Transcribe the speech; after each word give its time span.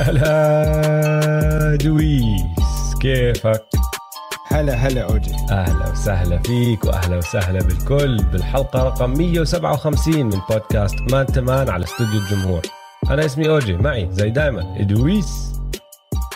هلا 0.00 1.76
ادويس 1.76 2.94
كيفك؟ 3.00 3.66
هلا 4.46 4.74
هلا 4.74 5.02
أوجي. 5.02 5.34
أهلا 5.50 5.90
وسهلا 5.90 6.38
فيك 6.38 6.84
وأهلا 6.84 7.16
وسهلا 7.16 7.58
بالكل 7.58 8.24
بالحلقة 8.32 8.82
رقم 8.82 9.10
157 9.18 10.24
من 10.26 10.40
بودكاست 10.50 11.12
Man 11.12 11.26
to 11.26 11.43
Man 11.43 11.68
على 11.68 11.84
استوديو 11.84 12.20
الجمهور. 12.20 12.62
أنا 13.10 13.24
اسمي 13.24 13.48
أوجي 13.48 13.76
معي 13.76 14.08
زي 14.12 14.30
دائما 14.30 14.80
ادويس 14.80 15.52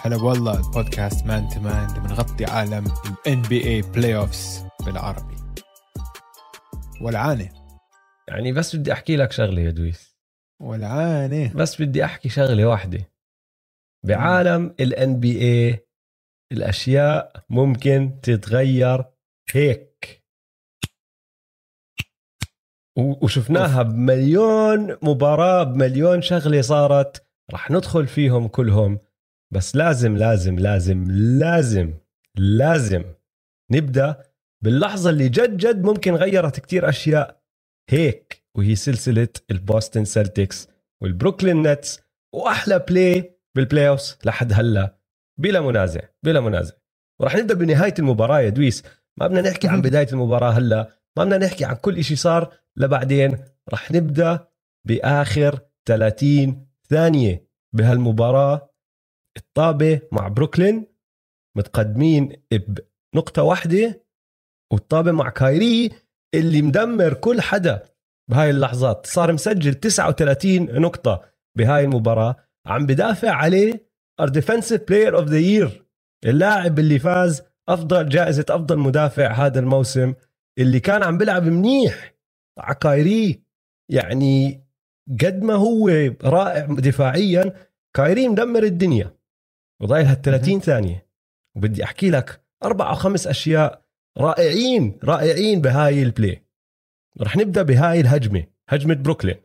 هلا 0.02 0.16
والله 0.16 0.54
البودكاست 0.54 1.26
Man 1.26 1.48
to 1.48 1.64
Man 1.64 1.88
اللي 1.88 2.00
بنغطي 2.00 2.44
عالم 2.44 2.84
ال 3.06 3.15
NBA 3.15 3.42
playoffs 3.42 4.64
بالعربي. 4.86 5.36
والعانة 7.00 7.48
يعني 8.28 8.52
بس 8.52 8.76
بدي 8.76 8.92
أحكي 8.92 9.16
لك 9.16 9.32
شغلة 9.32 9.62
يا 9.62 9.70
دويس. 9.70 10.16
والعانه 10.60 11.50
بس 11.54 11.82
بدي 11.82 12.04
أحكي 12.04 12.28
شغلة 12.28 12.64
واحدة. 12.64 13.13
بعالم 14.04 14.74
الان 14.80 15.20
بي 15.20 15.40
اي 15.42 15.86
الأشياء 16.52 17.44
ممكن 17.50 18.20
تتغير 18.22 19.04
هيك. 19.52 20.24
وشفناها 22.98 23.82
بمليون 23.82 24.96
مباراة 25.02 25.62
بمليون 25.62 26.22
شغلة 26.22 26.60
صارت. 26.60 27.26
رح 27.52 27.70
ندخل 27.70 28.06
فيهم 28.06 28.48
كلهم. 28.48 28.98
بس 29.52 29.76
لازم 29.76 30.16
لازم 30.16 30.58
لازم 30.58 31.04
لازم 31.40 31.94
لازم 32.38 33.04
نبدأ 33.72 34.22
باللحظة 34.64 35.10
اللي 35.10 35.28
جد 35.28 35.56
جد 35.56 35.84
ممكن 35.84 36.14
غيرت 36.14 36.60
كتير 36.60 36.88
أشياء 36.88 37.42
هيك 37.90 38.44
وهي 38.56 38.74
سلسلة 38.74 39.28
ال 39.50 39.58
Boston 39.58 40.04
Celtics 40.04 40.68
وال 41.02 41.14
Brooklyn 41.14 41.62
Nets 41.62 42.00
وأحلى 42.34 42.78
play 42.78 43.33
بال 43.56 43.88
playoffs 43.88 44.18
لحد 44.24 44.52
هلا 44.52 44.98
بلا 45.40 45.60
منازع 45.60 46.00
بلا 46.22 46.40
منازع. 46.40 46.74
ورح 47.20 47.36
نبدأ 47.36 47.54
بنهاية 47.54 47.94
المباراة 47.98 48.40
يا 48.40 48.48
دويس. 48.48 48.82
ما 49.16 49.26
بدنا 49.26 49.50
نحكي 49.50 49.68
عن 49.68 49.82
بداية 49.82 50.08
المباراة 50.12 50.50
هلا 50.50 50.88
ما 51.16 51.24
بدنا 51.24 51.38
نحكي 51.38 51.64
عن 51.64 51.74
كل 51.74 51.98
إشي 51.98 52.16
صار 52.16 52.56
لبعدين. 52.76 53.38
رح 53.72 53.90
نبدأ 53.92 54.48
بآخر 54.86 55.58
30 55.86 56.66
ثانية 56.88 57.48
بهالمباراة 57.72 58.74
الطابة 59.36 60.00
مع 60.12 60.28
بروكلين 60.28 60.86
متقدمين 61.56 62.32
بنقطة 63.14 63.42
واحدة 63.42 64.04
والطابة 64.72 65.12
مع 65.12 65.28
كايري 65.30 65.90
اللي 66.34 66.62
مدمر 66.62 67.14
كل 67.14 67.40
حدا 67.40 67.82
بهاي 68.30 68.50
اللحظات. 68.50 69.06
صار 69.06 69.32
مسجل 69.32 69.74
39 69.74 70.80
نقطة 70.80 71.22
بهاي 71.56 71.84
المباراة. 71.84 72.36
عم 72.66 72.86
بدافع 72.86 73.30
عليه 73.30 73.88
our 74.20 74.28
defensive 74.28 74.82
player 74.88 75.18
of 75.18 75.28
the 75.28 75.38
year 75.38 75.86
اللاعب 76.24 76.78
اللي 76.78 76.98
فاز 76.98 77.42
أفضل 77.68 78.08
جائزة 78.08 78.44
أفضل 78.50 78.78
مدافع 78.78 79.32
هذا 79.32 79.60
الموسم 79.60 80.14
اللي 80.58 80.80
كان 80.80 81.02
عم 81.02 81.18
بيلعب 81.18 81.42
منيح 81.42 82.14
على 82.58 82.74
كايري. 82.74 83.44
يعني 83.90 84.64
قد 85.20 85.42
ما 85.42 85.54
هو 85.54 85.88
رائع 86.24 86.66
دفاعيا 86.66 87.68
كايري 87.96 88.28
مدمر 88.28 88.62
الدنيا. 88.62 89.16
وضايل 89.82 90.06
هال 90.06 90.22
30 90.22 90.60
ثانية. 90.60 91.08
وبدي 91.56 91.84
أحكي 91.84 92.10
لك 92.10 92.44
أربع 92.64 92.90
أو 92.90 92.94
خمس 92.94 93.26
أشياء 93.26 93.84
رائعين 94.18 94.98
رائعين 95.04 95.60
بهاي 95.60 96.02
ال 96.02 96.10
play 96.10 96.44
رح 97.20 97.36
نبدأ 97.36 97.62
بهاي 97.62 98.00
الهجمة 98.00 98.46
هجمة 98.68 98.94
بروكلين. 98.94 99.36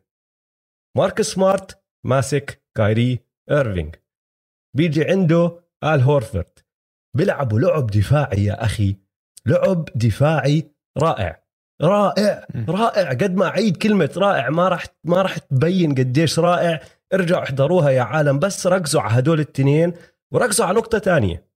مارك 0.97 1.21
سمارت 1.21 1.83
ماسك 2.05 2.63
كايري 2.79 3.19
ايرفينج 3.51 3.95
بيجي 4.77 5.05
عنده 5.05 5.59
آل 5.83 6.01
هورفرد 6.01 6.59
بيلعبوا 7.17 7.59
لعب 7.59 7.87
دفاعي 7.87 8.45
يا 8.45 8.65
أخي. 8.65 8.95
لعب 9.45 9.89
دفاعي 9.95 10.71
رائع. 10.97 11.43
رائع. 11.81 12.47
رائع. 12.69 13.09
قد 13.09 13.35
ما 13.35 13.47
أعيد 13.47 13.77
كلمة 13.77 14.09
رائع 14.17 14.49
ما 14.49 14.67
راح 14.67 14.85
ما 15.03 15.21
راح 15.21 15.37
تبين 15.37 15.95
قديش 15.95 16.39
رائع. 16.39 16.81
ارجعوا 17.13 17.43
احضروها 17.43 17.89
يا 17.89 18.01
عالم. 18.01 18.39
بس 18.39 18.67
ركزوا 18.67 19.01
على 19.01 19.19
هدول 19.19 19.39
التنتين 19.39 19.93
وركزوا 20.33 20.65
على 20.65 20.77
نقطة 20.77 20.97
تانية 20.97 21.49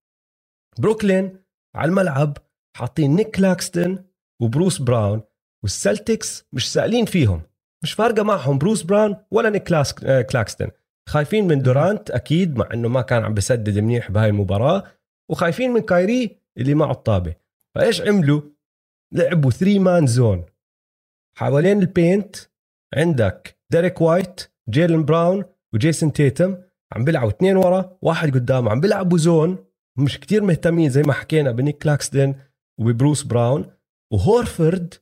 بروكلين 0.79 1.37
على 1.75 1.89
الملعب 1.89 2.37
حاطين 2.77 3.15
نيك 3.15 3.35
كلاكستون 3.35 4.05
وبروس 4.41 4.81
براون 4.81 5.21
وال 5.63 5.82
Celtics 5.82 6.45
مش 6.53 6.73
سائلين 6.73 7.05
فيهم. 7.05 7.41
مش 7.83 7.93
فارقة 7.93 8.23
معهم 8.23 8.57
بروس 8.57 8.83
براون 8.83 9.17
ولا 9.31 9.49
نيك 9.49 9.73
آه، 9.73 10.21
كلاكستون 10.21 10.71
خايفين 11.09 11.47
من 11.47 11.61
دورانت 11.61 12.11
أكيد 12.11 12.57
مع 12.57 12.69
إنه 12.73 12.89
ما 12.89 13.01
كان 13.01 13.23
عم 13.23 13.33
بسدد 13.33 13.79
منيح 13.79 14.11
بهاي 14.11 14.29
المباراة 14.29 14.83
وخايفين 15.29 15.71
من 15.71 15.81
كايري 15.81 16.37
اللي 16.57 16.73
معه 16.73 16.91
الطابة. 16.91 17.35
فإيش 17.75 18.01
عملوا؟ 18.01 18.41
لعبوا 19.13 19.51
3 19.51 19.79
man 19.79 20.07
zone 20.07 20.45
حوالين 21.37 21.79
ال 21.79 21.89
paint 21.89 22.35
عندك 22.95 23.57
ديريك 23.69 24.01
وايت 24.01 24.51
جيلن 24.69 25.05
براون 25.05 25.45
وجيسون 25.73 26.13
تيتم 26.13 26.57
عم 26.95 27.03
بيلعبوا 27.03 27.29
اثنين 27.29 27.57
ورا 27.57 27.97
واحد 28.01 28.33
قدام 28.33 28.69
عم 28.69 28.81
بيلعبوا 28.81 29.17
zone 29.17 29.57
مش 29.97 30.19
كتير 30.19 30.43
مهتمين 30.43 30.89
زي 30.89 31.01
ما 31.01 31.13
حكينا 31.13 31.51
بنيك 31.51 31.77
كلاكسدن 31.77 32.35
وبروس 32.79 33.23
براون. 33.23 33.71
وهورفرد 34.13 34.93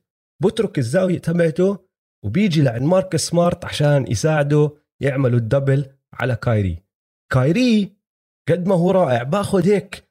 بترك 0.42 0.78
الزاوية 0.78 1.18
تبعته 1.18 1.78
وبيجي 2.24 2.62
لعند 2.62 2.82
مارك 2.82 3.26
سمارت 3.28 3.64
عشان 3.64 4.06
يساعده 4.08 4.81
يعملوا 5.02 5.38
ال 5.38 5.45
double 5.45 5.86
على 6.12 6.36
كايري. 6.36 6.82
كايري 7.32 7.96
قد 8.48 8.68
ما 8.68 8.74
هو 8.74 8.90
رائع 8.90 9.22
باخذ 9.22 9.68
هيك 9.68 10.08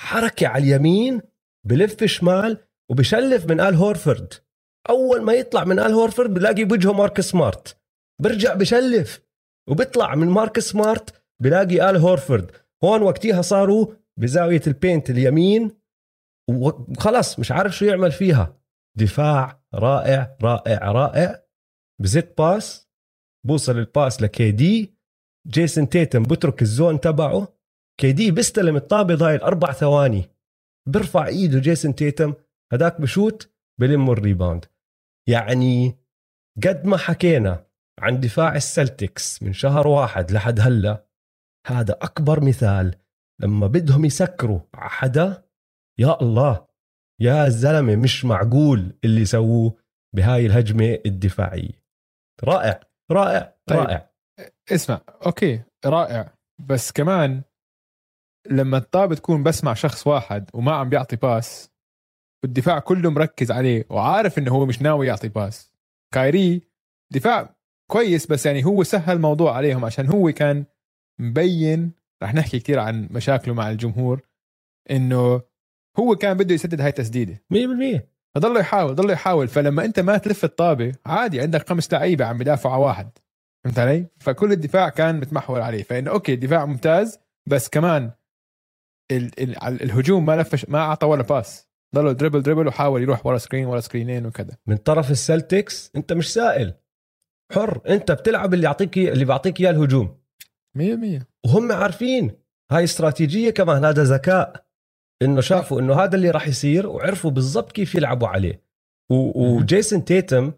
حركة 0.00 0.46
على 0.46 0.64
اليمين 0.64 1.20
بلف 1.66 2.04
شمال 2.04 2.58
وبشلف 2.90 3.46
من 3.46 3.60
آل 3.60 3.74
هورفرد 3.74 4.34
أول 4.90 5.22
ما 5.22 5.32
يطلع 5.32 5.64
من 5.64 5.78
آل 5.78 5.92
هورفرد 5.92 6.34
بلاقي 6.34 6.64
بوجهه 6.64 6.92
مارك 6.92 7.20
سمارت. 7.20 7.76
برجع 8.22 8.54
بشلف 8.54 9.20
وبيطلع 9.68 10.14
من 10.14 10.26
مارك 10.28 10.58
سمارت 10.58 11.22
بلاقي 11.42 11.90
آل 11.90 11.96
هورفرد 11.96 12.50
هون 12.84 13.02
وقتها 13.02 13.42
صاروا 13.42 13.86
بزاوية 14.18 14.62
ال 14.66 14.73
paint 14.73 15.10
اليمين 15.10 15.70
وخلص 16.50 17.38
مش 17.38 17.52
عارف 17.52 17.76
شو 17.76 17.84
يعمل 17.84 18.12
فيها. 18.12 18.60
دفاع 18.98 19.62
رائع 19.74 20.36
رائع 20.42 20.92
رائع. 20.92 21.42
بزت 22.02 22.38
pass. 22.38 22.89
بوصل 23.46 23.78
ال 23.78 23.87
pass 23.87 24.22
لكي 24.22 24.50
دي 24.50 24.94
جيسون 25.46 25.88
تيتم 25.88 26.22
بترك 26.22 26.62
ال 26.62 26.70
zone 26.70 27.00
تبعه. 27.00 27.48
KD 28.00 28.30
بيستلم 28.30 28.76
الطابة 28.76 29.14
ضايل 29.14 29.40
أربع 29.40 29.72
ثواني. 29.72 30.24
بيرفع 30.88 31.26
إيده 31.26 31.58
جيسون 31.58 31.94
تيتم. 31.94 32.34
هداك 32.72 33.00
بشوت 33.00 33.54
بلم 33.80 34.10
ال 34.10 34.16
rebound. 34.16 34.64
يعني 35.28 35.98
قد 36.66 36.86
ما 36.86 36.96
حكينا 36.96 37.66
عن 38.00 38.20
دفاع 38.20 38.56
السلتكس 38.56 39.42
من 39.42 39.52
شهر 39.52 39.88
واحد 39.88 40.30
لحد 40.30 40.60
هلا 40.60 41.06
هذا 41.66 41.92
أكبر 41.92 42.44
مثال. 42.44 42.94
لما 43.42 43.66
بدهم 43.66 44.04
يسكروا 44.04 44.60
على 44.74 44.90
حدا 44.90 45.44
يا 45.98 46.22
الله 46.22 46.66
يا 47.20 47.48
زلمة 47.48 47.96
مش 47.96 48.24
معقول 48.24 48.98
اللي 49.04 49.24
سووه 49.24 49.76
بهاي 50.16 50.46
الهجمة 50.46 50.98
الدفاعية. 51.06 51.84
رائع. 52.44 52.89
رائع 53.12 53.54
طيب. 53.66 53.78
رائع. 53.78 54.10
اسمع 54.72 55.00
okay 55.26 55.62
رائع. 55.86 56.34
بس 56.68 56.92
كمان 56.92 57.42
لما 58.50 58.76
الطابة 58.78 59.14
تكون 59.14 59.42
بس 59.42 59.64
مع 59.64 59.74
شخص 59.74 60.06
واحد 60.06 60.50
وما 60.54 60.72
عم 60.72 60.88
بيعطي 60.88 61.16
pass 61.16 61.70
والدفاع 62.44 62.78
كله 62.78 63.10
مركز 63.10 63.50
عليه 63.50 63.86
وعارف 63.90 64.38
إنه 64.38 64.50
هو 64.52 64.66
مش 64.66 64.82
ناوي 64.82 65.06
يعطي 65.06 65.28
pass. 65.28 65.72
كايري 66.14 66.62
دفاع 67.12 67.56
كويس 67.90 68.26
بس 68.26 68.46
يعني 68.46 68.64
هو 68.64 68.82
سهل 68.82 69.16
الموضوع 69.16 69.56
عليهم 69.56 69.84
عشان 69.84 70.06
هو 70.06 70.32
كان 70.32 70.64
مبين 71.20 71.92
رح 72.22 72.34
نحكي 72.34 72.58
كثير 72.58 72.78
عن 72.78 73.08
مشاكله 73.10 73.54
مع 73.54 73.70
الجمهور 73.70 74.20
إنه 74.90 75.42
هو 75.98 76.16
كان 76.16 76.36
بده 76.36 76.54
يسدد 76.54 76.80
هاي 76.80 76.88
التسديدة. 76.88 77.42
100% 77.54 78.00
فضله 78.34 78.60
يحاول 78.60 78.94
ضله 78.94 79.12
يحاول. 79.12 79.48
فلما 79.48 79.84
أنت 79.84 80.00
ما 80.00 80.18
تلف 80.18 80.44
الطابة 80.44 80.92
عادي 81.06 81.40
عندك 81.40 81.68
خمس 81.68 81.92
لعيبة 81.92 82.24
عم 82.24 82.38
بدافعوا 82.38 82.74
على 82.74 82.84
واحد. 82.84 83.10
فهمت 83.64 83.78
علي؟ 83.78 84.06
فكل 84.20 84.52
الدفاع 84.52 84.88
كان 84.88 85.20
متمحور 85.20 85.60
عليه. 85.60 85.82
فانه 85.82 86.10
okay 86.10 86.34
الدفاع 86.34 86.66
ممتاز 86.66 87.18
بس 87.46 87.68
كمان 87.68 88.10
ال 89.12 89.40
ال 89.40 89.82
الهجوم 89.82 90.26
ما 90.26 90.36
لفش 90.36 90.68
ما 90.68 90.78
أعطى 90.78 91.06
ولا 91.06 91.22
pass. 91.22 91.68
ضله 91.94 92.12
dribble 92.12 92.42
dribble 92.42 92.66
وحاول 92.66 93.02
يروح 93.02 93.26
ورا 93.26 93.38
screen 93.38 93.66
ورا 93.66 93.80
سكرينين 93.80 94.26
وكذا. 94.26 94.56
من 94.66 94.76
طرف 94.76 95.10
السلتكس 95.10 95.90
أنت 95.96 96.12
مش 96.12 96.32
سائل. 96.32 96.74
حر. 97.52 97.80
أنت 97.88 98.12
بتلعب 98.12 98.54
اللي 98.54 98.64
يعطيك 98.64 98.98
اللي 98.98 99.24
بيعطيك 99.24 99.60
إياه 99.60 99.70
الهجوم. 99.70 100.20
100% 100.78 101.26
وهم 101.46 101.72
عارفين. 101.72 102.30
هاي 102.72 102.84
استراتيجية 102.84 103.50
كمان 103.50 103.84
هذا 103.84 104.04
ذكاء. 104.04 104.69
إنه 105.22 105.40
شافوا 105.40 105.80
إنه 105.80 105.94
هذا 105.94 106.16
اللي 106.16 106.30
راح 106.30 106.48
يصير 106.48 106.86
وعرفوا 106.86 107.30
بالضبط 107.30 107.72
كيف 107.72 107.94
يلعبوا 107.94 108.28
عليه. 108.28 108.62
وجيسون 109.10 110.04
تيتم 110.04 110.52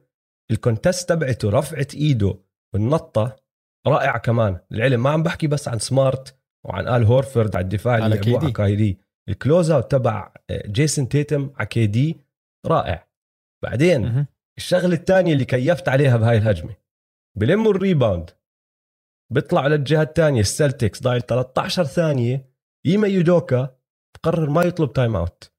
ال 0.51 0.58
contest 0.58 1.09
تبعته 1.09 1.51
رفعت 1.51 1.95
إيده 1.95 2.39
والنطة 2.75 3.37
رائع 3.87 4.17
كمان. 4.19 4.59
العلم 4.73 5.03
ما 5.03 5.11
عم 5.11 5.23
بحكي 5.23 5.47
بس 5.47 5.69
عن 5.69 5.79
سمارت 5.79 6.37
وعن 6.67 6.89
آل 6.89 7.05
هورفورد 7.05 7.57
على 7.57 7.63
الدفاع 7.63 7.95
على 7.95 8.05
اللي 8.05 8.17
لعبوه 8.17 8.41
KD. 8.41 8.43
على 8.43 8.53
كايري 8.53 8.99
ال 9.29 9.36
close 9.36 9.71
out 9.71 9.91
تبع 9.91 10.33
جيسون 10.51 11.09
تيتم 11.09 11.51
على 11.57 11.67
KD 11.67 12.21
رائع. 12.67 13.09
بعدين 13.63 14.03
مهم. 14.03 14.27
الشغلة 14.59 14.95
الثانية 14.95 15.33
اللي 15.33 15.45
كيفت 15.45 15.89
عليها 15.89 16.17
بهاي 16.17 16.37
الهجمة. 16.37 16.77
بلموا 17.39 17.71
ال 17.73 17.79
rebound. 17.79 18.31
بيطلعوا 19.33 19.69
للجهة 19.69 20.03
الثانية 20.03 20.41
السلتكس 20.41 21.03
ضايل 21.03 21.23
13 21.23 21.85
ثانية. 21.85 22.53
إيمي 22.87 23.09
يودوكا 23.09 23.77
بقرر 24.15 24.51
ما 24.51 24.63
يطلب 24.63 24.93
timeout 24.93 25.53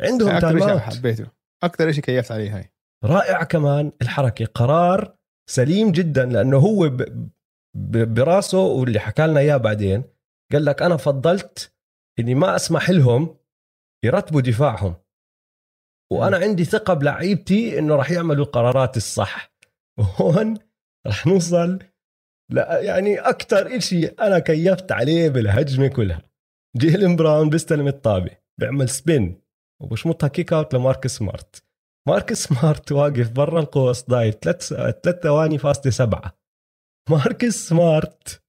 عندهم 0.00 0.38
time 0.38 0.58
شيء 0.58 0.72
out 0.72 0.80
حبيته. 0.80 1.26
أكثر 1.62 1.92
شيء 1.92 2.02
كيفت 2.02 2.32
عليه 2.32 2.56
هاي. 2.56 2.72
رائع 3.04 3.44
كمان 3.44 3.92
الحركة. 4.02 4.44
قرار 4.44 5.16
سليم 5.50 5.92
جدا 5.92 6.24
لأنه 6.24 6.56
هو 6.56 6.88
ب... 6.88 7.02
ب... 7.76 8.14
براسه 8.14 8.58
واللي 8.58 8.98
حكى 8.98 9.26
لنا 9.26 9.40
إياه 9.40 9.56
بعدين 9.56 10.04
قال 10.52 10.64
لك 10.64 10.82
أنا 10.82 10.96
فضلت 10.96 11.72
إني 12.18 12.34
ما 12.34 12.56
أسمح 12.56 12.90
لهم 12.90 13.36
يرتبوا 14.04 14.40
دفاعهم. 14.40 14.94
وأنا 16.12 16.36
عندي 16.36 16.64
ثقة 16.64 16.94
بلعيبتي 16.94 17.78
إنه 17.78 17.96
راح 17.96 18.10
يعملوا 18.10 18.44
القرارات 18.44 18.96
الصح. 18.96 19.54
وهون 19.98 20.58
راح 21.06 21.26
نوصل 21.26 21.78
لا 22.50 22.80
يعني 22.80 23.18
أكثر 23.18 23.76
إشي 23.76 24.06
أنا 24.06 24.38
كيفت 24.38 24.92
عليه 24.92 25.28
بالهجمة 25.28 25.88
كلها. 25.88 26.22
جيلن 26.76 27.16
براون 27.16 27.50
بيستلم 27.50 27.88
الطابة 27.88 28.30
بيعمل 28.58 28.88
spin 28.88 29.40
وبشمطها 29.82 30.28
kick 30.28 30.52
out 30.52 30.74
لماركس 30.74 31.16
سمارت. 31.16 31.64
ماركس 32.08 32.44
سمارت 32.44 32.92
واقف 32.92 33.30
برا 33.30 33.60
القوس 33.60 34.04
ضايل 34.10 34.32
ثلاث 34.32 34.68
ثلاث 35.02 35.22
ثواني 35.22 35.58
فاصلة 35.58 35.92
سبعة. 35.92 36.38
ماركس 37.10 37.68
سمارت 37.68 38.42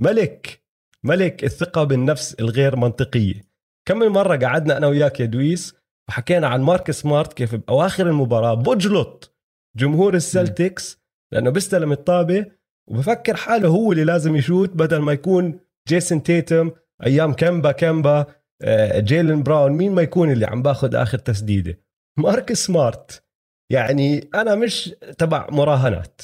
ملك 0.00 0.62
ملك 1.04 1.44
الثقة 1.44 1.84
بالنفس 1.84 2.34
الغير 2.34 2.76
منطقية. 2.76 3.50
كم 3.88 3.98
من 3.98 4.08
مرة 4.08 4.36
قعدنا 4.36 4.76
أنا 4.76 4.86
وياك 4.86 5.20
يا 5.20 5.26
دويس 5.26 5.74
وحكينا 6.08 6.48
عن 6.48 6.60
ماركس 6.62 7.00
سمارت 7.00 7.32
كيف 7.32 7.54
بأواخر 7.54 8.06
المباراة 8.06 8.54
بجلط 8.54 9.36
جمهور 9.76 10.14
السلتكس 10.14 11.00
لأنه 11.32 11.50
بيستلم 11.50 11.92
الطابة 11.92 12.46
وبفكر 12.88 13.36
حاله 13.36 13.68
هو 13.68 13.92
اللي 13.92 14.04
لازم 14.04 14.36
يشوت 14.36 14.70
بدل 14.70 14.98
ما 14.98 15.12
يكون 15.12 15.60
جيسون 15.88 16.22
تيتم 16.22 16.70
أيام 17.06 17.32
كمبا 17.32 17.72
كمبا 17.72 18.26
آه، 18.62 19.00
جيلن 19.00 19.42
براون 19.42 19.72
مين 19.72 19.92
ما 19.92 20.02
يكون 20.02 20.30
اللي 20.30 20.46
عم 20.46 20.62
باخذ 20.62 20.94
آخر 20.94 21.18
تسديدة؟ 21.18 21.80
مارك 22.18 22.52
سمارت. 22.52 23.24
يعني 23.72 24.30
أنا 24.34 24.54
مش 24.54 24.94
تبع 25.18 25.46
مراهنات. 25.50 26.20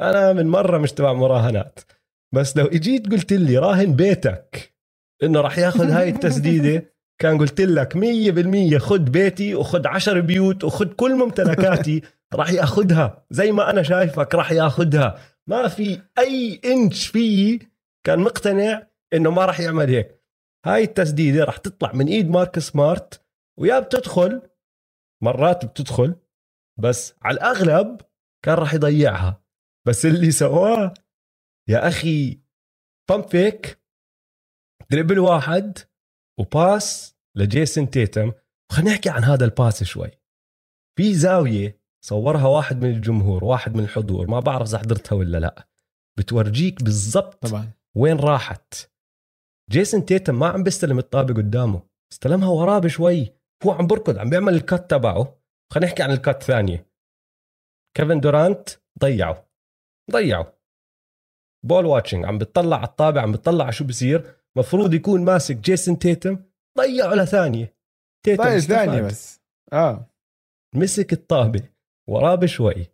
أنا 0.00 0.32
من 0.32 0.46
مرة 0.46 0.78
مش 0.78 0.92
تبع 0.92 1.12
مراهنات. 1.12 1.80
بس 2.34 2.56
لو 2.56 2.66
إجيت 2.66 3.12
قلت 3.12 3.32
لي 3.32 3.58
راهن 3.58 3.96
بيتك 3.96 4.74
إنه 5.22 5.40
راح 5.40 5.58
ياخذ 5.58 5.90
هاي 5.90 6.08
التسديدة 6.08 6.94
كان 7.20 7.38
قلت 7.38 7.60
لك 7.60 7.96
100% 7.96 8.78
خد 8.78 9.04
بيتي 9.04 9.54
وخد 9.54 9.86
عشر 9.86 10.20
بيوت 10.20 10.64
وخد 10.64 10.92
كل 10.92 11.14
ممتلكاتي 11.14 12.02
راح 12.34 12.50
ياخذها. 12.50 13.26
زي 13.30 13.52
ما 13.52 13.70
أنا 13.70 13.82
شايفك 13.82 14.34
راح 14.34 14.52
ياخذها. 14.52 15.18
ما 15.46 15.68
في 15.68 16.00
أي 16.18 16.60
انش 16.64 17.06
فيي 17.06 17.58
كان 18.06 18.18
مقتنع 18.18 18.86
إنه 19.14 19.30
ما 19.30 19.44
راح 19.44 19.60
يعمل 19.60 19.90
هيك. 19.90 20.22
هاي 20.66 20.82
التسديدة 20.82 21.44
راح 21.44 21.56
تطلع 21.56 21.92
من 21.92 22.06
إيد 22.06 22.30
مارك 22.30 22.58
سمارت 22.58 23.26
ويا 23.60 23.80
بتدخل 23.80 24.42
مرات 25.22 25.64
بتدخل 25.64 26.16
بس 26.80 27.14
على 27.22 27.34
الأغلب 27.34 28.00
كان 28.44 28.54
راح 28.54 28.74
يضيعها. 28.74 29.44
بس 29.86 30.06
اللي 30.06 30.30
سواه 30.30 30.94
يا 31.68 31.88
أخي 31.88 32.40
pump 33.08 33.28
fake 33.28 33.82
dribble 34.90 35.18
واحد 35.18 35.78
و 36.40 36.55
pass 36.55 37.16
لجيسون 37.36 37.90
تيتم. 37.90 38.32
خلينا 38.72 38.90
نحكي 38.90 39.10
عن 39.10 39.24
هذا 39.24 39.44
ال 39.44 39.52
pass 39.52 39.84
شوي. 39.84 40.10
في 40.98 41.14
زاوية 41.14 41.80
صورها 42.04 42.46
واحد 42.46 42.82
من 42.82 42.90
الجمهور 42.90 43.44
واحد 43.44 43.74
من 43.74 43.84
الحضور 43.84 44.30
ما 44.30 44.40
بعرف 44.40 44.68
إذا 44.68 44.78
حضرتها 44.78 45.16
ولا 45.16 45.38
لا. 45.38 45.68
بتورجيك 46.18 46.82
بالضبط 46.82 47.46
طبعا. 47.46 47.72
وين 47.96 48.16
راحت. 48.16 48.74
جيسون 49.70 50.04
تيتم 50.04 50.38
ما 50.38 50.48
عم 50.48 50.62
بيستلم 50.62 50.98
الطابه 50.98 51.34
قدامه. 51.34 51.82
استلمها 52.12 52.48
وراه 52.48 52.78
بشوي. 52.78 53.32
هو 53.66 53.70
عم 53.70 53.86
بركض 53.86 54.18
عم 54.18 54.30
بيعمل 54.30 54.54
ال 54.54 54.63
cut 54.63 54.90
تبعه. 54.90 55.38
خلينا 55.72 55.86
نحكي 55.86 56.02
عن 56.02 56.10
ال 56.10 56.18
cut 56.18 56.42
ثانية. 56.42 56.86
كيفن 57.96 58.20
دورانت 58.20 58.68
ضيعه. 58.98 59.48
ضيعه. 60.10 60.58
ball 61.66 61.86
watching 61.86 62.24
عم 62.24 62.38
بتطلع 62.38 62.76
على 62.76 62.86
الطابة 62.86 63.22
عم 63.22 63.32
بتطلع 63.32 63.64
على 63.64 63.72
شو 63.72 63.84
بصير. 63.84 64.34
مفروض 64.56 64.94
يكون 64.94 65.24
ماسك 65.24 65.56
جيسون 65.56 65.98
تيتم. 65.98 66.44
ضيعه 66.78 67.14
لثانية. 67.14 67.76
تيتم. 68.26 68.58
ثانية 68.58 69.02
بس. 69.02 69.40
آه. 69.72 70.10
مسك 70.74 71.12
الطابة 71.12 71.68
وراه 72.08 72.34
بشوي. 72.34 72.86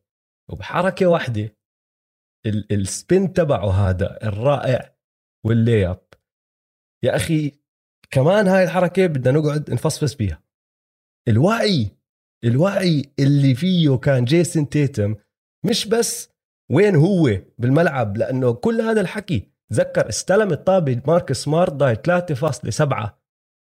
وبحركة 0.51 1.07
واحدة 1.07 1.57
ال- 2.47 2.73
السpin 2.73 3.33
تبعه 3.33 3.71
هذا 3.71 4.19
الرائع 4.23 4.97
وال 5.47 5.87
layup 5.87 6.05
يا 7.05 7.17
أخي 7.17 7.53
كمان 8.11 8.49
هاي 8.49 8.65
الحركة 8.65 9.07
بدنا 9.07 9.39
نقعد 9.39 9.71
نفصفص 9.71 10.15
فيها 10.15 10.43
الوعي 11.29 11.91
الوعي 12.45 13.03
اللي 13.19 13.55
فيه 13.55 13.97
كان 13.97 14.25
جيسون 14.25 14.69
تيتم 14.69 15.15
مش 15.67 15.89
بس 15.89 16.31
وين 16.71 16.97
هو 16.97 17.31
بالملعب 17.59 18.17
لأنه 18.17 18.53
كل 18.53 18.81
هذا 18.81 19.01
الحكي 19.01 19.49
تذكر 19.71 20.09
استلم 20.09 20.53
الطابة 20.53 21.03
مارك 21.07 21.33
سمارت 21.33 21.73
ضايل 21.73 21.97
3.7 21.97 23.09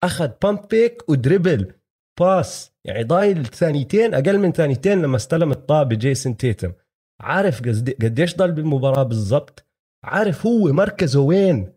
أخذ 0.05 0.31
pump 0.43 0.71
fake 0.71 1.09
و 1.09 1.17
dribble 1.17 1.73
pass 2.21 2.73
يعني 2.85 3.05
ضايل 3.05 3.47
ثانيتين 3.47 4.15
أقل 4.15 4.39
من 4.39 4.53
ثانيتين 4.53 5.03
لما 5.03 5.17
استلم 5.17 5.51
الطابة 5.51 5.97
جيسون 5.97 6.37
تيتم. 6.37 6.73
عارف 7.21 7.63
قديش 8.03 8.37
ضل 8.37 8.53
بالمباراة 8.53 9.03
بالضبط؟ 9.03 9.67
عارف 10.05 10.47
هو 10.47 10.73
مركزه 10.73 11.21
وين؟ 11.21 11.76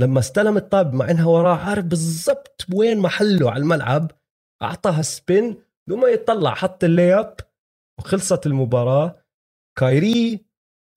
لما 0.00 0.18
استلم 0.18 0.56
الطابة 0.56 0.96
مع 0.96 1.10
إنها 1.10 1.26
وراه 1.26 1.56
عارف 1.56 1.84
بالضبط 1.84 2.66
وين 2.74 2.98
محله 2.98 3.50
على 3.50 3.62
الملعب 3.62 4.10
أعطاها 4.62 5.02
spin 5.02 5.56
بدون 5.86 6.00
ما 6.00 6.08
يطلع 6.08 6.54
حط 6.54 6.84
ال 6.84 6.93
layup 6.93 7.36
وخلصت 7.98 8.46
المباراة. 8.46 9.22
كايري 9.78 10.46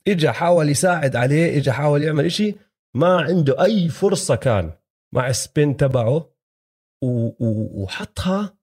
اجى 0.07 0.31
حاول 0.31 0.69
يساعد 0.69 1.15
عليه 1.15 1.57
اجى 1.57 1.71
حاول 1.71 2.03
يعمل 2.03 2.25
إشي 2.25 2.55
ما 2.95 3.21
عنده 3.21 3.63
أي 3.65 3.89
فرصة 3.89 4.35
كان 4.35 4.71
مع 5.15 5.29
ال 5.29 5.39
spin 5.39 5.77
تبعه. 5.77 6.33
وحطها 7.03 8.57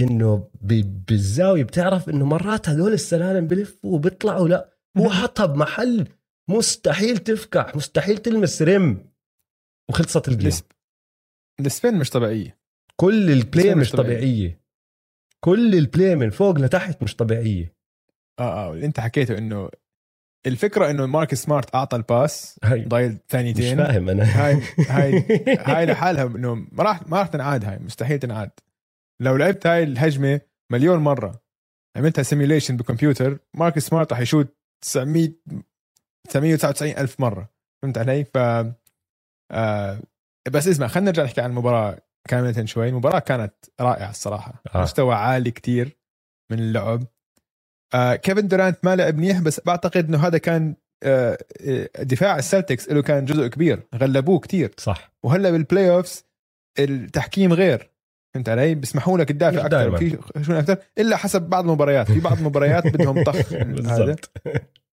إنه 0.00 0.50
بالزاوية 1.08 1.64
بتعرف 1.64 2.08
إنه 2.08 2.24
مرات 2.24 2.68
هذول 2.68 2.92
السلالم 2.92 3.46
بلفوا 3.46 3.94
وبيطلعوا 3.94 4.48
لا 4.48 4.68
هو 4.98 5.10
حطها 5.10 5.46
بمحل 5.46 6.08
مستحيل 6.48 7.18
تفكح 7.18 7.76
مستحيل 7.76 8.18
تلمس 8.18 8.62
rim. 8.62 9.09
وخلصت 9.90 10.28
ال 10.28 10.32
game 10.32 10.46
ال 10.48 10.52
sp- 10.52 10.64
ال 11.60 11.67
spin 11.67 11.94
مش 11.98 12.10
طبيعية. 12.10 12.58
كل 12.96 13.30
ال 13.30 13.39
play 13.39 13.74
مش 13.74 13.80
مش 13.80 13.92
طبيعي. 13.92 14.16
طبيعية. 14.16 14.60
كل 15.44 15.74
ال 15.74 15.82
play 15.82 16.16
من 16.16 16.30
فوق 16.30 16.58
لتحت 16.58 17.02
مش 17.02 17.16
طبيعية. 17.16 17.74
آه 18.40 18.42
آه 18.68 18.72
اللي 18.72 18.86
أنت 18.86 19.00
حكيته 19.00 19.38
إنه 19.38 19.70
الفكرة 20.46 20.90
إنه 20.90 21.06
مارك 21.06 21.34
سمارت 21.34 21.74
أعطى 21.74 21.96
ال 21.96 22.08
pass 22.08 22.58
هاي. 22.64 22.84
ضايل 22.84 23.12
مش 23.12 23.18
ثانيتين 23.28 23.76
فاهم 23.76 24.08
أنا. 24.08 24.24
هاي 24.24 24.62
هاي 24.88 25.26
هاي 25.76 25.86
لحالها 25.86 26.24
إنه 26.24 26.54
ما 26.54 26.82
راح 26.84 27.06
ما 27.08 27.18
راح 27.18 27.26
تنعاد 27.26 27.64
هاي 27.64 27.78
مستحيل 27.78 28.18
تنعاد. 28.18 28.50
لو 29.22 29.36
لعبت 29.36 29.66
هاي 29.66 29.82
الهجمة 29.82 30.40
مليون 30.72 30.98
مرة 30.98 31.42
عملتها 31.96 32.22
simulation 32.22 32.76
بكمبيوتر 32.76 33.38
مارك 33.54 33.78
سمارت 33.78 34.12
راح 34.12 34.20
يشوت 34.20 34.56
900 34.84 35.28
999 36.28 36.90
ألف 36.98 37.20
مرة. 37.20 37.50
فهمت 37.82 37.98
علي؟ 37.98 38.24
ف 38.24 38.38
آه 39.50 40.00
بس 40.50 40.68
اسمع 40.68 40.86
خلينا 40.86 41.10
نرجع 41.10 41.24
نحكي 41.24 41.40
عن 41.40 41.50
المباراة 41.50 41.98
كاملة 42.28 42.64
شوي. 42.64 42.88
المباراة 42.88 43.18
كانت 43.18 43.54
رائعة 43.80 44.10
الصراحة. 44.10 44.62
آه. 44.74 44.82
مستوى 44.82 45.14
عالي 45.14 45.50
كتير 45.50 45.96
من 46.52 46.58
اللعب. 46.58 47.02
آه 47.94 48.14
كيفن 48.14 48.48
دورانت 48.48 48.78
ما 48.84 48.96
لعب 48.96 49.16
منيح 49.16 49.40
بس 49.40 49.60
بعتقد 49.66 50.08
إنه 50.08 50.26
هذا 50.26 50.38
كان 50.38 50.74
آه 51.02 51.38
آه، 51.68 51.88
دفاع 52.02 52.38
السلتكس 52.38 52.88
له 52.88 53.02
كان 53.02 53.24
جزء 53.24 53.46
كبير 53.46 53.82
غلبوه 53.94 54.38
كتير. 54.38 54.74
صح. 54.78 55.12
وهلأ 55.24 55.50
بال 55.50 55.90
playoffs 55.90 56.24
التحكيم 56.78 57.52
غير. 57.52 57.90
فهمت 58.34 58.48
علي؟ 58.48 58.74
بيسمحوا 58.74 59.18
لك 59.18 59.28
تدافع 59.28 59.66
أكثر. 59.66 59.96
في 59.96 60.18
شو 60.42 60.52
أكثر 60.52 60.76
إلا 60.98 61.16
حسب 61.16 61.42
بعض 61.42 61.64
المباريات. 61.64 62.12
في 62.12 62.20
بعض 62.20 62.38
المباريات 62.38 62.86
بدهم 62.94 63.24
طخ. 63.24 63.52
هذا. 63.52 64.16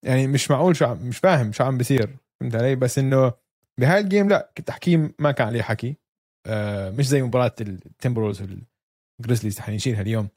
يعني 0.05 0.27
مش 0.27 0.51
معقول 0.51 0.75
شو 0.75 0.85
عم 0.85 0.97
مش 0.97 1.17
فاهم 1.17 1.51
شو 1.51 1.63
عم 1.63 1.77
بيصير. 1.77 2.17
فهمت 2.39 2.55
علي؟ 2.55 2.75
بس 2.75 2.99
إنه 2.99 3.33
بهاي 3.79 3.99
ال 3.99 4.05
game 4.05 4.29
لا 4.29 4.51
التحكيم 4.59 5.13
ما 5.19 5.31
كان 5.31 5.47
عليه 5.47 5.61
حكي. 5.61 5.95
آه 6.45 6.89
مش 6.89 7.07
زي 7.07 7.21
مباراة 7.21 7.55
التمبروولفز 7.61 8.41
والجريزليز 9.21 9.59
حنشيلها 9.59 10.01
اليوم 10.01 10.29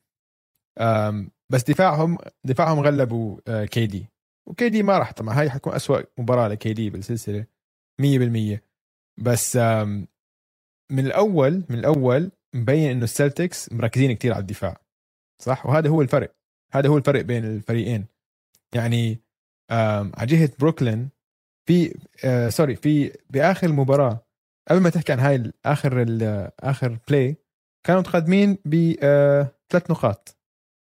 بس 1.53 1.63
دفاعهم 1.63 2.19
دفاعهم 2.45 2.81
غلبوا 2.81 3.65
كي 3.65 3.87
دي 3.87 4.07
وكي 4.49 4.69
دي 4.69 4.83
ما 4.83 4.99
راح 4.99 5.13
طبعا 5.13 5.41
هاي 5.41 5.51
حتكون 5.51 5.75
أسوأ 5.75 6.01
مباراة 6.19 6.49
لكي 6.49 6.73
دي 6.73 6.91
بالسلسله 6.91 7.47
100% 8.03 8.59
بس 9.19 9.57
من 10.91 11.07
الأول 11.07 11.65
من 11.69 11.79
الأول 11.79 12.31
مبين 12.55 12.91
إنه 12.91 13.05
السلتكس 13.05 13.73
مركزين 13.73 14.13
كتير 14.13 14.33
على 14.33 14.41
الدفاع 14.41 14.81
صح؟ 15.43 15.67
وهذا 15.67 15.89
هو 15.89 16.03
الفرق. 16.03 16.35
هذا 16.73 16.89
هو 16.89 16.97
الفرق 16.99 17.21
بين 17.21 17.45
الفريقين. 17.45 18.07
يعني 18.75 19.19
على 20.15 20.27
جهة 20.27 20.51
بروكلين 20.59 21.09
في 21.71 21.95
آه 22.25 22.49
sorry 22.49 22.77
في 22.77 23.13
باخر 23.31 23.67
المباراه 23.67 24.27
قبل 24.71 24.81
ما 24.81 24.91
تحكي 24.91 25.13
عن 25.13 25.19
هاي 25.21 25.35
ال- 25.37 25.53
آخر 25.67 26.03
ال- 26.03 26.51
آخر 26.61 26.99
play 27.09 27.37
كانوا 27.87 28.01
متقدمين 28.01 28.59
بثلاث 28.65 29.91
نقاط. 29.91 30.37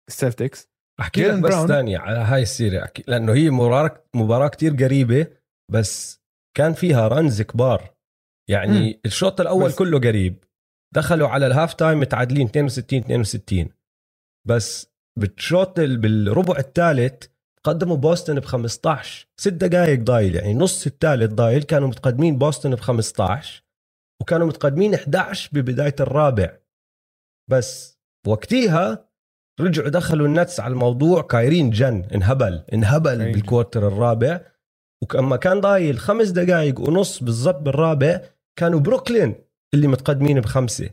السلتكس 0.09 0.69
أحكي 1.00 1.25
لك 1.28 1.38
بس. 1.43 1.55
ثانية 1.55 1.99
على 1.99 2.19
هاي 2.19 2.43
السيرة 2.43 2.85
أحكي 2.85 3.05
لأنه 3.09 3.33
هي 3.35 3.50
مباراة 3.50 4.05
مباراة 4.14 4.49
كتير 4.49 4.73
قريبة 4.75 5.26
بس 5.73 6.21
كان 6.57 6.73
فيها 6.73 7.09
runs 7.09 7.43
كبار. 7.43 7.95
يعني 8.50 8.81
مم. 8.93 9.00
الشوط 9.07 9.40
الأول 9.40 9.69
بس- 9.69 9.75
كله 9.75 9.99
قريب. 10.00 10.45
دخلوا 10.95 11.28
على 11.28 11.47
ال 11.47 11.52
half 11.52 11.75
time 11.75 12.00
متعادلين 12.00 12.47
62 12.47 13.00
62 13.02 13.69
بس 14.49 14.87
بالشوط 15.19 15.78
ال- 15.78 15.97
بالربع 15.97 16.59
الثالث 16.59 17.25
قدموا 17.67 17.97
بوسطن 17.97 18.41
ب 18.41 18.45
15 18.45 19.27
ست 19.37 19.49
دقائق 19.53 20.01
ضايل 20.01 20.37
يعني 20.37 20.55
نص 20.55 20.87
الثالث 20.87 21.33
ضايل 21.33 21.63
كانوا 21.63 21.89
متقدمين 21.89 22.39
بوسطن 22.39 22.75
ب 22.75 22.81
15 22.81 23.63
وكانوا 24.23 24.47
متقدمين 24.47 24.95
11 24.95 25.51
ببداية 25.53 25.95
الرابع. 26.01 26.57
بس 27.51 27.99
وقتيها 28.27 29.09
رجعوا 29.61 29.89
دخلوا 29.89 30.27
النتس 30.27 30.61
على 30.61 30.73
الموضوع 30.73 31.23
كايري 31.23 31.71
جن 31.71 32.05
انهبل 32.15 32.65
انهبل 32.73 33.19
جن. 33.19 33.33
بال 33.33 33.45
quarter 33.45 33.88
الرابع. 33.89 34.41
ولما 35.03 35.37
كان 35.37 35.61
ضايل 35.61 35.99
خمس 35.99 36.29
دقائق 36.29 36.81
ونص 36.81 37.23
بالضبط 37.23 37.63
بالرابع 37.63 38.21
كانوا 38.59 38.81
بروكلين 38.81 39.35
اللي 39.75 39.87
متقدمين 39.87 40.41
بخمسة. 40.41 40.91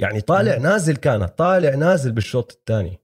يعني 0.00 0.20
طالع 0.20 0.56
مم. 0.56 0.62
نازل 0.62 0.96
كانت 0.96 1.38
طالع 1.38 1.74
نازل 1.74 2.12
بالشوط 2.12 2.52
الثاني. 2.52 3.00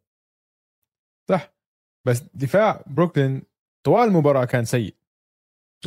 صح. 1.31 1.60
بس 2.05 2.23
دفاع 2.35 2.83
بروكلين 2.87 3.43
طوال 3.85 4.09
المباراة 4.09 4.45
كان 4.45 4.65
سيء. 4.65 4.95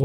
خاصة- 0.00 0.04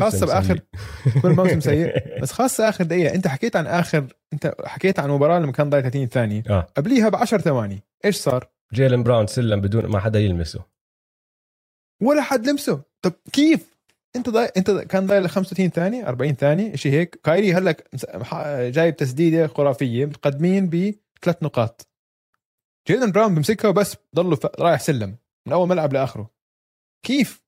خاصة 0.00 0.26
بآخر- 0.26 0.60
كل 1.22 1.28
موسم 1.32 1.60
سيء. 1.60 1.94
بس 2.22 2.32
خاصة 2.32 2.68
آخر 2.68 2.84
دقيقة. 2.84 3.14
أنت 3.14 3.26
حكيت 3.28 3.56
عن 3.56 3.66
اخر 3.66 4.06
أنت 4.32 4.54
حكيت 4.64 4.98
عن 4.98 5.10
مباراة 5.10 5.38
لما 5.38 5.52
كان 5.52 5.70
ضايل 5.70 5.82
30 5.82 6.06
ثانية. 6.06 6.42
آه. 6.50 6.68
قبليها 6.76 7.08
ب 7.08 7.16
10 7.16 7.38
ثواني. 7.38 7.82
إيش 8.04 8.16
صار؟ 8.16 8.48
جيلن 8.72 9.02
براون 9.02 9.26
سلم 9.26 9.60
بدون 9.60 9.86
ما 9.86 10.00
حدا 10.00 10.18
يلمسه. 10.20 10.60
ولا 12.02 12.22
حد 12.22 12.46
لمسه. 12.46 12.82
طب 13.02 13.12
كيف؟ 13.32 13.78
أنت 14.16 14.28
ضايل 14.30 14.48
أنت 14.56 14.70
كان 14.70 15.06
ضايل 15.06 15.30
35 15.30 15.70
ثانية 15.70 16.08
40 16.08 16.34
ثانية 16.34 16.76
شيء 16.76 16.92
هيك. 16.92 17.20
كايري 17.24 17.74
ح- 18.22 18.60
جايب 18.60 18.96
تسديدة 18.96 19.46
خرافية 19.46 20.04
متقدمين 20.06 20.66
بثلاث 20.68 21.42
نقاط. 21.42 21.86
جيلن 22.88 23.12
براون 23.12 23.34
بمسكها 23.34 23.68
وبس 23.68 23.96
ضله 24.16 24.36
ف- 24.36 24.46
رايح 24.60 24.80
سلّم. 24.80 25.16
من 25.48 25.52
أول 25.52 25.68
ملعب 25.68 25.92
لآخره 25.92 26.30
كيف؟ 27.06 27.44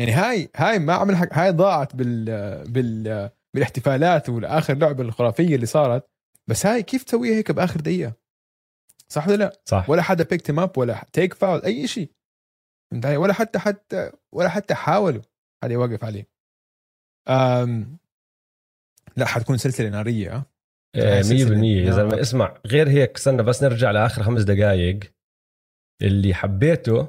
يعني 0.00 0.12
هاي 0.12 0.50
هاي 0.56 0.78
ما 0.78 0.92
عمل 0.92 1.16
حق 1.16 1.28
هاي 1.32 1.50
ضاعت 1.50 1.96
بال 1.96 2.24
بال 2.72 3.30
بالاحتفالات 3.54 4.28
والآخر 4.28 4.74
لعبة 4.74 5.02
الخرافية 5.02 5.54
اللي 5.54 5.66
صارت 5.66 6.10
بس 6.46 6.66
هاي 6.66 6.82
كيف 6.82 7.04
تسويها 7.04 7.34
هيك 7.36 7.50
بآخر 7.50 7.80
دقيقة؟ 7.80 8.12
صح 9.08 9.28
ولا 9.28 9.36
لا؟ 9.36 9.60
صح 9.64 9.90
ولا 9.90 10.02
حدا 10.02 10.24
picked 10.24 10.50
up 10.50 10.78
ولا 10.78 11.04
take 11.12 11.34
foul 11.34 11.62
أي 11.62 11.86
شيء؟ 11.86 12.12
ولا 13.04 13.32
حتى 13.32 13.58
حتى 13.58 14.12
ولا 14.32 14.48
حتى 14.48 14.74
حاولوا 14.74 15.22
حدا 15.64 15.74
يوقف 15.74 16.04
عليه 16.04 16.28
أم 17.28 17.98
لا 19.16 19.26
حتكون 19.26 19.58
سلسلة 19.58 19.88
نارية 19.88 20.36
أه؟ 20.36 20.46
آه، 20.96 21.14
هاي 21.14 21.22
100% 21.22 21.24
سلسلة. 21.24 21.66
يا. 21.66 21.90
زلمه 21.90 22.20
اسمع 22.20 22.60
غير 22.66 22.88
هيك 22.88 23.16
استنى 23.16 23.42
بس 23.42 23.62
نرجع 23.62 23.90
لآخر 23.90 24.22
خمس 24.22 24.42
دقائق 24.42 25.00
اللي 26.02 26.34
حبيته 26.34 27.08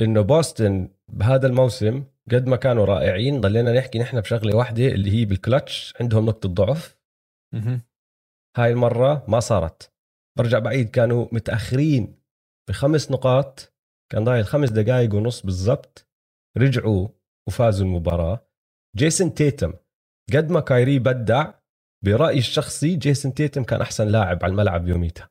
إنه 0.00 0.20
بوسطن 0.20 0.88
بهذا 1.08 1.46
الموسم 1.46 2.04
قد 2.32 2.46
ما 2.46 2.56
كانوا 2.56 2.84
رائعين 2.84 3.40
ضلينا 3.40 3.72
نحكي 3.72 3.98
نحن 3.98 4.20
بشغلة 4.20 4.56
واحدة 4.56 4.86
اللي 4.86 5.10
هي 5.10 5.24
بالكلتش 5.24 5.94
عندهم 6.00 6.26
نقطة 6.26 6.48
ضعف. 6.48 6.98
هاي 8.56 8.72
المرة 8.72 9.24
ما 9.28 9.40
صارت. 9.40 9.92
برجع 10.38 10.58
بعيد 10.58 10.90
كانوا 10.90 11.26
متأخرين 11.32 12.18
بخمس 12.68 13.10
نقاط 13.10 13.74
كان 14.12 14.24
ضايل 14.24 14.44
خمس 14.44 14.70
دقائق 14.70 15.14
ونص 15.14 15.42
بالضبط 15.42 16.08
رجعوا 16.58 17.08
وفازوا 17.48 17.86
المباراة. 17.86 18.46
جيسون 18.96 19.34
تيتم 19.34 19.72
قد 20.34 20.50
ما 20.50 20.60
كايري 20.60 20.98
بدع 20.98 21.52
برأيي 22.04 22.38
الشخصي 22.38 22.96
جيسون 22.96 23.34
تيتم 23.34 23.64
كان 23.64 23.80
أحسن 23.80 24.08
لاعب 24.08 24.44
على 24.44 24.50
الملعب 24.50 24.88
يوميتها. 24.88 25.30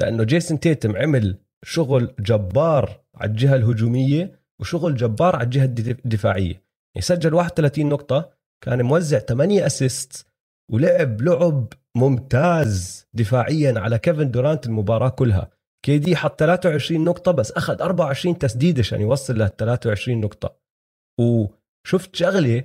لأنه 0.00 0.24
جيسون 0.24 0.60
تيتم 0.60 0.96
عمل 0.96 1.38
شغل 1.64 2.14
جبار 2.20 3.00
على 3.14 3.30
الجهة 3.30 3.54
الهجومية 3.56 4.40
وشغل 4.60 4.96
جبار 4.96 5.36
على 5.36 5.44
الجهة 5.44 5.64
الدف- 5.64 6.04
الدفاعية. 6.04 6.62
يعني 6.94 7.00
سجل 7.06 7.34
31 7.34 7.88
نقطة 7.88 8.30
كان 8.64 8.82
موزع 8.82 9.18
8 9.18 9.66
assist 9.66 10.26
ولعب 10.72 11.20
لعب 11.22 11.72
ممتاز 11.96 13.06
دفاعيا 13.14 13.80
على 13.80 13.98
كيفن 13.98 14.30
دورانت 14.30 14.66
المباراة 14.66 15.08
كلها. 15.08 15.50
كي 15.84 15.98
دي 15.98 16.16
حط 16.16 16.38
23 16.40 17.04
نقطة 17.04 17.32
بس 17.32 17.52
أخذ 17.52 17.82
24 17.82 18.38
تسديدة 18.38 18.80
عشان 18.80 19.00
يوصل 19.00 19.34
لل 19.34 19.56
23 19.56 20.20
نقطة. 20.20 20.56
وشفت 21.20 22.16
شغلة 22.16 22.64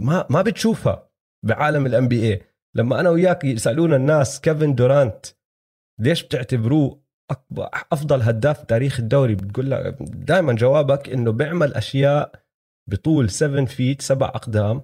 ما 0.00 0.26
ما 0.30 0.42
بتشوفها 0.42 1.10
بعالم 1.46 1.86
ال 1.86 2.08
NBA 2.08 2.42
لما 2.74 3.00
أنا 3.00 3.10
وياك 3.10 3.44
يسألونا 3.44 3.96
الناس 3.96 4.40
كيفن 4.40 4.74
دورانت 4.74 5.26
ليش 6.00 6.22
بتعتبروه 6.22 7.00
أكبر 7.30 7.68
أفضل 7.92 8.22
هداف 8.22 8.62
تاريخ 8.64 9.00
الدوري. 9.00 9.34
بتقول 9.34 9.70
لك 9.70 9.96
دائما 10.02 10.52
جوابك 10.52 11.08
إنه 11.08 11.32
بيعمل 11.32 11.74
أشياء 11.74 12.42
بطول 12.90 13.30
7 13.30 13.64
feet 13.64 14.02
سبع 14.02 14.26
أقدام 14.26 14.82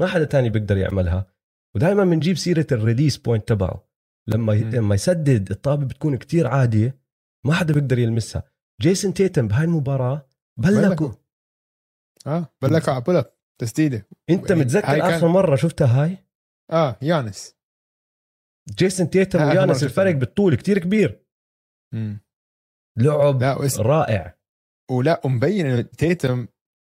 ما 0.00 0.06
حدا 0.06 0.24
تاني 0.24 0.50
بيقدر 0.50 0.76
يعملها. 0.76 1.26
ودائما 1.76 2.04
بنجيب 2.04 2.36
سيرة 2.36 2.66
ال 2.72 2.77
release 2.77 3.16
point 3.16 3.48
تبعه. 3.48 3.88
لما. 4.26 4.52
لما 4.52 4.94
يسدد 4.94 5.50
الطابة 5.50 5.84
بتكون 5.86 6.16
كتير 6.16 6.46
عادية 6.46 6.98
ما 7.46 7.54
حدا 7.54 7.74
بيقدر 7.74 7.98
يلمسها. 7.98 8.42
جيسون 8.80 9.14
تيتم 9.14 9.48
بهاي 9.48 9.64
المباراة 9.64 10.26
بلّكه. 10.56 11.10
آه 12.26 12.48
بلّكه 12.62 12.92
على 12.92 13.02
بول 13.02 13.24
تسديدة. 13.60 14.06
أنت 14.30 14.52
هاي 14.52 14.58
متذكر 14.60 14.86
كان- 14.86 15.00
آخر 15.00 15.28
مرة 15.28 15.56
شفتها 15.56 16.04
هاي؟ 16.04 16.18
آه 16.70 16.96
يانس. 17.02 17.54
جيسون 18.78 19.10
تيتم 19.10 19.42
ويانس. 19.42 19.82
الفرق 19.84 20.14
بالطول 20.14 20.54
كتير 20.54 20.78
كبير. 20.78 21.23
مم. 21.92 22.20
لعب 22.98 23.40
لا 23.40 23.54
واسم. 23.58 23.82
رائع. 23.82 24.34
ولا 24.90 25.20
ومبين 25.24 25.66
انه 25.66 25.80
تيتم 25.82 26.46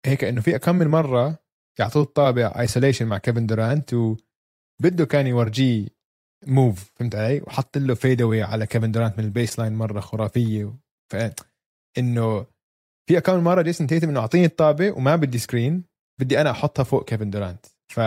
هيك 0.07 0.25
إنه 0.25 0.41
في 0.41 0.59
كم 0.59 0.75
من 0.77 0.87
مرة 0.89 1.39
يعطوه 1.79 2.03
الطابة 2.03 2.55
isolation 2.61 3.07
مع 3.07 3.19
كيفن 3.19 3.47
دورانت 3.47 3.95
وبده 3.95 5.05
كان 5.05 5.27
يورجيه 5.27 5.89
move 6.47 6.93
فهمت 6.97 7.15
علي؟ 7.15 7.41
وحط 7.41 7.79
له 7.79 7.95
fade 7.95 8.23
على 8.23 8.67
كيفن 8.67 8.93
دورانت 8.93 9.19
من 9.19 9.25
ال 9.25 9.59
baseline 9.59 9.73
مرة 9.73 10.01
خرافية. 10.01 10.75
ف 11.13 11.17
إنه 11.99 12.47
في 13.09 13.21
كم 13.21 13.35
من 13.35 13.45
مرة 13.45 13.63
جيسون 13.63 13.87
تيتم 13.87 14.09
إنه 14.09 14.21
أعطيني 14.21 14.45
الطابه 14.45 14.91
وما 14.93 15.17
بدي 15.17 15.39
screen 15.39 15.85
بدي 16.21 16.41
أنا 16.41 16.51
أحطها 16.51 16.83
فوق 16.83 17.09
كيفن 17.09 17.31
دورانت. 17.31 17.67
ف 17.93 18.01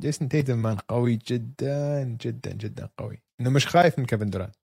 جيسون 0.00 0.28
تيتم 0.28 0.58
man 0.58 0.76
قوي 0.76 1.16
جدا 1.16 2.04
جدا 2.04 2.52
جدا 2.52 2.88
قوي. 2.98 3.22
إنه 3.40 3.50
مش 3.50 3.66
خايف 3.66 3.98
من 3.98 4.06
كيفن 4.06 4.30
دورانت. 4.30 4.56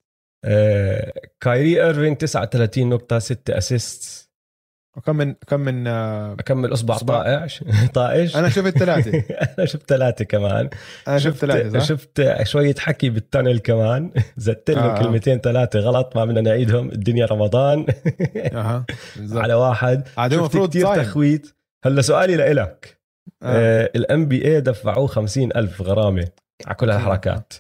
آه 0.46 1.14
كايري 1.40 1.84
ايرفينج 1.84 2.18
39 2.18 2.90
نقطة 2.90 3.20
6 3.20 3.58
assist 3.58 4.32
وكم 4.98 5.16
من 5.16 5.34
كم 5.34 5.60
من 5.60 5.88
آه، 5.88 6.34
اكمل 6.34 6.74
أصبع 6.74 6.96
أصبع. 6.96 7.16
طائع 7.16 7.48
طائش؟ 7.94 8.38
أنا 8.38 8.50
شفت 8.50 8.78
ثلاثة 8.78 9.24
أنا 9.58 9.66
شفت 9.66 9.90
ثلاثة 9.90 10.26
كمان. 10.26 10.70
أنا 11.08 11.18
شفت 11.18 11.38
ثلاثة؟ 11.38 11.80
شفت 11.80 12.44
شوية 12.44 12.76
حكي 12.80 13.10
بالتنل 13.10 13.60
كمان. 13.60 14.12
زدت 14.38 14.72
له 14.72 14.82
آه، 14.82 14.86
آه. 14.86 15.00
آه. 15.00 15.04
كلمتين 15.04 15.40
ثلاثة 15.40 15.80
غلط 15.80 16.16
ما 16.18 16.26
بدنا 16.26 16.42
نعيدهم. 16.42 16.90
الدنيا 16.92 17.26
رمضان. 17.26 17.86
أها 18.54 18.86
على 19.32 19.54
واحد. 19.54 20.08
عاد 20.18 20.34
المفروض 20.34 20.70
كثير 20.70 20.96
تخويت. 21.04 21.56
هلا 21.86 22.02
سؤالي 22.02 22.36
لإلك. 22.36 23.00
آه. 23.44 23.46
آه 23.46 23.92
الام 23.96 24.26
بي 24.26 24.46
اي 24.46 24.62
دفعوه 24.62 25.08
50 25.08 25.52
ألف 25.56 25.82
غرامة 25.82 26.28
على 26.66 26.76
كل 26.76 26.90
هالحركات 26.90 27.54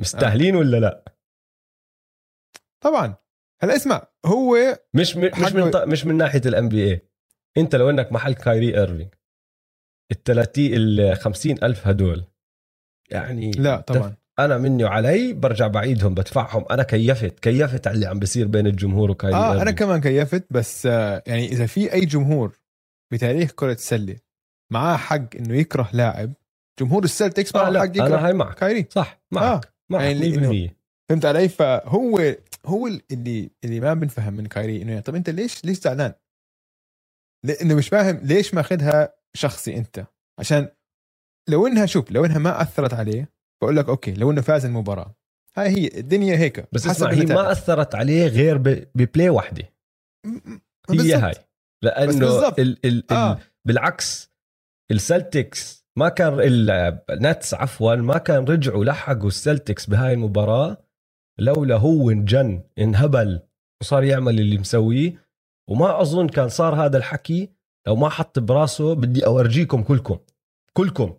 مستاهلين 0.00 0.56
ولا 0.56 0.76
لا؟ 0.76 1.04
طبعا. 2.80 3.14
هلا 3.62 3.76
اسمع 3.76 4.06
هو 4.26 4.78
مش 4.94 5.16
م- 5.16 5.20
مش 5.44 5.52
من 5.52 5.70
ط- 5.70 5.76
مش 5.76 6.06
من 6.06 6.16
ناحية 6.16 6.42
الام 6.46 6.68
بي 6.68 6.90
اي 6.92 7.00
انت 7.58 7.76
لو 7.76 7.90
انك 7.90 8.12
محل 8.12 8.32
كايري 8.34 8.78
إيرفينج 8.78 9.08
ال 10.12 10.22
30 10.24 10.64
ال 10.74 11.16
50 11.16 11.56
ألف 11.62 11.86
هدول 11.86 12.24
يعني 13.10 13.50
لا 13.50 13.80
طبعا. 13.80 14.14
أنا 14.38 14.58
مني 14.58 14.84
وعلي 14.84 15.32
برجع 15.32 15.66
بعيدهم 15.66 16.14
بدفعهم. 16.14 16.64
أنا 16.70 16.82
كيفت 16.82 17.40
كيفت 17.40 17.86
على 17.86 17.94
اللي 17.94 18.06
عم 18.06 18.18
بيصير 18.18 18.46
بين 18.46 18.66
الجمهور 18.66 19.10
وكايري 19.10 19.36
آه 19.36 19.46
أنا 19.52 19.58
إيرفينج. 19.58 19.78
كمان 19.78 20.00
كيفت 20.00 20.44
بس 20.50 20.86
آه 20.86 21.22
يعني 21.26 21.46
إذا 21.52 21.66
في 21.66 21.92
أي 21.92 22.00
جمهور 22.00 22.58
بتاريخ 23.12 23.50
كرة 23.52 23.72
السلة 23.72 24.16
معاه 24.72 24.96
حق 24.96 25.36
إنه 25.36 25.54
يكره 25.56 25.88
لاعب 25.92 26.32
جمهور 26.80 27.04
السلتكس 27.04 27.54
معاه 27.54 27.64
حق 27.64 27.70
إنه 27.70 27.84
يكره 27.84 28.16
هاي 28.26 28.32
معك. 28.32 28.54
كايري. 28.58 28.86
صح 28.90 29.20
معك 29.32 29.64
آه. 29.66 29.70
معك 29.90 30.02
يعني 30.02 30.68
100% 30.68 30.74
فهمت 31.08 31.24
علي؟ 31.24 31.48
فهو 31.48 32.34
هو 32.66 32.86
اللي 32.86 33.50
اللي 33.64 33.80
ما 33.80 33.94
بنفهم 33.94 34.34
من 34.34 34.46
كايري 34.46 34.82
إنه 34.82 35.00
طب 35.00 35.14
أنت 35.14 35.30
ليش 35.30 35.64
ليش 35.64 35.78
زعلان؟ 35.80 36.12
لأنه 37.46 37.74
مش 37.74 37.88
فاهم 37.88 38.16
ليش 38.16 38.54
ماخذها 38.54 39.14
شخصي 39.34 39.76
أنت 39.76 40.06
عشان 40.40 40.68
لو 41.48 41.66
إنها 41.66 41.86
شوف 41.86 42.10
لو 42.10 42.24
إنها 42.24 42.38
ما 42.38 42.62
أثرت 42.62 42.94
عليه 42.94 43.32
بقول 43.62 43.76
لك 43.76 43.88
أوكي 43.88 44.12
لو 44.14 44.30
إنه 44.30 44.40
فاز 44.40 44.64
المباراة 44.64 45.14
هاي 45.56 45.68
هي 45.68 45.86
الدنيا 45.98 46.36
هيك 46.36 46.68
بس 46.72 46.88
حسب 46.88 47.06
اسمع 47.06 47.10
هي. 47.12 47.24
ما 47.34 47.52
أثرت 47.52 47.94
عليه 47.94 48.26
غير 48.26 48.58
ب 48.94 49.01
play 49.01 49.28
واحدة 49.28 49.72
م- 50.26 50.58
هي. 50.90 51.14
هاي 51.14 51.34
لأنه. 51.82 52.48
ال 52.48 52.86
ال 52.86 53.12
آه. 53.12 53.32
ال 53.32 53.38
بالعكس 53.64 54.30
السلتكس 54.90 55.86
ما 55.98 56.08
كان 56.08 56.36
النتس 57.10 57.54
عفوا 57.54 57.94
ما 57.94 58.18
كان 58.18 58.44
رجعوا 58.44 58.84
لحقوا 58.84 59.28
السلتكس 59.28 59.86
بهاي 59.86 60.12
المباراة 60.12 60.82
لولا 61.40 61.76
هو 61.76 62.10
انجن 62.10 62.62
انهبل 62.78 63.40
وصار 63.82 64.04
يعمل 64.04 64.40
اللي 64.40 64.58
مسويه. 64.58 65.30
وما 65.70 66.00
أظن 66.00 66.28
كان 66.28 66.48
صار 66.48 66.74
هذا 66.74 66.96
الحكي 66.98 67.50
لو 67.86 67.96
ما 67.96 68.08
حط 68.08 68.38
براسه 68.38 68.94
بدي 68.94 69.26
أورجيكم 69.26 69.82
كلكم 69.82 70.18
كلكم. 70.72 71.16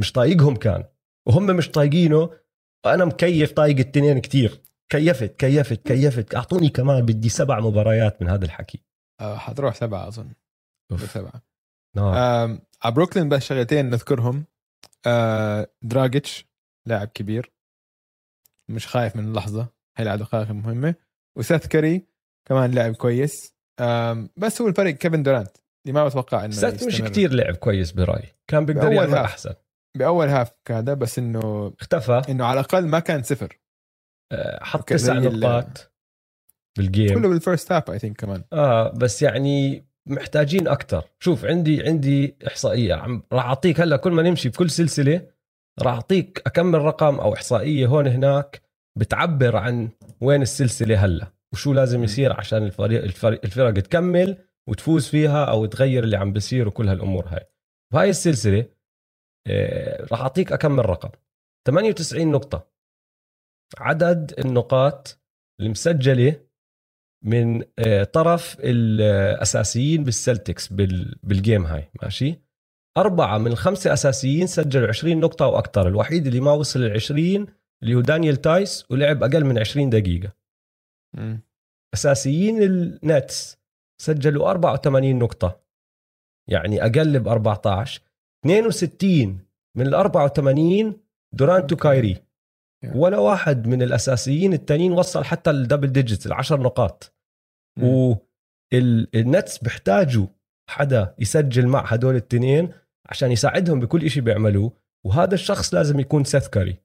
مش 0.00 0.12
طايقهم 0.12 0.56
كان. 0.56 0.84
وهم 1.28 1.46
مش 1.46 1.70
طايقينه. 1.70 2.30
وأنا 2.86 3.04
مكيف 3.04 3.52
طايق 3.52 3.78
التنين 3.78 4.18
كتير. 4.18 4.60
كيفت 4.88 5.36
كيفت 5.36 5.86
كيفت. 5.86 6.34
أعطوني 6.34 6.68
كمان 6.68 7.06
بدي 7.06 7.28
سبع 7.28 7.60
مباريات 7.60 8.22
من 8.22 8.28
هذا 8.28 8.44
الحكي. 8.44 8.82
آه 9.20 9.36
حتروح 9.36 9.74
سبعة 9.74 10.08
أظن. 10.08 10.32
أوف. 10.92 11.10
سبعة. 11.10 11.42
آم، 11.98 12.62
على 12.82 12.94
بروكلين 12.94 13.28
بس 13.28 13.42
شغلتين 13.42 13.90
نذكرهم. 13.90 14.44
آه 15.06 15.66
دراجيتش 15.82 16.46
لاعب 16.86 17.08
كبير. 17.08 17.52
مش 18.70 18.86
خايف 18.86 19.16
من 19.16 19.24
اللحظة. 19.24 19.68
هيلعب 19.96 20.18
دقائق 20.18 20.50
مهمه 20.50 20.94
وسيث 21.38 21.66
كاري 21.66 22.06
كمان 22.48 22.70
لاعب 22.70 22.94
كويس. 22.94 23.54
بس 24.36 24.60
هو 24.60 24.68
الفرق 24.68 24.90
كيفن 24.90 25.22
دورانت 25.22 25.56
اللي 25.86 26.00
ما 26.00 26.08
بتوقع 26.08 26.44
إنه 26.44 26.52
سات 26.52 26.84
مش. 26.84 27.02
كتير 27.02 27.32
لعب 27.32 27.56
كويس 27.56 27.92
برأيي. 27.92 28.34
كان 28.46 28.66
بيقدر 28.66 28.92
يعمل 28.92 29.14
half. 29.14 29.24
أحسن. 29.24 29.54
بأول 29.96 30.28
half 30.28 30.52
هذا 30.70 30.94
بس 30.94 31.18
إنه 31.18 31.74
اختفى. 31.80 32.22
إنه 32.28 32.44
على 32.44 32.60
الأقل 32.60 32.86
ما 32.86 32.98
كان 32.98 33.22
صفر. 33.22 33.58
آه، 34.32 34.64
حط 34.64 34.88
تسع 34.88 35.14
نقاط 35.14 35.92
بال 36.78 36.90
game 36.90 37.14
كله 37.14 37.28
بال 37.28 37.41
first 37.41 37.72
half 37.72 37.90
I 37.90 37.98
think 37.98 38.16
كمان. 38.16 38.44
آه 38.52 38.92
بس 38.92 39.22
يعني 39.22 39.84
محتاجين 40.06 40.68
أكثر 40.68 41.04
شوف 41.18 41.44
عندي 41.44 41.82
عندي 41.82 42.36
إحصائية. 42.46 42.94
عم 42.94 43.22
راح 43.32 43.44
أعطيك 43.44 43.80
هلا 43.80 43.96
كل 43.96 44.12
ما 44.12 44.22
نمشي 44.22 44.48
بكل 44.48 44.70
سلسلة 44.70 45.26
راح 45.82 45.94
أعطيك 45.94 46.42
أكمل 46.46 46.78
رقم 46.82 47.20
أو 47.20 47.34
إحصائية 47.34 47.86
هون 47.86 48.06
هناك 48.06 48.62
بتعبر 48.98 49.56
عن 49.56 49.88
وين 50.20 50.42
السلسلة 50.42 51.04
هلأ 51.04 51.32
وشو 51.52 51.72
لازم 51.72 52.04
يصير 52.04 52.32
عشان 52.32 52.62
الفريق 52.62 53.02
الفريق 53.02 53.40
الفرق 53.44 53.72
تكمل 53.74 54.36
وتفوز 54.68 55.08
فيها 55.08 55.44
أو 55.44 55.66
تغير 55.66 56.04
اللي 56.04 56.16
عم 56.16 56.32
بيصير 56.32 56.68
وكل 56.68 56.88
هالأمور 56.88 57.26
هاي. 57.28 57.46
بهاي 57.92 58.10
السلسلة 58.10 58.64
آه 59.46 60.06
راح 60.12 60.20
أعطيك 60.20 60.52
أكمل 60.52 60.86
رقم. 60.90 61.10
98 61.68 62.30
نقطة. 62.32 62.70
عدد 63.78 64.34
النقاط 64.38 65.20
المسجلة 65.60 66.40
من 67.24 67.64
آه، 67.78 68.04
طرف 68.04 68.56
الاساسيين 68.60 70.04
بالسلتكس 70.04 70.68
بال- 70.72 71.18
بالجيم 71.22 71.66
هاي 71.66 71.90
ماشي؟ 72.02 72.40
أربعة 72.96 73.38
من 73.38 73.46
الخمسة 73.46 73.92
أساسيين 73.92 74.46
سجلوا 74.46 74.88
20 74.88 75.20
نقطة 75.20 75.46
وأكثر 75.46 75.88
الوحيد 75.88 76.26
اللي 76.26 76.40
ما 76.40 76.52
وصل 76.52 76.80
ل 76.80 76.92
20 76.92 77.46
اللي 77.82 77.94
هو 77.94 78.00
دانيال 78.00 78.36
تايس 78.36 78.84
ولعب 78.90 79.22
أقل 79.22 79.44
من 79.44 79.58
20 79.58 79.90
دقيقة. 79.90 80.32
أساسيين 81.94 82.62
النتس 82.62 83.58
سجلوا 84.00 84.50
84 84.50 85.18
نقطة 85.18 85.60
يعني 86.48 86.82
أقل 86.82 87.20
ب 87.20 87.28
14 87.28 88.02
62 88.44 89.38
من 89.76 89.86
ال 89.86 89.94
84 89.94 91.00
دورانت 91.34 91.72
وكايري 91.72 92.16
Yeah. 92.86 92.96
ولا 92.96 93.18
واحد 93.18 93.66
من 93.66 93.82
الأساسيين 93.82 94.52
التانيين 94.52 94.92
وصل 94.92 95.24
حتى 95.24 95.50
ال 95.50 95.56
double 95.56 95.92
digits 95.92 96.26
العشر 96.26 96.60
نقاط. 96.60 97.14
والنتس 97.82 99.58
بيحتاجوا 99.58 100.26
حدا 100.70 101.14
يسجل 101.18 101.66
مع 101.66 101.84
هدول 101.86 102.16
التنين 102.16 102.72
عشان 103.06 103.32
يساعدهم 103.32 103.80
بكل 103.80 104.04
إشي 104.04 104.20
بيعملوه 104.20 104.72
وهذا 105.06 105.34
الشخص 105.34 105.74
لازم 105.74 106.00
يكون 106.00 106.24
سيث 106.24 106.48
كاري 106.48 106.76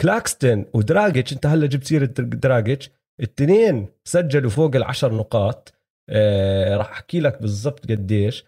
كلاكستن 0.00 0.66
ودراجيتش 0.74 1.32
انت 1.32 1.46
هلا 1.46 1.66
جبت 1.66 1.84
سيرة 1.84 2.06
دراجيتش 2.18 2.90
التنين 3.20 3.88
سجلوا 4.04 4.50
فوق 4.50 4.76
العشر 4.76 5.14
نقاط. 5.14 5.74
آه 6.10 6.76
راح 6.76 6.90
أحكي 6.90 7.20
لك 7.20 7.40
بالضبط 7.42 7.90
قديش. 7.90 8.44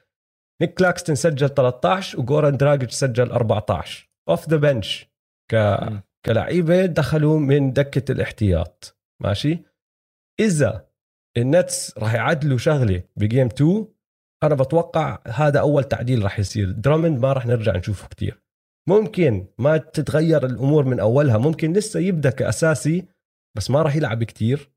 نيك 0.63 0.75
كلاكستن 0.75 1.15
سجل 1.15 1.49
13 1.49 2.21
وجوران 2.21 2.57
دراجيتش 2.57 2.95
سجل 2.95 3.31
14 3.31 4.09
off 4.29 4.49
the 4.49 4.57
bench 4.57 5.07
ك. 5.53 5.79
كلعيبه 6.27 6.87
دخلوا 6.87 7.39
من 7.39 7.73
دكة 7.73 8.13
الاحتياط. 8.13 8.99
ماشي؟ 9.23 9.59
إذا 10.41 10.89
النتس 11.37 11.99
راح 11.99 12.15
يعدلوا 12.15 12.59
شغلة 12.59 13.03
ب 13.17 13.23
game 13.23 13.47
2 13.47 13.87
أنا 14.43 14.55
بتوقع 14.55 15.19
هذا 15.27 15.61
أول 15.61 15.85
تعديل 15.85 16.23
راح 16.23 16.39
يصير. 16.39 16.71
درامند 16.71 17.19
ما 17.19 17.33
راح 17.33 17.47
نرجع 17.47 17.77
نشوفه 17.77 18.09
كتير. 18.09 18.43
ممكن 18.89 19.47
ما 19.59 19.77
تتغير 19.77 20.47
الأمور 20.47 20.85
من 20.85 21.01
أولها 21.01 21.39
ممكن 21.39 21.73
لسه 21.73 22.01
يبدأ 22.01 22.31
كأساسي 22.31 23.07
بس 23.57 23.71
ما 23.71 23.83
راح 23.83 23.97
يلعب 23.97 24.25
كتير. 24.25 24.71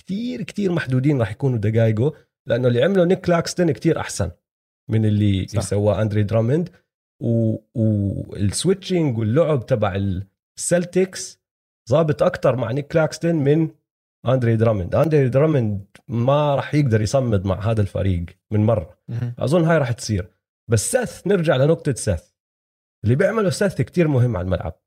كتير 0.00 0.42
كتير 0.42 0.72
محدودين 0.72 1.20
راح 1.20 1.30
يكونوا 1.30 1.58
دقائقه 1.58 2.14
لأنه 2.48 2.68
اللي 2.68 2.82
عمله 2.82 3.04
نيك 3.04 3.20
كلاكستن 3.20 3.70
كتير 3.70 4.00
أحسن 4.00 4.30
من 4.90 5.04
اللي. 5.04 5.46
سواه 5.46 6.02
أندري 6.02 6.22
درامند. 6.22 6.68
و... 7.22 7.56
وال 7.74 8.00
switching 8.00 9.18
واللعب 9.18 9.66
تبع 9.66 10.00
السلتكس 10.58 11.40
ظابط 11.90 12.22
أكتر 12.22 12.56
مع 12.56 12.72
نيك 12.72 12.86
كلاكستن 12.86 13.36
من 13.36 13.68
أندري 14.26 14.56
درامند 14.56 14.94
أندري 14.94 15.28
درامند 15.28 15.86
ما 16.08 16.54
راح 16.54 16.74
يقدر 16.74 17.00
يصمد 17.00 17.46
مع 17.46 17.70
هذا 17.70 17.80
الفريق 17.80 18.26
من 18.50 18.66
مرة. 18.66 18.98
أظن 19.38 19.64
هاي 19.64 19.78
راح 19.78 19.92
تصير. 19.92 20.30
بس 20.70 20.90
سث 20.90 21.26
نرجع 21.26 21.56
لنقطة 21.56 21.94
سث 21.94 22.32
اللي 23.04 23.14
بيعمله 23.14 23.50
سث 23.50 23.80
كتير 23.82 24.08
مهم 24.08 24.36
على 24.36 24.44
الملعب. 24.44 24.80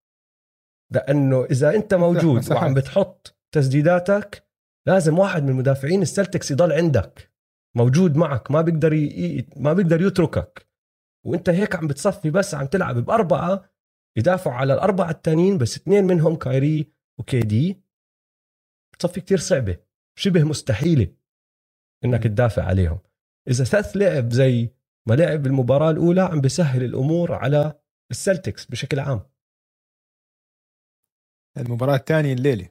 لأنه 0.91 1.45
إذا 1.45 1.75
أنت 1.75 1.93
موجود. 1.93 2.51
وعم 2.51 2.73
بتحط 2.73 3.37
تسديداتك 3.51 4.47
لازم 4.87 5.19
واحد 5.19 5.43
من 5.43 5.53
مدافعين 5.53 6.01
السلتكس 6.01 6.51
يضل 6.51 6.71
عندك. 6.71 7.33
موجود 7.75 8.15
معك 8.17 8.51
ما 8.51 8.61
بيقدر 8.61 8.93
ي... 8.93 9.47
ما 9.55 9.73
بيقدر 9.73 10.01
يتركك. 10.01 10.67
وأنت 11.25 11.49
هيك 11.49 11.75
عم 11.75 11.87
بتصفي 11.87 12.29
بس 12.29 12.55
عم 12.55 12.65
تلعب 12.65 12.97
بأربعة 12.97 13.69
يدافعوا 14.17 14.55
على 14.55 14.73
الأربعة 14.73 15.09
التانيين 15.09 15.57
بس 15.57 15.77
اثنين 15.77 16.03
منهم 16.03 16.35
كايري 16.35 16.91
وكي 17.19 17.82
بتصفي 19.03 19.21
كتير 19.21 19.37
صعبة 19.37 19.77
شبه 20.19 20.43
مستحيلة 20.43 21.07
إنك 22.05 22.23
تدافع 22.23 22.63
عليهم. 22.63 22.99
إذا 23.47 23.63
ثلاث 23.63 23.97
لعب 23.97 24.33
زي 24.33 24.69
ما 25.09 25.13
لعب 25.13 25.45
المباراة 25.45 25.91
الأولى 25.91 26.21
عم 26.21 26.41
بيسهل 26.41 26.83
الأمور 26.83 27.33
على 27.33 27.79
السلتكس 28.11 28.65
بشكل 28.65 28.99
عام. 28.99 29.21
المباراة 31.57 31.95
الثانية 31.95 32.33
الليلة. 32.33 32.69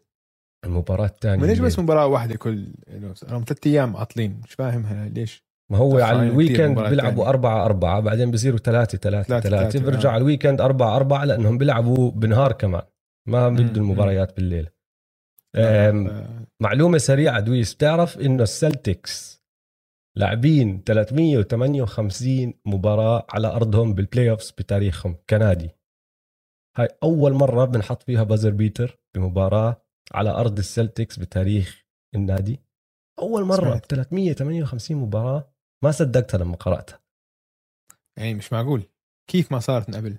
المباراة 0.64 1.06
الثانية 1.06 1.46
ليش 1.46 1.58
بس 1.58 1.78
مباراة 1.78 2.06
واحدة 2.06 2.36
كل 2.36 2.72
صاروا 3.14 3.44
ثلاث 3.44 3.66
أيام 3.66 3.96
عاطلين 3.96 4.40
مش 4.44 4.54
فاهم 4.54 5.12
ليش؟ 5.14 5.44
ما 5.72 5.78
هو 5.78 5.98
على 5.98 6.22
ال 6.22 6.29
weekend 6.29 6.78
بيلعبوا 6.78 6.90
التانية. 6.90 7.28
أربعة 7.28 7.64
أربعة 7.64 8.00
بعدين 8.00 8.30
بصيروا 8.30 8.58
ثلاثة 8.58 8.98
ثلاثة 8.98 9.28
ثلاثة 9.28 9.48
ثلاثة. 9.48 9.70
ثلاثة، 9.70 9.90
بيرجعوا 9.90 10.12
آه. 10.12 10.14
على 10.14 10.20
ال 10.20 10.25
weekend 10.25 10.60
أربعة 10.60 10.96
أربعة 10.96 11.24
لأنهم 11.24 11.58
بيلعبوا 11.58 12.10
بنهار 12.10 12.52
كمان 12.52 12.82
ما 13.28 13.48
مم. 13.48 13.56
المباريات 13.56 14.36
بالليل. 14.36 14.68
آه، 15.54 16.46
معلومة 16.62 16.98
سريعة. 16.98 17.40
دويس 17.40 17.74
بتعرف 17.74 18.18
إنه 18.18 18.42
السلتكس 18.42 19.42
لاعبين 20.16 20.82
358 20.84 22.54
مباراة 22.66 23.26
على 23.30 23.48
أرضهم 23.48 23.94
بال 23.94 24.30
playoffs 24.30 24.50
بتاريخهم؟ 24.50 25.16
كنادي. 25.30 25.70
هاي 26.76 26.88
أول 27.02 27.32
مرة 27.32 27.64
بنحط 27.64 28.02
فيها 28.02 28.22
buzzer 28.22 28.50
beater 28.50 29.00
بمباراة 29.14 29.82
على 30.14 30.30
أرض 30.30 30.58
السلتكس 30.58 31.18
بتاريخ 31.18 31.84
النادي. 32.14 32.60
أول 33.18 33.44
مرة 33.44 33.56
سمعت. 33.56 33.86
358 33.86 34.96
مباراة. 34.96 35.52
ما 35.84 35.90
صدقتها 35.90 36.38
لما 36.38 36.56
قرأتها. 36.56 37.02
يعني 38.18 38.34
مش 38.34 38.52
معقول. 38.52 38.82
كيف 39.30 39.52
ما 39.52 39.58
صارت 39.58 39.88
من 39.88 39.96
قبل؟ 39.96 40.18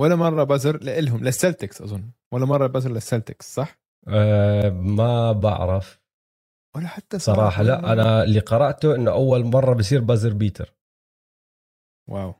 ولا 0.00 0.16
مرة 0.16 0.44
buzzer 0.44 0.82
لهم 0.82 1.24
للسلتكس 1.24 1.82
أظن. 1.82 2.10
ولا 2.32 2.46
مرة 2.46 2.66
buzzer 2.66 2.90
للسلتكس 2.90 3.54
صح؟ 3.54 3.81
أه 4.08 4.70
ما 4.70 5.32
بعرف 5.32 6.00
ولا 6.76 6.86
حتى 6.86 7.18
صراحة 7.18 7.62
لا 7.62 7.92
أنا 7.92 8.22
اللي 8.24 8.40
قرأته 8.40 8.94
إنه 8.94 9.10
أول 9.10 9.44
مرة 9.44 9.74
بصير 9.74 10.00
buzzer 10.00 10.32
beater 10.32 10.74
wow. 12.10 12.34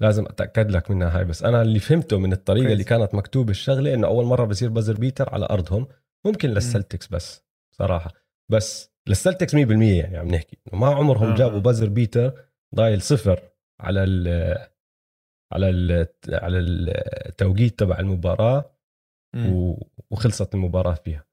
لازم 0.00 0.26
أتأكد 0.26 0.70
لك 0.70 0.90
منها 0.90 1.18
هاي 1.18 1.24
بس 1.24 1.42
أنا 1.42 1.62
اللي 1.62 1.78
فهمته 1.78 2.18
من 2.18 2.32
الطريقة 2.32 2.62
crazy. 2.62 2.72
اللي 2.72 2.84
كانت 2.84 3.14
مكتوبه 3.14 3.50
الشغلة 3.50 3.94
إنه 3.94 4.06
أول 4.06 4.24
مرة 4.24 4.44
بصير 4.44 4.68
buzzer 4.70 4.94
beater 5.00 5.34
على 5.34 5.46
أرضهم. 5.50 5.86
ممكن 6.26 6.48
للسلتكس 6.50 7.06
بس 7.08 7.44
صراحة. 7.72 8.12
بس 8.48 8.92
للسلتكس 9.08 9.54
100% 9.54 9.58
يعني 10.00 10.16
عم 10.18 10.28
نحكي. 10.28 10.58
ما 10.72 10.86
عمرهم 10.88 11.30
آه. 11.30 11.34
جابوا 11.34 11.60
بازر 11.60 11.88
بيتر 11.88 12.44
ضايل 12.74 13.02
صفر 13.02 13.40
على 13.80 14.04
ال 14.04 14.28
على 15.52 15.70
ال 15.70 16.08
على 16.28 16.58
التوقيت 16.58 17.78
تبع 17.78 17.98
المباراة. 17.98 18.73
و... 19.36 19.76
وخلصت 20.10 20.54
المباراة 20.54 20.94
فيها. 20.94 21.24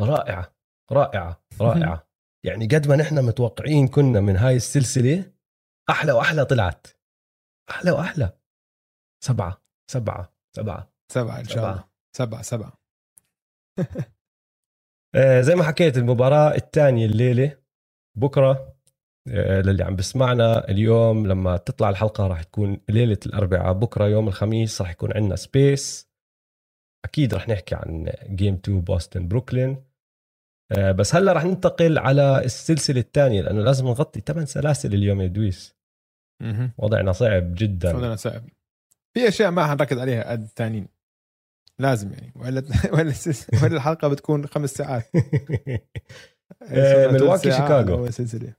رائعة 0.00 0.56
رائعة 0.92 1.44
رائعة. 1.60 2.08
يعني 2.44 2.66
قد 2.66 2.88
ما 2.88 2.96
نحن 2.96 3.24
متوقعين 3.24 3.88
كنا 3.88 4.20
من 4.20 4.36
هاي 4.36 4.56
السلسلة 4.56 5.32
أحلى 5.90 6.12
وأحلى 6.12 6.44
طلعت. 6.44 6.86
أحلى 7.70 7.90
وأحلى. 7.90 8.38
سبعة 9.24 9.62
سبعة 9.90 10.34
سبعة. 10.56 10.92
سبعة 11.12 11.38
إن 11.38 11.44
شاء 11.44 11.70
الله. 11.70 11.84
سبعة 12.16 12.42
سبعة. 12.42 12.80
آه، 15.14 15.40
زي 15.40 15.54
ما 15.54 15.64
حكيت 15.64 15.96
المباراة 15.96 16.54
الثانية 16.54 17.06
الليلة 17.06 17.58
بكرة 18.18 18.76
آه، 19.28 19.60
للي 19.60 19.84
عم 19.84 19.96
بسمعنا 19.96 20.68
اليوم 20.68 21.26
لما 21.26 21.56
تطلع 21.56 21.90
الحلقة 21.90 22.26
راح 22.26 22.42
تكون 22.42 22.80
ليلة 22.88 23.18
الأربعاء. 23.26 23.72
بكرة 23.72 24.06
يوم 24.06 24.28
الخميس 24.28 24.82
راح 24.82 24.90
يكون 24.90 25.12
عندنا 25.12 25.36
space. 25.36 26.05
أكيد 27.06 27.34
راح 27.34 27.48
نحكي 27.48 27.74
عن 27.74 28.12
game 28.26 28.54
2 28.54 28.80
بوسطن 28.80 29.28
بروكلين 29.28 29.84
بس 30.78 31.14
هلا 31.14 31.32
راح 31.32 31.44
ننتقل 31.44 31.98
على 31.98 32.44
السلسلة 32.44 33.00
الثانية 33.00 33.42
لأنه 33.42 33.60
لازم 33.60 33.86
نغطي 33.86 34.22
ثمان 34.26 34.46
سلاسل 34.46 34.94
اليوم 34.94 35.20
يا 35.20 35.26
دويس. 35.26 35.76
وضعنا 36.78 37.12
صعب 37.12 37.54
جدا. 37.54 37.96
وضعنا 37.96 38.16
صعب. 38.16 38.48
في 39.14 39.28
أشياء 39.28 39.50
ما 39.50 39.66
حنركز 39.66 39.98
عليها 39.98 40.30
قد 40.30 40.42
الثانيين 40.42 40.88
لازم 41.78 42.12
يعني. 42.12 42.32
ولا 42.36 42.62
ولا 42.94 43.12
ولا 43.62 43.76
الحلقة 43.76 44.08
بتكون 44.08 44.46
خمس 44.46 44.70
ساعات. 44.70 45.10
آه، 46.62 47.06
ملواكي 47.06 47.52
شيكاغو. 47.52 48.10
سلسلة. 48.10 48.54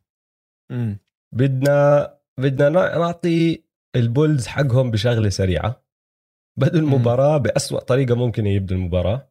بدنا 1.35 2.13
بدنا 2.37 2.69
نعطي 2.69 3.63
البولز 3.95 4.47
حقهم 4.47 4.91
بشغلة 4.91 5.29
سريعة. 5.29 5.86
بدوا 6.57 6.79
المباراه 6.79 7.37
بأسوأ 7.37 7.79
طريقة 7.79 8.15
ممكن 8.15 8.45
يبدوا 8.45 8.77
المباراة. 8.77 9.29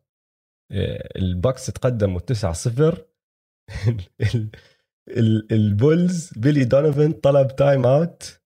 آه، 0.73 1.09
الباكس 1.17 1.67
تقدموا 1.67 2.21
9 2.21 2.53
0 2.53 3.05
البولز 5.53 6.33
بيلي 6.37 6.65
دونيفن 6.65 7.13
طلب 7.13 7.57
time 7.57 7.87
out. 7.87 8.41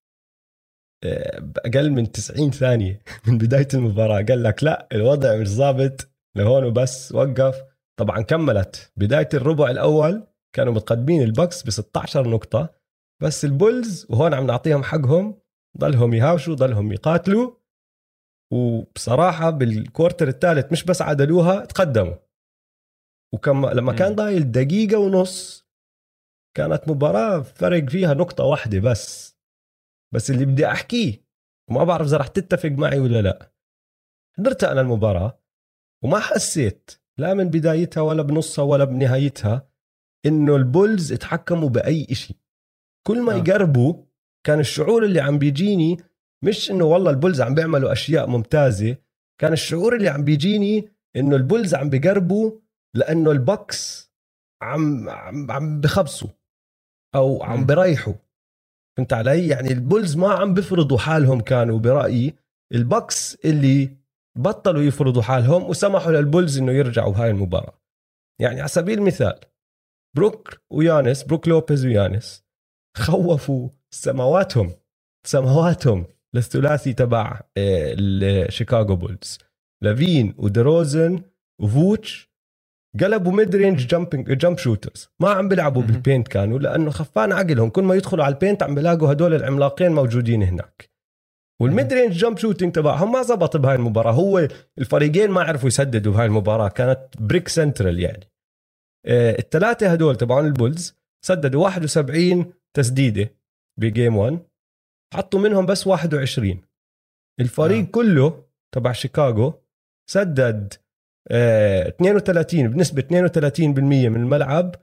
باقل 1.38 1.90
من 1.90 2.12
90 2.12 2.50
ثانية 2.50 3.02
من 3.26 3.38
بداية 3.38 3.68
المباراة. 3.74 4.22
قال 4.22 4.42
لك 4.42 4.64
لا 4.64 4.88
الوضع 4.92 5.36
مش 5.36 5.48
ظابط. 5.48 6.08
لهون 6.36 6.64
وبس 6.64 7.12
وقف. 7.12 7.62
طبعا 7.98 8.20
كملت. 8.22 8.92
بداية 8.96 9.28
الربع 9.34 9.70
الأول 9.70 10.26
كانوا 10.56 10.72
متقدمين 10.72 11.22
البكس 11.22 11.62
ب 11.62 11.70
16 11.70 12.28
نقطة. 12.28 12.74
بس 13.22 13.44
البولز 13.44 14.06
وهون 14.10 14.34
عم 14.34 14.46
نعطيهم 14.46 14.82
حقهم 14.82 15.40
ضلهم 15.78 16.14
يهاوشوا 16.14 16.54
ضلهم 16.54 16.92
يقاتلوا. 16.92 17.60
وبصراحة 18.52 19.50
بال 19.50 19.68
quarter 19.68 20.28
الثالث 20.28 20.72
مش 20.72 20.84
بس 20.84 21.02
عدلوها 21.02 21.64
تقدموا. 21.64 22.16
وكم 23.34 23.66
لما 23.66 23.92
كان 23.92 24.14
ضايل 24.14 24.50
دقيقة 24.52 24.98
ونص 24.98 25.66
كانت 26.56 26.88
مباراة 26.88 27.40
فرق 27.40 27.88
فيها 27.88 28.14
نقطة 28.14 28.44
واحدة 28.44 28.80
بس. 28.80 29.36
بس 30.14 30.30
اللي 30.30 30.44
بدي 30.44 30.66
أحكيه 30.66 31.24
وما 31.70 31.84
بعرف 31.84 32.06
إذا 32.06 32.16
رح 32.16 32.26
تتفق 32.26 32.68
معي 32.68 32.98
ولا 33.00 33.22
لا. 33.22 33.52
حضرت 34.38 34.64
أنا 34.64 34.80
المباراه 34.80 35.40
وما 36.04 36.18
حسيت 36.18 36.90
لا 37.18 37.34
من 37.34 37.48
بدايتها 37.48 38.00
ولا 38.00 38.22
بنصها 38.22 38.64
ولا 38.64 38.84
بنهايتها 38.84 39.70
إنه 40.26 40.56
البولز 40.56 41.12
اتحكموا 41.12 41.68
بأي 41.68 42.06
شيء 42.14 42.36
كل 43.06 43.22
ما 43.22 43.32
آه. 43.32 43.36
يقربوا 43.36 44.04
كان 44.46 44.60
الشعور 44.60 45.04
اللي 45.04 45.20
عم 45.20 45.38
بيجيني 45.38 45.96
مش 46.44 46.70
إنه 46.70 46.85
والله 46.85 47.11
البولز 47.11 47.40
عم 47.40 47.55
بيعملوا 47.55 47.92
أشياء 47.92 48.26
ممتازة 48.26 48.96
كان 49.40 49.53
الشعور 49.53 49.96
اللي 49.96 50.09
عم 50.09 50.24
بيجيني 50.24 50.88
إنه 51.16 51.37
البولز 51.37 51.74
عم 51.74 51.90
بيقربوا 51.90 52.53
لأنه 52.96 53.31
البكس 53.31 54.11
عم 54.62 55.09
عم 55.09 55.50
عم 55.50 55.81
بخبصوا 55.81 56.29
أو 57.14 57.42
عم 57.42 57.66
بريحوا. 57.66 58.14
فهمت 58.96 59.12
علي؟ 59.12 59.48
يعني 59.48 59.72
البولز 59.72 60.16
ما 60.16 60.33
عم 60.33 60.55
بفرضوا 60.55 60.98
حالهم 60.98 61.40
كانوا 61.40 61.79
برأيي 61.79 62.35
البكس 62.74 63.35
اللي 63.44 63.96
بطلوا 64.38 64.83
يفرضوا 64.83 65.22
حالهم 65.22 65.62
وسمحوا 65.62 66.12
للبولز 66.12 66.59
إنه 66.59 66.72
يرجعوا 66.72 67.12
بهاي 67.12 67.31
المباراة. 67.31 67.81
يعني 68.40 68.61
على 68.61 68.68
سبيل 68.68 68.98
المثال 68.98 69.40
بروك 70.16 70.61
ويانس 70.70 71.22
بروك 71.22 71.48
لوبيز 71.48 71.87
ويانس 71.87 72.44
خوفوا 72.96 73.68
سماواتهم 73.94 74.74
سماواتهم 75.26 76.07
للثلاثي 76.34 76.92
تبع 76.92 77.40
آه، 77.56 77.94
الشيكاغو 77.98 78.96
بولز. 78.96 79.38
لافين 79.82 80.34
ودروزن 80.38 81.22
وفوتش 81.60 82.30
قلبوا 83.00 83.32
mid 83.33 83.56
range 83.56 83.87
jumping 83.87 84.33
jump 84.33 84.59
shooters 84.59 85.09
ما 85.20 85.30
عم 85.30 85.48
بيلعبوا 85.48 85.82
بال 85.83 85.96
paint 85.96 86.28
كانوا 86.28 86.58
لأنه 86.58 86.90
خفان 86.90 87.32
عقلهم. 87.32 87.70
كل 87.70 87.82
ما 87.82 87.94
يدخلوا 87.94 88.24
على 88.24 88.34
ال 88.35 88.39
paint 88.39 88.62
عم 88.62 88.74
بيلاقوا 88.74 89.12
هدول 89.12 89.34
العملاقين 89.34 89.92
موجودين 89.92 90.42
هناك. 90.42 90.90
وال 91.61 91.73
mid 91.73 91.92
range 91.92 92.12
jump 92.12 92.38
shooting 92.38 92.72
تبعهم 92.72 93.12
ما 93.12 93.22
زبط 93.22 93.56
بهاي 93.56 93.74
المباراة. 93.74 94.12
هو 94.12 94.48
الفريقين 94.78 95.30
ما 95.30 95.42
عرفوا 95.42 95.68
يسددوا 95.68 96.12
بهاي 96.12 96.26
المباراة. 96.26 96.68
كانت 96.68 97.00
brick 97.18 97.48
central 97.48 98.00
يعني. 98.00 98.30
آه، 99.06 99.38
الثلاثه 99.38 99.92
هدول 99.92 100.16
تبعون 100.16 100.46
البولز 100.46 100.94
سددوا 101.24 101.62
71 101.62 102.52
تسديدة 102.74 103.34
ب 103.80 103.88
game 103.88 104.16
1 104.16 104.38
حطوا 105.14 105.40
منهم 105.40 105.66
بس 105.66 105.87
21 105.87 106.61
الفريق 107.40 107.87
آه. 107.87 107.90
كله 107.90 108.44
تبع 108.75 108.92
شيكاغو 108.92 109.62
سدد 110.11 110.75
32 111.31 112.64
آه، 112.64 112.68
بنسبة 112.68 113.03
32% 113.03 114.09
من 114.09 114.16
الملعب 114.16 114.75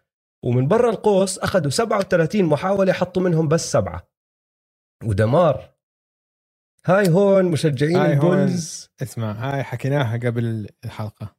ومن 0.45 0.67
برا 0.67 0.89
القوس 0.89 1.39
أخذوا 1.39 1.69
37 1.69 2.43
محاولة 2.43 2.93
حطوا 2.93 3.21
منهم 3.21 3.47
بس 3.47 3.71
سبعة 3.71 4.09
ودمار 5.03 5.73
هاي 6.85 7.09
هون 7.09 7.45
مشجعين 7.45 7.95
هاي 7.97 8.13
البولز 8.13 8.81
هون 8.81 9.07
اسمع 9.07 9.31
هاي 9.31 9.63
حكيناها 9.63 10.17
قبل 10.17 10.67
الحلقة 10.85 11.35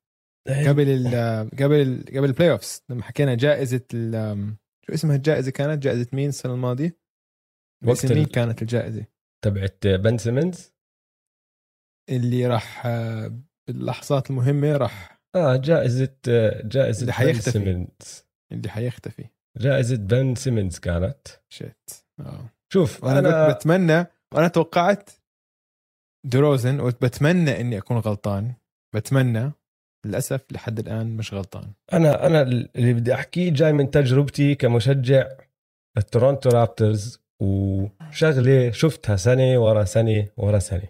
إيه. 0.48 0.68
قبل 0.68 0.88
ال 0.88 1.06
قبل 1.50 1.74
ال 1.74 2.04
قبل 2.06 2.24
ال 2.24 2.50
playoffs 2.50 2.84
لما 2.88 3.02
حكينا 3.02 3.34
جائزة 3.34 3.84
شو 4.86 4.94
اسمها 4.94 5.16
الجائزة 5.16 5.50
كانت 5.50 5.82
جائزة 5.82 6.06
مين 6.12 6.28
السنة 6.28 6.54
الماضية؟ 6.54 6.96
وقت 7.86 8.12
مين 8.12 8.24
كانت 8.26 8.62
الجائزة؟ 8.62 9.04
تبعت 9.44 9.86
بن 9.86 10.18
سيمنز. 10.18 10.72
اللي 12.10 12.46
راح 12.46 12.86
آه، 12.86 13.38
باللحظات 13.68 14.30
المهمة 14.30 14.76
راح 14.76 15.22
آه 15.36 15.56
جائزة 15.56 16.16
جائزة 16.64 17.00
اللي 17.00 17.12
حيختفي. 17.12 17.50
سيمنز. 17.50 18.24
اللي 18.52 18.68
حيختفي. 18.68 19.24
جائزة 19.58 19.96
بن 19.96 20.34
سيمنز 20.34 20.78
كانت. 20.78 21.28
shit 21.48 21.90
آه. 22.20 22.48
شوف 22.72 23.04
أنا, 23.04 23.18
أنا 23.18 23.52
بتمنى 23.52 24.06
وأنا 24.34 24.48
توقعت 24.48 25.10
دروزن 26.26 26.80
وبتمنى 26.80 27.60
إني 27.60 27.78
أكون 27.78 27.96
غلطان. 27.96 28.54
بتمنى 28.94 29.52
للأسف 30.06 30.52
لحد 30.52 30.78
الآن 30.78 31.16
مش 31.16 31.34
غلطان. 31.34 31.72
أنا 31.92 32.26
أنا 32.26 32.42
اللي 32.42 32.92
بدي 32.94 33.14
احكيه 33.14 33.50
جاي 33.52 33.72
من 33.72 33.90
تجربتي 33.90 34.54
كمشجع 34.54 35.28
التورونتو 35.98 36.50
رابترز. 36.50 37.20
وشغله 37.40 38.70
شفتها 38.70 39.16
سنة 39.16 39.58
ورا 39.58 39.84
سنة 39.84 40.28
ورا 40.36 40.58
سنة. 40.58 40.88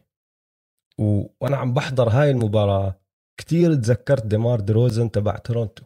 و... 1.01 1.27
وأنا 1.41 1.57
عم 1.57 1.75
بحضر 1.75 2.09
هاي 2.09 2.31
المباراة 2.31 3.01
كتير 3.41 3.75
تذكرت 3.75 4.27
ديمار 4.27 4.61
دروزن 4.61 5.11
تبع 5.11 5.37
تورونتو. 5.37 5.85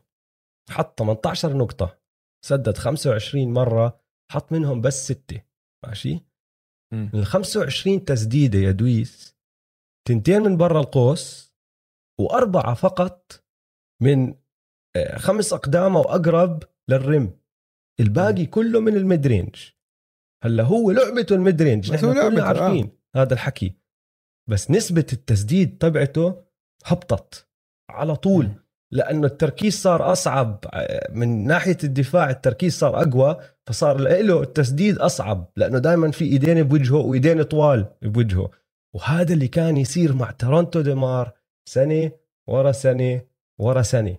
حط 0.71 0.99
18 0.99 1.57
نقطة 1.57 1.99
سدد 2.45 2.79
25 2.79 3.53
مرة 3.53 4.01
حط 4.33 4.53
منهم 4.53 4.81
بس 4.81 5.05
ستة. 5.13 5.43
ماشي؟ 5.87 6.21
من 6.93 7.15
ال 7.15 7.27
25 7.27 8.05
تسديدة 8.05 8.59
يا 8.59 8.71
دويس 8.71 9.37
تنتين 10.09 10.43
من 10.43 10.57
برا 10.57 10.81
القوس 10.81 11.55
وأربعة 12.21 12.75
فقط 12.75 13.45
من 14.03 14.35
آه، 14.97 15.19
خمس 15.19 15.53
أقدام 15.53 15.97
أو 15.97 16.03
أقرب 16.03 16.63
لل 16.89 17.05
rim. 17.05 17.39
الباقي 18.01 18.47
كله 18.47 18.81
من 18.81 18.97
ال 18.97 19.04
mid 19.04 19.27
range 19.27 19.57
هلا 20.43 20.63
هو 20.63 20.91
لعبته 20.91 21.35
ال 21.35 21.42
mid 21.42 21.63
range 21.63 21.93
نحن 21.93 22.13
كلنا 22.13 22.43
عارفين 22.43 22.91
آه. 23.17 23.23
هذا 23.23 23.35
الحكي 23.35 23.75
بس 24.51 24.71
نسبة 24.71 25.07
التسديد 25.13 25.79
تبعته 25.79 26.43
هبطت 26.85 27.49
على 27.91 28.17
طول 28.17 28.45
مم. 28.47 28.63
لأنه 28.93 29.27
التركيز 29.27 29.75
صار 29.75 30.13
أصعب 30.13 30.65
من 31.11 31.47
ناحية 31.47 31.77
الدفاع 31.85 32.31
التركيز 32.31 32.79
صار 32.79 33.03
أقوى 33.03 33.37
فصار 33.67 34.01
له 34.01 34.43
التسديد 34.43 34.99
أصعب 34.99 35.53
لأنه 35.57 35.79
دائما 35.79 36.11
في 36.11 36.25
إيدين 36.25 36.63
بوجهه 36.63 36.97
وإيدين 36.97 37.43
طوال 37.43 37.87
بوجهه 38.03 38.51
وهذا 38.95 39.33
اللي 39.33 39.49
كان 39.49 39.77
يصير 39.77 40.15
مع 40.15 40.31
تورونتو 40.31 40.81
ديمار 40.81 41.33
سنة 41.69 42.11
ورا 42.49 42.73
سنة 42.73 43.21
ورا 43.59 43.83
سنة 43.83 44.17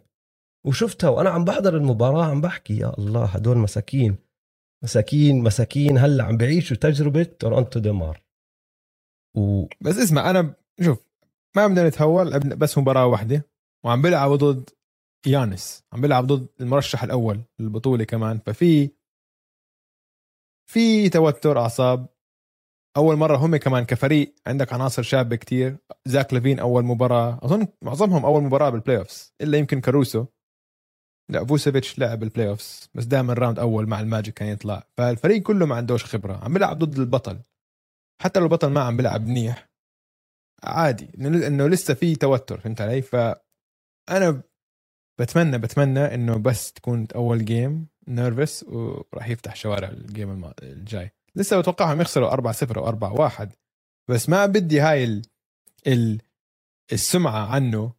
وشفتها 0.66 1.10
وأنا 1.10 1.30
عم 1.30 1.46
بحضر 1.46 1.78
المباراة 1.78 2.26
عم 2.26 2.42
بحكي 2.42 2.78
يا 2.78 2.94
الله 2.98 3.26
هدول 3.26 3.58
مساكين 3.58 4.16
مساكين 4.84 5.43
مساكين 5.43 5.98
هلأ 5.98 6.24
عم 6.24 6.38
بعيشوا 6.38 6.78
تجربة 6.78 7.24
تورونتو 7.24 7.80
ديمار 7.80 8.24
و 9.38 9.65
بس 9.82 9.98
اسمع 9.98 10.30
أنا 10.30 10.56
شوف 10.82 11.06
ما 11.56 11.67
بدنا 11.67 11.88
نتهور 11.88 12.24
لعبنا 12.24 12.56
بس 12.56 12.78
مباراة 12.78 13.06
واحدة 13.06 13.50
وعم 13.86 14.02
بيلعب 14.02 14.32
ضد 14.32 14.69
يانس 15.28 15.84
عم 15.93 16.02
بيلعب 16.02 16.28
ضد 16.28 16.48
المرشح 16.62 17.04
الأول 17.04 17.41
للبطولة 17.60 18.04
كمان 18.04 18.39
ففي 18.46 18.89
في 20.72 21.10
توتر 21.10 21.60
أعصاب. 21.60 22.08
أول 22.98 23.15
مرة 23.15 23.38
هم 23.38 23.56
كمان 23.58 23.86
كفريق 23.86 24.36
عندك 24.48 24.74
عناصر 24.74 25.02
شابة 25.02 25.36
كتير 25.36 25.78
زاك 26.06 26.34
لافين 26.34 26.60
أول 26.60 26.84
مباراة 26.84 27.39
أظن 27.43 27.67
معظمهم 27.82 28.26
أول 28.26 28.43
مباراة 28.43 28.69
بال 28.70 28.98
playoffs 28.98 29.34
إلا 29.41 29.58
يمكن 29.58 29.82
كاروسو. 29.82 30.26
لا 31.32 31.46
فوسيفيتش 31.46 32.00
لعب 32.00 32.20
بال 32.20 32.50
playoffs 32.50 32.89
بس 32.94 33.06
دائما 33.06 33.34
round 33.34 33.60
أول 33.60 33.88
مع 33.88 34.00
الماجيك 34.00 34.34
كان 34.34 34.48
يطلع. 34.50 34.84
فالفريق 34.98 35.42
كله 35.42 35.66
ما 35.66 35.76
عندوش 35.76 36.06
خبرة 36.06 36.44
عم 36.44 36.54
بيلعب 36.54 36.80
ضد 36.80 37.00
البطل. 37.00 37.42
حتى 38.22 38.40
لو 38.40 38.46
البطل 38.46 38.68
ما 38.68 38.82
عم 38.82 38.98
بيلعب 38.98 39.28
منيح 39.28 39.70
عادي 40.64 41.12
انه 41.48 41.68
لسه 41.68 41.94
في 41.94 42.16
توتر 42.16 42.60
فهمت 42.60 42.82
علي؟ 42.82 43.02
فانا 43.02 44.44
بتمنى 45.20 45.58
بتمنى 45.58 46.00
إنه 46.00 46.38
بس 46.38 46.74
تكون 46.74 47.08
أول 47.16 47.46
game 47.46 47.88
nerves 48.08 48.63
وراح 48.64 49.30
يفتح 49.30 49.56
شوارع 49.56 49.90
ال 49.89 50.02
game 50.02 50.52
الجاي. 50.64 51.12
لسه 51.36 51.60
بتوقعهم 51.60 52.02
يخسروا 52.02 52.32
4 52.32 52.54
0 52.54 52.80
أو 52.80 52.88
4 52.88 53.14
1 53.14 53.54
بس 54.10 54.30
ما 54.30 54.46
بدي 54.46 54.80
هاي 54.80 55.04
ال... 55.04 55.22
ال... 55.88 56.22
السمعة 56.94 57.48
عنه. 57.56 57.94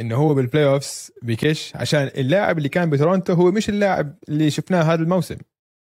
إنه 0.00 0.16
هو 0.16 0.34
بال 0.34 0.64
playoffs 0.64 1.12
بكش 1.22 1.76
عشان 1.76 2.10
اللاعب 2.16 2.58
اللي 2.58 2.68
كان 2.68 2.90
بتورونتو 2.90 3.32
هو 3.32 3.50
مش 3.50 3.68
اللاعب 3.68 4.18
اللي 4.28 4.50
شفناه 4.50 4.82
هذا 4.82 5.02
الموسم. 5.02 5.36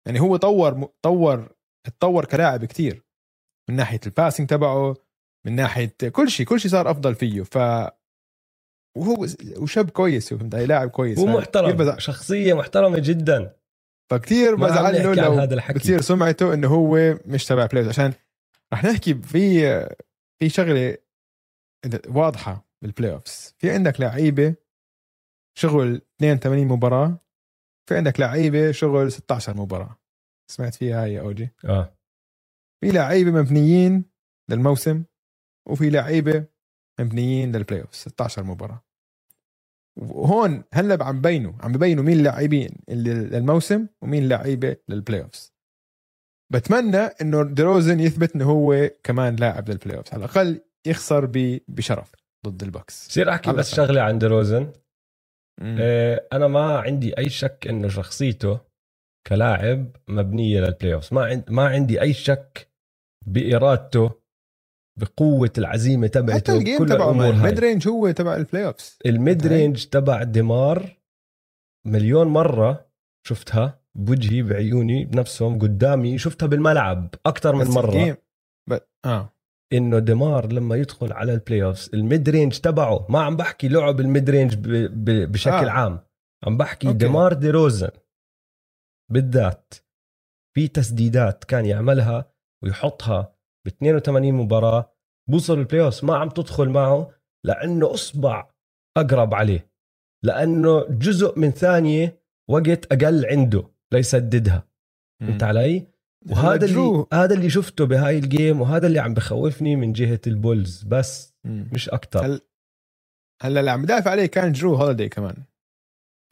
يعني 0.06 0.20
هو 0.20 0.36
طور 0.36 0.88
طور 1.02 1.48
اتطور 1.86 2.24
كلاعب 2.24 2.64
كتير. 2.64 3.04
من 3.70 3.76
ناحية 3.76 4.00
ال 4.06 4.12
passing 4.12 4.48
تبعه 4.48 4.96
من 5.46 5.56
ناحية 5.56 5.96
كل 6.12 6.30
شيء 6.30 6.46
كل 6.46 6.60
شيء 6.60 6.70
صار 6.70 6.90
أفضل 6.90 7.14
فيه. 7.14 7.42
ف 7.42 7.56
وهو 8.96 9.26
وشاب 9.56 9.90
كويس 9.90 10.34
فهمت 10.34 10.54
علي؟ 10.54 10.66
لاعب 10.66 10.90
كويس. 10.90 11.18
هو 11.18 11.26
محترم. 11.26 11.76
بزع... 11.76 11.98
شخصية 11.98 12.54
محترمة 12.54 12.98
جدا. 12.98 13.56
عم 14.12 14.18
بزعل 14.56 14.94
له 14.94 15.14
لو 15.14 15.32
هذا 15.32 15.54
الحكي. 15.54 15.78
بتصير 15.78 16.00
سمعته 16.00 16.54
إنه 16.54 16.68
هو 16.68 17.18
مش 17.26 17.44
تبع 17.44 17.66
playoffs 17.66 17.88
عشان 17.88 18.12
رح 18.72 18.84
نحكي 18.84 19.14
في 19.14 19.60
في 20.38 20.48
شغلة 20.48 20.96
واضحة. 22.08 22.68
بال 22.84 23.12
playoffs 23.12 23.54
في 23.58 23.70
عندك 23.70 24.00
لعيبة 24.00 24.54
شغل 25.58 26.02
82 26.20 26.66
مباراة 26.66 27.18
في 27.88 27.96
عندك 27.96 28.20
لعيبة 28.20 28.72
شغل 28.72 29.12
16 29.12 29.56
مباراة. 29.56 29.98
سمعت 30.50 30.74
فيها 30.74 31.04
هاي 31.04 31.12
يا 31.14 31.20
أوجي؟ 31.20 31.48
آه. 31.64 31.98
في 32.80 32.90
لعيبة 32.90 33.30
مبنيين 33.30 34.04
للموسم 34.50 35.04
وفي 35.68 35.90
لعيبة 35.90 36.44
مبنيين 37.00 37.56
لل 37.56 37.80
playoff 37.80 37.94
16 37.94 38.44
مباراة. 38.44 38.84
وهون 39.96 40.64
هلأ 40.72 41.04
عم 41.04 41.20
بينوا 41.20 41.52
عم 41.60 41.72
ببينوا 41.72 42.04
مين 42.04 42.18
اللاعبين 42.18 42.76
اللي 42.88 43.14
للموسم 43.14 43.86
ومين 44.02 44.28
لعيبة 44.28 44.76
لل 44.88 45.22
playoffs 45.22 45.52
بتمنى 46.52 46.96
إنه 46.98 47.42
دروزن 47.42 48.00
يثبت 48.00 48.34
إنه 48.34 48.44
هو 48.44 48.90
كمان 49.02 49.36
لاعب 49.36 49.70
لل 49.70 49.96
playoffs 49.96 50.12
على 50.12 50.24
الأقل 50.24 50.60
يخسر 50.86 51.26
بشرف. 51.68 52.12
ضد 52.48 52.62
البكس. 52.62 53.08
بصير 53.08 53.30
أحكي 53.30 53.52
بس. 53.52 53.74
شغلة 53.74 54.00
عن 54.02 54.18
دروزن. 54.18 54.72
آه، 55.62 56.28
أنا 56.32 56.46
ما 56.46 56.78
عندي 56.78 57.18
أي 57.18 57.28
شك 57.28 57.66
إنه 57.68 57.88
شخصيته 57.88 58.60
كلاعب 59.26 59.96
مبنية 60.08 60.60
للبلاي 60.60 60.94
اوف 60.94 61.12
ما 61.12 61.24
عند 61.24 61.50
ما 61.50 61.68
عندي 61.68 62.00
أي 62.00 62.12
شك 62.12 62.68
بإرادته 63.26 64.10
بقوة 65.00 65.52
العزيمة 65.58 66.06
حتى 66.06 66.20
تبعته 66.20 66.56
الجيم 66.56 66.78
كل 66.78 66.86
تبعه 66.86 67.10
الأمور 67.10 67.30
الميد 67.30 67.44
هاي. 67.44 67.68
رينج 67.68 67.88
هو 67.88 68.10
تبع 68.10 68.36
البلاي 68.36 68.66
اوفز 68.66 68.98
الميد. 69.06 69.46
رينج 69.46 69.84
تبع 69.84 70.22
ديمار 70.22 70.96
مليون 71.86 72.26
مرة 72.26 72.90
شفتها 73.26 73.80
بوجهي 73.94 74.42
بعيوني 74.42 75.04
بنفسهم 75.04 75.58
قدامي 75.58 76.18
شفتها 76.18 76.46
بالملعب 76.46 77.14
أكثر 77.26 77.54
من 77.54 77.66
مرة. 77.66 77.88
الجيم 77.88 78.16
ب... 78.70 78.78
آه. 79.04 79.33
إنه 79.72 79.98
ديمار 79.98 80.52
لما 80.52 80.76
يدخل 80.76 81.12
على 81.12 81.34
ال 81.34 81.64
playoffs 81.64 81.90
ال 81.94 82.03
mid 82.03 82.28
range 82.28 82.58
تبعه 82.58 83.06
ما 83.08 83.22
عم 83.22 83.36
بحكي 83.36 83.68
لعب 83.68 84.00
ال 84.00 84.08
mid 84.08 84.30
range 84.30 84.54
ب... 84.54 84.68
ب... 85.04 85.32
بشكل 85.32 85.68
آه. 85.68 85.70
عام 85.70 86.00
عم 86.46 86.56
بحكي 86.56 86.86
okay. 86.86 86.98
ديمار 86.98 87.32
دي 87.32 87.50
روزن 87.50 87.90
بالذات 89.12 89.74
في 90.56 90.68
تسديدات 90.68 91.44
كان 91.44 91.66
يعملها 91.66 92.32
ويحطها 92.64 93.36
ب 93.66 93.68
82 93.68 94.32
مباراة 94.32 94.94
بوصل 95.30 95.58
ال 95.58 95.84
playoffs 95.84 96.04
ما 96.04 96.16
عم 96.16 96.28
تدخل 96.28 96.68
معه 96.68 97.10
لأنه 97.44 97.94
أصعب 97.94 98.50
أقرب 98.96 99.34
عليه 99.34 99.70
لأنه 100.24 100.86
جزء 100.88 101.38
من 101.38 101.50
ثانية 101.50 102.22
وقت 102.50 102.92
أقل 102.92 103.26
عنده 103.26 103.70
ليسددها 103.92 104.68
فهمت 105.20 105.42
علي؟ 105.42 105.93
وهذا 106.30 106.66
اللي 106.66 107.06
هذا 107.12 107.34
اللي 107.34 107.50
شفته 107.50 107.86
بهاي 107.86 108.18
ال 108.18 108.27
game 108.27 108.60
وهذا 108.60 108.86
اللي 108.86 108.98
عم 108.98 109.14
بخوفني 109.14 109.76
من 109.76 109.92
جهة 109.92 110.20
البولز 110.26 110.82
بس 110.82 111.34
مم. 111.44 111.68
مش 111.72 111.88
أكثر 111.88 112.26
هل 112.26 112.40
هلا 113.42 113.60
اللي 113.60 113.70
عم 113.70 113.82
بدافع 113.82 114.10
عليه 114.10 114.26
كان 114.26 114.52
جرو 114.52 114.74
هوليدي 114.74 115.08
كمان 115.08 115.36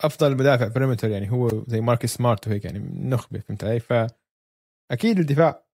أفضل 0.00 0.36
مدافع 0.36 0.68
perimeter 0.68 1.08
يعني 1.08 1.30
هو 1.30 1.64
زي 1.66 1.80
ماركس 1.80 2.14
سمارت 2.14 2.48
وهيك 2.48 2.64
يعني 2.64 2.78
نخبة 3.08 3.38
فهمت 3.38 3.64
علي 3.64 3.80
ف 3.80 3.92
أكيد 4.90 5.18
الدفاع 5.18 5.64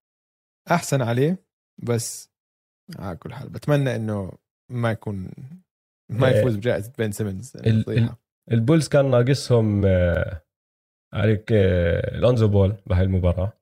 أحسن 0.70 1.02
عليه 1.02 1.44
بس 1.78 2.31
على 2.98 3.16
كل 3.16 3.35
حال 3.35 3.48
بتمنى 3.48 3.96
إنه 3.96 4.33
ما 4.70 4.90
يكون 4.90 5.31
ما 6.11 6.28
إيه. 6.28 6.40
يفوز 6.40 6.57
بجائزة 6.57 6.92
بن 6.99 7.12
سيمنز. 7.12 7.57
البولز 8.52 8.88
كان 8.88 9.11
ناقصهم 9.11 9.87
آه، 9.87 10.42
عليك 11.12 11.52
آه، 11.52 12.16
لونزو 12.16 12.48
بول 12.48 12.76
بهاي 12.87 13.04
المباراة 13.04 13.58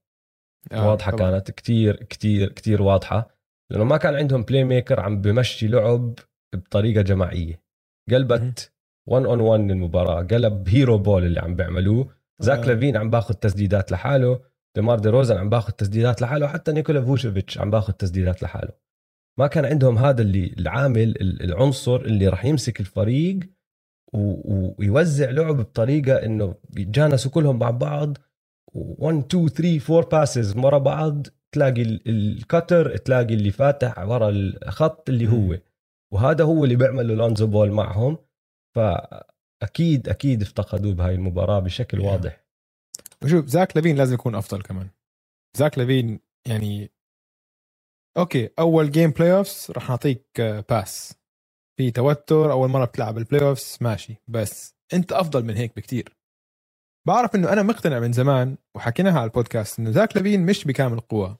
آه، 0.73 0.89
واضحة 0.89 1.11
طبعاً. 1.13 1.31
كانت 1.31 1.51
كتير 1.51 1.97
كتير 1.97 2.49
كتير 2.53 2.83
واضحة 2.83 3.37
لأنه 3.71 3.85
ما 3.85 3.97
كان 3.97 4.15
عندهم 4.15 4.43
playmaker 4.43 5.01
عم 5.01 5.21
بمشي 5.21 5.69
لعب 5.69 6.15
بطريقة 6.55 7.03
جماعية. 7.03 7.63
قلبت 8.11 8.73
1 9.09 9.25
on 9.25 9.41
1 9.41 9.61
المباراه 9.71 10.23
قلب 10.23 10.69
hero 10.69 10.99
ball 10.99 11.25
اللي 11.25 11.41
عم 11.41 11.57
بيعملوه. 11.57 12.09
زاك 12.41 12.59
آه. 12.59 12.65
لافين 12.67 12.97
عم 12.97 13.11
باخذ 13.11 13.35
تسديدات 13.35 13.93
لحاله. 13.93 14.41
ديمار 14.77 14.99
دي 14.99 15.09
روزن 15.09 15.37
عم 15.37 15.49
باخذ 15.51 15.73
تسديدات 15.73 16.23
لحاله. 16.23 16.47
حتى 16.47 16.73
نيكولا 16.73 17.05
فوشيفيتش 17.05 17.59
عم 17.59 17.71
باخذ 17.71 17.93
تسديدات 17.93 18.43
لحاله. 18.43 18.73
ما 19.39 19.47
كان 19.47 19.65
عندهم 19.65 19.99
هذا 19.99 20.23
اللي 20.23 20.55
العامل 20.59 21.03
ال- 21.03 21.43
العنصر 21.43 21.97
اللي 21.97 22.29
راح 22.29 22.45
يمسك 22.45 22.81
الفريق 22.81 23.39
ويوزع 24.79 25.31
لعب 25.31 25.57
بطريقة 25.57 26.15
إنه 26.25 26.55
بيتجانسوا 26.71 27.31
كلهم 27.31 27.59
مع 27.59 27.71
بعض. 27.71 28.19
1 28.77 29.25
2 29.35 29.49
3 29.49 29.97
4 29.99 30.09
passes 30.21 30.57
ورا 30.57 30.79
بعض 30.79 31.27
تلاقي 31.53 31.83
ال- 31.83 32.09
ال 32.09 32.21
cutter 32.21 32.97
تلاقي 32.97 33.35
اللي 33.35 33.51
فاتح 33.51 33.99
ورا 33.99 34.29
الخط 34.31 35.09
اللي 35.09 35.29
هو. 35.29 35.59
وهذا 36.13 36.45
هو 36.45 36.65
اللي 36.65 36.77
بيعمله 36.77 37.15
لونزو 37.15 37.47
بول 37.47 37.71
معهم. 37.73 38.19
فاكيد 38.77 40.09
أكيد 40.09 40.43
افتقدوه 40.43 40.95
بهاي 40.95 41.15
المباراة 41.15 41.59
بشكل 41.61 41.99
Yeah. 42.03 42.05
واضح. 42.05 42.45
وشوف 43.25 43.47
زاك 43.47 43.77
لافين 43.77 43.97
لازم 43.97 44.15
يكون 44.15 44.35
أفضل 44.35 44.63
كمان. 44.63 44.89
زاك 45.57 45.79
لافين 45.79 46.21
يعني 46.49 46.91
okay 48.19 48.51
أول 48.59 48.91
game 48.91 49.11
playoffs 49.11 49.71
راح 49.71 49.89
نعطيك 49.91 50.27
آه، 50.41 50.65
pass 50.71 51.15
في 51.79 51.91
توتر 51.91 52.53
أول 52.53 52.69
مرة 52.69 52.85
بتلعب 52.85 53.19
ال 53.19 53.43
playoffs 53.49 53.79
ماشي. 53.81 54.15
بس 54.29 54.75
أنت 54.95 55.13
أفضل 55.13 55.45
من 55.45 55.57
هيك 55.57 55.77
بكتير. 55.77 56.16
بعرف 57.07 57.35
إنه 57.35 57.53
أنا 57.53 57.63
مقتنع 57.63 58.01
من 58.01 58.13
زمان 58.13 58.57
وحكيناها 58.75 59.15
على 59.19 59.25
البودكاست 59.25 59.79
إنه 59.79 59.91
زاك 59.91 60.17
لافين 60.17 60.47
مش 60.47 60.65
بكامل 60.65 61.01
قوه 61.01 61.39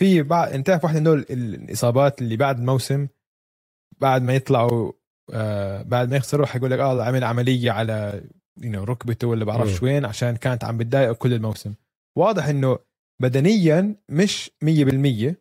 في 0.00 0.22
بعد 0.22 0.52
أنت 0.52 0.66
تعرف 0.66 0.84
واحدة 0.84 0.98
من 0.98 1.04
دول 1.04 1.26
الإصابات 1.30 2.22
اللي 2.22 2.36
بعد 2.36 2.58
الموسم 2.58 3.08
بعد 4.00 4.22
ما 4.22 4.34
يطلعوا 4.34 4.92
آه 5.32 5.82
بعد 5.82 6.10
ما 6.10 6.16
يخسروا 6.16 6.46
حيقول 6.46 6.70
لك 6.70 6.78
آه 6.78 7.02
عمل 7.04 7.24
عملية 7.24 7.70
على 7.70 8.22
you 8.60 8.64
know, 8.64 8.76
ركبته 8.76 9.28
ولا 9.28 9.44
بعرفش. 9.44 9.82
وين 9.82 10.04
عشان 10.04 10.36
كانت 10.36 10.64
عم 10.64 10.78
بتضايقه 10.78 11.12
كل 11.14 11.32
الموسم. 11.32 11.74
واضح 12.18 12.46
إنه 12.46 12.78
بدنيا 13.22 13.96
مش 14.08 14.50
100% 14.64 15.34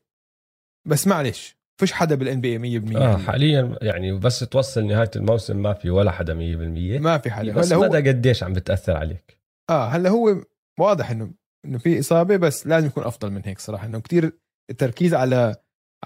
بس 0.88 1.08
معلش. 1.08 1.57
فيش 1.80 1.94
حدا 1.94 2.16
بالان 2.16 2.42
بي 2.42 2.80
100% 2.80 2.96
آه 2.96 3.18
حاليا 3.18 3.78
يعني 3.82 4.20
بس 4.20 4.40
توصل 4.40 4.88
نهاية 4.88 5.12
الموسم 5.16 5.58
ما 5.62 5.74
في 5.74 5.90
ولا 5.90 6.12
حدا 6.12 6.34
100% 6.34 7.02
ما 7.02 7.18
في 7.18 7.32
حدا. 7.32 7.54
بس 7.54 7.74
هلا 7.74 7.76
هو 7.76 7.90
مدى 7.90 8.10
قديش 8.10 8.44
عم 8.44 8.54
بتأثر 8.54 8.98
عليك. 8.98 9.38
آه 9.70 9.88
هلا 9.88 10.10
هو 10.10 10.42
واضح 10.80 11.12
انه 11.12 11.34
إنه 11.66 11.78
في 11.78 12.00
إصابة 12.00 12.38
بس 12.38 12.68
لازم 12.68 12.88
يكون 12.88 13.04
أفضل 13.04 13.32
من 13.32 13.42
هيك 13.46 13.60
صراحة. 13.60 13.86
إنه 13.86 14.00
كتير 14.00 14.32
التركيز 14.72 15.14
على 15.14 15.56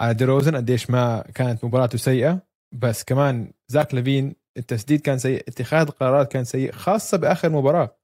على 0.00 0.14
ديروزن 0.14 0.56
قديش 0.56 0.90
ما 0.90 1.24
كانت 1.34 1.64
مباراته 1.64 1.98
سيئة. 1.98 2.42
بس 2.74 3.04
كمان 3.04 3.52
زاك 3.68 3.94
لافين 3.94 4.34
التسديد 4.58 5.00
كان 5.00 5.18
سيء 5.18 5.44
اتخاذ 5.48 5.86
القرارات 5.86 6.32
كان 6.32 6.44
سيء 6.44 6.72
خاصة 6.72 7.18
بآخر 7.18 7.50
مباراة. 7.50 7.98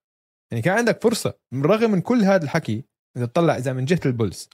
يعني 0.52 0.62
كان 0.62 0.78
عندك 0.78 1.02
فرصة. 1.02 1.34
بالرغم 1.54 1.90
من 1.90 2.00
كل 2.00 2.22
هذا 2.24 2.44
الحكي 2.44 2.84
اذا 3.16 3.26
تطلع 3.26 3.56
إذا 3.56 3.72
من 3.72 3.84
جهة 3.84 4.00
البولز 4.06 4.50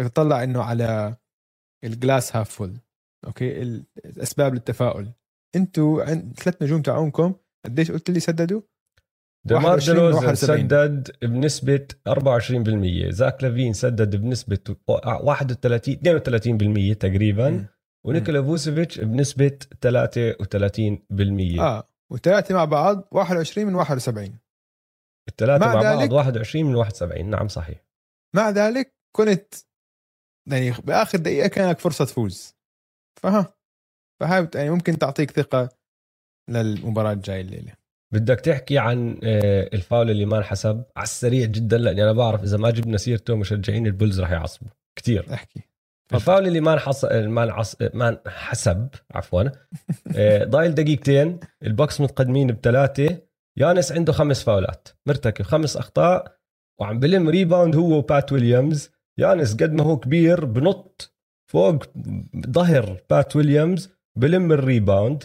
تطلع 0.00 0.42
إنه 0.42 0.62
على 0.62 1.16
ال 1.84 1.93
glass 1.93 2.36
half 2.36 2.50
full 2.50 2.76
okay 3.26 3.62
الاسباب 4.04 4.54
للتفاؤل. 4.54 5.12
أنتوا 5.56 6.04
عند 6.04 6.38
ثلاث 6.38 6.62
نجوم 6.62 6.82
تاعونكم 6.82 7.34
قديش 7.64 7.90
قلت 7.90 8.10
لي 8.10 8.20
سددوا؟ 8.20 8.60
دمار 9.46 9.64
21 9.72 9.96
دروزن 9.98 10.16
71. 10.26 10.68
سدد 10.68 11.10
بنسبة 11.22 11.86
24% 12.08 13.10
زاك 13.10 13.44
لافين 13.44 13.72
سدد 13.72 14.16
بنسبة 14.16 14.58
31 14.88 15.96
32% 16.94 16.94
تقريبا. 16.98 17.50
مم. 17.50 17.66
ونيكولا 18.06 18.42
فوسيفيتش 18.42 19.00
بنسبة 19.00 19.58
33% 19.80 21.60
آه. 21.60 21.88
وثلاثه 22.12 22.54
مع 22.54 22.64
بعض 22.64 23.08
21 23.12 23.66
من 23.66 23.74
71 23.74 24.38
الثلاثة 25.28 25.66
مع 25.66 25.74
مع 25.74 25.82
بعض 25.82 26.00
ذلك- 26.02 26.12
21 26.12 26.64
من 26.66 26.74
71 26.74 27.30
نعم 27.30 27.48
صحيح. 27.48 27.84
مع 28.36 28.50
ذلك 28.50 28.94
كنت 29.16 29.54
يعني 30.52 30.74
بآخر 30.84 31.18
دقيقة 31.18 31.48
كان 31.48 31.70
لك 31.70 31.78
فرصة 31.78 32.04
تفوز. 32.04 32.54
فها. 33.22 33.54
فهاي 34.20 34.48
يعني 34.54 34.70
ممكن 34.70 34.98
تعطيك 34.98 35.30
ثقة 35.30 35.68
للمباراة 36.50 37.12
الجاية 37.12 37.40
الليلة. 37.40 37.72
بدك 38.12 38.40
تحكي 38.40 38.78
عن 38.78 39.20
آه، 39.24 39.70
الفاول 39.74 40.10
اللي 40.10 40.24
ما 40.24 40.38
انحسب. 40.38 40.82
على 40.96 41.04
السريع 41.04 41.46
جدا 41.46 41.78
لأني 41.78 42.02
أنا 42.02 42.12
بعرف 42.12 42.42
إذا 42.42 42.56
ما 42.56 42.70
جبنا 42.70 42.96
سيرته 42.96 43.36
مشجعين 43.36 43.86
البولز 43.86 44.20
رح 44.20 44.30
يعصبوا. 44.30 44.68
كثير 44.96 45.34
احكي. 45.34 45.60
الفاول 46.14 46.46
اللي 46.46 46.60
ما 46.60 46.72
انحص 46.72 47.04
ما 47.04 47.42
انعص... 47.42 47.76
ما 47.94 48.08
انحسب 48.26 48.88
عفوا. 49.10 49.42
آه، 50.16 50.44
ضايل 50.44 50.74
دقيقتين 50.74 51.40
البوكس 51.62 52.00
متقدمين 52.00 52.46
بثلاثة. 52.46 53.18
يانس 53.56 53.92
عنده 53.92 54.12
خمس 54.12 54.42
فاولات 54.42 54.88
مرتكب 55.06 55.44
خمس 55.44 55.76
أخطاء 55.76 56.36
وعم 56.80 56.98
بلم 56.98 57.28
rebound 57.28 57.76
هو 57.76 57.98
وبات 57.98 58.32
ويليامز. 58.32 58.90
يانس 59.20 59.54
قد 59.54 59.72
ما 59.72 59.82
هو 59.84 59.98
كبير 59.98 60.44
بنط 60.44 61.14
فوق 61.50 61.84
ظهر 62.46 63.02
بات 63.10 63.36
ويليامز 63.36 63.90
بلم 64.18 64.52
ال 64.52 64.61
rebound 64.61 65.24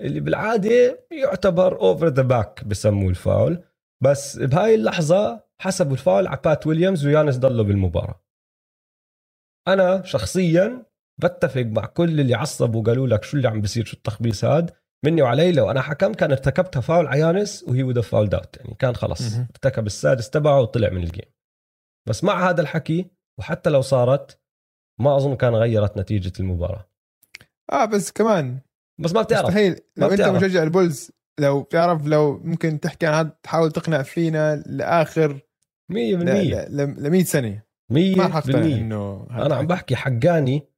اللي 0.00 0.20
بالعادة 0.20 1.06
يعتبر 1.10 1.80
over 1.80 2.08
the 2.08 2.22
back 2.22 2.64
بسموه 2.64 3.10
الفاول. 3.10 3.64
بس 4.02 4.36
بهاي 4.36 4.74
اللحظة 4.74 5.44
حسبوا 5.60 5.92
الفاول 5.92 6.26
على 6.26 6.40
بات 6.44 6.66
ويليامز 6.66 7.06
ويانس 7.06 7.36
ضلوا 7.36 7.64
بالمباراة. 7.64 8.22
أنا 9.68 10.02
شخصيا 10.02 10.86
بتفق 11.22 11.62
مع 11.62 11.86
كل 11.86 12.20
اللي 12.20 12.34
عصبوا 12.34 12.80
وقالوا 12.82 13.06
لك 13.06 13.24
شو 13.24 13.36
اللي 13.36 13.48
عم 13.48 13.60
بيصير 13.60 13.84
شو 13.84 13.96
التخبيص 13.96 14.44
هاد. 14.44 14.70
مني 15.04 15.22
وعلي 15.22 15.52
لو 15.52 15.70
أنا 15.70 15.80
حكم 15.80 16.14
كان 16.14 16.30
ارتكبتها 16.30 16.80
فاول 16.80 17.06
على 17.06 17.20
يانس 17.20 17.64
و 17.68 17.82
he 17.82 17.88
would 17.88 18.02
foul 18.02 18.34
out 18.34 18.56
يعني 18.56 18.74
كان 18.78 18.94
خلص. 18.94 19.36
ارتكب 19.38 19.86
السادس 19.86 20.30
تبعه 20.30 20.60
وطلع 20.60 20.90
من 20.90 21.02
ال 21.02 21.08
game 21.08 21.32
بس 22.08 22.24
مع 22.24 22.50
هذا 22.50 22.60
الحكي 22.60 23.06
وحتى 23.38 23.70
لو 23.70 23.80
صارت 23.80 24.40
ما 25.00 25.16
أظن 25.16 25.36
كان 25.36 25.54
غيرت 25.54 25.96
نتيجة 25.96 26.32
المباراة 26.40 26.88
آه 27.72 27.84
بس 27.84 28.12
كمان 28.12 28.60
بس 29.00 29.12
ما 29.12 29.22
بتعرف 29.22 29.46
مستحيل 29.46 29.76
لو 29.96 30.08
أنت. 30.08 30.20
مشجع 30.22 30.62
البولز 30.62 31.10
لو 31.40 31.62
بتعرف 31.62 32.06
لو 32.06 32.38
ممكن 32.38 32.80
تحكي 32.80 33.06
عن 33.06 33.14
هذا 33.14 33.36
تحاول 33.42 33.72
تقنع 33.72 34.02
فينا 34.02 34.56
لآخر 34.56 35.40
100% 35.92 35.94
ل 35.94 37.10
100 37.10 37.24
سنة 37.24 37.62
100% 37.92 37.96
ما 37.96 38.42
إنه 38.48 39.26
أنا 39.30 39.54
عم. 39.54 39.66
بحكي 39.66 39.96
حقاني 39.96 40.68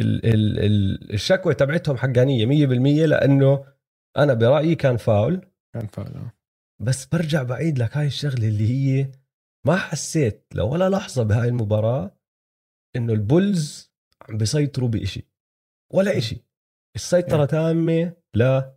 ال 0.00 0.26
ال 0.26 0.58
ال 0.58 1.12
الشكوى 1.14 1.54
تبعتهم 1.54 1.96
حقانية 1.96 2.66
100% 2.66 3.08
لأنه 3.08 3.64
أنا 4.18 4.34
برأيي 4.34 4.74
كان 4.74 4.96
فاول 4.96 5.46
كان 5.74 5.86
فاول 5.86 6.06
آه. 6.06 6.32
بس 6.80 7.06
برجع 7.06 7.42
بعيد 7.42 7.78
لك 7.78 7.96
هاي 7.96 8.06
الشغلة 8.06 8.48
اللي 8.48 8.68
هي 8.70 9.12
ما 9.66 9.76
حسيت 9.76 10.46
لو 10.54 10.72
ولا 10.72 10.88
لحظة 10.88 11.22
بهاي 11.22 11.48
المباراة 11.48 12.16
إنه 12.96 13.12
البولز 13.12 13.92
عم 14.28 14.36
بيسيطروا 14.38 14.88
بإشي 14.88 15.28
ولا 15.92 16.18
إشي. 16.18 16.44
السيطرة 16.96 17.36
يعني. 17.36 17.46
تامة 17.46 18.16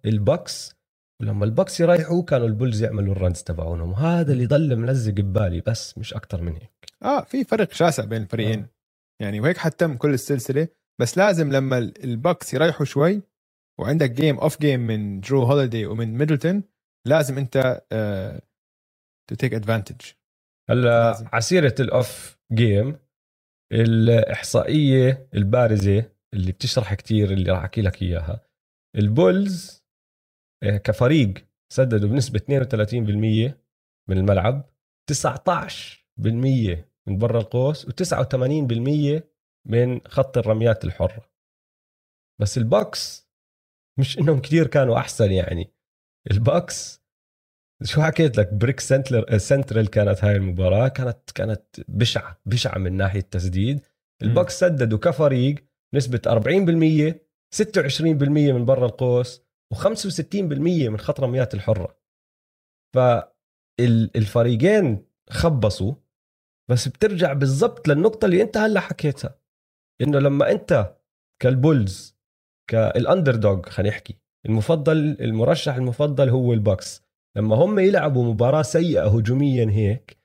للبكس 0.06 0.76
ولما 1.22 1.46
البكس 1.46 1.80
يريحوا 1.80 2.24
كانوا 2.24 2.48
البولز 2.48 2.84
يعملوا 2.84 3.14
ال 3.16 3.21
runs 3.21 3.44
تبعونهم 3.44 3.92
وهذا 3.92 4.34
اللي 4.34 4.46
ضل 4.46 4.76
ملزق 4.76 5.14
ببالي 5.14 5.62
بس 5.62 5.98
مش 5.98 6.14
أكتر 6.14 6.42
من 6.42 6.54
هيك. 6.54 6.72
آه 7.04 7.24
في 7.24 7.44
فرق 7.44 7.72
شاسع 7.74 8.06
بين 8.06 8.22
الفريقين. 8.22 8.60
آه. 8.60 8.70
يعني 9.22 9.40
وهيك 9.42 9.58
حتم 9.58 9.98
كل 9.98 10.14
السلسلة 10.14 10.68
بس 11.02 11.18
لازم 11.18 11.52
لما 11.52 11.78
ال- 11.78 12.04
البكس 12.04 12.54
يريحوا 12.54 12.86
شوي 12.86 13.22
وعندك 13.80 14.12
game 14.12 14.38
off 14.40 14.60
game 14.62 14.80
من 14.80 15.20
درو 15.20 15.44
هوليدي 15.44 15.86
ومن 15.86 16.18
ميدلتون 16.18 16.64
لازم 17.08 17.38
أنت 17.38 17.82
to 19.30 19.36
take 19.36 19.54
advantage 19.54 20.02
هلا. 20.70 21.30
ع 21.34 21.42
سيرة 21.42 21.76
ال 21.80 21.95
off 21.95 22.40
game 22.54 23.00
الإحصائية 23.72 25.30
البارزة 25.34 26.12
اللي 26.34 26.52
بتشرح 26.52 26.94
كتير 26.94 27.32
اللي 27.32 27.52
راح 27.52 27.60
أحكي 27.60 27.82
لك 27.82 28.02
إياها. 28.02 28.48
البولز 28.96 29.86
آه، 30.64 30.78
كفريق 30.78 31.34
سددوا 31.74 32.10
بنسبة 32.10 32.40
32% 32.40 33.60
من 34.10 34.18
الملعب 34.18 34.70
19% 35.12 36.86
من 37.08 37.18
برا 37.18 37.40
القوس 37.40 37.86
و89% 37.86 39.24
من 39.68 40.00
خط 40.08 40.38
الرميات 40.38 40.86
الحرة. 40.86 41.32
بس 42.42 42.58
البوكس 42.58 43.30
مش 44.00 44.20
إنهم 44.20 44.40
كتير 44.42 44.68
كانوا 44.68 44.98
أحسن 44.98 45.32
يعني. 45.32 45.74
البوكس 46.32 47.05
شو 47.84 48.02
حكيت 48.02 48.38
لك؟ 48.38 48.54
brick 48.54 48.80
center 48.80 49.38
central 49.38 49.90
كانت 49.90 50.24
هاي 50.24 50.36
المباراة 50.36 50.88
كانت 50.88 51.32
كانت 51.36 51.64
بشعه 51.88 52.42
بشعة 52.46 52.78
من 52.78 52.98
ناحية 52.98 53.22
تسديد 53.22 53.82
البوكس 54.22 54.60
سددوا 54.60 54.98
كفريق 55.00 55.56
نسبة 55.96 56.22
40% 56.26 57.26
26% 57.56 58.02
من 58.54 58.66
برا 58.66 58.86
القوس 58.86 59.42
و65% 59.74 60.36
من 60.64 60.98
خط 60.98 61.20
رميات 61.20 61.54
الحرة. 61.54 62.00
فالفريقين 63.80 65.06
خبصوا 65.30 65.94
بس 66.72 66.88
بترجع 66.88 67.34
بالضبط 67.34 67.88
للنقطة 67.88 68.26
اللي 68.26 68.42
أنت 68.42 68.58
هلأ 68.58 68.80
حكيتها. 68.80 69.40
إنه 70.02 70.20
لما 70.20 70.52
أنت 70.52 70.96
كالبولز 71.42 72.16
كال 72.72 73.36
underdog 73.36 73.70
خلينا 73.70 73.92
نحكي 73.96 74.18
المفضل 74.46 74.98
المرشح 75.22 75.76
المفضل 75.76 76.30
هو 76.30 76.54
البوكس. 76.54 77.05
لما 77.38 77.56
هم 77.56 77.80
يلعبوا 77.80 78.24
مباراة 78.24 78.62
سيئة 78.62 79.08
هجوميا 79.08 79.70
هيك 79.72 80.18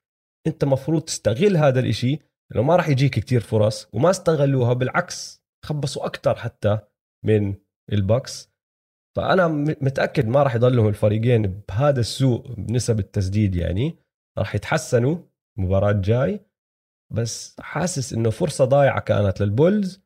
أنت 0.46 0.64
مفروض 0.64 1.03
تستغل 1.03 1.57
هذا 1.57 1.81
الإشي 1.81 2.18
لأنه 2.51 2.62
ما 2.66 2.77
راح 2.77 2.88
يجيك 2.88 3.11
كتير 3.18 3.40
فرص 3.40 3.88
وما 3.92 4.11
استغلوها 4.11 4.73
بالعكس 4.73 5.42
خبصوا 5.66 6.07
أكتر 6.07 6.35
حتى 6.35 6.79
من 7.25 7.55
البوكس. 7.92 8.51
فأنا 9.16 9.49
متأكد 9.80 10.26
ما 10.26 10.43
راح 10.43 10.55
يضلهم 10.55 10.89
الفريقين 10.89 11.43
بهذا 11.68 12.01
السوء 12.01 12.53
بنسب 12.55 12.99
التسديد 12.99 13.55
يعني. 13.57 13.97
راح 14.39 14.55
يتحسنوا 14.55 15.18
المباراة 15.59 15.91
الجاي 15.91 16.41
بس 17.12 17.57
حاسس 17.61 18.12
إنه 18.12 18.30
فرصة 18.30 18.64
ضايعة 18.64 19.01
كانت 19.01 19.41
للبولز 19.43 20.03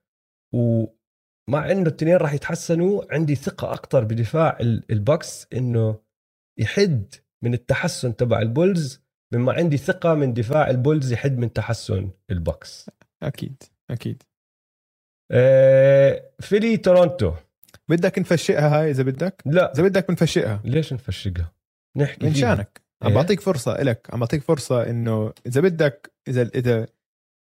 ومع 0.54 1.70
إنه 1.70 1.86
التنين 1.86 2.16
راح 2.16 2.32
يتحسنوا 2.32 3.02
عندي 3.14 3.34
ثقة 3.34 3.72
أكتر 3.72 4.04
بدفاع 4.04 4.58
ال- 4.60 4.84
البوكس 4.92 5.46
إنه 5.54 6.03
يحد 6.58 7.14
من 7.42 7.54
التحسن 7.54 8.16
تبع 8.16 8.38
البولز 8.38 9.04
مما 9.32 9.52
عندي 9.52 9.76
ثقة 9.76 10.14
من 10.14 10.34
دفاع 10.34 10.70
البولز 10.70 11.12
يحد 11.12 11.38
من 11.38 11.52
تحسن 11.52 12.10
البوكس. 12.30 12.90
أكيد 13.22 13.62
أكيد. 13.90 14.22
آه، 15.30 16.22
فيلي 16.40 16.76
تورونتو. 16.76 17.32
بدك 17.88 18.18
نفشئها 18.18 18.80
هاي 18.80 18.90
إذا 18.90 19.02
بدك؟ 19.02 19.42
لا. 19.46 19.72
إذا 19.72 19.82
بدك 19.82 20.08
بنفشئها. 20.08 20.60
ليش 20.64 20.92
نفشقها؟ 20.92 21.52
نحكي 21.96 22.26
من. 22.26 22.34
شانك. 22.34 22.80
عم 23.02 23.08
إيه؟ 23.08 23.14
بعطيك 23.14 23.40
فرصة 23.40 23.72
إلك. 23.72 24.08
عم 24.12 24.20
بعطيك 24.20 24.42
فرصة 24.42 24.90
إنه 24.90 25.32
إذا 25.46 25.60
بدك 25.60 26.12
إذا 26.28 26.50
إذا 26.54 26.86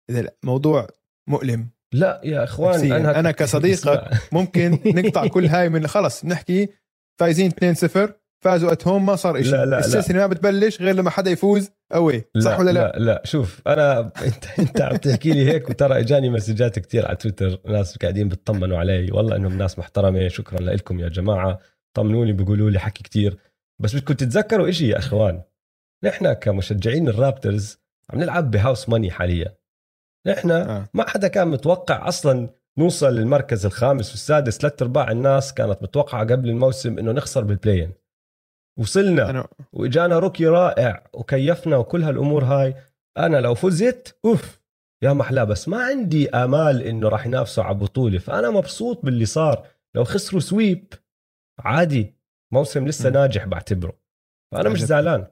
إذا 0.09 0.31
الموضوع 0.43 0.87
مؤلم. 1.27 1.67
لا 1.93 2.21
يا 2.23 2.43
إخوان 2.43 2.75
نفسياً. 2.75 2.97
أنا 2.97 3.19
أنا 3.19 3.31
كصديقك. 3.31 4.09
ممكن 4.31 4.79
نقطع 4.85 5.27
كل 5.27 5.45
هاي 5.45 5.69
من 5.69 5.87
خلص 5.87 6.25
نحكي 6.25 6.69
فايزين 7.19 7.51
2-0 7.51 8.22
فازوا 8.43 8.71
ات 8.71 8.87
هوم 8.87 9.05
ما 9.05 9.15
صار 9.15 9.33
لا، 9.33 9.39
لا، 9.39 9.43
شيء 9.43 9.55
لا. 9.65 9.79
السلسله 9.79 10.17
ما 10.17 10.27
بتبلش 10.27 10.81
غير 10.81 10.95
لما 10.95 11.09
حدا 11.09 11.31
يفوز 11.31 11.69
أوي 11.93 12.23
صح 12.39 12.59
ولا 12.59 12.71
لا؟ 12.71 12.91
لا 12.97 12.99
لا. 12.99 13.21
شوف 13.25 13.61
أنا 13.67 13.99
أنت 14.27 14.59
أنت 14.59 14.81
عم 14.81 14.95
تحكي 14.95 15.31
لي 15.31 15.51
هيك 15.51 15.69
وترى 15.69 15.99
إجاني 15.99 16.29
مسجات 16.29 16.79
كتير 16.79 17.07
على 17.07 17.15
تويتر 17.15 17.59
ناس 17.65 17.97
قاعدين 17.97 18.29
بيطمنوا 18.29 18.77
علي. 18.77 19.11
والله 19.11 19.35
إنهم 19.35 19.57
ناس 19.57 19.79
محترمة 19.79 20.27
شكرا 20.27 20.61
لكم 20.61 20.99
يا 20.99 21.07
جماعة. 21.09 21.59
طمنوني 21.93 22.33
بيقولوا 22.33 22.69
لي 22.69 22.79
حكي 22.79 23.03
كتير. 23.03 23.37
بس 23.81 23.95
بدكم 23.95 24.13
تتذكروا 24.13 24.69
إشي 24.69 24.87
يا 24.87 24.97
إخوان. 24.97 25.41
نحن 26.03 26.33
كمشجعين 26.33 27.07
ال 27.07 27.16
Raptors 27.16 27.77
عم 28.09 28.19
نلعب 28.19 28.51
ب 28.51 28.57
house 28.57 28.89
money 28.89 29.11
حاليا. 29.11 29.55
نحن 30.27 30.51
آه. 30.51 30.89
ما 30.93 31.09
حدا 31.09 31.27
كان 31.27 31.47
متوقع 31.47 32.07
أصلا 32.07 32.49
نوصل 32.77 33.15
للمركز 33.15 33.65
الخامس 33.65 34.09
والسادس. 34.11 34.57
ثلاث 34.57 34.81
أرباع 34.81 35.11
الناس 35.11 35.53
كانت 35.53 35.83
متوقعة 35.83 36.21
قبل 36.21 36.49
الموسم 36.49 36.99
إنه 36.99 37.11
نخسر 37.11 37.43
بال 37.43 37.54
play-in 37.54 37.91
وصلنا. 38.79 39.29
انا 39.29 39.47
وإجانا 39.73 40.19
rookie 40.19 40.45
رائع 40.45 41.09
وكيفنا 41.13 41.77
وكل 41.77 42.03
هالأمور 42.03 42.43
هاي. 42.43 42.75
أنا 43.17 43.37
لو 43.37 43.55
فزت 43.55 44.19
أوف 44.25 44.59
يا 45.03 45.13
محلاه 45.13 45.43
بس 45.43 45.67
ما 45.67 45.83
عندي 45.83 46.29
آمال 46.29 46.81
إنه 46.81 47.09
راح 47.09 47.25
ينافسوا 47.25 47.63
على 47.63 47.75
بطوله 47.77 48.19
فأنا 48.19 48.49
مبسوط 48.49 49.05
باللي 49.05 49.25
صار. 49.25 49.67
لو 49.95 50.03
خسروا 50.03 50.41
sweep 50.41 50.93
عادي 51.59 52.15
موسم 52.53 52.87
لسه 52.87 53.09
م. 53.09 53.13
ناجح 53.13 53.45
بعتبره. 53.45 53.99
فأنا 54.51 54.69
مش. 54.69 54.83
زعلان. 54.83 55.27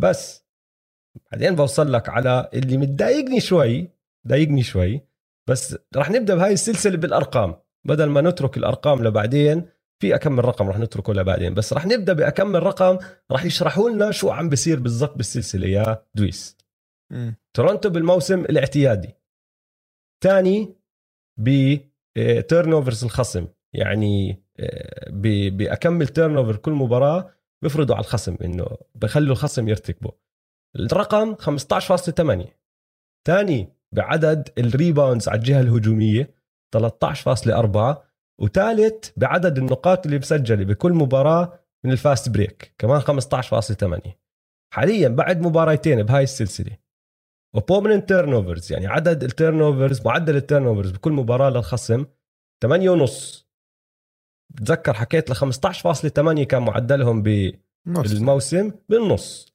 بس 0.00 0.46
بعدين 1.32 1.56
بوصل 1.56 1.92
لك 1.92 2.08
على 2.08 2.50
اللي 2.54 2.76
متضايقني 2.76 3.40
شوي 3.40 3.88
ضايقني 4.28 4.62
شوي 4.62 5.00
بس 5.48 5.76
راح 5.96 6.10
نبدأ 6.10 6.34
بهاي 6.34 6.52
السلسلة 6.52 6.96
بالأرقام. 6.96 7.54
بدل 7.84 8.06
ما 8.06 8.20
نترك 8.20 8.56
الأرقام 8.56 9.04
لبعدين 9.04 9.68
في 10.02 10.14
اكم 10.14 10.44
رقم 10.44 10.68
راح 10.68 10.78
نتركه 10.78 11.12
لبعدين 11.14 11.54
بس 11.54 11.72
راح 11.72 11.86
نبدأ 11.86 12.12
باكم 12.12 12.62
رقم 12.62 12.98
راح 13.30 13.44
يشرحوا 13.44 13.90
لنا 13.90 14.10
شو 14.10 14.30
عم 14.30 14.48
بيصير 14.48 14.80
بالضبط 14.80 15.16
بالسلسلة 15.16 15.66
يا 15.68 16.06
دويس. 16.14 16.56
مم. 17.12 17.34
تورونتو 17.56 17.90
بالموسم 17.90 18.40
الاعتيادي. 18.40 19.14
ثاني 20.24 20.76
ب 21.40 22.72
turnovers 22.72 23.04
الخصم. 23.04 23.46
يعني 23.74 24.42
آه، 24.60 25.10
ب- 25.10 25.56
باكم 25.56 26.08
turnover 26.08 26.56
كل 26.56 26.72
مباراة 26.72 27.30
بيفرضوا 27.62 27.94
على 27.94 28.02
الخصم 28.04 28.36
إنه 28.44 28.66
بخلوا 28.94 29.32
الخصم 29.32 29.68
يرتكبه. 29.68 30.12
الرقم 30.76 31.34
15.8 31.34 32.46
ثاني 33.26 33.68
بعدد 33.94 34.48
ال 34.58 34.66
rebounds 34.66 35.28
على 35.28 35.38
الجهة 35.38 35.60
الهجومية 35.60 36.34
13.4 36.76 38.11
وثالث 38.40 39.10
بعدد 39.16 39.58
النقاط 39.58 40.06
اللي 40.06 40.18
مسجلة 40.18 40.64
بكل 40.64 40.92
مباراة 40.92 41.60
من 41.84 41.92
ال 41.92 41.99
fast 41.99 42.28
break 42.28 42.74
كمان 42.78 43.00
15.8 43.00 44.10
حاليا 44.74 45.08
بعد 45.08 45.40
مباراتين 45.40 46.02
بهاي 46.02 46.22
السلسلة. 46.22 46.78
و 47.54 48.08
opponent 48.08 48.32
turnovers 48.32 48.72
يعني 48.72 48.86
عدد 48.86 49.24
ال 49.24 49.60
turnovers 49.62 50.06
معدل 50.06 50.36
ال 50.36 50.66
turnovers 50.66 50.90
بكل 50.90 51.12
مباراة 51.12 51.50
للخصم 51.50 52.06
8 52.62 52.90
ونص. 52.90 53.48
بتذكر 54.54 54.94
حكيت 54.94 55.30
ل 55.30 55.34
15.8 55.34 56.42
كان 56.42 56.62
معدلهم 56.62 57.22
بالموسم 57.22 58.72
بالنص. 58.88 59.54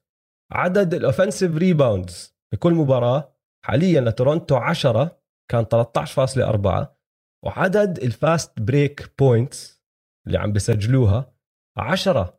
عدد 0.52 0.94
ال 0.94 1.00
offensive 1.00 1.56
rebounds 1.56 2.36
بكل 2.52 2.72
مباراة 2.72 3.34
حاليا 3.64 4.00
لتورونتو 4.00 4.56
10 4.56 5.18
كان 5.50 5.64
13.4 5.64 6.97
وعدد 7.44 7.98
ال 7.98 8.10
fast 8.10 8.60
break 8.60 9.12
points 9.18 9.82
اللي 10.26 10.38
عم 10.38 10.52
بسجلوها 10.52 11.32
10 11.76 12.38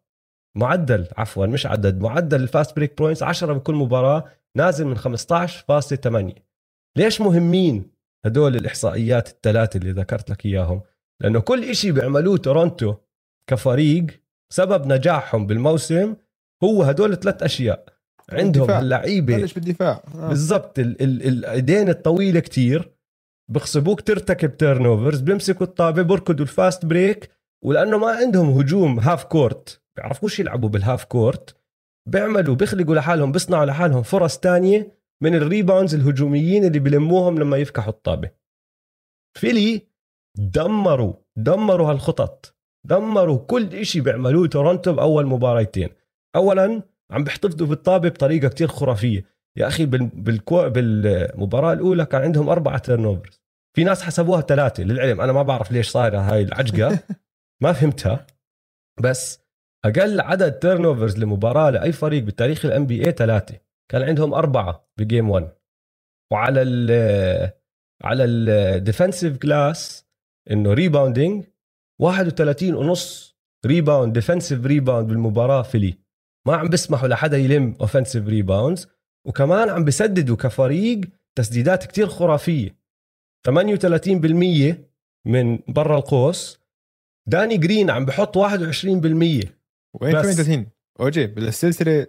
معدل 0.58 1.08
عفوا 1.18 1.46
مش 1.46 1.66
عدد 1.66 2.00
معدل 2.02 2.42
ال 2.44 2.50
fast 2.50 2.76
break 2.76 2.98
points 2.98 3.24
10 3.24 3.54
بكل 3.54 3.76
مباراة 3.76 4.24
نازل 4.58 4.86
من 4.88 4.98
15.8 4.98 6.42
ليش 6.98 7.22
مهمين 7.22 7.92
هدول 8.26 8.56
الإحصائيات 8.56 9.28
الثلاثة 9.30 9.78
اللي 9.78 9.92
ذكرت 9.92 10.30
لك 10.32 10.46
إياهم؟ 10.46 10.82
لأنه 11.22 11.40
كل 11.40 11.64
إشي 11.64 11.92
بيعملوه 11.92 12.38
تورونتو 12.38 12.96
كفريق 13.50 14.06
سبب 14.54 14.88
نجاحهم 14.88 15.48
بالموسم 15.48 16.16
هو 16.64 16.84
هدول 16.84 17.16
ثلاث 17.20 17.44
أشياء. 17.44 17.86
عندهم. 18.32 18.72
اللعيبه 18.72 19.38
بلش 19.38 19.54
بالدفاع. 19.54 20.04
آه. 20.16 20.28
بالضبط 20.30 20.80
ال- 20.80 21.02
ال- 21.02 21.24
الايدين 21.28 21.90
الطويلة 21.90 22.40
كتير. 22.40 22.92
بغصبوك 23.50 24.02
ترتكب 24.02 24.58
turnovers 24.58 25.20
بيمسكوا 25.22 25.66
الطابة 25.66 26.02
بركضوا 26.02 26.46
ال 26.46 26.54
fast 26.54 26.86
break 26.86 27.32
ولأنه 27.66 27.98
ما 27.98 28.08
عندهم 28.08 28.50
هجوم 28.50 29.00
half 29.00 29.24
court 29.24 29.82
بيعرفوش 29.98 30.40
يلعبوا 30.40 30.70
بال 30.70 30.81
half 30.81 31.04
court 31.04 31.56
بيعملوا 32.10 32.56
بيخلقوا 32.56 32.96
لحالهم 32.96 33.32
بيصنعوا 33.32 33.66
لحالهم 33.66 34.04
فرص 34.04 34.38
تانية 34.38 35.00
من 35.24 35.36
ال 35.36 35.43
rebounds 35.43 35.96
الهجوميين 35.96 36.66
اللي 36.66 36.80
بلموهم 36.80 37.40
لما 37.40 37.58
يفكحوا 37.58 37.90
الطابة. 37.90 38.32
Philly 39.38 39.88
دمروا 40.38 41.14
دمروا 41.38 41.92
هالخطط. 41.92 42.56
دمروا 42.88 43.38
كل 43.38 43.76
إشي 43.76 44.02
بيعملوه 44.02 44.48
تورونتو 44.48 44.94
بأول 44.94 45.26
مباراتين 45.26 45.90
اولا 46.36 46.84
عم 47.12 47.24
بيحتفظوا 47.24 47.68
بالطابة 47.68 48.10
بطريقة 48.10 48.48
كتير 48.48 48.68
خرافية. 48.68 49.26
يا 49.58 49.68
أخي 49.68 49.86
بال- 49.86 50.10
بالكو... 50.14 50.70
بالمباراة 50.70 51.74
الأولى 51.74 52.06
كان 52.06 52.22
عندهم 52.22 52.50
أربعة 52.50 52.78
turn 52.78 53.22
في 53.76 53.84
ناس 53.84 54.04
حسبوها 54.04 54.42
ثلاثة 54.42 54.84
للعلم. 54.84 55.22
أنا 55.22 55.32
ما 55.34 55.44
بعرف 55.44 55.72
ليش 55.72 55.90
صايرة 55.90 56.20
هاي 56.20 56.42
العجقة. 56.44 57.00
ما 57.64 57.74
فهمتها. 57.74 58.28
بس 59.02 59.40
أقل 59.86 60.22
عدد 60.22 60.52
turnovers 60.52 61.18
لمباراة 61.18 61.70
لأي 61.70 61.92
فريق 61.92 62.24
بتاريخ 62.24 62.66
ال 62.66 62.86
NBA 62.86 63.12
ثلاثة. 63.12 63.60
كان 63.92 64.02
عندهم 64.02 64.34
أربعة 64.34 64.90
ب 65.00 65.06
game 65.06 65.30
1 65.30 65.50
وعلى 66.32 66.62
ال 66.62 66.92
على 68.04 68.24
ال 68.24 68.35
defensive 68.35 69.38
glass 69.38 70.08
إنه 70.52 70.74
rebounding 70.74 71.46
31 72.02 72.74
ونص 72.76 73.38
rebound 73.66 74.14
defensive 74.14 74.66
rebound 74.66 75.08
بالمباراة 75.08 75.62
Philly 75.62 75.98
ما 76.48 76.56
عم 76.56 76.68
بيسمحوا 76.70 77.08
لحدا 77.08 77.38
يلم 77.38 77.76
offensive 77.82 78.28
rebounds 78.28 78.88
وكمان 79.28 79.70
عم 79.70 79.86
بسددوا 79.86 80.36
كفريق 80.36 81.02
تسديدات 81.36 81.84
كتير 81.84 82.08
خرافية. 82.08 82.76
38% 83.48 84.76
من 85.26 85.60
برا 85.68 85.98
القوس. 85.98 86.60
داني 87.28 87.58
جرين 87.58 87.90
عم 87.90 88.06
بحط 88.06 88.38
21% 88.38 88.42
وين 90.02 90.16
بس. 90.16 90.26
38 90.26 90.68
أوجي 91.00 91.28
بالسلسلة 91.28 92.08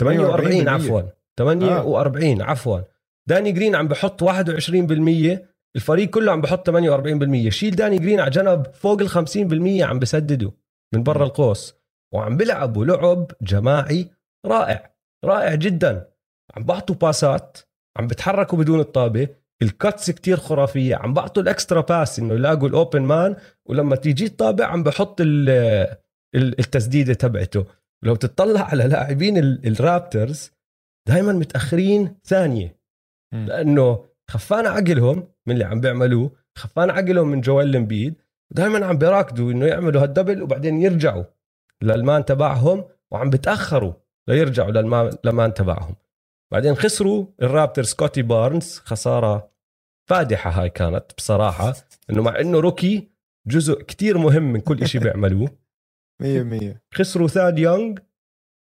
48 0.00 0.64
48% 0.64 0.68
عفوا. 0.68 1.02
48 1.38 2.40
آه. 2.40 2.44
عفوا. 2.44 2.80
داني 3.28 3.52
جرين 3.52 3.74
عم 3.74 3.88
بحط 3.88 4.24
21% 4.24 5.38
الفريق 5.76 6.10
كله 6.10 6.32
عم 6.32 6.40
بحط 6.40 6.70
48% 6.70 7.48
شيل 7.48 7.76
داني 7.76 7.98
جرين 7.98 8.20
على 8.20 8.30
جنب 8.30 8.66
فوق 8.74 9.00
ال 9.00 9.10
50% 9.10 9.82
عم 9.82 9.98
بسددوا 9.98 10.50
من 10.94 11.02
برا 11.02 11.24
القوس. 11.24 11.74
وعم 12.14 12.36
بيلعبوا 12.36 12.84
لعب 12.84 13.32
جماعي 13.42 14.10
رائع 14.46 14.94
رائع 15.24 15.54
جدا. 15.54 16.11
عم 16.56 16.62
بعطوا 16.64 16.94
باسات 16.94 17.58
عم 17.98 18.06
بتحركوا 18.06 18.58
بدون 18.58 18.80
الطابة 18.80 19.28
ال 19.62 19.72
cuts 19.72 20.10
كتير 20.10 20.36
خرافية 20.36 20.96
عم 20.96 21.14
بعطوا 21.14 21.42
ال 21.42 21.48
extra 21.48 21.80
pass 21.80 22.18
إنه 22.18 22.34
يلاقوا 22.34 22.68
ال 22.68 22.75
open 22.75 23.02
man 23.02 23.36
ولما 23.66 23.96
تيجي 23.96 24.26
الطابة 24.26 24.64
عم 24.64 24.82
بحط 24.82 25.20
ال- 25.20 25.48
ال- 26.34 26.58
التسديدة 26.60 27.14
تبعته. 27.14 27.64
لو 28.04 28.14
تطلع 28.16 28.60
على 28.60 28.84
لاعبين 28.84 29.36
ال- 29.38 29.66
ال 29.66 29.77
Raptors 29.77 30.50
دائما 31.08 31.32
متأخرين 31.32 32.14
ثانية. 32.24 32.76
لأنه 33.32 34.04
خفان 34.30 34.66
عقلهم 34.66 35.28
من 35.46 35.54
اللي 35.54 35.64
عم 35.64 35.80
بيعملوه 35.80 36.30
خفان 36.58 36.90
عقلهم 36.90 37.28
من 37.28 37.40
جويل 37.40 37.76
امبيد 37.76 38.14
دائما 38.54 38.86
عم 38.86 38.98
بيراكدوا 38.98 39.52
إنه 39.52 39.66
يعملوا 39.66 40.02
هال 40.02 40.12
double 40.12 40.42
وبعدين 40.42 40.82
يرجعوا 40.82 41.24
لل 41.82 41.99
man 41.99 42.24
تبعهم 42.24 42.84
وعم 43.10 43.30
بتأخروا 43.30 43.92
ليرجعوا 44.28 44.70
لل 45.24 45.36
man 45.36 45.54
تبعهم. 45.54 45.94
بعدين 46.52 46.74
خسروا 46.74 47.26
ال 47.42 47.47
Raptors 47.47 47.82
سكوتي 47.82 48.22
بارنز 48.22 48.78
خسارة 48.84 49.50
فادحة 50.10 50.50
هاي 50.50 50.70
كانت 50.70 51.04
بصراحة 51.16 51.74
إنه 52.10 52.22
مع 52.22 52.40
إنه 52.40 52.60
rookie 52.60 53.08
جزء 53.48 53.82
كتير 53.82 54.18
مهم 54.18 54.42
من 54.42 54.60
كل 54.60 54.86
شيء 54.86 55.00
بيعملوه. 55.04 55.48
100% 56.22 56.26
خسروا 56.94 57.28
ثاد 57.28 57.58
يونغ 57.58 57.94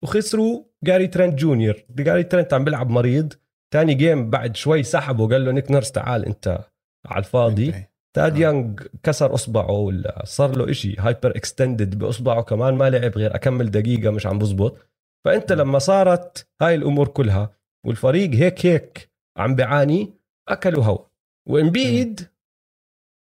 وخسروا 0.04 0.64
جاري 0.84 1.06
ترنت 1.06 1.38
جونيور. 1.38 1.84
جاري 1.90 2.22
ترنت 2.22 2.54
عم 2.54 2.64
بيلعب 2.64 2.90
مريض. 2.90 3.32
تاني 3.74 3.94
game 3.94 4.30
بعد 4.30 4.56
شوي 4.56 4.82
سحبه 4.82 5.24
وقال 5.24 5.44
له 5.44 5.52
نيك 5.52 5.70
نيرس 5.70 5.92
تعال 5.92 6.26
أنت 6.26 6.64
على 7.06 7.18
الفاضي. 7.18 7.74
تاد 8.16 8.36
آه. 8.36 8.40
يونغ 8.40 8.74
كسر 9.02 9.34
أصبعه 9.34 9.70
ولا 9.70 10.22
صار 10.24 10.56
له 10.56 10.70
إشي 10.70 10.96
hyperextended 10.98 11.98
بأصبعه 11.98 12.42
كمان 12.42 12.74
ما 12.74 12.90
لعب 12.90 13.18
غير 13.18 13.34
أكم 13.34 13.70
دقيقة 13.70 14.10
مش 14.10 14.26
عم 14.26 14.38
بزبط. 14.38 14.76
فأنت 15.24 15.52
لما 15.52 15.78
صارت 15.78 16.48
هاي 16.62 16.74
الأمور 16.74 17.08
كلها 17.08 17.57
والفريق 17.86 18.30
هيك 18.30 18.66
هيك 18.66 19.10
عم 19.36 19.54
بيعاني 19.54 20.14
أكلوا 20.48 20.84
هوا. 20.84 21.06
وامبيد 21.48 22.28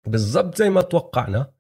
بالضبط 0.07 0.59
زي 0.59 0.71
ما 0.71 0.81
توقعنا 0.83 1.53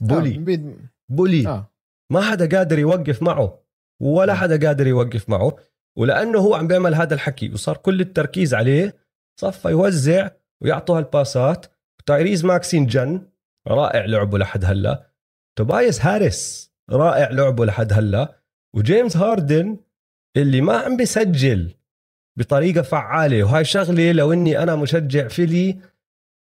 bully. 0.00 0.56
آه. 0.56 0.76
bully. 1.08 1.48
آه. 1.48 1.72
ما 2.12 2.20
حدا 2.20 2.58
قادر 2.58 2.78
يوقف 2.78 3.22
معه 3.22 3.62
ولا. 4.00 4.34
حدا 4.34 4.66
قادر 4.66 4.86
يوقف 4.86 5.28
معه. 5.28 5.56
ولأنه 5.98 6.38
هو 6.38 6.54
عم 6.54 6.66
بيعمل 6.66 6.94
هذا 6.94 7.14
الحكي 7.14 7.50
وصار 7.52 7.76
كل 7.76 8.00
التركيز 8.00 8.54
عليه 8.54 8.96
صفى 9.40 9.68
يوزع 9.68 10.30
ويعطوا 10.60 10.98
هالباسات. 10.98 11.66
تايريز 12.06 12.44
ماكسي 12.44 12.86
جن 12.86 13.26
رائع 13.68 14.04
لعبه 14.04 14.38
لحد 14.38 14.64
هلا. 14.64 15.10
توبايس 15.58 16.00
هاريس 16.00 16.72
رائع 16.90 17.30
لعبه 17.30 17.64
لحد 17.64 17.92
هلا. 17.92 18.42
وجيمس 18.76 19.16
هاردن 19.16 19.78
اللي 20.36 20.60
ما 20.60 20.76
عم 20.76 20.96
بيسجل. 20.96 21.74
بطريقة 22.38 22.82
فعالة. 22.82 23.44
وهاي 23.44 23.64
شغلة 23.64 24.12
لو 24.12 24.32
إني 24.32 24.62
أنا 24.62 24.76
مشجع 24.76 25.28
فيلي 25.28 25.78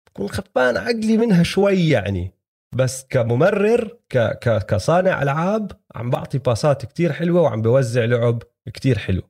بكون 0.06 0.28
خفان 0.28 0.76
عقلي 0.76 1.16
منها 1.16 1.42
شوي 1.42 1.88
يعني. 1.88 2.32
بس 2.74 3.06
كممرر 3.10 3.98
ك 4.08 4.18
ك 4.18 4.66
كصانع 4.66 5.22
ألعاب 5.22 5.72
عم 5.94 6.10
بعطي 6.10 6.38
باسات 6.38 6.84
كتير 6.84 7.12
حلوة 7.12 7.40
وعم 7.40 7.62
بوزع 7.62 8.04
لعب 8.04 8.42
كتير 8.74 8.98
حلو. 8.98 9.22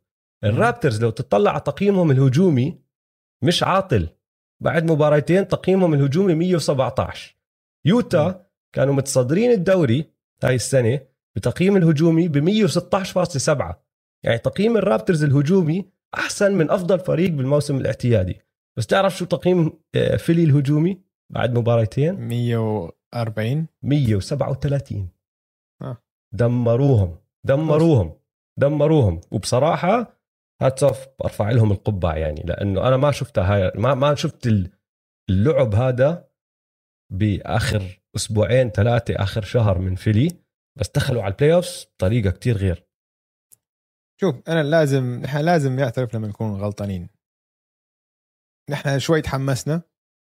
الرابترز 0.45 1.03
لو 1.03 1.11
تطلع 1.11 1.51
على 1.51 1.61
تقييمهم 1.61 2.11
الهجومي 2.11 2.79
مش 3.43 3.63
عاطل. 3.63 4.09
بعد 4.61 4.91
مباراتين 4.91 5.49
تقييمهم 5.49 5.95
الهجومي 5.95 6.35
117 6.35 7.37
يوتا 7.85 8.47
كانوا 8.73 8.95
متصدرين 8.95 9.51
الدوري 9.51 10.11
هاي 10.45 10.55
السنة 10.55 11.01
بتقييم 11.37 11.77
الهجومي 11.77 12.29
ب 12.29 12.67
116.7 12.69 13.75
يعني 14.23 14.39
تقييم 14.39 14.77
ال 14.77 14.83
Raptors 14.83 15.25
الهجومي 15.25 15.89
أحسن 16.15 16.53
من 16.55 16.71
أفضل 16.71 16.99
فريق 17.01 17.31
بالموسم 17.31 17.77
الاعتيادي. 17.77 18.41
بس 18.79 18.87
تعرف 18.87 19.17
شو 19.17 19.25
تقييم 19.25 19.73
آه، 19.95 20.17
Philly 20.17 20.45
الهجومي 20.45 21.01
بعد 21.33 21.59
مباراتين 21.59 22.15
140 22.15 23.67
137 23.83 25.09
آه. 25.83 25.97
دمروهم 26.35 27.19
دمروهم 27.47 28.19
دمروهم. 28.59 29.21
وبصراحة 29.31 30.17
hats 30.63 30.83
off 30.85 31.07
برفع 31.21 31.51
لهم 31.51 31.73
القبعة 31.73 32.15
يعني 32.15 32.43
لأنه 32.43 32.89
أنا 32.89 32.97
ما 32.97 33.11
شفتها 33.11 33.55
هاي 33.55 33.73
ما 33.75 33.95
ما 33.95 34.15
شفت 34.15 34.47
ال- 34.47 34.71
اللعب 35.31 35.75
هذا 35.75 36.29
بآخر 37.13 38.01
أسبوعين 38.17 38.71
ثلاثة 38.71 39.15
آخر 39.17 39.43
شهر 39.43 39.79
من 39.79 39.95
Philly. 39.95 40.29
بس 40.79 40.89
دخلوا 40.95 41.23
على 41.23 41.33
ال 41.33 41.55
playoffs 41.55 41.87
بطريقة 41.97 42.31
كتير 42.31 42.57
غير. 42.57 42.86
شوف 44.21 44.35
أنا 44.49 44.63
لازم 44.63 45.21
نحن 45.25 45.39
لازم 45.39 45.77
نعترف 45.77 46.15
لما 46.15 46.29
نكون 46.29 46.61
غلطانين. 46.61 47.09
نحن 48.71 48.99
شوي 48.99 49.23
تحمسنا 49.23 49.83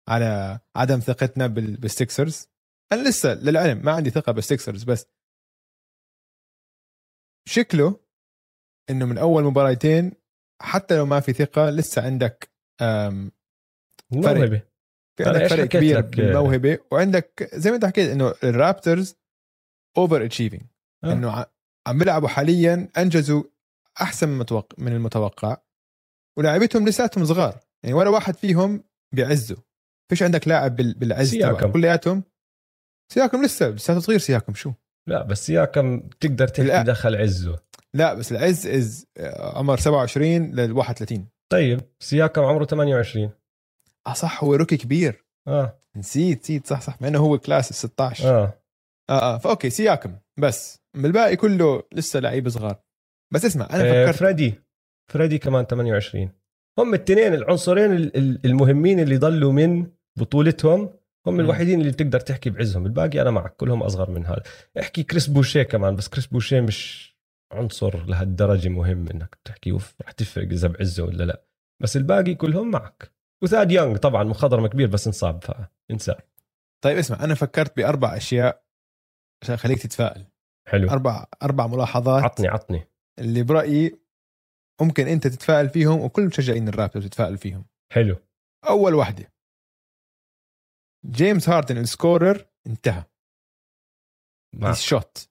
على 0.09 0.59
عدم 0.75 0.99
ثقتنا 0.99 1.47
بال- 1.47 1.77
بال 1.77 1.95
Sixers 1.95 2.47
أنا 2.91 3.09
لسه 3.09 3.33
للعلم 3.33 3.85
ما 3.85 3.91
عندي 3.91 4.09
ثقة 4.09 4.31
بال 4.31 4.44
Sixers 4.44 4.83
بس 4.83 5.05
شكله 7.47 7.99
إنه 8.89 9.05
من 9.05 9.17
أول 9.17 9.43
مباراتين 9.43 10.11
حتى 10.61 10.97
لو 10.97 11.05
ما 11.05 11.19
في 11.19 11.33
ثقة 11.33 11.69
لسه 11.69 12.05
عندك 12.05 12.51
موهبة. 14.11 14.61
في 15.17 15.25
عندك 15.25 15.47
فرق 15.47 15.65
كبير؟ 15.65 16.01
بالموهبة 16.01 16.79
وعندك 16.91 17.49
زي 17.53 17.69
ما 17.69 17.75
أنت 17.75 17.85
حكيت 17.85 18.09
إنه 18.09 18.33
ال 18.43 18.52
Raptors 18.52 19.15
over 19.97 20.25
achieving 20.25 20.61
آه. 21.03 21.13
إنه 21.13 21.45
عم 21.87 21.97
بيلعبوا 21.97 22.27
حاليا 22.27 22.89
أنجزوا 22.97 23.43
أحسن 24.01 24.27
من 24.27 24.33
المتوقع 24.33 24.75
من 24.77 24.91
المتوقع. 24.93 25.57
ولاعبتهم 26.37 26.87
لساتهم 26.87 27.25
صغار. 27.25 27.59
يعني 27.83 27.95
ولا 27.95 28.09
واحد 28.09 28.35
فيهم 28.35 28.83
بعزه 29.15 29.57
فيش 30.09 30.23
عندك 30.23 30.47
لاعب 30.47 30.75
بال- 30.75 30.93
بالعز 30.93 31.29
سياكم. 31.29 31.57
تبعه 31.57 31.71
كلياتهم 31.71 32.23
سياكم 33.13 33.43
لسه 33.43 33.69
لساته 33.69 33.99
صغير 33.99 34.19
سياكم 34.19 34.53
شو؟ 34.53 34.71
لا 35.07 35.23
بس 35.23 35.49
سياكم 35.49 35.99
تقدر 35.99 36.47
تحكي 36.47 36.63
لا. 36.63 36.81
دخل 36.83 37.15
عزه. 37.15 37.59
لا 37.93 38.13
بس 38.13 38.31
العز 38.31 38.67
از 38.67 39.05
عمر 39.39 39.77
27 39.77 40.51
لل 40.55 40.71
31 40.71 41.27
طيب 41.51 41.81
سياكم 41.99 42.41
عمره 42.41 42.65
28 42.65 43.31
آه 44.07 44.13
صح 44.13 44.43
هو 44.43 44.55
rookie 44.55 44.77
كبير. 44.77 45.25
آه. 45.47 45.77
نسيت 45.95 46.39
نسيت 46.41 46.67
صح 46.67 46.81
صح 46.81 47.01
مع 47.01 47.07
إنه 47.07 47.19
هو 47.19 47.37
class 47.39 47.69
ال 47.71 47.75
16 47.75 48.29
آه. 48.29 48.61
آه 49.09 49.35
آه 49.35 49.37
ف 49.37 49.44
okay 49.44 49.69
سياكم. 49.69 50.15
بس 50.39 50.79
بالباقي 50.93 51.35
كله 51.35 51.83
لسه 51.93 52.19
لعيبه 52.19 52.49
صغار. 52.49 52.75
بس 53.33 53.45
اسمع 53.45 53.67
أنا 53.73 53.83
آه، 53.83 54.05
فكرت 54.05 54.15
فريدي. 54.19 54.53
فريدي 55.11 55.37
كمان 55.37 55.65
28 55.65 56.31
هم 56.79 56.93
الاثنين 56.93 57.33
العنصرين 57.33 57.91
ال- 57.93 58.17
ال- 58.17 58.45
المهمين 58.45 58.99
اللي 58.99 59.17
ضلوا 59.17 59.51
من 59.51 59.87
بطولتهم. 60.19 60.89
هم. 61.27 61.39
الوحيدين 61.39 61.79
اللي 61.81 61.91
بتقدر 61.91 62.19
تحكي 62.19 62.49
بعزهم. 62.49 62.85
الباقي 62.85 63.21
أنا 63.21 63.31
معك 63.31 63.55
كلهم 63.55 63.83
أصغر 63.83 64.09
من 64.09 64.25
هذا. 64.25 64.43
احكي 64.79 65.03
كريس 65.03 65.27
بوشيه 65.27 65.63
كمان 65.63 65.95
بس 65.95 66.07
كريس 66.07 66.27
بوشيه 66.27 66.61
مش 66.61 67.11
عنصر 67.53 68.05
لهالدرجة 68.05 68.69
مهم 68.69 69.07
إنك 69.09 69.37
تحكي 69.45 69.71
رح 70.01 70.11
تفرق 70.11 70.47
إذا 70.51 70.67
بعزه 70.67 71.03
ولا 71.03 71.23
لا. 71.23 71.43
بس 71.81 71.97
الباقي 71.97 72.35
كلهم 72.35 72.71
معك. 72.71 73.11
وثاد 73.43 73.71
يونغ 73.71 73.97
طبعا 73.97 74.23
مخضرم 74.23 74.67
كبير 74.67 74.87
بس 74.87 75.07
انصاب 75.07 75.43
فانسى. 75.89 76.15
طيب 76.83 76.97
اسمع 76.97 77.23
أنا 77.23 77.35
فكرت 77.35 77.77
بأربع 77.77 78.17
أشياء 78.17 78.63
عشان 79.43 79.57
خليك 79.57 79.79
تتفائل. 79.81 80.25
حلو. 80.67 80.89
أربع 80.89 81.25
أربع 81.43 81.67
ملاحظات. 81.67 82.23
عطني 82.23 82.47
عطني. 82.47 82.87
اللي 83.21 83.43
برأيي 83.43 83.99
ممكن 84.81 85.07
أنت 85.07 85.27
تتفائل 85.27 85.69
فيهم 85.69 85.99
وكل 86.01 86.25
مشجعين 86.25 86.67
ال 86.67 86.72
Raptors 86.72 87.05
تتفائل 87.05 87.37
فيهم. 87.37 87.65
حلو. 87.93 88.15
أول 88.67 88.93
واحدة. 88.95 89.33
جيمس 91.05 91.49
هاردن 91.49 91.77
ال 91.77 91.87
scorer 91.87 92.45
انتهى. 92.67 93.03
مع 94.55 94.71
ال 94.71 94.83
shot 94.83 95.29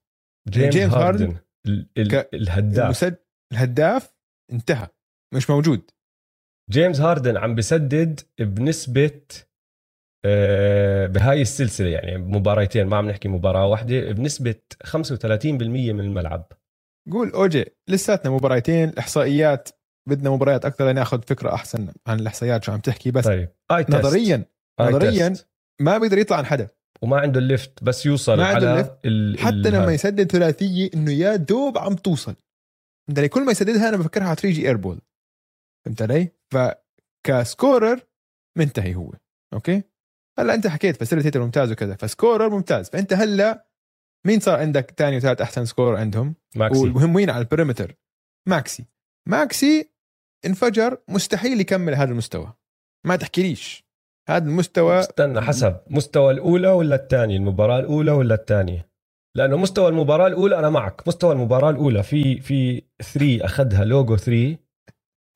جيمس, 0.49 0.75
جيمس 0.75 0.93
هاردن, 0.95 1.25
هاردن 1.27 1.39
ال- 1.67 1.89
ال- 1.99 2.35
الهداف. 2.35 2.85
المسد... 2.85 3.17
الهداف 3.53 4.15
انتهى. 4.53 4.89
مش 5.35 5.51
موجود. 5.51 5.91
جيمس 6.71 7.01
هاردن 7.01 7.37
عم 7.37 7.55
بسدد 7.55 8.21
بنسبة 8.41 9.21
آه، 10.25 11.07
بهاي 11.07 11.43
السلسلة 11.43 11.89
يعني 11.89 12.19
مباراتين 12.19 12.87
ما 12.87 12.97
عم 12.97 13.11
نحكي 13.11 13.29
مباراة 13.29 13.67
واحدة 13.67 14.13
بنسبة 14.13 14.55
35% 14.85 15.93
من 15.93 16.01
الملعب. 16.01 16.53
قول 17.13 17.31
أوجي 17.31 17.65
لساتنا 17.89 18.31
مباراتين 18.31 18.89
الاحصائيات 18.89 19.69
بدنا 20.09 20.31
مباريات 20.31 20.65
أكثر 20.65 20.91
لناخذ 20.91 21.23
فكرة 21.23 21.55
أحسن 21.55 21.89
عن 22.07 22.21
الإحصائيات 22.21 22.65
شو 22.65 22.73
عم 22.73 22.81
تحكي 22.81 23.11
بس 23.11 23.25
طيب. 23.25 23.49
test 23.69 23.91
نظريا 23.91 24.45
آي 24.81 24.87
نظرياً. 24.89 25.35
ما 25.81 25.99
بيقدر 25.99 26.19
يطلع 26.19 26.37
عن 26.37 26.47
حدا. 26.47 26.69
وما 27.03 27.21
عنده 27.21 27.41
ال 27.41 27.49
lift 27.49 27.85
بس 27.85 28.07
يوصل 28.07 28.37
ما 28.37 28.47
عنده 28.47 28.57
على 28.71 28.71
ال 28.81 28.84
lift. 28.84 28.99
ال 29.05 29.39
حتى 29.39 29.55
ال- 29.55 29.73
لما. 29.73 29.93
يسدد 29.93 30.33
ثلاثية 30.33 30.91
إنه 30.95 31.13
يا 31.13 31.37
دوب 31.37 31.79
عم 31.79 31.95
توصل. 31.95 32.35
علي 33.19 33.29
كل 33.29 33.45
ما 33.45 33.53
يسددها 33.53 33.89
أنا 33.89 33.97
بفكرها 33.97 34.31
حتيجي 34.31 34.67
air 34.69 34.82
ball 34.82 35.01
فهمت 35.85 36.03
علي؟ 36.03 36.29
فك 37.27 37.45
scorer 37.45 38.01
منتهي 38.59 38.95
هو. 38.95 39.13
okay؟ 39.55 39.83
هلا 40.39 40.55
أنت 40.55 40.67
حكيت 40.67 40.97
facilitator 40.97 41.41
ممتاز 41.43 41.73
وكذا 41.73 41.95
ف 41.97 42.04
scorer 42.04 42.49
ممتاز. 42.49 42.89
فأنت 42.91 43.13
هلا 43.13 43.70
مين 44.27 44.41
صار 44.41 44.59
عندك 44.59 44.95
ثاني 44.97 45.17
وثالث 45.17 45.41
أحسن 45.41 45.65
scorer 45.65 45.97
عندهم؟ 45.97 46.35
ماكسي. 46.57 46.81
والمهمين 46.81 47.31
على 47.31 47.41
ال 47.41 47.46
perimeter 47.46 47.97
ماكسي. 48.49 48.85
ماكسي 49.29 49.91
انفجر 50.47 50.99
مستحيل 51.09 51.61
يكمل 51.61 51.95
هذا 51.95 52.11
المستوى. 52.11 52.53
ما 53.07 53.17
تحكيليش. 53.17 53.85
هذا 54.29 54.45
المستوى 54.45 55.01
استنى 55.01 55.41
حسب. 55.41 55.77
مستوى 55.91 56.33
الأولى 56.33 56.69
ولا 56.69 56.97
الثانية؟ 56.97 57.37
المباراة 57.37 57.79
الأولى 57.81 58.11
ولا 58.11 58.35
الثانية؟ 58.35 58.91
لأنه 59.37 59.57
مستوى 59.57 59.89
المباراة 59.89 60.27
الأولى 60.27 60.59
أنا 60.59 60.71
معك. 60.71 61.09
مستوى 61.09 61.33
المباراة 61.33 61.71
الأولى 61.71 62.03
في 62.03 62.41
في 62.41 62.83
3 63.03 63.45
أخذها 63.45 63.85
لوجو 63.85 64.17
3 64.17 64.57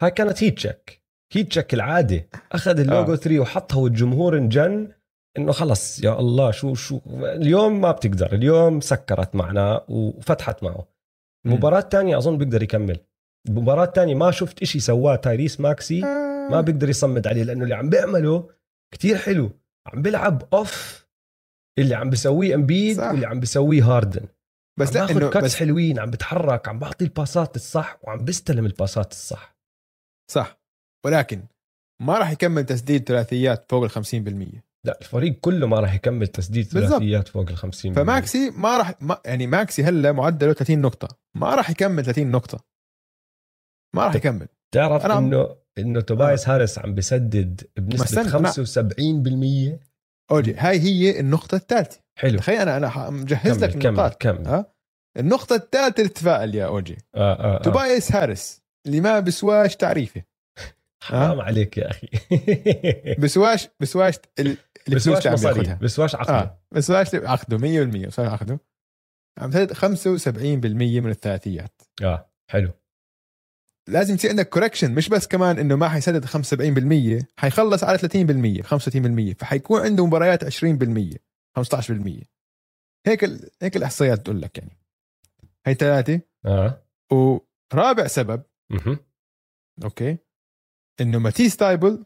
هاي 0.02 0.10
كانت 0.10 0.44
heat 0.44 0.56
check 0.56 1.02
heat 1.32 1.48
check 1.48 1.74
العادة. 1.74 2.28
أخذ 2.52 2.80
اللوجو 2.80 3.12
آه. 3.12 3.16
3 3.16 3.40
وحطها 3.40 3.78
والجمهور 3.78 4.38
انجن. 4.38 4.92
إنه 5.38 5.52
خلص 5.52 6.04
يا 6.04 6.20
الله 6.20 6.50
شو 6.50 6.74
شو 6.74 7.00
اليوم 7.22 7.80
ما 7.80 7.92
بتقدر 7.92 8.32
اليوم 8.32 8.80
سكرت 8.80 9.34
معنا 9.34 9.84
وفتحت 9.88 10.62
معه. 10.62 10.88
المباراة 11.46 11.78
الثانية 11.78 12.18
أظن 12.18 12.38
بيقدر 12.38 12.62
يكمل. 12.62 13.00
المباراة 13.48 13.84
الثانية 13.84 14.14
ما 14.14 14.30
شفت 14.30 14.62
إشي 14.62 14.80
سواه 14.80 15.16
تايريس 15.16 15.60
ماكسي 15.60 16.00
ما 16.50 16.60
بيقدر 16.60 16.88
يصمد 16.88 17.26
عليه 17.26 17.42
لأنه 17.42 17.64
اللي 17.64 17.74
عم 17.74 17.90
بيعمله 17.90 18.50
كتير 18.94 19.16
حلو. 19.16 19.50
عم 19.86 20.02
بيلعب 20.02 20.48
off 20.54 21.06
اللي 21.78 21.94
عم 21.94 22.10
بيسويه 22.10 22.54
امبيد 22.54 22.96
صح. 22.96 23.10
واللي 23.10 23.26
عم 23.26 23.40
بيسويه 23.40 23.84
هاردن 23.84 24.26
بس 24.80 24.96
عم 24.96 25.06
بآخذ 25.06 25.16
إنه 25.16 25.30
cuts 25.30 25.44
بس 25.46 25.56
حلوين 25.56 25.98
عم 25.98 26.10
بتحرك 26.10 26.68
عم 26.68 26.78
بعطي 26.78 27.04
الباسات 27.04 27.56
الصح 27.56 27.98
وعم 28.02 28.24
بيستلم 28.24 28.66
الباسات 28.66 29.12
الصح. 29.12 29.56
صح. 30.30 30.58
ولكن 31.06 31.42
ما 32.02 32.18
راح 32.18 32.30
يكمل 32.30 32.66
تسديد 32.66 33.08
ثلاثيات 33.08 33.70
فوق 33.70 33.84
ال 33.84 33.90
50% 33.90 34.73
لا 34.84 34.98
الفريق 35.00 35.38
كله 35.40 35.66
ما 35.66 35.80
راح 35.80 35.94
يكمل 35.94 36.26
تسديد. 36.26 36.64
ثلاثيات 36.66 37.28
فوق 37.28 37.50
ال 37.50 37.56
50 37.56 37.92
فماكسي 37.94 38.50
ما 38.50 38.78
راح 38.78 38.94
ما 39.02 39.18
يعني 39.24 39.46
ماكسي 39.46 39.84
هلا 39.84 40.12
معدله 40.12 40.52
30 40.52 40.80
نقطة. 40.80 41.08
ما 41.36 41.54
راح 41.54 41.70
يكمل 41.70 42.04
30 42.04 42.30
نقطة. 42.30 42.64
ما 43.94 44.02
راح 44.04 44.12
طب- 44.12 44.16
يكمل. 44.18 44.48
تعرف 44.74 45.04
أنا 45.04 45.14
عم- 45.14 45.24
انه 45.24 45.56
إنه 45.78 46.00
توبايس 46.00 46.48
هاريس 46.48 46.78
عم 46.78 46.94
بسدد 46.94 47.60
أنا- 47.80 47.94
75% 48.28 49.78
أوجي 50.30 50.54
هاي 50.54 50.78
هي 50.80 51.20
النقطة 51.20 51.54
الثالثة. 51.56 52.00
حلو. 52.18 52.38
تخيل 52.38 52.60
أنا 52.68 52.76
أنا 52.76 53.10
مجهز 53.10 53.58
كمل 53.58 53.62
لك 53.62 53.70
كمل 53.78 53.86
النقاط. 53.86 54.14
كمل. 54.22 54.46
ها؟ 54.46 54.74
النقطة 55.18 55.56
الثالثة 55.56 55.98
اللي 56.00 56.08
تتفائل 56.08 56.54
يا 56.54 56.66
أوجي. 56.66 56.96
آه 57.14 57.18
آه 57.34 57.58
آه. 57.58 57.62
توبايس 57.62 58.12
هاريس 58.12 58.62
اللي 58.86 59.00
ما 59.00 59.20
بسواش 59.20 59.76
تعريفه. 59.76 60.22
حرام 61.02 61.40
عليك 61.40 61.78
يا 61.78 61.90
أخي. 61.90 62.08
بسواش 63.22 63.68
بسواش 63.80 64.14
ال- 64.38 64.56
اللي 64.86 64.96
بسواش 64.96 65.18
بسواش 65.18 65.46
عم 65.46 65.54
بياخدها 65.54 65.74
بسواش 65.74 66.14
عقده 66.14 66.38
آه 66.38 66.60
بسواش 66.72 67.14
عقده 67.14 67.58
100% 67.58 68.06
بسواش 68.06 68.28
عقده. 68.28 68.60
عم 69.38 69.50
تاخد 69.50 69.72
75% 69.72 70.28
من 70.76 71.10
الثلاثيات. 71.10 71.82
آه 72.02 72.30
حلو. 72.50 72.72
لازم 73.88 74.14
يصير 74.14 74.30
عندك 74.30 74.48
كوركشن 74.48 74.94
مش 74.94 75.08
بس 75.08 75.26
كمان 75.26 75.58
إنه 75.58 75.76
ما 75.76 75.88
حيسدد 75.88 76.24
75% 77.22 77.24
حيخلص 77.36 77.84
على 77.84 77.98
30% 77.98 78.02
35% 79.32 79.36
فحيكون 79.38 79.80
عنده 79.80 80.06
مباريات 80.06 80.44
20% 80.44 80.48
15% 81.58 82.24
هيك 83.06 83.24
ال... 83.24 83.50
هيك 83.62 83.76
الأحصائيات 83.76 84.20
بتقول 84.20 84.42
لك 84.42 84.58
يعني. 84.58 84.78
هي 85.66 85.74
ثلاثة. 85.74 86.20
آه. 86.46 86.82
ورابع 87.12 88.06
سبب 88.06 88.42
مهم. 88.70 88.98
okay 89.84 90.18
إنه 91.00 91.18
ماتيس 91.18 91.56
تايبل 91.56 92.04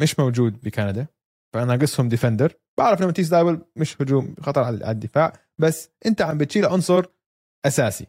مش 0.00 0.18
موجود 0.18 0.60
بكندا. 0.60 1.06
فانا 1.56 1.76
ناقصهم 1.76 2.08
defender 2.08 2.52
بعرف 2.78 2.98
انه 2.98 3.06
ماتيس 3.06 3.30
تايبل 3.30 3.60
مش 3.76 4.02
هجوم 4.02 4.34
خطر 4.40 4.62
على 4.62 4.90
الدفاع. 4.90 5.32
بس 5.58 5.90
أنت 6.06 6.22
عم 6.22 6.38
بتشيل 6.38 6.66
عنصر 6.66 7.04
أساسي. 7.66 8.06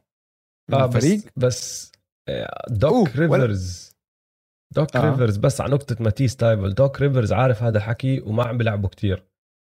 من 0.69 0.77
آه 0.77 0.85
الفريق. 0.85 1.19
بس 1.19 1.31
بس 1.37 1.91
آه، 2.29 2.65
دوك 2.69 3.15
ريفرز 3.15 3.95
دوك 4.75 4.95
آه. 4.95 5.09
ريفرز 5.11 5.37
بس 5.37 5.61
على 5.61 5.73
نقطة 5.73 5.95
ماتيس 5.99 6.35
تايبل. 6.35 6.73
دوك 6.73 7.01
ريفرز 7.01 7.33
عارف 7.33 7.63
هذا 7.63 7.77
الحكي 7.77 8.19
وما 8.21 8.43
عم 8.43 8.57
بيلعبوا 8.57 8.89
كتير. 8.89 9.23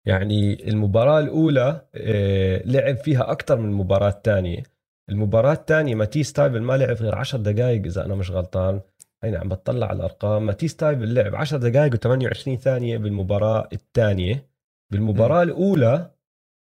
يعني 0.07 0.69
المباراة 0.69 1.21
الأولى 1.21 1.87
آه، 1.95 2.63
لعب 2.65 2.97
فيها 2.97 3.33
أكثر 3.33 3.57
من 3.57 3.73
مباراة 3.73 4.11
تانية. 4.11 4.63
المباراة 5.11 5.53
الثانية 5.53 5.95
ماتيس 5.95 6.33
تايبل 6.33 6.63
ما 6.63 6.77
لعب 6.77 6.97
غير 6.97 7.15
10 7.15 7.39
دقائق 7.39 7.85
إذا 7.85 8.05
أنا 8.05 8.15
مش 8.15 8.31
غلطان. 8.31 8.81
هينا 9.25 9.39
عم 9.39 9.49
بطلع 9.49 9.87
على 9.87 9.97
الأرقام. 9.97 10.47
ماتيس 10.47 10.77
تايبل 10.77 11.15
لعب 11.15 11.35
10 11.35 11.59
دقائق 11.59 11.95
و28 11.95 12.55
ثانية 12.55 12.99
بالمباراة 12.99 13.69
الثانية. 13.73 14.49
بالمباراة 14.93 15.43
الأولى 15.43 16.11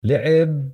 لعب 0.05 0.71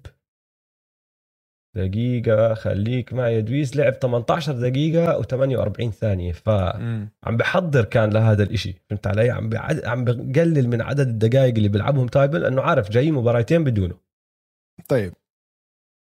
دقيقة 1.77 2.55
خليك 2.55 3.12
معي 3.12 3.35
يا 3.35 3.41
دويس 3.41 3.77
لعب 3.77 3.93
18 3.93 4.53
دقيقة 4.53 5.22
و48 5.22 5.91
ثانية. 5.91 6.33
فعم. 6.33 7.09
بحضر 7.27 7.85
كان 7.85 8.11
لهذا 8.11 8.43
الإشي 8.43 8.72
فهمت 8.91 9.07
علي؟ 9.07 9.31
عم 9.31 9.49
بعد... 9.49 9.85
عم 9.85 10.05
بقلل 10.05 10.68
من 10.68 10.83
عدد 10.83 11.09
الدقائق 11.09 11.55
اللي 11.55 11.68
بيلعبهم 11.68 12.07
تايبل 12.07 12.41
لأنه 12.41 12.62
عارف 12.62 12.91
جاي 12.91 13.11
مباراتين 13.11 13.64
بدونه. 13.64 13.99
طيب. 14.89 15.12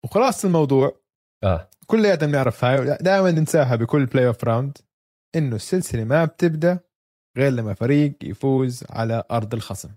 وخلاص 0.03 0.45
الموضوع. 0.45 1.01
آه. 1.43 1.69
كلياتنا 1.87 2.27
بنعرف 2.27 2.65
هاي 2.65 2.97
دائما 3.01 3.31
ننساها 3.31 3.75
بكل 3.75 4.05
playoff 4.05 4.43
round 4.43 4.77
إنه 5.35 5.55
السلسلة 5.55 6.03
ما 6.03 6.25
بتبدأ 6.25 6.79
غير 7.37 7.51
لما 7.51 7.73
فريق 7.73 8.13
يفوز 8.23 8.83
على 8.89 9.23
أرض 9.31 9.53
الخصم. 9.53 9.89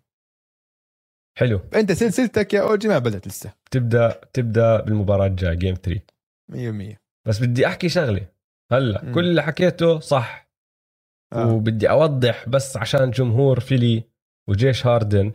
حلو. 1.38 1.58
فانت 1.72 1.92
سلسلتك 1.92 2.54
يا 2.54 2.60
أوجي 2.70 2.88
ما 2.88 2.98
بدأت 2.98 3.28
لسه. 3.28 3.52
تبدأ 3.70 4.20
تبدأ 4.32 4.80
بالمباراة 4.80 5.26
الجاية 5.26 5.54
game 5.54 5.74
3 5.74 6.00
100% 6.52 7.00
بس 7.28 7.40
بدي 7.42 7.66
أحكي 7.66 7.88
شغلة. 7.88 8.28
هلأ 8.72 9.04
مم. 9.04 9.14
كل 9.14 9.24
اللي 9.24 9.42
حكيته 9.42 10.00
صح. 10.00 10.48
آه. 11.32 11.52
وبدي 11.52 11.90
أوضح 11.90 12.48
بس 12.48 12.76
عشان 12.76 13.10
جمهور 13.10 13.60
فيلي 13.60 14.04
وجيش 14.48 14.86
هاردن 14.86 15.32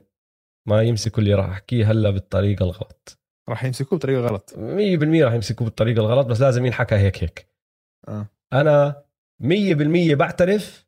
ما 0.68 0.82
يمسكوا 0.82 1.20
اللي 1.24 1.34
راح 1.34 1.50
أحكيه 1.50 1.92
هلأ 1.92 2.10
بالطريقة 2.10 2.64
الغلط. 2.64 3.20
راح 3.50 3.64
يمسكوه 3.64 4.00
بطريقة 4.00 4.22
غلط. 4.22 4.54
100% 4.58 5.24
راح 5.26 5.34
يمسكوه 5.34 5.68
بالطريقة 5.68 6.00
الغلط 6.00 6.28
بس 6.28 6.42
لازم 6.42 6.66
ينحكى 6.66 6.96
هيك 6.96 7.24
هيك. 7.24 7.48
آه. 8.08 8.28
أنا 8.54 9.03
100% 9.42 10.14
بعترف 10.14 10.86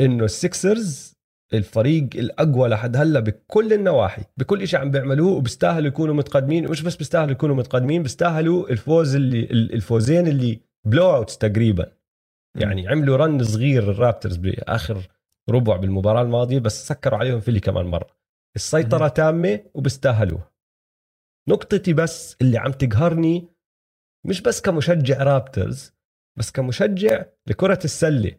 إنه 0.00 0.24
السيكسرز 0.24 1.16
الفريق 1.54 2.08
الأقوى 2.14 2.68
لحد 2.68 2.96
هلأ 2.96 3.20
بكل 3.20 3.72
النواحي 3.72 4.22
بكل 4.36 4.68
شيء 4.68 4.80
عم 4.80 4.90
بيعملوه 4.90 5.32
وبيستاهلوا 5.32 5.88
يكونوا 5.88 6.14
متقدمين 6.14 6.66
ومش 6.66 6.82
بس 6.82 6.96
بيستاهلوا 6.96 7.32
يكونوا 7.32 7.56
متقدمين 7.56 8.02
بيستاهلوا 8.02 8.70
الفوز 8.70 9.14
اللي 9.14 9.40
الفوزين 9.50 10.26
اللي 10.26 10.60
blowouts 10.86 11.38
تقريبا. 11.38 11.92
يعني 12.60 12.88
عملوا 12.88 13.16
run 13.16 13.44
صغير 13.44 13.90
الرابتورز 13.90 14.36
بآخر 14.36 15.08
ربع 15.50 15.76
بالمباراة 15.76 16.22
الماضية 16.22 16.58
بس 16.58 16.88
سكروا 16.88 17.18
عليهم 17.18 17.40
فيلي 17.40 17.60
كمان 17.60 17.86
مرة. 17.86 18.16
السيطرة. 18.56 19.08
تامة 19.08 19.60
وبيستاهلوها 19.74 20.52
نقطتي 21.48 21.92
بس 21.92 22.36
اللي 22.40 22.58
عم 22.58 22.72
تقهرني 22.72 23.48
مش 24.26 24.40
بس 24.40 24.60
كمشجع 24.60 25.22
رابترز 25.22 25.95
بس 26.36 26.50
كمشجع 26.50 27.24
لكرة 27.46 27.78
السلة. 27.84 28.32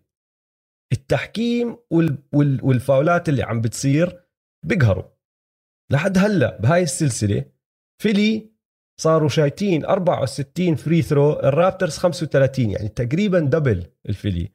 التحكيم 0.91 1.77
وال 1.91 2.17
وال 2.33 2.59
والفاولات 2.63 3.29
اللي 3.29 3.43
عم 3.43 3.61
بتصير 3.61 4.23
بيقهروا. 4.65 5.03
لحد 5.91 6.17
هلأ 6.17 6.57
بهاي 6.61 6.83
السلسلة 6.83 7.45
فيلي 8.01 8.51
صاروا 9.01 9.29
شايتين 9.29 9.85
64 9.85 10.75
free 10.75 11.01
throw 11.01 11.33
الرابترز 11.33 11.97
35 11.97 12.69
يعني 12.71 12.87
تقريبا 12.87 13.39
double 13.39 13.85
الفيلي 14.09 14.51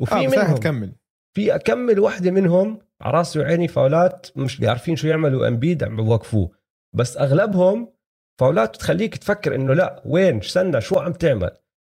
وفي 0.00 0.14
راح 0.14 0.22
منهم 0.22 0.56
تكمل. 0.56 0.92
في 1.36 1.54
أكمل 1.54 2.00
واحدة 2.00 2.30
منهم 2.30 2.78
على 3.00 3.18
راسي 3.18 3.38
وعيني 3.38 3.68
فاولات 3.68 4.26
مش 4.36 4.60
عارفين 4.62 4.96
شو 4.96 5.08
يعملوا 5.08 5.48
امبيد 5.48 5.84
عم 5.84 5.96
بوقفوه. 5.96 6.50
بس 6.94 7.16
أغلبهم 7.16 7.92
فاولات 8.40 8.68
بتخليك 8.68 9.16
تفكر 9.16 9.54
إنه 9.54 9.74
لا 9.74 10.02
وين؟ 10.06 10.38
استنى 10.38 10.80
شو 10.80 10.98
عم 10.98 11.12
تعمل؟ 11.12 11.50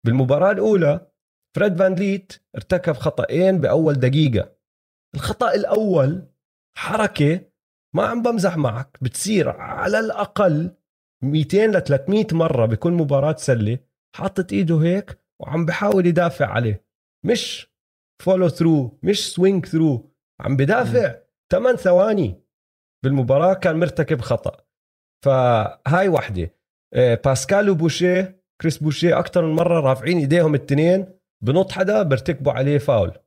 بالمباراة 0.09 0.51
الأولى 0.53 1.07
فريد 1.57 1.79
فان 1.79 1.95
ليت 1.95 2.33
ارتكب 2.57 2.93
خطأين 2.93 3.59
بأول 3.61 3.95
دقيقة. 3.95 4.53
الخطأ 5.15 5.55
الأول 5.55 6.23
حركة 6.77 7.41
ما 7.95 8.03
عم 8.07 8.23
بمزح 8.23 8.57
معك 8.57 8.99
بتصير 9.03 9.49
على 9.49 10.01
الأقل 10.01 10.71
200 11.25 11.67
ل 11.67 11.81
300 11.83 12.27
مرة 12.33 12.67
بكل 12.67 12.91
مباراة 12.93 13.37
سله 13.37 13.79
حاطط 14.17 14.53
إيده 14.53 14.79
هيك 14.79 15.19
وعم 15.41 15.67
بحاول 15.67 16.07
يدافع 16.07 16.47
عليه. 16.47 16.85
مش 17.27 17.73
follow 18.23 18.49
through 18.49 18.99
مش 19.03 19.33
swing 19.35 19.67
through 19.67 20.11
عم 20.41 20.57
بدافع 20.57 21.15
8 21.53 21.77
ثواني 21.77 22.43
بالمباراة 23.05 23.55
كان 23.55 23.77
مرتكب 23.81 24.21
خطأ. 24.21 24.65
فهاي 25.25 26.09
وحدة. 26.09 26.55
آه، 26.95 27.15
باسكال 27.25 27.71
وبوشيه 27.71 28.38
كريس 28.61 28.79
بوشيه 28.79 29.19
أكثر 29.19 29.47
من 29.47 29.53
مرة 29.53 29.81
رافعين 29.81 30.19
إيديهم 30.19 30.55
الاثنين 30.55 31.07
بنط 31.45 31.73
حدا 31.73 32.03
بيرتكبوا 32.03 32.53
عليه 32.53 32.79
فاول. 32.79 33.19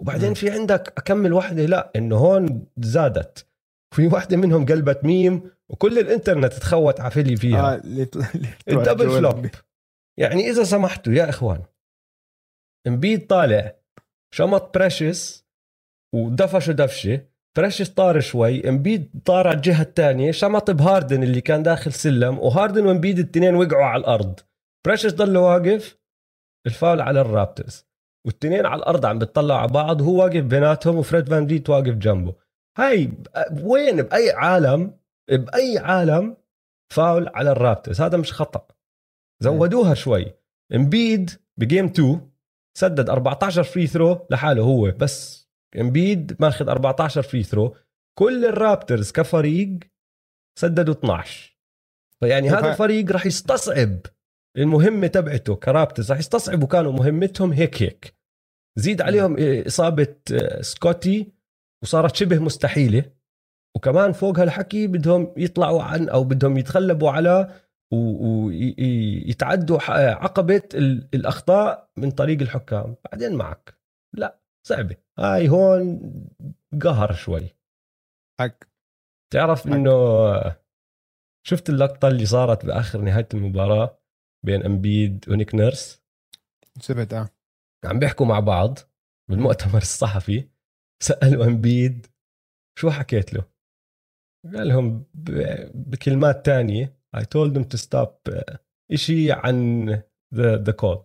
وبعدين 0.00 0.28
مم. 0.28 0.34
في 0.34 0.50
عندك 0.50 0.92
أكمل 0.98 1.32
وحدة 1.32 1.66
لا 1.66 1.92
إنه 1.96 2.16
هون 2.16 2.66
زادت. 2.78 3.46
في 3.94 4.06
وحدة 4.06 4.36
منهم 4.36 4.66
قلبت 4.66 5.04
ميم 5.04 5.50
وكل 5.68 5.98
الإنترنت 5.98 6.52
تخوث 6.52 7.00
على 7.00 7.10
فيلي 7.10 7.36
فيها 7.36 7.76
طلع 8.04 8.28
ال 8.68 8.74
double 8.74 9.10
flop. 9.10 9.46
يعني 10.18 10.50
إذا 10.50 10.64
سمحتوا 10.64 11.12
يا 11.12 11.28
إخوان 11.28 11.62
امبيد 12.86 13.26
طالع 13.26 13.74
شمط 14.34 14.74
بريشس 14.74 15.46
ودفشة. 16.14 16.72
دفشه 16.72 17.26
بريشس 17.58 17.88
طار 17.88 18.20
شوي 18.20 18.68
امبيد 18.68 19.10
طار 19.24 19.46
على 19.46 19.56
الجهة 19.56 19.82
الثانية 19.82 20.30
شمط 20.30 20.70
بهاردن 20.70 21.22
اللي 21.22 21.40
كان 21.40 21.62
داخل 21.62 21.92
سلم 21.92 22.38
وهاردن 22.38 22.86
وامبيد 22.86 23.18
الاثنين 23.18 23.54
وقعوا 23.54 23.84
على 23.84 24.00
الأرض. 24.00 24.40
بريشس 24.86 25.12
ضل 25.12 25.36
واقف 25.36 25.98
الفاول 26.66 27.00
على 27.00 27.20
الرابترز. 27.20 27.88
والتنين 28.26 28.66
على 28.66 28.78
الأرض 28.78 29.06
عم 29.06 29.18
بتطلعوا 29.18 29.60
على 29.60 29.72
بعض 29.72 30.00
وهو 30.00 30.22
واقف 30.22 30.44
بيناتهم 30.44 30.96
وفريد 30.96 31.28
فان 31.28 31.46
فليت 31.46 31.70
واقف 31.70 31.94
جنبه. 31.94 32.34
هاي 32.78 33.12
وين؟ 33.62 34.02
بأي 34.02 34.30
عالم 34.30 34.98
بأي 35.30 35.78
عالم 35.78 36.36
فاول 36.92 37.28
على 37.34 37.52
الرابترز. 37.52 38.00
هذا 38.00 38.16
مش 38.16 38.32
خطأ. 38.32 38.66
زودوها 39.42 39.94
شوي. 39.94 40.34
امبيد 40.74 41.30
ب 41.60 41.65
game 41.65 41.84
2 41.84 42.30
سدد 42.78 43.10
14 43.10 43.62
free 43.62 43.86
throw 43.86 44.26
لحاله 44.30 44.62
هو. 44.62 44.90
بس 44.90 45.48
امبيد 45.80 46.36
ماخذ 46.40 46.68
14 46.68 47.22
free 47.22 47.42
throw 47.42 47.76
كل 48.18 48.44
الرابترز 48.44 49.12
كفريق 49.12 49.78
سددوا 50.58 50.94
12 50.94 51.58
فيعني 52.20 52.50
هذا 52.50 52.70
الفريق 52.70 53.12
راح 53.12 53.26
يستصعب. 53.26 53.98
المهمة 54.58 55.06
تبعته 55.06 55.56
كرابترز 55.56 56.10
راح 56.10 56.18
يستصعبوا 56.18 56.68
كانوا 56.68 56.92
مهمتهم 56.92 57.52
هيك 57.52 57.82
هيك. 57.82 58.14
زيد 58.78 59.02
عليهم 59.02 59.36
إصابة 59.66 60.14
آه، 60.32 60.60
سكوتي 60.60 61.32
وصارت 61.82 62.16
شبه 62.16 62.38
مستحيلة. 62.38 63.04
وكمان 63.76 64.12
فوق 64.12 64.38
هالحكي 64.38 64.86
بدهم 64.86 65.34
يطلعوا 65.36 65.82
عن 65.82 66.08
أو 66.08 66.24
بدهم 66.24 66.58
يتغلبوا 66.58 67.10
على 67.10 67.52
ويتعدوا 67.92 69.78
عقبة 70.10 70.62
ال- 70.74 71.08
الأخطاء 71.14 71.90
من 71.96 72.10
طريق 72.10 72.40
الحكام. 72.40 72.96
بعدين 73.12 73.34
معك. 73.36 73.78
لا 74.14 74.40
صعبة. 74.66 74.96
هاي 75.18 75.48
هون 75.48 76.00
قهر 76.82 77.12
شوي. 77.12 77.48
حق. 78.40 78.54
تعرف. 79.32 79.66
إنه 79.66 79.92
شفت 81.46 81.68
اللقطة 81.70 82.08
اللي 82.08 82.26
صارت 82.26 82.66
بآخر 82.66 83.00
نهاية 83.00 83.28
المباراة؟ 83.34 83.97
بين 84.46 84.62
أمبيد 84.62 85.24
ونيك 85.28 85.54
نيرس. 85.54 86.02
شفت 86.80 87.12
آه. 87.12 87.28
عم 87.84 87.98
بيحكوا 87.98 88.26
مع 88.26 88.40
بعض 88.40 88.78
بالمؤتمر 89.30 89.82
الصحفي 89.82 90.48
سألوا 91.02 91.44
أمبيد 91.44 92.06
شو 92.78 92.90
حكيت 92.90 93.34
له؟ 93.34 93.44
قال 94.54 94.68
لهم 94.68 95.06
بكلمات 95.74 96.46
تانية 96.46 96.98
I 97.16 97.20
told 97.20 97.54
them 97.54 97.64
to 97.64 97.78
stop 97.78 98.32
uh, 98.34 98.56
إشي 98.92 99.32
عن 99.32 99.86
the, 100.34 100.58
the 100.66 100.98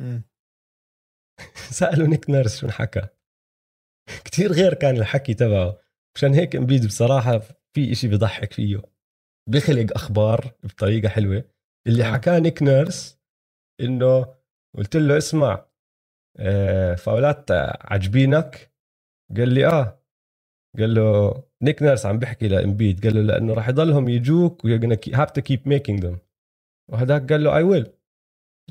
مم. 0.00 0.22
سألوا 1.78 2.06
نيك 2.06 2.30
نيرس 2.30 2.60
شو 2.60 2.68
حكى 2.68 3.08
كتير 4.24 4.52
غير 4.52 4.74
كان 4.74 4.96
الحكي 4.96 5.34
تبعه. 5.34 5.78
مشان 6.16 6.34
هيك 6.34 6.56
أمبيد 6.56 6.86
بصراحة 6.86 7.38
في 7.74 7.92
إشي 7.92 8.08
بيضحك 8.08 8.52
فيه. 8.52 8.82
بخلق 9.48 9.86
أخبار 9.94 10.54
بطريقة 10.62 11.08
حلوة. 11.08 11.44
اللي. 11.86 12.04
حكاه 12.04 12.38
نيك 12.38 12.62
نيرس 12.62 13.18
إنه 13.80 14.34
قلت 14.76 14.96
له 14.96 15.18
اسمع 15.18 15.66
آه، 16.38 16.94
فاولات 16.94 17.50
عجبينك؟ 17.80 18.72
قال 19.36 19.48
لي 19.48 19.66
آه. 19.66 20.04
قال 20.78 20.94
له 20.94 21.34
نيك 21.62 21.82
نيرس 21.82 22.06
عم 22.06 22.18
بيحكي 22.18 22.48
لامبيد 22.48 23.04
قال 23.06 23.14
له 23.14 23.22
لأنه 23.22 23.54
راح 23.54 23.68
يضلهم 23.68 24.08
يجوك 24.08 24.64
و 24.64 24.98
you 25.14 25.21
have 25.21 25.30
to 25.30 25.40
keep 25.40 25.68
making 25.68 26.04
them 26.04 26.18
وهداك 26.92 27.32
قال 27.32 27.44
له 27.44 27.56
I 27.56 27.62
will 27.62 27.92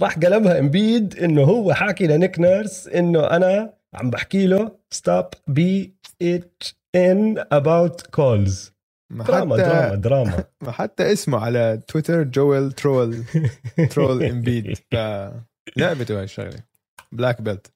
راح 0.02 0.20
قلبها 0.20 0.60
امبيد 0.60 1.18
إنه 1.18 1.44
هو 1.44 1.74
حاكي 1.74 2.08
لنيك 2.08 2.40
نيرس 2.40 2.88
إنه 2.88 3.28
أنا 3.28 3.74
عم 3.94 4.10
بحكي 4.10 4.48
له 4.48 4.80
stop 4.90 5.26
bi 5.48 5.96
اتش 6.22 6.76
ان 6.96 7.46
اباوت 7.52 8.02
كولز 8.02 8.73
ما 9.14 9.24
دراما 9.24 9.56
حتى 9.56 9.64
دراما 9.64 9.96
دراما. 9.96 10.44
ما 10.64 10.72
حتى 10.72 11.12
اسمه 11.14 11.40
على 11.46 11.82
تويتر 11.88 12.24
جويل 12.24 12.72
ترول 12.72 13.24
ترول 13.90 14.24
امبيد 14.24 14.78
لعبته 15.78 16.18
هاي 16.18 16.24
الشغلة. 16.24 16.64
بلاك 17.12 17.42
بيلت 17.42 17.72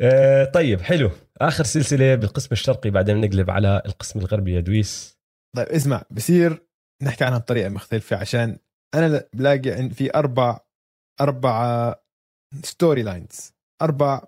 آه، 0.00 0.44
طيب 0.44 0.80
حلو. 0.80 1.10
آخر 1.40 1.64
سلسلة 1.64 2.14
بالقسم 2.14 2.48
الشرقي 2.52 2.90
بعدين 2.90 3.20
نقلب 3.20 3.50
على 3.50 3.82
القسم 3.86 4.18
الغربي 4.18 4.54
يا 4.54 4.60
دويس. 4.60 5.18
طيب 5.56 5.66
اسمع 5.66 6.02
بصير 6.10 6.66
نحكي 7.02 7.24
عنها 7.24 7.38
بطريقة 7.38 7.68
مختلفة 7.68 8.16
عشان 8.16 8.58
أنا 8.94 9.24
بلاقي 9.32 9.70
عن- 9.70 9.88
في 9.88 10.14
أربع 10.14 10.60
أربع 11.20 11.94
ستوري 12.64 13.02
لاينز 13.02 13.52
أربع 13.82 14.22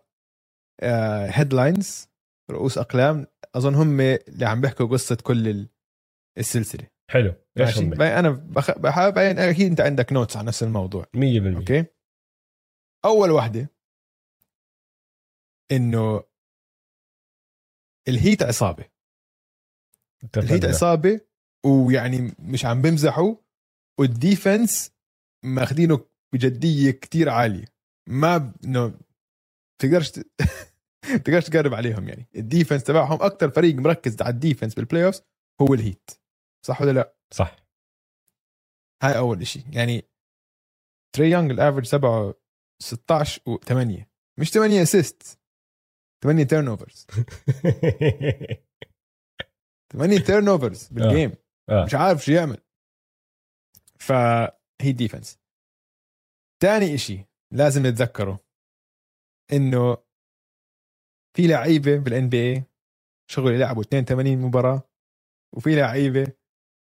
headlines 1.29 2.09
رؤوس 2.51 2.78
أقلام. 2.78 3.26
أظن 3.55 3.74
هم 3.74 4.01
اللي 4.01 4.47
عم 4.47 4.61
بيحكوا 4.61 4.86
قصة 4.86 5.18
كل 5.22 5.49
ال- 5.49 5.68
السلسلة. 6.39 6.89
حلو. 7.11 7.28
إيش 7.28 7.37
ماشي. 7.78 7.80
هم؟ 7.85 8.03
أنا 8.03 8.30
بخ... 8.30 8.78
بح- 8.78 9.09
بعدين 9.09 9.39
أكيد 9.39 9.66
أنت 9.70 9.80
عندك 9.80 10.12
notes 10.12 10.37
عن 10.37 10.45
نفس 10.45 10.62
الموضوع. 10.62 11.05
100% 11.16 11.57
okay؟ 11.57 11.85
أول 13.05 13.30
وحدة 13.30 13.68
إنه 15.72 16.22
الهيت 18.09 18.43
عصابة. 18.43 18.85
الهيت. 20.37 20.64
عصابة 20.64 21.20
ويعني 21.66 22.35
مش 22.39 22.64
عم 22.64 22.82
بمزحوا 22.82 23.35
وال 24.01 24.20
defense 24.20 24.91
ماخذينه 25.45 26.07
بجدية 26.35 26.91
كتير 26.91 27.28
عالية. 27.28 27.64
ما 28.09 28.39
ب- 28.39 28.57
إنه 28.64 29.01
تقدرش 29.82 30.11
ت- 30.11 30.26
تقدرش 31.24 31.45
تقرب 31.49 31.74
عليهم 31.74 32.09
يعني. 32.09 32.28
ال 32.37 32.42
defense 32.42 32.83
تبعهم 32.85 33.22
أكثر 33.22 33.51
فريق 33.51 33.74
مركز 33.74 34.22
على 34.22 34.35
ال 34.35 34.39
defense 34.39 34.75
بال 34.75 35.05
playoff 35.07 35.20
هو 35.61 35.74
الهيت 35.74 36.11
صح 36.67 36.83
ولا 36.83 36.91
لا؟ 36.91 37.17
صح. 37.33 37.57
هاي 39.03 39.19
أول 39.19 39.47
شيء 39.47 39.62
يعني 39.77 40.03
تري 41.17 41.31
يونغ 41.31 41.51
ال 41.51 41.56
average 41.56 41.91
تبعه 41.91 42.35
16 42.83 43.43
و8 43.43 44.05
مش 44.41 44.51
8 44.51 44.83
assist 44.83 45.41
8 46.25 46.45
turnovers 46.45 47.07
8 49.93 50.19
turnovers 50.27 50.49
بال 50.49 50.89
game 50.89 51.33
آه. 51.71 51.85
مش 51.85 51.95
عارف 51.95 52.25
شو 52.25 52.33
يعمل. 52.33 52.61
فهي 54.01 54.93
defense 54.93 55.39
تاني 56.62 56.95
إشي 56.95 57.25
لازم 57.53 57.87
نتذكره. 57.87 58.45
إنه 59.53 59.97
في 61.37 61.47
لعيبة 61.47 61.99
بال 61.99 62.29
NBA 62.29 62.64
شغل 63.31 63.53
يلعبوا 63.53 63.83
82 63.83 64.39
مباراة 64.39 64.83
وفي 65.57 65.77
لعيبة 65.77 66.33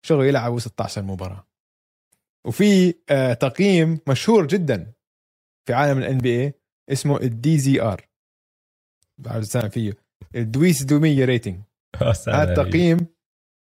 شغل 0.05 0.25
يلعبوا 0.25 0.59
16 0.59 1.01
مباراة. 1.01 1.47
وفي 2.47 2.93
آه 3.09 3.33
تقييم 3.33 3.99
مشهور 4.09 4.47
جدا 4.47 4.93
في 5.67 5.73
عالم 5.73 5.97
ال 5.97 6.17
NBA 6.17 6.53
اسمه 6.91 7.17
ال 7.17 7.57
DZR 7.57 8.07
بعرف 9.19 9.45
سامع 9.45 9.67
فيه 9.67 9.93
الدويس 10.35 10.83
دومية 10.83 11.25
rating 11.25 11.63
هذا 12.27 12.43
التقييم 12.43 13.07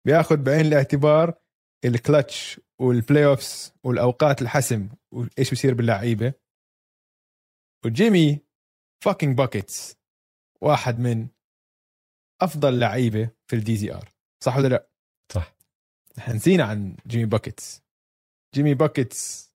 بياخذ 0.06 0.36
بعين 0.36 0.66
الاعتبار 0.66 1.34
الكلتش 1.84 2.60
وال 2.80 3.26
playoffs 3.26 3.74
والأوقات 3.84 4.42
الحسم 4.42 4.88
وإيش 5.14 5.52
بصير 5.52 5.74
باللعيبة. 5.74 6.34
وجيمي 7.84 8.40
fucking 9.04 9.38
باكيتس 9.38 9.96
واحد 10.62 10.98
من 10.98 11.28
أفضل 12.42 12.78
لعيبة 12.78 13.30
في 13.50 13.56
ال 13.56 13.76
DZR 13.76 14.12
صح 14.44 14.56
ولا 14.56 14.68
لا؟ 14.68 14.88
صح. 15.32 15.55
نحن 16.18 16.36
نسينا 16.36 16.64
عن 16.64 16.96
جيمي 17.06 17.24
باكيتس 17.24 17.82
جيمي 18.54 18.74
باكيتس 18.74 19.52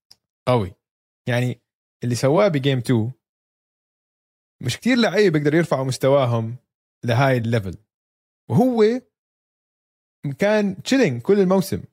قوي. 0.48 0.74
يعني 1.30 1.62
اللي 2.04 2.16
سواه 2.16 2.48
ب 2.48 2.54
game 2.54 2.78
2 2.78 3.12
مش 4.62 4.78
كتير 4.78 4.98
لعيبه 4.98 5.40
بيقدروا 5.40 5.58
يرفعوا 5.58 5.86
مستواهم 5.86 6.56
لهاي 7.06 7.38
ال 7.38 7.44
level 7.44 7.78
وهو 8.50 9.02
كان 10.40 10.84
chilling 10.84 11.22
كل 11.22 11.40
الموسم. 11.40 11.84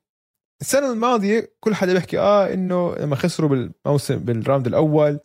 السنة 0.61 0.91
الماضية 0.91 1.53
كل 1.59 1.75
حدا 1.75 1.93
بيحكي 1.93 2.19
آه 2.19 2.53
إنه 2.53 2.95
لما 2.95 3.15
خسروا 3.15 3.49
بالموسم 3.49 4.19
بال 4.19 4.33
round 4.33 4.67
الأول 4.67 5.19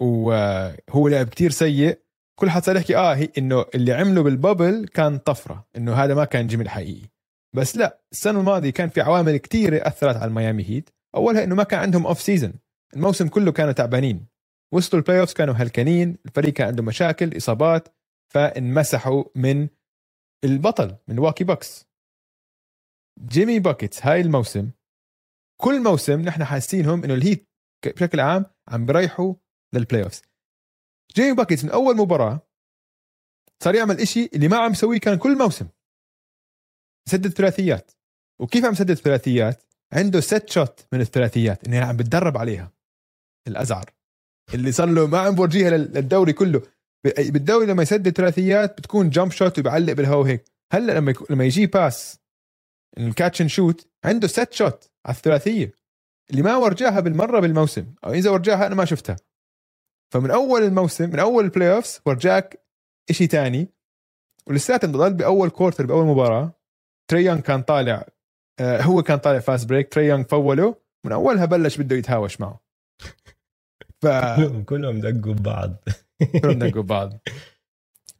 وهو 0.00 1.08
لعب 1.08 1.28
كتير 1.28 1.50
سيء 1.50 1.98
كل 2.38 2.50
حد 2.50 2.62
صار 2.62 2.76
يحكي 2.76 2.96
آه 2.96 3.28
إنه 3.38 3.64
اللي 3.74 3.92
عمله 3.92 4.22
بال 4.22 4.38
bubble 4.38 4.88
كان 4.94 5.18
طفرة 5.18 5.66
إنه 5.76 5.94
هذا 5.94 6.14
ما 6.14 6.24
كان 6.24 6.46
جيمي 6.46 6.62
الحقيقي. 6.62 7.08
بس 7.56 7.76
لا 7.76 8.00
السنة 8.12 8.40
الماضية 8.40 8.70
كان 8.70 8.88
في 8.88 9.00
عوامل 9.00 9.36
كتيرة 9.36 9.86
أثرت 9.88 10.16
على 10.16 10.24
الميامي 10.28 10.64
هيت. 10.64 10.90
أولها 11.14 11.44
إنه 11.44 11.54
ما 11.54 11.62
كان 11.62 11.80
عندهم 11.80 12.06
off 12.06 12.20
season 12.22 12.52
الموسم 12.96 13.28
كله 13.28 13.52
كانوا 13.52 13.72
تعبانين. 13.72 14.26
وصلوا 14.74 15.02
ال 15.02 15.20
playoffs 15.20 15.32
كانوا 15.32 15.54
هلكانين. 15.54 16.18
الفريق 16.26 16.52
كان 16.52 16.66
عنده 16.66 16.82
مشاكل 16.82 17.36
إصابات 17.36 17.88
فانمسحوا 18.34 19.24
من 19.34 19.68
البطل 20.44 20.96
ميلواكي 21.08 21.44
باكس 21.44 21.88
جيمي 23.18 23.58
باكيتس 23.58 24.06
هاي 24.06 24.20
الموسم. 24.20 24.70
كل 25.60 25.82
موسم 25.82 26.20
نحن 26.20 26.44
حاسينهم 26.44 27.04
إنه 27.04 27.14
الهيت 27.14 27.48
بشكل 27.86 28.20
عام 28.20 28.44
عم 28.68 28.86
بريحوا 28.86 29.34
لل 29.74 30.02
playoffs 30.02 30.22
جيمي 31.16 31.32
باكيتس 31.32 31.64
من 31.64 31.70
أول 31.70 31.96
مباراة 31.96 32.48
صار 33.62 33.74
يعمل 33.74 34.00
إشي 34.00 34.30
اللي 34.34 34.48
ما 34.48 34.56
عم 34.56 34.72
يسويه 34.72 34.98
كان 34.98 35.18
كل 35.18 35.38
موسم. 35.38 35.68
سدد 37.08 37.28
ثلاثيات. 37.28 37.90
وكيف 38.40 38.64
عم 38.64 38.72
يسدد 38.72 38.94
ثلاثيات؟ 38.94 39.62
عنده 39.92 40.20
set 40.20 40.50
shot 40.50 40.86
من 40.92 41.00
الثلاثيات 41.00 41.64
إنه 41.68 41.84
عم 41.84 41.96
بتدرب 41.96 42.36
عليها. 42.36 42.72
الأزعر. 43.48 43.90
اللي 44.54 44.72
صار 44.72 44.88
له 44.88 45.06
ما 45.06 45.18
عم 45.18 45.34
بورجيها 45.34 45.70
لل- 45.70 45.92
للدوري 45.94 46.32
كله. 46.32 46.62
بالدوري 47.04 47.66
لما 47.66 47.82
يسدد 47.82 48.16
ثلاثيات 48.16 48.78
بتكون 48.78 49.10
jump 49.10 49.30
shot 49.30 49.58
وبيعلق 49.58 49.92
بالهواء 49.92 50.26
هيك 50.26 50.44
هلأ 50.72 50.92
لما 50.92 51.10
يكون 51.10 51.26
لما 51.30 51.44
يجي 51.44 51.66
pass 51.66 52.18
ال 52.98 53.05
catch 53.05 53.40
and 53.40 53.50
shoot 53.50 53.86
عنده 54.04 54.28
set 54.28 54.52
shot 54.52 54.90
على 55.06 55.16
الثلاثية. 55.16 55.72
اللي 56.30 56.42
ما 56.42 56.56
ورجاها 56.56 57.00
بالمرة 57.00 57.40
بالموسم. 57.40 57.94
أو 58.04 58.12
إذا 58.12 58.30
ورجاها 58.30 58.66
أنا 58.66 58.74
ما 58.74 58.84
شفتها. 58.84 59.16
فمن 60.12 60.30
أول 60.30 60.62
الموسم 60.62 61.10
من 61.10 61.18
أول 61.18 61.44
ال 61.44 61.72
playoffs 61.72 62.00
ورجاك 62.06 62.64
شيء 63.10 63.28
تاني. 63.28 63.68
ولساته 64.46 64.88
ضل 64.88 65.14
بأول 65.14 65.50
quarter 65.50 65.86
بأول 65.86 66.06
مباراة. 66.06 66.57
تري 67.10 67.23
يونغ 67.23 67.40
كان 67.40 67.62
طالع 67.62 68.06
آه 68.60 68.82
هو 68.82 69.02
كان 69.02 69.18
طالع 69.18 69.38
fast 69.38 69.68
break 69.68 69.94
تريان 69.94 70.24
فوله 70.24 70.76
من 71.06 71.12
أولها 71.12 71.44
بلش 71.44 71.78
بده 71.80 71.96
يتهاوش 71.96 72.40
معه. 72.40 72.60
ف 74.02 74.06
كلهم 74.66 75.00
دقوا 75.00 75.34
ببعض. 75.34 75.76
كلهم 76.42 76.58
دقوا 76.58 76.82
بعض 76.82 77.18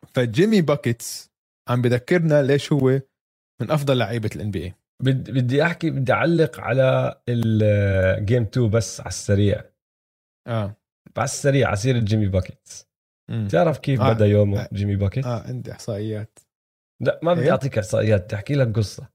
فجيمي 0.14 0.60
باكيتس 0.62 1.30
عم 1.70 1.82
بذكرنا 1.82 2.42
ليش 2.42 2.72
هو 2.72 2.90
من 3.62 3.70
أفضل 3.70 3.98
لعيبة 3.98 4.30
ال 4.36 4.50
NBA 4.50 4.74
بد- 5.02 5.30
بدي 5.30 5.62
أحكي 5.64 5.90
بدي 5.90 6.12
أعلق 6.12 6.60
على 6.60 7.20
ال 7.28 7.51
game 7.51 8.42
2 8.42 8.70
بس 8.70 9.00
على 9.00 9.08
السريع. 9.08 9.64
آه. 10.48 10.76
على 11.18 11.24
السريع 11.24 11.66
على 11.68 11.76
سيرة 11.76 11.98
جيمي 12.00 12.28
باكيتس 12.28 12.88
مم. 13.30 13.48
تعرف 13.48 13.78
كيف 13.78 14.00
آه. 14.00 14.12
بدأ 14.14 14.26
يومه 14.26 14.60
آه. 14.62 14.68
جيمي 14.72 14.96
باكيت 14.96 15.26
آه 15.26 15.42
عندي 15.48 15.72
إحصائيات. 15.72 16.38
لا 17.00 17.20
ما 17.22 17.34
بدي 17.34 17.44
إيه؟ 17.44 17.50
أعطيك 17.50 17.78
إحصائيات 17.78 18.24
بدي 18.24 18.34
أحكي 18.34 18.54
لك 18.54 18.76
قصة. 18.76 19.08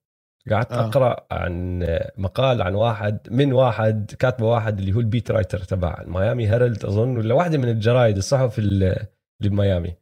قعدت 0.52 0.72
آه. 0.72 0.86
أقرأ 0.88 1.28
عن 1.32 1.80
مقال 2.18 2.62
عن 2.62 2.76
واحد 2.76 3.20
من 3.32 3.54
واحد 3.54 4.12
كاتبة 4.20 4.46
واحد 4.48 4.80
اللي 4.80 4.94
هو 4.94 5.00
ال 5.00 5.06
beat 5.06 5.32
writer 5.32 5.60
تبع 5.60 6.02
الميامي 6.02 6.50
هيرالد 6.50 6.86
أظن 6.86 7.18
ولا 7.18 7.34
واحدة 7.34 7.58
من 7.58 7.70
الجرايد 7.70 8.18
الصحف 8.18 8.60
ال- 8.60 8.66
اللي 8.74 9.08
بميامي. 9.50 9.96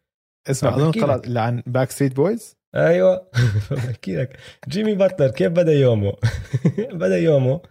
اسمع 0.49 0.75
أظن 0.75 0.91
قرات. 0.91 1.27
اللي 1.27 1.39
عن 1.39 1.63
باك 1.67 1.91
ستريت 1.91 2.15
بويز 2.15 2.55
أيوه 2.75 3.27
بحكي 3.71 4.15
لك. 4.15 4.37
جيمي 4.67 4.95
باتلر 4.95 5.27
كيف 5.31 5.51
بدأ 5.51 5.73
يومه؟ 5.73 6.13
بدأ 7.01 7.17
يومه 7.17 7.61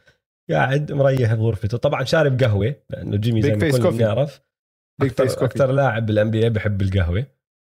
قاعد 0.50 0.92
مريح 0.92 1.34
بغرفته. 1.34 1.78
طبعا 1.78 2.04
شارب 2.04 2.42
قهوة 2.42 2.74
لأنه 2.90 3.16
جيمي 3.16 3.42
زي 3.42 3.54
ما 3.54 3.70
كلنا. 3.70 3.90
بنعرف. 3.90 4.40
أكثر 5.02 5.24
coffee 5.26 5.44
أكثر 5.44 5.72
لاعب 5.72 6.06
بال 6.06 6.30
NBA 6.30 6.50
بحب 6.50 6.82
القهوة. 6.82 7.26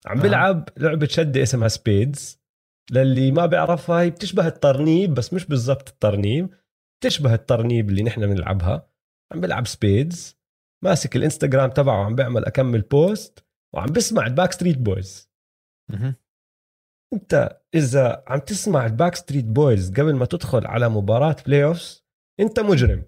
عم. 0.05 0.19
بيلعب 0.19 0.69
لعبة 0.77 1.07
شده 1.07 1.43
اسمها 1.43 1.67
spades 1.67 2.39
للي 2.91 3.31
ما 3.31 3.45
بيعرفها 3.45 4.01
هي 4.01 4.09
بتشبه 4.09 4.47
الترنيب 4.47 5.13
بس 5.13 5.33
مش 5.33 5.45
بالضبط 5.45 5.89
الترنيب. 5.89 6.53
بتشبه 7.01 7.33
الترنيب 7.33 7.89
اللي 7.89 8.03
نحن 8.03 8.27
بنلعبها. 8.27 8.89
عم 9.33 9.41
بيلعب 9.41 9.67
spades. 9.67 10.39
ماسك 10.83 11.15
الإنستغرام 11.15 11.69
تبعه 11.69 11.99
وعم 12.01 12.15
بيعمل 12.15 12.45
اكمل 12.45 12.81
post 12.81 13.45
وعم 13.75 13.91
بسمع 13.91 14.27
الباك 14.27 14.51
ستريت 14.51 14.77
بويز. 14.77 15.29
أنت 17.13 17.61
إذا 17.75 18.23
عم 18.27 18.39
تسمع 18.39 18.85
الباك 18.85 19.15
ستريت 19.15 19.45
بويز 19.45 19.91
قبل 19.91 20.15
ما 20.15 20.25
تدخل 20.25 20.67
على 20.67 20.89
مباراة 20.89 21.35
playoffs 21.45 22.05
أنت 22.39 22.59
مجرم. 22.59 23.03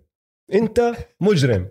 أنت 0.53 0.93
مجرم. 1.21 1.69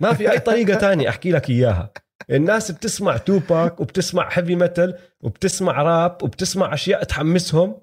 ما 0.00 0.12
في 0.12 0.30
أي 0.30 0.38
طريقة 0.38 0.78
تانية 0.78 1.08
أحكي 1.08 1.30
لك 1.30 1.50
إياها. 1.50 1.92
الناس 2.30 2.70
بتسمع 2.70 3.16
توباك 3.16 3.80
وبتسمع 3.80 4.28
heavy 4.32 4.56
metal 4.56 4.98
وبتسمع 5.20 5.82
راب 5.82 6.22
وبتسمع 6.22 6.74
أشياء 6.74 7.04
تحمسهم. 7.04 7.80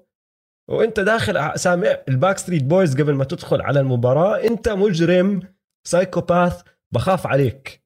وأنت 0.68 1.00
داخل 1.00 1.58
سامع 1.58 1.98
الباك 2.08 2.38
ستريت 2.38 2.62
بويز 2.62 3.00
قبل 3.00 3.14
ما 3.14 3.24
تدخل 3.24 3.60
على 3.62 3.80
المباراة 3.80 4.44
أنت 4.44 4.68
مجرم 4.68 5.42
psychopath 5.86 6.62
بخاف 6.92 7.26
عليك. 7.26 7.82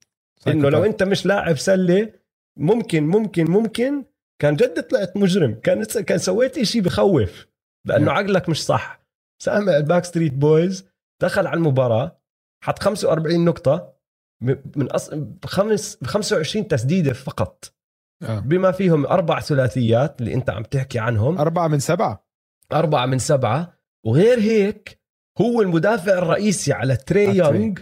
إنه 0.47 0.69
لو 0.69 0.85
أنت 0.85 1.03
مش 1.03 1.25
لاعب 1.25 1.57
سلة 1.57 2.13
ممكن 2.59 3.03
ممكن 3.07 3.51
ممكن. 3.51 4.05
كان 4.41 4.55
جد 4.55 4.83
طلعت 4.83 5.17
مجرم. 5.17 5.53
كان 5.53 5.83
كان 5.83 6.17
سويت 6.17 6.57
إشي 6.57 6.81
بخوف 6.81 7.47
لأنه. 7.85 8.11
عقلك 8.11 8.49
مش 8.49 8.65
صح. 8.65 9.05
سامع 9.43 9.77
الباك 9.77 10.05
ستريت 10.05 10.33
بويز 10.33 10.87
دخل 11.21 11.47
على 11.47 11.57
المباراة 11.57 12.21
حط 12.63 12.79
45 12.79 13.45
نقطة. 13.45 13.94
من 14.41 14.91
أص... 14.91 15.09
بخمس 15.13 15.97
ب 16.01 16.07
25 16.07 16.67
تسديدة 16.67 17.13
فقط. 17.13 17.73
آه. 18.23 18.39
بما 18.39 18.71
فيهم 18.71 19.05
أربع 19.05 19.39
ثلاثيات 19.39 20.21
اللي 20.21 20.33
أنت 20.33 20.49
عم 20.49 20.63
تحكي 20.63 20.99
عنهم. 20.99 21.37
أربعة 21.37 21.67
من 21.67 21.79
سبعة. 21.79 22.25
أربعة 22.73 23.05
من 23.05 23.19
سبعة. 23.19 23.77
وغير 24.05 24.39
هيك 24.39 24.99
هو 25.41 25.61
المدافع 25.61 26.17
الرئيسي 26.17 26.73
على 26.73 26.95
تري 26.95 27.27
على 27.27 27.49
تري. 27.49 27.61
يونغ. 27.61 27.79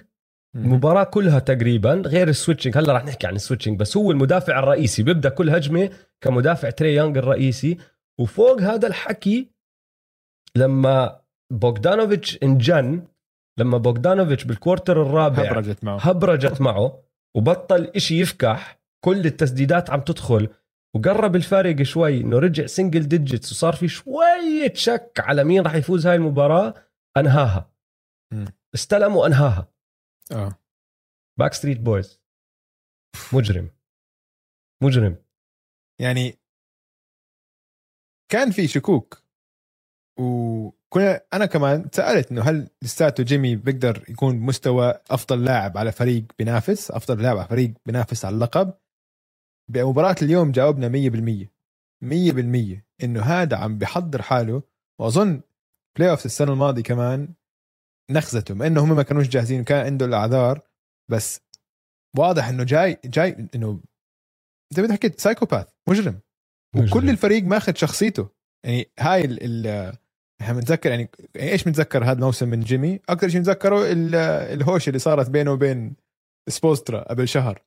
المباراة 0.55 1.03
كلها 1.03 1.39
تقريبا 1.39 1.93
غير 1.93 2.27
ال 2.27 2.32
switching 2.32 2.77
هلأ 2.77 2.93
رح 2.93 3.05
نحكي 3.05 3.27
عن 3.27 3.35
ال 3.35 3.40
switching 3.40 3.79
بس 3.79 3.97
هو 3.97 4.11
المدافع 4.11 4.59
الرئيسي. 4.59 5.03
بيبدأ 5.03 5.29
كل 5.29 5.49
هجمة 5.49 5.89
كمدافع 6.21 6.69
تري 6.69 6.95
يونغ 6.95 7.19
الرئيسي. 7.19 7.77
وفوق 8.19 8.61
هذا 8.61 8.87
الحكي 8.87 9.49
لما 10.55 11.21
بوغدانوفيتش 11.51 12.39
أنجن 12.43 13.07
لما 13.59 13.77
بوغدانوفيتش 13.77 14.43
بال 14.43 14.56
quarter 14.56 15.01
الرابع 15.01 15.43
هبرجت 15.43 15.83
معه. 15.83 15.97
هبرجت 15.99 16.61
معه 16.61 17.03
وبطل 17.35 17.83
إشي 17.95 18.19
يفكح 18.19 18.79
كل 19.05 19.25
التسديدات 19.25 19.89
عم 19.89 20.01
تدخل 20.01 20.49
وقرب 20.95 21.35
الفارق 21.35 21.81
شوي 21.81 22.21
إنه 22.21 22.39
رجع 22.39 22.65
single 22.65 23.07
digits 23.07 23.51
وصار 23.51 23.73
في 23.75 23.87
شوية 23.87 24.73
شك 24.73 25.13
على 25.19 25.43
مين 25.43 25.61
راح 25.61 25.75
يفوز 25.75 26.07
هاي 26.07 26.15
المباراة 26.15 26.73
أنهاها. 27.17 27.73
مم. 28.33 28.45
استلم 28.75 29.15
وأنهاها. 29.15 29.73
آه. 30.31 30.59
باك 31.39 31.53
ستريت 31.53 31.79
بويز 31.79 32.21
مجرم. 33.33 33.69
مجرم. 34.83 35.15
يعني 36.01 36.39
كان 38.31 38.51
في 38.51 38.67
شكوك 38.67 39.23
وكنا 40.93 41.21
أنا 41.33 41.45
كمان 41.45 41.89
سألت 41.91 42.31
إنه 42.31 42.41
هل 42.41 42.69
لساته 42.81 43.23
جيمي 43.23 43.55
بيقدر 43.55 44.05
يكون 44.09 44.35
مستوى 44.35 44.93
أفضل 45.11 45.45
لاعب 45.45 45.77
على 45.77 45.91
فريق 45.91 46.23
بينافس 46.39 46.91
أفضل 46.91 47.21
لاعب 47.21 47.37
على 47.37 47.47
فريق 47.47 47.73
بينافس 47.85 48.25
على 48.25 48.35
اللقب؟ 48.35 48.73
بمباراة 49.71 50.15
اليوم 50.21 50.51
جاوبنا 50.51 50.89
100% 50.89 51.47
100% 52.03 53.03
إنه 53.03 53.21
هذا 53.21 53.57
عم 53.57 53.77
بيحضر 53.77 54.21
حاله 54.21 54.63
وأظن 54.99 55.41
playoff 55.97 56.25
السنة 56.25 56.53
الماضية 56.53 56.83
كمان 56.83 57.33
نخزته 58.11 58.55
مع 58.55 58.67
إنه 58.67 58.83
هم 58.83 58.95
ما 58.95 59.03
كانوش 59.03 59.27
جاهزين 59.27 59.63
كان 59.63 59.85
عنده 59.85 60.05
الأعذار 60.05 60.61
بس 61.11 61.41
واضح 62.17 62.47
إنه 62.47 62.63
جاي 62.63 62.99
جاي 63.05 63.47
إنه 63.55 63.81
زي 64.73 64.81
ما 64.81 64.93
حكيت 64.93 65.19
psychopath 65.19 65.67
مجرم. 65.89 66.19
وكل 66.75 67.09
الفريق 67.09 67.43
ماخذ 67.43 67.75
شخصيته. 67.75 68.29
يعني 68.65 68.91
هاي 68.99 69.25
ال 69.25 69.39
ال 69.67 69.93
إحنا 70.41 70.53
بنتذكر 70.53 70.89
يعني 70.89 71.09
إيش 71.35 71.63
بنتذكر 71.63 72.03
هذا 72.03 72.13
الموسم 72.13 72.49
من 72.49 72.59
جيمي؟ 72.59 72.99
أكثر 73.09 73.29
شيء 73.29 73.39
بنتذكره 73.39 73.91
ال- 73.91 74.15
الهوشه 74.15 74.87
اللي 74.89 74.99
صارت 74.99 75.29
بينه 75.29 75.51
وبين 75.51 75.95
سبولسترا 76.49 77.01
قبل 77.01 77.27
شهر. 77.27 77.63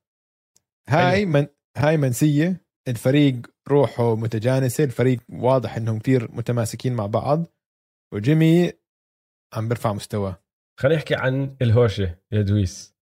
هاي 0.89 1.25
من 1.25 1.47
هاي 1.77 1.97
منسية 1.97 2.61
الفريق 2.87 3.35
روحه 3.67 4.15
متجانسة 4.15 4.83
الفريق 4.83 5.19
واضح 5.29 5.77
إنهم 5.77 5.99
كثير 5.99 6.31
متماسكين 6.31 6.93
مع 6.93 7.05
بعض 7.05 7.45
وجيمي 8.13 8.71
عم 9.53 9.67
بيرفع 9.67 9.93
مستواه. 9.93 10.43
خلينا 10.79 10.97
نحكي 10.97 11.15
عن 11.15 11.55
الهوشة 11.61 12.15
يا 12.31 12.41
دويس. 12.41 12.95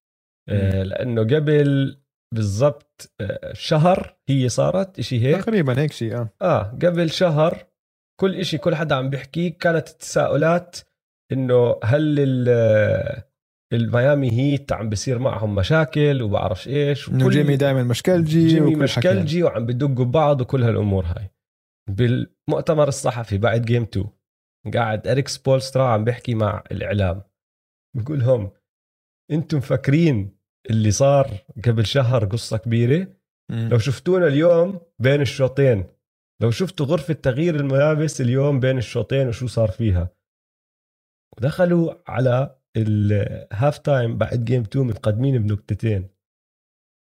آه 0.49 0.83
لأنه 0.83 1.21
قبل 1.21 1.97
بالضبط 2.33 3.13
آه 3.21 3.53
شهر 3.53 4.17
هي 4.29 4.49
صارت 4.49 4.99
إشي 4.99 5.19
هيك؟ 5.21 5.43
تقريبا 5.43 5.79
هيك 5.79 5.91
شيء 5.91 6.15
آه. 6.17 6.29
آه 6.41 6.63
قبل 6.63 7.11
شهر 7.11 7.65
كل 8.21 8.35
إشي 8.35 8.57
كل 8.57 8.75
حدا 8.75 8.95
عم 8.95 9.09
بيحكيه 9.09 9.57
كانت 9.57 9.87
التساؤلات 9.87 10.75
إنه 11.31 11.79
هل 11.83 12.15
ال- 12.19 13.23
الميامي 13.73 14.31
هيت 14.31 14.71
عم 14.73 14.89
بيصير 14.89 15.19
معهم 15.19 15.55
مشاكل 15.55 16.21
وبعرفش 16.21 16.67
إيش 16.67 17.09
وكل- 17.09 17.29
جيمي 17.29 17.55
دائما 17.57 17.83
مشكلجي 17.83 18.47
جيمي. 18.47 18.75
مشكلجي 18.75 19.43
وعم 19.43 19.65
بدقوا 19.65 20.05
ببعض 20.05 20.41
وكل 20.41 20.63
هالأمور 20.63 21.05
هاي 21.05 21.29
بالمؤتمر 21.89 22.87
الصحفي 22.87 23.37
بعد 23.37 23.61
game 23.65 23.83
2 23.83 24.05
قاعد 24.73 25.07
إريك 25.07 25.27
سبولسترا 25.27 25.83
عم 25.87 26.03
بيحكي 26.03 26.35
مع 26.35 26.63
الإعلام 26.71 27.21
بقول 27.97 28.19
لهم 28.19 28.51
أنتم 29.31 29.59
فاكرين 29.59 30.37
اللي 30.69 30.91
صار 30.91 31.31
قبل 31.65 31.85
شهر 31.85 32.25
قصة 32.25 32.57
كبيرة. 32.57 33.07
لو 33.51 33.77
شفتونا 33.77 34.27
اليوم 34.27 34.79
بين 34.99 35.21
الشوطين 35.21 35.83
لو 36.41 36.51
شفتوا 36.51 36.85
غرفة 36.85 37.13
تغيير 37.13 37.55
الملابس 37.55 38.21
اليوم 38.21 38.59
بين 38.59 38.77
الشوطين 38.77 39.27
وشو 39.27 39.47
صار 39.47 39.71
فيها؟ 39.71 40.09
ودخلوا 41.37 41.93
على 42.07 42.55
ال 42.77 42.97
half 42.97 43.77
time 43.77 44.17
بعد 44.17 44.45
game 44.45 44.61
2 44.61 44.85
متقدمين 44.87 45.43
بنقطتين. 45.43 46.09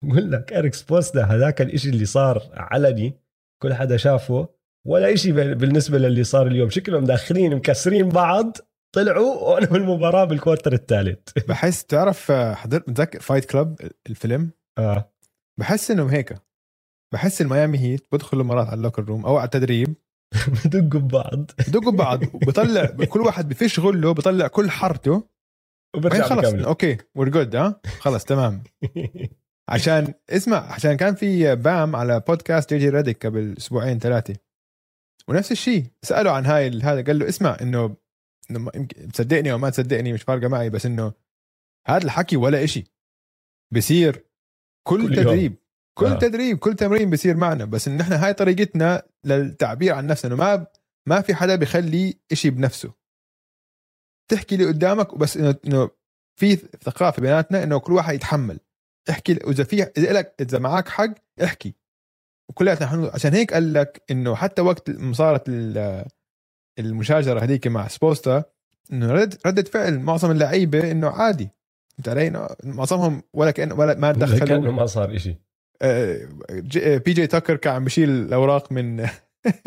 بقول 0.04 0.32
لك 0.32 0.54
اريك 0.54 0.74
سبوستا 0.74 1.24
هذاك 1.24 1.62
الإشي 1.62 1.90
اللي 1.90 2.06
صار 2.06 2.42
علني 2.54 3.14
كل 3.62 3.74
حدا 3.74 3.98
شافه 3.98 4.50
ولا 4.88 5.14
إشي 5.14 5.32
بال- 5.32 5.56
بالنسبة 5.56 5.98
للي 5.98 6.24
صار 6.24 6.48
اليوم. 6.48 6.70
شكلهم 6.70 7.04
داخلين 7.04 7.56
مكسرين 7.56 8.10
بعض 8.10 8.58
طلعوا 8.96 9.36
وانهوا 9.36 9.78
المباراة 9.78 10.24
بال 10.26 10.37
quarter 10.37 10.74
الثالث. 10.74 11.30
بحس 11.48 11.86
تعرف 11.86 12.32
حضرت 12.32 12.90
متذكر 12.90 13.20
Fight 13.20 13.46
Club 13.46 13.92
الفيلم؟ 14.10 14.52
آه. 14.78 15.14
بحس 15.60 15.92
إنهم 15.92 16.08
هيك. 16.08 16.36
بحس 17.14 17.42
الميامي 17.42 17.78
هيت 17.80 18.08
بدخلوا 18.12 18.44
مرات 18.44 18.68
على 18.68 18.78
ال 18.78 18.82
locker 18.82 19.04
room 19.04 19.26
أو 19.26 19.38
على 19.38 19.46
التدريب. 19.46 19.94
بدقوا 20.66 21.02
ببعض. 21.02 21.52
بدقوا 21.68 21.92
ببعض. 21.92 22.24
وبطلع 22.36 22.86
كل 22.86 23.22
واحد 23.22 23.50
بفش 23.50 23.80
غله 23.80 24.12
بطلع 24.14 24.48
كل 24.48 24.70
بعدين 24.70 25.24
وبرجع 25.96 26.24
خلص 26.24 26.50
بكمل 26.50 26.66
okay 26.66 26.98
we're 27.16 27.30
good 27.30 27.56
ها؟ 27.56 27.82
خلص 28.00 28.24
تمام. 28.24 28.64
عشان 29.70 30.14
اسمع 30.30 30.58
عشان 30.58 30.94
كان 30.98 31.16
في 31.16 31.56
بام 31.56 31.96
على 31.96 32.20
بودكاست 32.28 32.74
جي 32.74 32.80
جي 32.80 32.90
ريديك 32.90 33.26
قبل 33.26 33.56
أسبوعين 33.58 34.00
ثلاثة. 34.00 34.36
ونفس 35.28 35.52
الشيء 35.52 35.86
سألوا 36.02 36.32
عن 36.32 36.46
هاي 36.46 36.68
ال- 36.68 36.84
هذا 36.84 37.02
قال 37.04 37.20
له 37.20 37.30
اسمع 37.30 37.58
إنه 37.62 37.96
تصدقني 39.14 39.52
أو 39.52 39.58
ما 39.58 39.70
تصدقني 39.70 40.14
مش 40.14 40.24
فارقة 40.24 40.48
معي 40.48 40.70
بس 40.70 40.86
إنه 40.86 41.14
هذا 41.88 42.06
الحكي 42.06 42.38
ولا 42.38 42.64
إشي. 42.64 42.84
بصير 43.74 44.26
كل, 44.88 45.08
كل 45.08 45.18
يوم. 45.18 45.56
كل 45.94 46.06
آه. 46.06 46.18
تدريب 46.20 46.58
كل 46.58 46.76
تمرين 46.76 47.10
بصير 47.10 47.38
معنا 47.38 47.66
بس 47.66 47.88
إن 47.88 48.02
إحنا 48.02 48.26
هاي 48.26 48.34
طريقتنا 48.34 49.04
للتعبير 49.24 49.94
عن 49.94 50.08
نفسنا 50.08 50.34
إنه 50.34 50.44
ما 50.44 50.68
ما 51.08 51.22
في 51.22 51.36
حدا 51.36 51.56
بيخلي 51.56 52.20
إشي 52.32 52.50
بنفسه. 52.50 52.94
تحكي 54.32 54.56
اللي 54.56 54.68
قدامك 54.68 55.14
وبس 55.14 55.38
إنه 55.38 55.56
إنه 55.68 55.90
في 56.40 56.56
ثقافة 56.56 57.22
بيناتنا 57.22 57.64
إنه 57.64 57.78
كل 57.80 57.94
واحد 57.94 58.14
يتحمل. 58.16 58.60
احكي 59.10 59.32
إذا 59.34 59.64
في 59.64 59.84
إذا 59.84 60.14
لك 60.14 60.36
إذا 60.42 60.60
معك 60.60 60.88
حق 60.90 61.10
احكي. 61.44 61.76
وكلياتنا 62.50 63.12
عشان 63.14 63.34
هيك 63.34 63.54
قال 63.54 63.74
لك 63.74 64.04
إنه 64.12 64.36
حتى 64.36 64.62
وقت 64.62 64.92
صارت 65.12 65.44
ال- 65.50 66.06
المشاجرة 66.80 67.40
هذيك 67.40 67.68
مع 67.68 67.88
سبوستا 67.88 68.44
إنه 68.92 69.12
رد 69.12 69.38
ردة 69.46 69.64
فعل 69.64 70.00
معظم 70.00 70.32
اللعيبة 70.32 70.92
إنه 70.92 71.10
عادي. 71.10 71.50
أنت 72.00 72.10
علي 72.10 72.56
معظمهم 72.64 73.24
ولا 73.34 73.52
كان 73.52 73.72
ولا 73.72 73.94
ما 73.96 74.12
كانه 74.12 74.26
دخلوا 74.26 74.72
ما 74.72 74.86
صار 74.86 75.16
جي- 75.16 75.38
بي 77.06 77.14
جي 77.14 77.28
تاكر 77.28 77.56
كان 77.56 77.74
عم 77.74 77.86
بشيل 77.86 78.10
الأوراق 78.10 78.72
من 78.76 79.06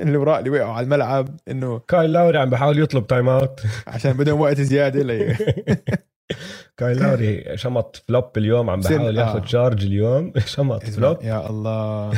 الأوراق 0.01 0.39
اللي 0.39 0.51
وقعوا 0.51 0.73
على 0.73 0.85
الملعب 0.85 1.37
إنه 1.49 1.79
كايل 1.79 2.13
لاوري 2.13 2.39
عم 2.39 2.51
بحاول 2.51 2.79
يطلب 2.79 3.07
time 3.07 3.29
out 3.29 3.61
عشان 3.87 4.13
بدهم 4.13 4.41
وقت 4.41 4.61
زيادة 4.61 5.03
لي 5.03 5.37
كايل 6.77 6.99
لاوري 6.99 7.57
شمط 7.57 8.03
flop 8.09 8.25
اليوم 8.37 8.71
عم 8.71 8.81
بحاول 8.81 9.19
ياخذ 9.19 9.41
آه. 9.41 9.45
charge 9.45 9.85
اليوم. 9.85 10.33
شمط 10.57 10.85
flop 10.85 11.23
يا 11.23 11.51
الله. 11.51 12.13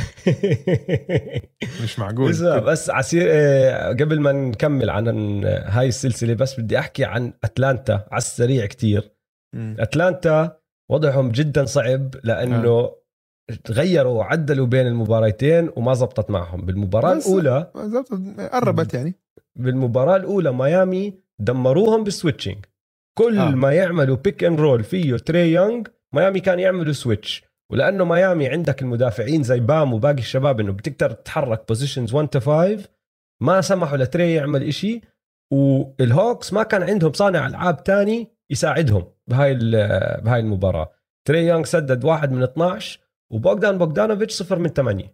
مش 1.83 1.99
معقول. 1.99 2.29
اسمع 2.29 2.57
بس 2.59 2.89
عسير 2.89 3.27
آه، 3.29 3.89
قبل 3.89 4.19
ما 4.19 4.31
نكمل 4.31 4.89
عن 4.89 5.07
هاي 5.45 5.87
السلسلة 5.87 6.33
بس 6.33 6.59
بدي 6.59 6.79
أحكي 6.79 7.05
عن 7.05 7.33
أتلانتا 7.43 7.93
على 8.11 8.17
السريع 8.17 8.65
كتير. 8.65 9.11
مم. 9.55 9.75
أتلانتا 9.79 10.57
وضعهم 10.91 11.29
جدا 11.31 11.65
صعب 11.65 12.15
لأنه 12.23 12.91
غيروا 13.69 14.11
وعدلوا 14.19 14.65
بين 14.65 14.87
المباراتين 14.87 15.69
وما 15.75 15.93
زبطت 15.93 16.29
معهم. 16.31 16.61
بالمباراة 16.65 17.13
بس- 17.15 17.27
الأولى 17.27 17.71
بالضبط 17.75 18.09
قربت 18.53 18.93
يعني. 18.93 19.15
بالمباراة 19.55 20.15
الأولى 20.15 20.51
ميامي 20.51 21.13
دمروهم 21.39 22.03
بال 22.03 22.14
switching 22.14 22.65
كل 23.17 23.39
آه. 23.39 23.49
ما 23.51 23.71
يعملوا 23.71 24.15
pick 24.15 24.43
and 24.43 24.59
roll 24.59 24.83
فيه 24.83 25.17
تري 25.17 25.51
يونغ 25.51 25.83
ميامي 26.13 26.39
كان 26.39 26.59
يعملوا 26.59 26.93
switch 26.93 27.43
ولأنه 27.71 28.03
ميامي 28.05 28.47
عندك 28.49 28.81
المدافعين 28.81 29.43
زي 29.43 29.59
بام 29.59 29.93
وباقي 29.93 30.13
الشباب 30.17 30.59
إنه 30.59 30.71
بتقدر 30.71 31.11
تتحرك 31.11 31.67
positions 31.67 32.13
1 32.13 32.27
to 32.27 32.39
5 32.39 32.89
ما 33.41 33.61
سمحوا 33.61 33.97
لتري 33.97 34.33
يعمل 34.33 34.63
إشي. 34.63 35.01
والهوكس 35.53 36.53
ما 36.53 36.63
كان 36.63 36.83
عندهم 36.83 37.13
صانع 37.13 37.47
ألعاب 37.47 37.83
تاني 37.83 38.27
يساعدهم 38.51 39.03
بهاي 39.27 39.53
بهاي 40.23 40.39
المباراة. 40.39 40.91
تري 41.27 41.47
يونغ 41.47 41.63
سدد 41.63 42.05
واحد 42.05 42.31
من 42.31 42.43
12 42.43 42.99
وبوغدان 43.33 43.77
بوغدانوفيتش 43.77 44.33
صفر 44.33 44.59
من 44.59 44.69
8 44.69 45.13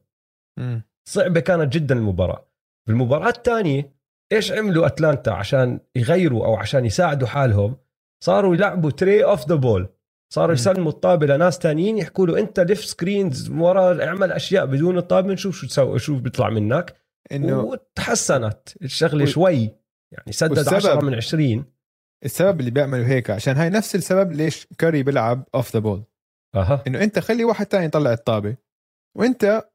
مم. 0.59 0.81
صعبة 1.09 1.39
كانت 1.39 1.73
جدا 1.73 1.95
المباراة. 1.95 2.47
بالمباراه 2.87 3.29
الثانية 3.29 3.95
إيش 4.31 4.51
عملوا 4.51 4.85
أتلانتا 4.85 5.29
عشان 5.29 5.79
يغيروا 5.95 6.45
أو 6.45 6.55
عشان 6.55 6.85
يساعدوا 6.85 7.27
حالهم؟ 7.27 7.77
صاروا 8.23 8.55
يلعبوا 8.55 8.91
تري 8.91 9.23
off 9.23 9.49
the 9.49 9.55
ball 9.55 9.87
صاروا. 10.33 10.53
يسلموا 10.53 10.91
الطابة 10.91 11.25
لناس 11.25 11.59
تانيين 11.59 11.97
يحكوا 11.97 12.27
له 12.27 12.39
أنت 12.39 12.59
لف 12.59 12.85
screens 12.85 13.49
ورا 13.49 14.05
اعمل 14.05 14.31
أشياء 14.31 14.65
بدون 14.65 14.97
الطابة 14.97 15.33
نشوف 15.33 15.55
شو 15.55 15.67
تسوي 15.67 15.99
شو 15.99 16.19
بيطلع 16.19 16.49
منك. 16.49 16.95
إنه 17.31 17.59
وتحسنت 17.59 18.69
الشغلة 18.81 19.23
و- 19.23 19.27
شوي. 19.27 19.75
يعني 20.11 20.31
سدد 20.31 20.57
والسبب- 20.57 20.73
10 20.75 21.01
من 21.05 21.15
20 21.15 21.65
السبب 22.25 22.59
اللي 22.59 22.71
بيعملوا 22.71 23.05
هيك 23.05 23.29
عشان 23.29 23.55
هاي 23.57 23.69
نفس 23.69 23.95
السبب 23.95 24.31
ليش 24.31 24.67
كاري 24.77 25.03
بيلعب 25.03 25.43
off 25.55 25.73
the 25.73 25.79
ball 25.79 26.03
أها. 26.55 26.83
إنه 26.87 27.03
أنت 27.03 27.19
خلي 27.19 27.43
واحد 27.43 27.65
تاني 27.65 27.85
يطلع 27.85 28.13
الطابة. 28.13 28.55
وأنت 29.17 29.65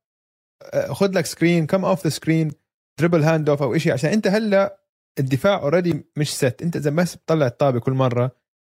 آه، 0.74 0.93
خذ 0.93 1.11
لك 1.12 1.26
screen 1.26 1.66
come 1.66 1.84
off 1.84 2.05
the 2.05 2.11
screen 2.11 2.53
dribble 3.01 3.22
hand 3.22 3.49
off 3.49 3.62
أو 3.62 3.78
شيء 3.78 3.93
عشان 3.93 4.11
أنت 4.11 4.26
هلأ 4.26 4.81
الدفاع 5.18 5.62
already 5.62 6.07
مش 6.16 6.37
set 6.36 6.62
أنت 6.62 6.76
إذا 6.76 6.91
بس 6.91 7.16
بتطلع 7.16 7.47
الطابة 7.47 7.81
كل 7.81 7.93
مرة 7.93 8.31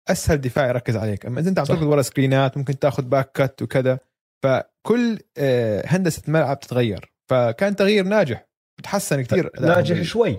أسهل 0.08 0.40
دفاع 0.40 0.68
يركز 0.68 0.96
عليك. 0.96 1.26
أما 1.26 1.40
إذا 1.40 1.48
أنت 1.48 1.58
عم. 1.58 1.64
تركض 1.64 1.82
ورا 1.82 2.02
سكرينات 2.02 2.56
ممكن 2.56 2.78
تاخذ 2.78 3.02
back 3.02 3.32
cut 3.32 3.62
وكذا. 3.62 3.98
فكل 4.42 5.18
آه، 5.38 5.82
هندسة 5.86 6.22
الملعب 6.28 6.60
تتغير. 6.60 7.12
فكان 7.30 7.76
تغيير 7.76 8.04
ناجح. 8.04 8.48
تحسن 8.82 9.22
كثير 9.22 9.50
ناجح 9.60 10.02
شوي. 10.02 10.36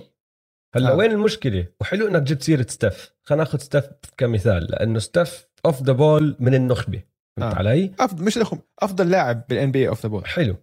هلأ 0.75 0.91
آه. 0.91 0.95
وين 0.95 1.11
المشكلة؟ 1.11 1.67
وحلو 1.81 2.07
إنك 2.07 2.21
جبت 2.21 2.43
سيرة 2.43 2.65
ستيف. 2.69 3.13
خلينا 3.23 3.43
ناخذ 3.43 3.59
ستيف 3.59 3.85
كمثال 4.17 4.63
لأنه 4.63 4.99
ستيف 4.99 5.47
off 5.65 5.83
the 5.83 5.93
ball 5.93 6.35
من 6.39 6.53
النخبة. 6.53 7.03
فهمت 7.39 7.53
آه. 7.53 7.57
علي 7.57 7.91
افضل 7.99 8.25
مش 8.25 8.37
الأخم 8.37 8.59
أفضل 8.79 9.09
لاعب 9.09 9.43
بال 9.49 9.71
NBA 9.71 9.89
off 9.89 10.03
the 10.03 10.09
ball 10.09 10.25
حلو 10.25 10.55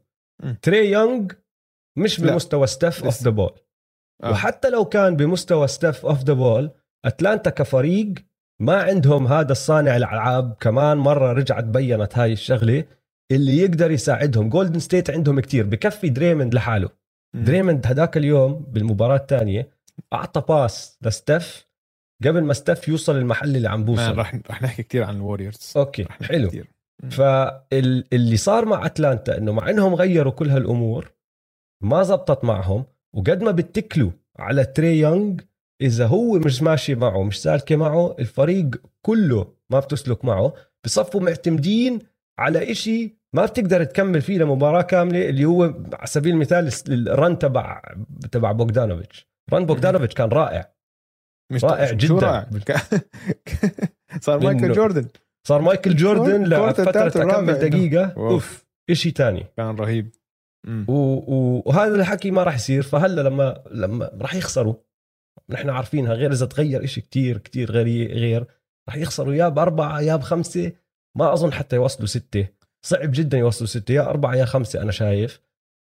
مم. 0.42 0.56
تري 0.62 0.90
يونغ 0.90 1.26
مش 1.98 2.20
لا. 2.20 2.32
بمستوى 2.32 2.66
ستيف 2.66 3.04
off. 3.04 3.22
the 3.22 3.30
ball 3.30 3.50
آه. 4.24 4.30
وحتى 4.30 4.70
لو 4.70 4.84
كان 4.84 5.16
بمستوى 5.16 5.68
ستيف 5.68 6.06
off 6.06 6.22
the 6.24 6.32
ball 6.32 6.70
أتلانتا 7.04 7.50
كفريق 7.50 8.14
ما 8.60 8.82
عندهم 8.82 9.26
هذا 9.26 9.52
الصانع 9.52 9.96
الألعاب 9.96 10.56
كمان 10.60 10.96
مرة 10.96 11.32
رجعت 11.32 11.64
بينت 11.64 12.18
هاي 12.18 12.32
الشغلة 12.32 12.84
اللي 13.32 13.58
يقدر 13.58 13.90
يساعدهم 13.90 14.48
جولدن 14.48 14.78
ستيت 14.78 15.10
عندهم 15.10 15.40
كتير 15.40 15.66
بكفي 15.66 16.08
دريمند 16.08 16.54
لحاله 16.54 16.88
مم. 17.34 17.44
دريمند 17.44 17.86
هداك 17.86 18.16
اليوم 18.16 18.66
بالمباراة 18.68 19.16
الثانية 19.16 19.70
أعطى 20.12 20.40
pass 20.48 20.98
لستف 21.02 21.65
قبل 22.24 22.44
ما 22.44 22.52
ستف 22.52 22.88
يوصل 22.88 23.16
المحل 23.16 23.56
اللي 23.56 23.68
عم 23.68 23.84
بوصل 23.84 24.18
رح 24.18 24.34
رح 24.50 24.62
نحكي 24.62 24.82
كثير 24.82 25.02
عن 25.04 25.16
الوريورز. 25.16 25.72
نحكي 26.02 26.24
حلو. 26.24 26.48
كتير. 26.48 26.70
فاللي 27.10 28.36
صار 28.36 28.64
مع 28.64 28.86
أتلانتا 28.86 29.38
إنه 29.38 29.52
مع 29.52 29.70
إنهم 29.70 29.94
غيروا 29.94 30.32
كل 30.32 30.50
هالأمور 30.50 31.12
ما 31.82 32.02
زبطت 32.02 32.44
معهم 32.44 32.84
وقد 33.14 33.42
ما 33.42 33.50
بتكلوا 33.50 34.10
على 34.38 34.64
تري 34.64 34.98
يونغ 34.98 35.34
إذا 35.80 36.06
هو 36.06 36.38
مش 36.38 36.62
ماشي 36.62 36.94
معه 36.94 37.22
مش 37.22 37.42
سالكة 37.42 37.76
معه 37.76 38.16
الفريق 38.18 38.70
كله 39.02 39.52
ما 39.70 39.80
بتسلك 39.80 40.24
معه 40.24 40.54
بصفوا 40.84 41.20
معتمدين 41.20 41.98
على 42.38 42.70
إشي 42.72 43.16
ما 43.32 43.44
بتقدر 43.46 43.84
تكمل 43.84 44.22
فيه 44.22 44.38
لمباراة 44.38 44.82
كاملة 44.82 45.28
اللي 45.28 45.44
هو 45.44 45.62
على 45.92 46.06
سبيل 46.06 46.34
المثال 46.34 46.70
ال 46.88 47.01
run 47.01 47.38
تبع 47.38 47.82
تبع 48.32 48.52
بوغدانوفيتش. 48.52 49.28
run 49.52 49.66
بوغدانوفيتش 49.66 50.14
كان 50.14 50.28
رائع. 50.28 50.75
مش 51.52 51.64
رائع 51.64 51.92
جداً. 51.92 52.14
رائع. 52.14 52.46
صار 54.20 54.40
مايكل 54.40 54.72
جوردن. 54.72 55.08
صار 55.48 55.60
مايكل 55.60 55.96
جوردن 55.96 56.44
لفترة 56.44 57.08
تكمل 57.08 57.54
دقيقة؟ 57.54 58.04
أوف. 58.04 58.16
أوف 58.16 58.66
إشي 58.90 59.10
تاني. 59.10 59.46
كان 59.56 59.76
رهيب. 59.76 60.10
مم. 60.66 60.84
و... 60.88 60.92
و... 60.92 61.62
وهذا 61.66 61.94
الحكي 61.94 62.30
ما 62.30 62.42
راح 62.42 62.54
يصير. 62.54 62.82
فهلا 62.82 63.20
لما 63.22 63.62
لما 63.70 64.10
راح 64.20 64.34
يخسروا 64.34 64.74
نحن 65.48 65.70
عارفينها 65.70 66.14
غير 66.14 66.32
إذا 66.32 66.46
تغير 66.46 66.84
إشي 66.84 67.00
كتير 67.00 67.38
كتير 67.38 67.70
غير 67.70 68.12
غير 68.12 68.46
راح 68.88 68.96
يخسروا 68.96 69.34
يا 69.34 69.48
بأربعة 69.48 70.00
يا 70.00 70.16
بخمسة. 70.16 70.72
ما 71.16 71.32
أظن 71.32 71.52
حتى 71.52 71.76
يوصلوا 71.76 72.06
ستة. 72.06 72.48
صعب 72.86 73.10
جدا 73.12 73.38
يوصلوا 73.38 73.68
ستة. 73.68 73.92
يا 73.92 74.10
أربعة 74.10 74.34
يا 74.34 74.44
خمسة 74.44 74.82
أنا 74.82 74.92
شايف. 74.92 75.40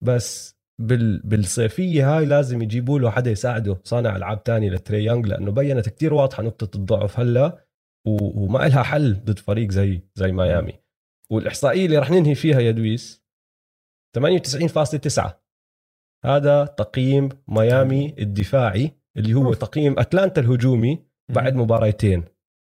بس 0.04 0.55
بال... 0.82 1.20
بالصيفية 1.20 2.18
هاي 2.18 2.26
لازم 2.26 2.62
يجيبوا 2.62 3.00
له 3.00 3.10
حدا 3.10 3.32
يساعده 3.32 3.78
صانع 3.84 4.16
ألعاب 4.16 4.44
تاني 4.44 4.70
لتري 4.70 5.04
يونغ 5.04 5.28
لأنه 5.28 5.52
بينت 5.52 5.90
كتير 5.90 6.14
واضحة 6.14 6.44
نقطة 6.44 6.78
الضعف 6.78 7.20
هلا. 7.20 7.66
وما 8.08 8.60
لها 8.68 8.84
حل 8.84 9.14
ضد 9.24 9.40
فريق 9.40 9.72
زي 9.72 10.02
زي 10.16 10.32
ميامي 10.32 10.74
والإحصائية 11.32 11.86
اللي 11.86 11.98
راح 11.98 12.12
ننهي 12.12 12.36
فيها 12.36 12.60
يا 12.60 12.72
دويس 12.72 13.26
98.9 14.18 15.32
هذا 16.26 16.66
تقييم 16.66 17.30
ميامي 17.48 18.16
الدفاعي 18.20 18.92
اللي 19.18 19.34
هو 19.34 19.46
أوف. 19.46 19.58
تقييم 19.58 20.00
أتلانتا 20.00 20.42
الهجومي 20.42 21.06
بعد 21.32 21.56
مباراتين 21.56 22.24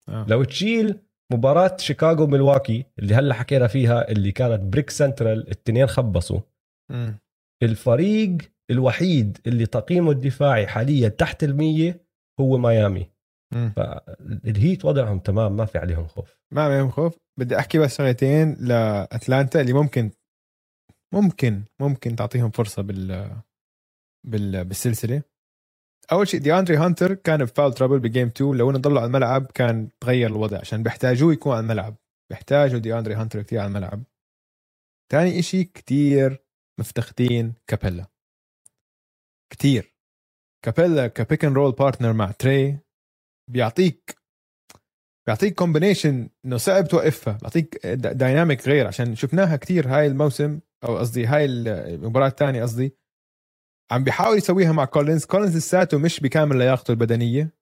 آه. 0.08 0.26
لو 0.28 0.44
تشيل 0.44 1.00
مباراة 1.32 1.76
شيكاغو 1.76 2.26
ميلواكي 2.26 2.84
اللي 2.98 3.14
هلا 3.14 3.34
حكينا 3.34 3.66
فيها 3.66 4.10
اللي 4.10 4.32
كانت 4.32 4.60
brick 4.60 4.90
central 4.90 5.38
الاثنين 5.38 5.86
خبصوا. 5.86 6.40
الفريق 7.62 8.38
الوحيد 8.70 9.38
اللي 9.46 9.66
تقييمه 9.66 10.10
الدفاعي 10.10 10.66
حاليا 10.66 11.08
تحت 11.08 11.44
المية 11.44 12.04
هو 12.40 12.58
ميامي. 12.58 13.10
فالهيت 13.76 14.84
وضعهم 14.84 15.18
تمام 15.18 15.56
ما 15.56 15.64
في 15.64 15.78
عليهم 15.78 16.06
خوف. 16.06 16.38
ما 16.52 16.62
عليهم 16.62 16.90
خوف. 16.90 17.18
بدي 17.38 17.58
أحكي 17.58 17.78
بس 17.78 17.98
شغلتين 17.98 18.56
لأتلانتا 18.60 19.60
اللي 19.60 19.72
ممكن 19.72 20.10
ممكن 21.14 21.62
ممكن 21.80 22.16
تعطيهم 22.16 22.50
فرصة 22.50 22.82
بال 22.82 23.36
بال 24.26 24.64
بالسلسلة. 24.64 25.22
أول 26.12 26.28
شيء 26.28 26.40
دي 26.40 26.54
اندري 26.54 26.76
هانتر 26.76 27.14
كان 27.14 27.44
ب 27.44 27.50
foul 27.50 27.74
trouble 27.74 27.98
ب 27.98 28.04
game 28.04 28.26
2 28.26 28.54
لو 28.54 28.70
إنه 28.70 28.78
ضلوا 28.78 28.98
على 28.98 29.06
الملعب 29.06 29.46
كان 29.54 29.88
تغير 30.00 30.30
الوضع 30.30 30.58
عشان 30.58 30.82
بيحتاجوه 30.82 31.32
يكون 31.32 31.52
على 31.52 31.60
الملعب. 31.60 31.96
بيحتاجوا 32.30 32.78
دي 32.78 32.98
اندري 32.98 33.14
هانتر 33.14 33.42
كثير 33.42 33.58
على 33.58 33.68
الملعب. 33.68 34.02
ثاني 35.12 35.38
إشي 35.38 35.64
كتير 35.64 36.44
مفتقدين 36.80 37.54
كابيلا. 37.66 38.06
كتير. 39.52 39.94
كابيلا 40.64 41.06
ك 41.06 41.14
pick 41.14 41.44
and 41.44 41.56
roll 41.56 41.72
partner 41.72 42.12
مع 42.12 42.30
تري 42.30 42.78
بيعطيك 43.50 44.16
بيعطيك 45.26 45.54
combination 45.54 46.28
إنه 46.44 46.56
صعب 46.56 46.88
توقفها 46.88 47.38
بيعطيك 47.42 47.86
dynamic 47.86 48.68
غير 48.68 48.86
عشان 48.86 49.14
شفناها 49.16 49.56
كتير 49.56 49.88
هاي 49.88 50.06
الموسم 50.06 50.60
أو 50.84 50.98
قصدي 50.98 51.26
هاي 51.26 51.44
المباراة 51.44 52.28
الثانية 52.28 52.62
قصدي 52.62 52.96
عم 53.90 54.04
بيحاول 54.04 54.36
يسويها 54.38 54.72
مع 54.72 54.84
كولينز 54.84 55.24
كولينز 55.24 55.56
لساته 55.56 55.98
مش 55.98 56.20
بكامل 56.20 56.58
لياقته 56.58 56.90
البدنية. 56.92 57.54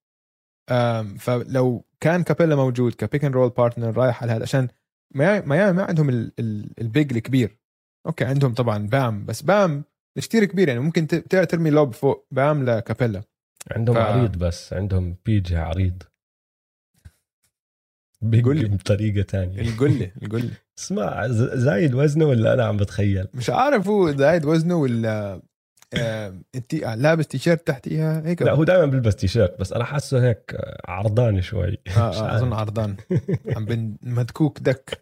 فلو 1.19 1.85
كان 2.01 2.23
كابيلا 2.23 2.57
موجود 2.57 2.95
كبيك 2.95 3.25
اند 3.25 3.35
رول 3.35 3.51
بارتنر 3.51 3.97
رايح 3.97 4.23
على 4.23 4.33
هذا 4.33 4.43
عشان 4.43 4.69
ميامي 5.15 5.73
ما 5.73 5.85
عندهم 5.85 6.09
ال- 6.09 6.33
ال- 6.39 6.81
البيج 6.81 7.13
الكبير. 7.13 7.59
أوكي 8.07 8.25
عندهم 8.25 8.55
طبعا 8.55 8.87
بام 8.89 9.25
بس 9.27 9.43
بام 9.43 9.85
مش 10.17 10.29
كتير 10.29 10.45
كبير 10.45 10.69
يعني 10.69 10.81
ممكن 10.81 11.07
ترمي 11.07 11.71
لوب 11.71 11.95
فوق 11.95 12.27
بام 12.31 12.65
لكابيلا. 12.65 13.23
عندهم 13.71 13.95
ف- 13.97 13.99
عريض 13.99 14.37
بس 14.39 14.73
عندهم 14.73 15.17
بيجي 15.27 15.57
عريض. 15.57 16.03
بيج 18.23 18.45
قل. 18.45 18.69
بطريقة 18.69 19.23
تانية. 19.23 19.61
القله 19.61 20.13
القله 20.23 20.51
اسمع 20.79 21.27
زايد 21.55 21.95
وزنه 21.95 22.25
ولا 22.25 22.55
أنا 22.55 22.65
عم 22.65 22.77
بتخيل؟ 22.77 23.29
مش 23.35 23.51
عارف 23.51 23.89
هو 23.89 24.11
زايد 24.11 24.45
وزنه 24.45 24.75
ولا 24.77 25.43
آه، 25.95 26.41
انت 26.55 26.75
لابس 26.75 27.27
تيشيرت 27.27 27.67
تحتيها 27.67 28.23
هيك 28.27 28.43
لا 28.43 28.53
هو 28.53 28.65
دائما 28.65 28.87
بيلبس 28.87 29.17
تيشيرت 29.17 29.61
بس 29.61 29.73
أنا 29.73 29.85
حاسه 29.85 30.23
هيك 30.29 30.57
عرضاني 30.89 31.43
شوي. 31.43 31.69
آه 31.97 32.09
مش 32.11 32.17
آه. 32.17 32.37
أظن 32.37 32.53
عرضان. 32.53 32.97
عم 33.57 33.97
مدكوك 34.03 34.59
دك. 34.61 35.01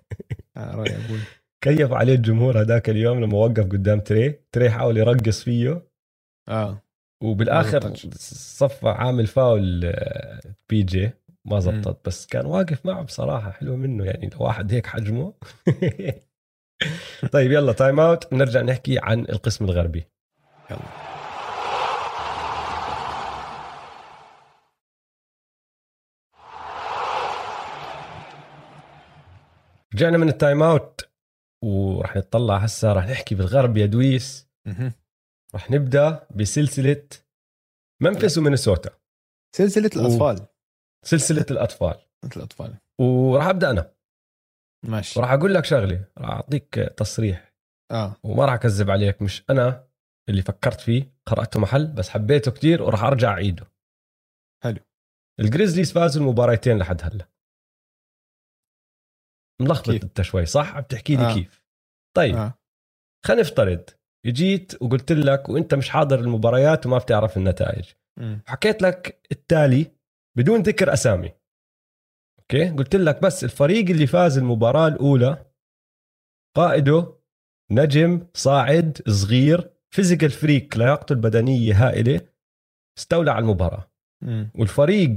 آه 0.56 0.74
رأيي 0.74 0.96
أبوي 0.96 1.18
كيف 1.74 1.92
عليه 1.92 2.14
الجمهور 2.14 2.60
هذاك 2.60 2.90
اليوم 2.90 3.20
لما 3.20 3.38
وقف 3.38 3.64
قدام 3.64 4.00
تري. 4.00 4.40
تري 4.52 4.70
حاول 4.70 4.96
يرقص 4.96 5.42
فيه. 5.42 5.82
آه. 6.48 6.82
وبالآخر. 7.22 7.94
صفى 8.16 8.88
عامل 8.88 9.26
فاول 9.26 9.84
آه، 9.84 10.40
PJ. 10.68 11.10
ما 11.44 11.60
زبطت. 11.60 12.06
بس 12.06 12.26
كان 12.26 12.46
واقف 12.46 12.86
معه 12.86 13.02
بصراحة 13.02 13.50
حلو 13.50 13.76
منه 13.76 14.04
يعني. 14.04 14.30
لو 14.34 14.46
واحد 14.46 14.72
هيك 14.72 14.86
حجمه. 14.86 15.34
طيب 17.32 17.52
يلا 17.52 17.72
timeout 17.72 18.32
نرجع 18.32 18.62
نحكي 18.62 18.98
عن 19.02 19.20
القسم 19.20 19.64
الغربي. 19.64 20.04
يلا. 20.70 20.80
رجعنا 29.94 30.18
من 30.18 30.28
ال 30.28 30.62
timeout 30.62 31.15
وراح 31.64 32.16
نطلع 32.16 32.56
هسه 32.56 32.92
راح 32.92 33.06
نحكي 33.06 33.34
بالغرب 33.34 33.76
يا 33.76 33.86
دويس. 33.86 34.48
راح 35.54 35.70
نبدأ 35.70 36.26
بسلسلة 36.36 37.08
ممفيس 38.02 38.38
ومينيسوتا. 38.38 38.90
سلسلة 39.56 39.90
الأطفال. 39.96 40.46
سلسلة 41.04 41.46
الأطفال. 41.50 41.94
الأطفال. 42.36 42.74
وراح 43.00 43.46
أبدأ 43.46 43.70
أنا. 43.70 43.92
ماشي. 44.84 45.18
وراح 45.18 45.30
أقول 45.32 45.54
لك 45.54 45.64
شغلة 45.64 46.04
راح 46.18 46.30
أعطيك 46.30 46.74
تصريح. 46.74 47.54
آه. 47.90 48.16
وما 48.22 48.44
راح 48.44 48.54
أكذب 48.54 48.90
عليك 48.90 49.22
مش 49.22 49.44
أنا 49.50 49.88
اللي 50.28 50.42
فكرت 50.42 50.80
فيه 50.80 51.12
قرأته 51.26 51.60
محل 51.60 51.86
بس 51.86 52.08
حبيته 52.08 52.50
كتير 52.50 52.82
وراح 52.82 53.02
أرجع 53.04 53.30
أعيده. 53.30 53.66
حلو. 54.64 54.78
الجريزليز 55.40 55.92
فازوا 55.92 56.22
المباراتين 56.22 56.78
لحد 56.78 57.02
هلأ. 57.02 57.28
ملخبط 59.60 59.90
كيف؟ 59.90 60.02
انت 60.02 60.22
شوي 60.22 60.46
صح 60.46 60.76
عم 60.76 60.82
تحكي 60.82 61.16
لي 61.16 61.22
آه. 61.30 61.34
كيف 61.34 61.64
طيب 62.16 62.36
آه 62.36 62.58
خلينا 63.26 63.42
نفترض 63.42 63.84
جيت 64.26 64.82
وقلت 64.82 65.12
لك 65.12 65.48
وانت 65.48 65.74
مش 65.74 65.90
حاضر 65.90 66.20
المباريات 66.20 66.86
وما 66.86 66.98
بتعرف 66.98 67.36
النتائج 67.36 67.84
مم. 68.18 68.42
حكيت 68.46 68.82
لك 68.82 69.26
التالي 69.32 69.92
بدون 70.36 70.62
ذكر 70.62 70.92
أسامي 70.92 71.32
okay 72.38 72.68
قلت 72.70 72.96
لك 72.96 73.22
بس 73.22 73.44
الفريق 73.44 73.90
اللي 73.90 74.06
فاز 74.06 74.38
المباراة 74.38 74.88
الأولى 74.88 75.46
قائده 76.56 77.16
نجم 77.70 78.26
صاعد 78.34 79.02
صغير 79.08 79.70
physical 79.90 80.30
freak 80.30 80.76
لياقته 80.76 81.12
البدنية 81.12 81.86
هائلة 81.86 82.20
استولى 82.98 83.30
على 83.30 83.42
المباراة 83.42 83.90
مم. 84.22 84.50
والفريق 84.54 85.16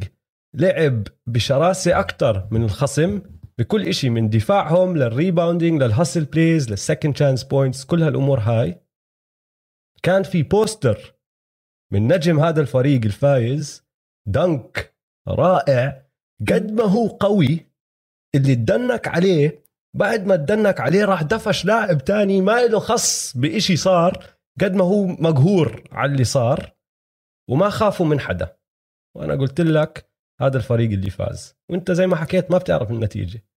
لعب 0.53 1.07
بشراسة 1.27 1.99
أكثر 1.99 2.47
من 2.51 2.63
الخصم 2.63 3.21
بكل 3.59 3.87
إشي 3.87 4.09
من 4.09 4.29
دفاعهم 4.29 4.97
لل 4.97 5.12
rebounding 5.12 5.83
لل 5.83 5.94
hustle 5.94 6.25
plays 6.25 6.69
لل 6.69 6.80
second 6.80 7.13
chance 7.13 7.43
points 7.43 7.85
كل 7.85 8.03
هالأمور 8.03 8.39
هاي. 8.39 8.81
كان 10.03 10.23
في 10.23 10.43
poster 10.43 11.15
من 11.93 12.07
نجم 12.07 12.39
هذا 12.39 12.61
الفريق 12.61 13.05
الفايز 13.05 13.83
dunk 14.27 14.95
رائع 15.27 16.05
قد 16.49 16.71
ما 16.71 16.83
هو 16.83 17.07
قوي 17.07 17.65
اللي 18.35 18.55
تدنك 18.55 19.07
عليه 19.07 19.63
بعد 19.95 20.25
ما 20.25 20.35
تدنك 20.35 20.79
عليه 20.79 21.05
راح 21.05 21.21
دفش 21.21 21.65
لاعب 21.65 21.97
تاني 21.97 22.41
ما 22.41 22.65
له 22.65 22.79
خص 22.79 23.37
بإشي 23.37 23.75
صار 23.75 24.25
قد 24.61 24.75
ما 24.75 24.83
هو 24.83 25.05
مقهور 25.05 25.83
على 25.91 26.11
اللي 26.11 26.23
صار 26.23 26.75
وما 27.49 27.69
خافوا 27.69 28.05
من 28.05 28.19
حدا. 28.19 28.57
وأنا 29.17 29.35
قلت 29.35 29.61
لك 29.61 30.09
هذا 30.41 30.57
الفريق 30.57 30.91
اللي 30.91 31.09
فاز. 31.09 31.55
وأنت 31.69 31.91
زي 31.91 32.07
ما 32.07 32.15
حكيت 32.15 32.51
ما 32.51 32.57
بتعرف 32.57 32.91
النتيجة. 32.91 33.48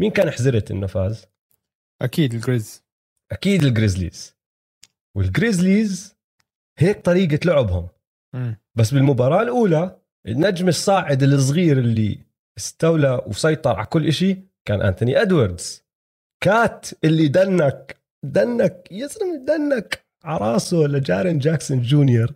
مين 0.00 0.10
كان 0.10 0.30
حزرت 0.30 0.70
إنه 0.70 0.86
فاز؟ 0.86 1.26
أكيد 2.02 2.34
الجريز. 2.34 2.84
أكيد 3.32 3.62
الجريزليز. 3.64 4.36
والجريزليز 5.16 6.16
هيك 6.78 7.04
طريقة 7.04 7.38
لعبهم. 7.44 7.88
مم. 8.34 8.56
بس 8.74 8.94
بالمباراة 8.94 9.42
الأولى 9.42 10.00
النجم 10.26 10.68
الصاعد 10.68 11.22
الصغير 11.22 11.78
اللي 11.78 12.18
استولى 12.58 13.20
وسيطر 13.26 13.76
على 13.76 13.86
كل 13.86 14.06
إشي 14.06 14.36
كان 14.68 14.82
أنتوني 14.82 15.22
إدواردز. 15.22 15.84
كات 16.42 16.86
اللي 17.04 17.28
dunk 17.28 17.96
dunk 18.24 18.88
يا 18.92 19.06
زلمه 19.06 19.36
dunk 19.44 20.04
على 20.24 20.38
راسه 20.52 20.76
لجارين 20.76 21.38
جاكسون 21.38 21.82
جونيور؟ 21.82 22.34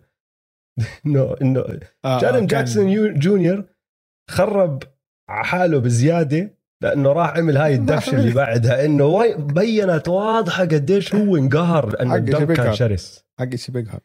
إنه 1.05 1.35
إنه 1.41 1.59
آه 2.05 2.19
جارين 2.19 2.43
آه، 2.43 2.47
جاكسون 2.47 2.89
يو- 2.89 3.13
جونيور 3.13 3.65
خرب 4.29 4.83
على 5.29 5.45
حاله 5.45 5.79
بزيادة. 5.79 6.58
لأنه 6.83 7.11
راح 7.11 7.37
عمل 7.37 7.57
هاي 7.57 7.75
الدفشه 7.79 8.15
اللي 8.19 8.33
بعدها 8.33 8.85
إنه 8.85 9.35
بينت 9.35 10.07
واضحة 10.07 10.63
قديش 10.63 11.15
هو 11.15 11.37
انقهر 11.37 11.89
لأنه 11.89 12.15
ال 12.15 12.22
dunk 12.22 12.51
كان. 12.51 12.73
شرس. 12.73 13.25
حق 13.39 13.55
شي 13.55 13.71
بيقهر؟ 13.71 13.99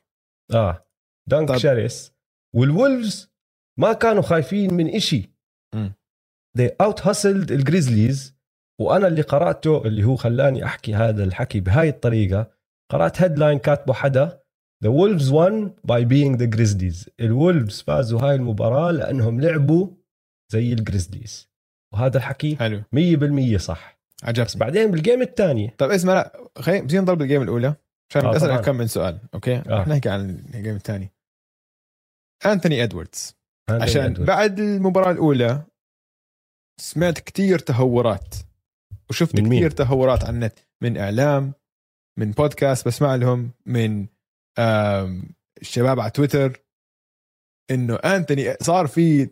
آه 0.55 0.87
dunk 1.29 1.49
طب. 1.49 1.57
شرس. 1.57 2.13
والولفز 2.57 3.31
ما 3.79 3.93
كانوا 3.93 4.23
خايفين 4.23 4.75
من 4.75 4.89
إشي. 4.89 5.35
they 6.59 6.71
out 6.83 7.01
hustled 7.01 7.51
الجريزليز 7.51 8.35
وأنا 8.81 9.07
اللي 9.07 9.23
قرأته 9.23 9.87
اللي 9.87 10.05
هو 10.05 10.17
خلاني 10.17 10.65
أحكي 10.65 10.95
هذا 10.95 11.25
الحكي 11.25 11.61
بهاي 11.61 11.89
الطريقة. 11.89 12.51
قرأت 12.93 13.23
headline 13.23 13.59
كاتبه 13.59 13.93
حدا 13.95 14.45
The 14.85 14.91
Wolves 14.91 15.31
won 15.31 15.71
by 15.93 16.05
being 16.05 16.37
the 16.37 16.47
Grizzlies. 16.57 17.09
الولفز 17.21 17.81
فازوا 17.83 18.21
هاي 18.21 18.35
المباراة 18.35 18.91
لأنهم 18.91 19.41
لعبوا 19.41 19.89
زي 20.53 20.73
الجريزليز 20.73 21.49
وهذا 21.95 22.17
الحكي 22.19 22.57
حلو. 22.57 22.83
100% 22.93 23.57
صح. 23.57 23.99
بس 24.23 24.29
عجبني 24.29 24.61
بعدين 24.61 24.91
بال 24.91 25.02
game 25.02 25.23
الثانية. 25.23 25.75
طب 25.79 25.91
اسمع 25.91 26.15
لا 26.15 26.51
خلينا 26.59 26.85
بدي 26.85 26.99
نضرب 26.99 27.23
ال 27.23 27.27
game 27.27 27.43
الأولى. 27.43 27.75
عشان 28.11 28.25
آه، 28.25 28.29
بدي. 28.29 28.37
اسالك 28.37 28.65
كم 28.65 28.77
من 28.77 28.87
سؤال 28.87 29.19
okay؟ 29.35 29.57
آه. 29.57 29.63
رح 29.69 29.89
نحكي 29.89 30.09
عن 30.09 30.31
ال 30.55 30.59
game 30.59 30.77
الثاني. 30.77 31.13
انتوني 32.47 32.83
ادواردز 32.85 33.37
عشان 33.71 34.15
بعد 34.15 34.27
بعد 34.27 34.59
المباراة 34.59 35.11
الأولى 35.13 35.63
سمعت 36.81 37.19
كتير 37.19 37.59
تهورات 37.59 38.35
وشفت؟ 39.11 39.37
كتير 39.37 39.71
تهورات 39.71 40.25
على 40.25 40.35
النت. 40.35 40.59
من 40.83 40.97
إعلام 40.97 41.53
من 42.19 42.31
بودكاست 42.31 42.87
بسمع 42.87 43.15
لهم 43.15 43.51
من 43.67 44.07
الشباب 45.63 46.01
على 46.01 46.11
تويتر. 46.11 46.65
إنه 47.71 47.95
انتوني 47.95 48.55
صار 48.63 48.87
في 48.87 49.31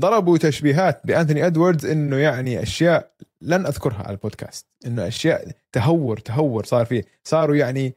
ضربوا 0.00 0.38
تشبيهات 0.38 1.00
بانتوني 1.04 1.46
إدواردز 1.46 1.86
إنه 1.86 2.16
يعني 2.16 2.62
أشياء 2.62 3.10
لن 3.40 3.66
أذكرها 3.66 4.02
على 4.02 4.10
البودكاست. 4.10 4.66
إنه 4.86 5.08
أشياء 5.08 5.48
تهور 5.72 6.16
تهور 6.16 6.64
صار 6.64 6.86
فيه. 6.86 7.04
صاروا 7.24 7.56
يعني 7.56 7.94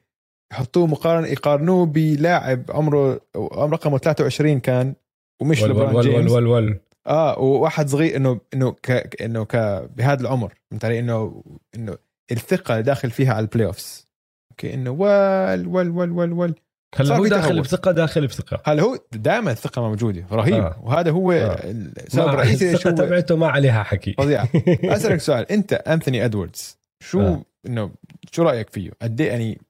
يحطوه 0.52 0.88
مقارنه 0.88 1.28
يقارنوه 1.28 1.86
بلاعب 1.86 2.64
عمره 2.70 3.22
عمر 3.36 3.74
رقمه 3.74 3.98
23 3.98 4.60
كان 4.60 4.94
ومش 5.42 5.64
لبران 5.64 6.02
جيمس. 6.02 6.32
ول 6.32 6.48
ول 6.48 6.66
ول 6.66 6.80
آه 7.08 7.40
وواحد 7.40 7.90
صغير 7.90 8.16
إنه 8.16 8.40
إنه 8.54 8.72
ك 8.72 9.22
إنه 9.22 9.46
ك 9.46 9.56
بهذا 9.96 10.22
العمر 10.22 10.54
فهمت 10.72 10.86
علي؟ 10.86 11.00
إنه 11.00 11.44
إنه 11.76 11.98
الثقة 12.32 12.72
اللي 12.72 12.84
داخل 12.84 13.12
فيها 13.12 13.34
على 13.34 13.44
ال 13.44 13.68
playoffs 13.68 14.08
أوكي 14.52 14.74
إنه 14.74 14.92
ول 14.92 15.68
ول 15.68 15.90
ول 15.90 16.12
ول 16.12 16.34
ول 16.34 16.56
هلا 16.96 17.16
هو 17.16 17.28
داخل. 17.28 17.62
بثقة 17.62 17.92
داخل 17.92 18.28
بثقة 18.28 18.62
هلا 18.66 18.84
هو 18.84 18.98
دائما 19.12 19.52
الثقة 19.52 19.82
موجودة 19.82 20.26
رهيب 20.32 20.64
آه. 20.64 20.80
وهذا 20.84 21.12
هو 21.12 21.32
آه. 21.32 21.36
آه. 21.36 21.72
السبب 21.72 22.28
الرئيسي 22.28 22.74
الثقة 22.74 22.92
هو 22.92 22.96
تبعته 22.96 23.36
ما 23.36 23.48
عليها 23.48 23.84
حكي 23.84 24.14
فظيعه 24.14 24.50
أسألك 24.96 25.20
سؤال 25.20 25.52
أنت 25.52 25.74
أنثوني 25.74 26.26
إدواردز 26.26 26.78
شو 27.04 27.22
آه. 27.22 27.46
إنه 27.66 27.92
شو 28.32 28.44
رأيك 28.44 28.70
فيه؟ 28.70 28.92
قد 29.02 29.22
إيه 29.22 29.30
يعني 29.30 29.62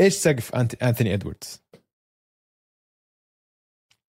إيش 0.00 0.14
سقف 0.14 0.54
أنثوني 0.82 1.14
إدواردز؟ 1.14 1.62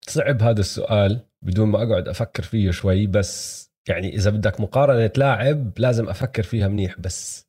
صعب 0.10 0.42
هذا 0.42 0.60
السؤال 0.60 1.26
بدون 1.42 1.68
ما 1.68 1.84
أقعد 1.84 2.08
أفكر 2.08 2.44
فيه 2.44 2.72
شوي 2.72 3.08
بس 3.08 3.66
يعني 3.90 4.16
إذا 4.16 4.30
بدك 4.30 4.60
مقارنة 4.60 5.12
لاعب 5.18 5.80
لازم 5.80 6.10
أفكر 6.10 6.44
فيها 6.44 6.68
منيح 6.68 7.00
بس 7.00 7.48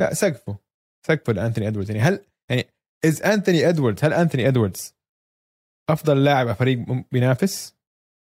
لا 0.00 0.14
سقفه 0.14 0.58
سقفه 1.06 1.32
لأنثوني 1.32 1.68
إدواردز 1.68 1.90
يعني 1.90 2.02
هل 2.02 2.24
يعني 2.50 2.75
is 3.04 3.22
انثوني 3.22 3.68
ادواردز 3.68 4.04
هل 4.04 4.12
انثوني 4.12 4.48
ادواردز 4.48 4.94
أفضل 5.90 6.24
لاعب 6.24 6.46
على 6.46 6.56
فريق 6.56 6.78
بينافس؟ 7.12 7.76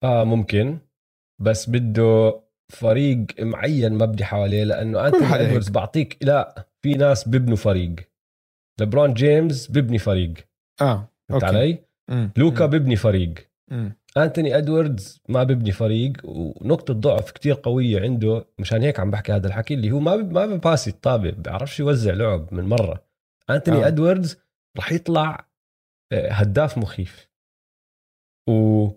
آه 0.03 0.23
ممكن 0.23 0.77
بس 1.41 1.69
بده 1.69 2.39
فريق 2.71 3.25
معين 3.39 3.93
مبني 3.93 4.23
حواليه 4.25 4.63
لأنه 4.63 4.99
هيك. 5.01 5.13
ادواردز 5.15 5.69
بعطيك 5.69 6.17
لا 6.21 6.67
في 6.81 6.93
ناس 6.93 7.27
بيبنوا 7.27 7.55
فريق 7.55 7.95
لبرون 8.81 9.13
جيمس 9.13 9.67
بيبني 9.67 9.97
فريق 9.97 10.33
آه 10.81 11.09
فهمت. 11.29 11.43
علي؟ 11.43 11.77
مم. 12.09 12.31
لوكا 12.37 12.65
مم. 12.65 12.71
ببني 12.71 12.95
فريق 12.95 13.33
مم. 13.71 13.95
انتوني 14.17 14.57
ادواردز 14.57 15.21
ما 15.29 15.43
ببني 15.43 15.71
فريق 15.71 16.13
ونقطة 16.23 16.93
ضعف 16.93 17.31
كتير 17.31 17.53
قوية 17.63 18.01
عنده 18.01 18.45
مشان 18.59 18.81
هيك 18.81 18.99
عم 18.99 19.11
بحكي 19.11 19.31
هذا 19.31 19.47
الحكي 19.47 19.73
اللي 19.73 19.91
هو 19.91 19.99
ما 19.99 20.15
ب- 20.15 20.31
ما 20.31 20.45
بباسي 20.45 20.89
الطابة 20.89 21.31
بيعرفش 21.31 21.79
يوزع 21.79 22.13
لعب 22.13 22.53
من 22.53 22.63
مرة 22.63 23.03
انتوني 23.49 23.77
آه. 23.77 23.83
آه. 23.83 23.87
ادواردز 23.87 24.37
رح 24.77 24.91
يطلع 24.91 25.49
آه، 26.13 26.31
هداف 26.31 26.77
مخيف. 26.77 27.29
و 28.49 28.87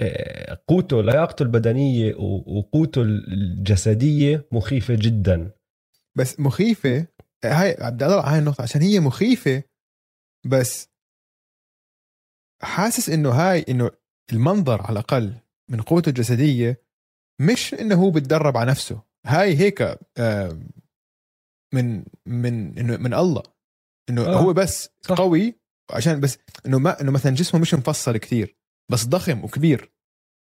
آه، 0.00 0.62
قوته 0.68 1.02
لياقته 1.02 1.42
البدنية 1.42 2.14
و- 2.14 2.58
وقوته 2.58 3.02
الجسدية 3.02 4.48
مخيفة 4.52 4.94
جدا. 5.00 5.52
بس 6.16 6.40
مخيفة 6.40 7.06
هاي 7.44 7.72
بدي 7.74 8.04
اضل 8.04 8.18
على 8.18 8.30
هاي 8.32 8.38
النقطة 8.38 8.62
عشان 8.62 8.82
هي 8.82 9.00
مخيفة 9.00 9.62
بس 10.50 10.88
حاسس 12.62 13.08
إنه 13.08 13.30
هاي 13.30 13.64
إنه 13.68 13.90
المنظر 14.32 14.82
على 14.82 14.92
الأقل 14.92 15.34
من 15.70 15.80
قوته 15.82 16.08
الجسدية 16.08 16.82
مش 17.40 17.74
إنه 17.74 17.94
هو 17.94 18.10
بتدرب 18.10 18.56
على 18.56 18.70
نفسه. 18.70 19.02
هاي 19.26 19.56
هيك 19.58 19.82
من 21.74 22.04
من 22.26 22.74
من 23.02 23.14
الله. 23.14 23.42
إنه 24.10 24.26
آه. 24.26 24.36
هو 24.36 24.52
بس 24.52 24.88
صح. 25.02 25.16
قوي 25.16 25.58
عشان 25.90 26.20
بس 26.20 26.38
إنه 26.66 26.78
ما 26.78 27.00
إنه 27.00 27.10
مثلا 27.10 27.34
جسمه 27.34 27.60
مش 27.60 27.74
مفصل 27.74 28.16
كتير 28.16 28.56
بس 28.92 29.04
ضخم 29.06 29.44
وكبير 29.44 29.92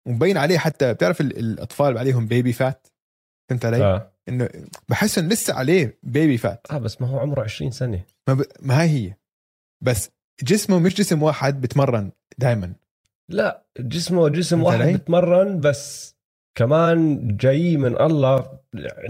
ومبين 0.07 0.38
عليه 0.38 0.57
حتى 0.57 0.94
بتعرف 0.94 1.22
ال- 1.22 1.38
الأطفال 1.40 1.98
عليهم 1.98 2.27
بيبي 2.27 2.53
فات 2.53 2.88
فهمت 3.49 3.65
علي؟ 3.65 3.84
آه. 3.84 4.11
إنه 4.30 4.49
بحس 4.90 5.18
إنه 5.18 5.27
لسه 5.30 5.53
عليه 5.53 5.99
بيبي 6.03 6.38
فات 6.38 6.68
آه 6.72 6.77
بس 6.77 7.02
ما 7.02 7.07
هو 7.07 7.19
عمره 7.19 7.44
20 7.44 7.72
سنة 7.72 8.03
ما, 8.27 8.34
ب... 8.34 8.44
ما 8.61 8.81
هاي 8.81 8.90
هي 8.90 9.14
بس 9.84 10.10
جسمه 10.44 10.80
مش 10.80 10.94
جسم 10.95 11.23
واحد 11.23 11.61
بتمرن 11.61 12.11
دائما 12.38 12.73
لا 13.30 13.65
جسمه 13.80 14.30
جسم 14.30 14.64
واحد؟ 14.64 14.94
بتمرن 14.94 15.60
بس 15.60 16.15
كمان 16.55 17.27
جاي 17.38 17.77
من 17.77 18.01
الله 18.01 18.59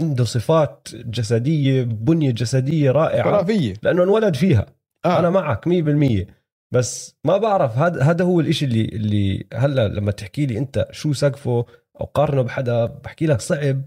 عنده 0.00 0.24
صفات 0.24 0.88
جسدية 0.94 1.82
بنية 1.82 2.30
جسدية 2.30 2.90
رائعة 2.90 3.24
خرافية 3.24 3.74
لأنه 3.82 4.02
انولد 4.02 4.36
فيها 4.36 4.66
آه. 5.04 5.18
أنا 5.18 5.30
معك 5.30 5.68
100% 5.68 6.26
بس 6.74 7.16
ما 7.24 7.36
بعرف 7.36 7.78
هذا 7.78 8.02
هذا 8.02 8.24
هو 8.24 8.40
الإشي 8.40 8.64
اللي 8.64 8.84
اللي 8.84 9.46
هلا 9.54 9.88
لما 9.88 10.10
تحكي 10.10 10.46
لي 10.46 10.58
أنت 10.58 10.88
شو 10.90 11.12
سقفه 11.12 11.66
أو 12.00 12.06
قارنه 12.06 12.42
بحدا 12.42 12.84
بحكي 12.86 13.26
لك 13.26 13.40
صعب 13.40 13.82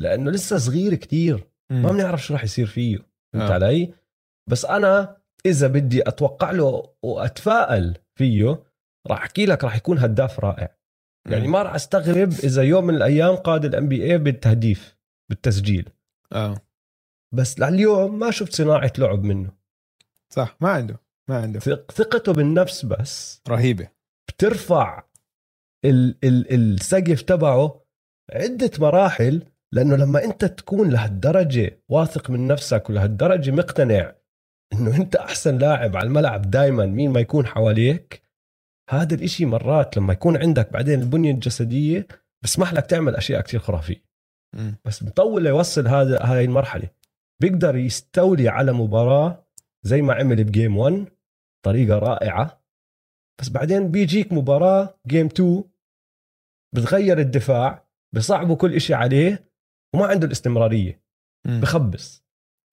لأنه 0.00 0.30
لسه 0.30 0.58
صغير 0.58 0.94
كتير. 0.94 1.48
ما 1.70 1.92
بنعرف 1.92 2.24
شو 2.24 2.34
راح 2.34 2.44
يصير 2.44 2.66
فيه 2.66 2.98
فهمت 3.32 3.50
آه. 3.50 3.54
علي؟ 3.54 3.92
بس 4.50 4.64
أنا 4.64 5.16
إذا 5.46 5.66
بدي 5.66 6.08
أتوقع 6.08 6.50
له 6.50 6.90
وأتفائل 7.02 7.98
فيه 8.18 8.62
راح 9.06 9.22
أحكي 9.22 9.46
لك 9.46 9.64
راح 9.64 9.76
يكون 9.76 9.98
هداف 9.98 10.40
رائع 10.40 10.77
يعني. 11.32 11.48
ما 11.48 11.62
راح 11.62 11.74
أستغرب 11.74 12.32
إذا 12.32 12.62
يوم 12.62 12.84
من 12.86 12.94
الأيام 12.94 13.34
قاد 13.36 13.64
الام 13.64 13.88
بي 13.88 14.04
اي 14.12 14.18
بالتهديف 14.18 14.96
بالتسجيل. 15.30 15.88
آه. 16.32 16.56
بس 17.34 17.60
لليوم 17.60 18.18
ما 18.18 18.30
شفت 18.30 18.52
صناعة 18.54 18.92
لعب 18.98 19.24
منه. 19.24 19.50
صح 20.32 20.56
ما 20.60 20.70
عنده 20.70 21.00
ما 21.28 21.36
عنده. 21.38 21.60
ثق- 21.60 21.90
ثقته 21.92 22.32
بالنفس 22.32 22.84
بس. 22.84 23.42
رهيبة. 23.48 23.88
بترفع 24.28 25.04
ال 25.84 26.16
ال 26.24 26.52
السقف 26.74 27.22
تبعه 27.22 27.84
عدة 28.32 28.70
مراحل 28.78 29.42
لأنه 29.72 29.96
لما 29.96 30.24
أنت 30.24 30.44
تكون 30.44 30.90
لهالدرجة 30.90 31.82
واثق 31.88 32.30
من 32.30 32.46
نفسك 32.46 32.90
ولهالدرجة 32.90 33.50
مقتنع 33.50 34.14
أنه 34.72 34.96
أنت 34.96 35.16
أحسن 35.16 35.58
لاعب 35.58 35.96
على 35.96 36.06
الملعب 36.06 36.50
دايما 36.50 36.86
مين 36.86 37.10
ما 37.10 37.20
يكون 37.20 37.46
حواليك 37.46 38.22
هذا 38.88 39.14
الإشي 39.14 39.44
مرات 39.44 39.96
لما 39.96 40.12
يكون 40.12 40.36
عندك 40.36 40.72
بعدين 40.72 41.02
البنية 41.02 41.30
الجسدية 41.32 42.06
بسمح 42.42 42.72
لك 42.72 42.86
تعمل 42.86 43.16
أشياء 43.16 43.40
كتير 43.40 43.60
خرافية. 43.60 44.04
بس 44.84 45.02
مطول 45.02 45.42
ليوصل 45.42 45.88
هذا 45.88 46.22
هاي 46.22 46.44
المرحلة 46.44 46.88
بيقدر 47.42 47.76
يستولي 47.76 48.48
على 48.48 48.72
مباراة 48.72 49.46
زي 49.82 50.02
ما 50.02 50.14
عمل 50.14 50.44
بجيم 50.44 50.76
1 50.76 51.06
طريقة 51.64 51.98
رائعة 51.98 52.62
بس 53.40 53.48
بعدين 53.48 53.90
بيجيك 53.90 54.32
مباراة 54.32 54.98
جيم 55.06 55.26
2 55.26 55.64
بتغير 56.74 57.18
الدفاع 57.18 57.88
بصعبوا 58.14 58.56
كل 58.56 58.74
إشي 58.74 58.94
عليه 58.94 59.50
وما 59.94 60.06
عنده 60.06 60.26
الاستمرارية. 60.26 61.02
بخبص 61.46 62.24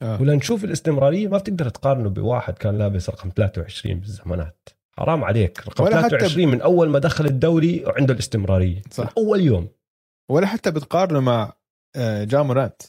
آه. 0.02 0.22
ولنشوف 0.22 0.64
الاستمرارية 0.64 1.28
ما 1.28 1.38
بتقدر 1.38 1.70
تقارنه 1.70 2.10
بواحد 2.10 2.54
كان 2.54 2.78
لابس 2.78 3.10
رقم 3.10 3.30
23 3.30 4.00
بالزمانات 4.00 4.70
حرام 5.00 5.24
عليك. 5.24 5.60
رقم 5.68 5.84
ولا 5.84 5.98
حتى 5.98 6.10
23 6.10 6.48
من 6.48 6.62
أول 6.62 6.90
ما 6.90 7.00
دخل 7.00 7.26
الدوري 7.26 7.84
وعنده 7.86 8.14
الاستمرارية. 8.14 8.82
صح. 8.92 9.04
من 9.04 9.10
أول 9.18 9.42
يوم. 9.42 9.68
ولا 10.32 10.48
حتى 10.48 10.72
بتقارنه 10.72 11.20
مع 11.20 11.54
آه، 11.96 12.24
جامورانت 12.24 12.82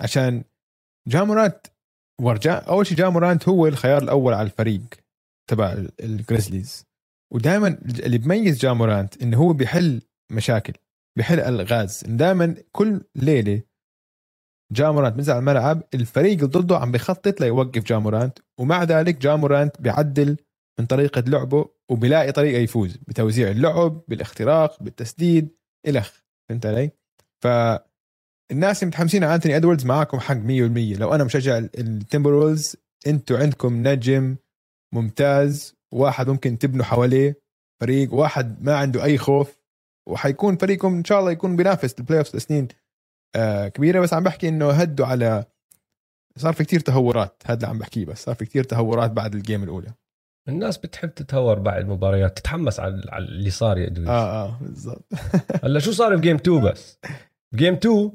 عشان 0.00 0.44
جامورانت 1.08 1.66
ورجع 2.20 2.62
أول 2.68 2.86
شيء 2.86 2.96
جامورانت 2.98 3.48
هو 3.48 3.66
الخيار 3.66 4.02
الأول 4.02 4.32
على 4.34 4.46
الفريق 4.46 4.80
تبع 5.50 5.72
ال- 5.72 5.90
الجريزليز 6.00 6.84
ودائما 7.32 7.68
اللي 8.04 8.18
بيميز 8.18 8.58
جامورانت 8.58 9.22
انه 9.22 9.36
هو 9.36 9.52
بيحل 9.52 10.02
مشاكل 10.32 10.72
بيحل 11.18 11.40
ألغاز. 11.40 12.04
دائما 12.06 12.54
كل 12.72 13.00
ليلة 13.16 13.62
جامورانت 14.72 15.14
بينزل 15.14 15.32
على 15.32 15.40
الملعب 15.40 15.82
الفريق 15.94 16.32
اللي 16.32 16.46
ضده 16.46 16.76
عم 16.78 16.92
بيخطط 16.92 17.40
ليوقف 17.40 17.84
جامورانت 17.84 18.38
ومع 18.60 18.84
ذلك 18.84 19.18
جامورانت 19.18 19.80
بيعدل 19.80 20.36
من 20.80 20.86
طريقة 20.86 21.20
لعبه 21.20 21.68
وبيلاقي 21.90 22.32
طريقة 22.32 22.58
يفوز 22.58 22.96
بتوزيع 22.96 23.50
اللعب 23.50 24.02
بالاختراق 24.08 24.82
بالتسديد 24.82 25.48
الخ 25.88 26.12
فهمت 26.48 26.66
علي؟ 26.66 26.90
فالناس 27.42 28.82
اللي 28.82 28.86
متحمسين 28.86 29.24
على 29.24 29.34
أنتوني 29.34 29.56
ادواردز 29.56 29.86
معاكم 29.86 30.18
حق 30.20 30.34
100% 30.34 30.38
لو 30.98 31.14
أنا 31.14 31.24
مشجع 31.24 31.58
التمبرولز 31.58 32.76
أنتوا 33.06 33.38
عندكم 33.38 33.88
نجم 33.88 34.36
ممتاز 34.94 35.74
واحد 35.92 36.28
ممكن 36.28 36.58
تبنوا 36.58 36.84
حواليه 36.84 37.40
فريق 37.80 38.14
واحد 38.14 38.62
ما 38.62 38.76
عنده 38.76 39.04
أي 39.04 39.18
خوف 39.18 39.58
وحيكون 40.08 40.56
فريقكم 40.56 40.94
إن 40.94 41.04
شاء 41.04 41.20
الله 41.20 41.30
يكون 41.30 41.56
بينافس 41.56 41.94
ال 41.98 42.18
playoff 42.18 42.36
لسنين 42.36 42.68
آه 43.36 43.68
كبيرة. 43.68 44.00
بس 44.00 44.14
عم 44.14 44.22
بحكي 44.24 44.48
إنه 44.48 44.70
هدوا 44.70 45.06
على 45.06 45.44
صار 46.38 46.52
في 46.52 46.64
كتير 46.64 46.80
تهورات 46.80 47.42
هذا 47.46 47.54
اللي 47.54 47.66
عم 47.66 47.78
بحكيه 47.78 48.04
بس 48.04 48.24
صار 48.24 48.34
في 48.34 48.44
كتير 48.44 48.64
تهورات 48.64 49.10
بعد 49.10 49.34
ال 49.34 49.40
game 49.40 49.62
الأولى. 49.62 49.92
الناس 50.48 50.78
بتحب 50.78 51.14
تتهور 51.14 51.58
بعد 51.58 51.82
المباريات 51.82 52.38
تتحمس 52.38 52.80
على 52.80 53.02
على 53.08 53.24
اللي 53.24 53.50
صار 53.50 53.78
يا 53.78 53.88
دويس 53.88 54.08
آه 54.08 54.44
آه 54.44 54.58
بالضبط. 54.60 55.12
هلا 55.64 55.78
شو 55.78 55.92
صار 55.92 56.16
ب 56.16 56.20
game 56.20 56.36
2 56.36 56.60
بس؟ 56.60 56.98
ب 57.54 57.58
game 57.58 57.74
2 57.74 58.12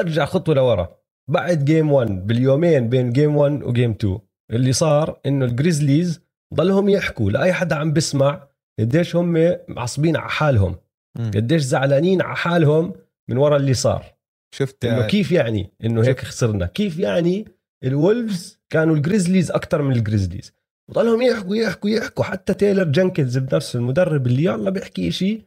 ارجع 0.00 0.24
خطوة 0.24 0.54
لورا. 0.54 0.96
بعد 1.30 1.64
game 1.64 1.92
1 1.92 2.26
باليومين 2.26 2.88
بين 2.88 3.12
game 3.12 3.36
1 3.36 3.62
و 3.62 3.68
game 3.68 3.90
2 3.90 4.18
اللي 4.50 4.72
صار 4.72 5.20
إنه 5.26 5.44
الجريزليز 5.44 6.20
ضلهم 6.54 6.88
يحكوا 6.88 7.30
لأي 7.30 7.52
حدا 7.52 7.76
عم 7.76 7.92
بسمع 7.92 8.48
قديش 8.80 9.16
هم 9.16 9.56
معصبين 9.68 10.16
على 10.16 10.30
حالهم. 10.30 10.76
قديش 11.18 11.62
زعلانين 11.62 12.22
على 12.22 12.36
حالهم 12.36 12.94
من 13.28 13.36
ورا 13.36 13.56
اللي 13.56 13.74
صار. 13.74 14.16
شفت 14.54 14.84
إنه 14.84 15.06
كيف 15.06 15.32
يعني 15.32 15.70
إنه 15.84 16.04
هيك 16.04 16.20
خسرنا؟ 16.20 16.66
كيف 16.66 16.98
يعني 16.98 17.48
الولفز 17.84 18.60
كانوا 18.70 18.96
الجريزليز 18.96 19.50
أكثر 19.50 19.82
من 19.82 19.92
الجريزليز 19.96 20.52
وضلهم 20.88 21.22
يحكوا 21.22 21.56
يحكوا 21.56 21.90
يحكوا. 21.90 22.24
حتى 22.24 22.54
تايلر 22.54 22.84
جنكنز 22.84 23.38
بنفسه 23.38 23.78
المدرب 23.78 24.26
اللي 24.26 24.44
يلا 24.44 24.70
بيحكي 24.70 25.10
شيء 25.10 25.46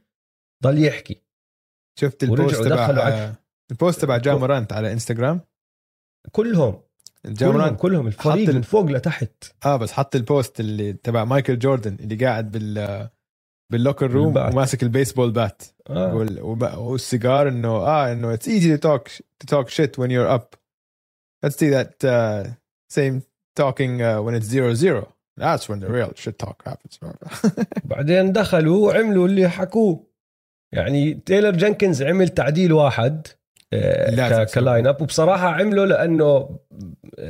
ضل 0.64 0.84
يحكي. 0.84 1.22
شفت 2.00 2.24
ال 2.24 2.32
post 2.32 2.64
تبع 2.64 2.90
آه، 2.90 3.36
ال 3.72 3.78
post 3.78 4.02
تبع 4.02 4.18
جامورانت 4.18 4.74
على 4.74 4.94
إنستغرام؟ 4.94 5.42
كلهم. 6.32 6.82
كلهم 7.22 7.36
جامورانت 7.36 7.80
كلهم 7.80 8.08
الفريق 8.08 8.50
من 8.50 8.62
فوق 8.62 8.86
لتحت. 8.86 9.44
آه 9.66 9.76
بس 9.76 9.92
حط 9.92 10.16
ال 10.16 10.24
post 10.24 10.60
اللي 10.60 10.94
تبع 10.94 11.24
مايكل 11.24 11.60
جوردن 11.60 11.98
اللي 12.00 12.26
قاعد 12.26 12.52
بال 12.52 13.10
بال 13.72 13.82
locker 13.82 14.12
room 14.12 14.34
بال 14.34 14.40
bat. 14.40 14.54
وماسك 14.54 14.84
ال 14.84 14.89
baseball 14.89 15.32
bat. 15.32 15.64
آه. 15.90 16.14
والسيجار 16.78 17.48
إنه 17.48 17.70
آه 17.70 18.12
إنه 18.12 18.36
to 18.36 18.78
talk 18.78 19.10
to 19.12 19.56
talk 19.56 19.70
shit 19.70 19.98
when 19.98 20.10
you're 20.10 20.30
up. 20.38 20.56
Let's 21.46 21.56
see 21.56 21.70
that 21.70 22.04
uh, 22.04 22.44
same 22.90 23.24
talking 23.56 24.02
uh, 24.02 24.22
when 24.22 24.34
it's 24.36 24.50
zero 24.56 24.74
zero. 24.74 25.04
That's 25.40 25.66
when 25.70 25.80
the 25.80 25.90
real 25.98 26.12
shit 26.16 26.38
talk 26.46 26.58
happens 26.70 27.00
بعدين 27.92 28.32
دخلوا 28.32 28.88
وعملوا 28.88 29.28
اللي 29.28 29.50
حكوه. 29.50 30.10
يعني 30.74 31.14
تايلر 31.14 31.52
جنكنز 31.52 32.04
عمل 32.04 32.30
تعديل 32.30 32.74
واحد 32.74 33.28
آه، 33.74 34.44
ك 34.44 34.88
lineup. 34.88 35.02
وبصراحة 35.02 35.48
عمله 35.48 35.86
لأنه 35.86 36.60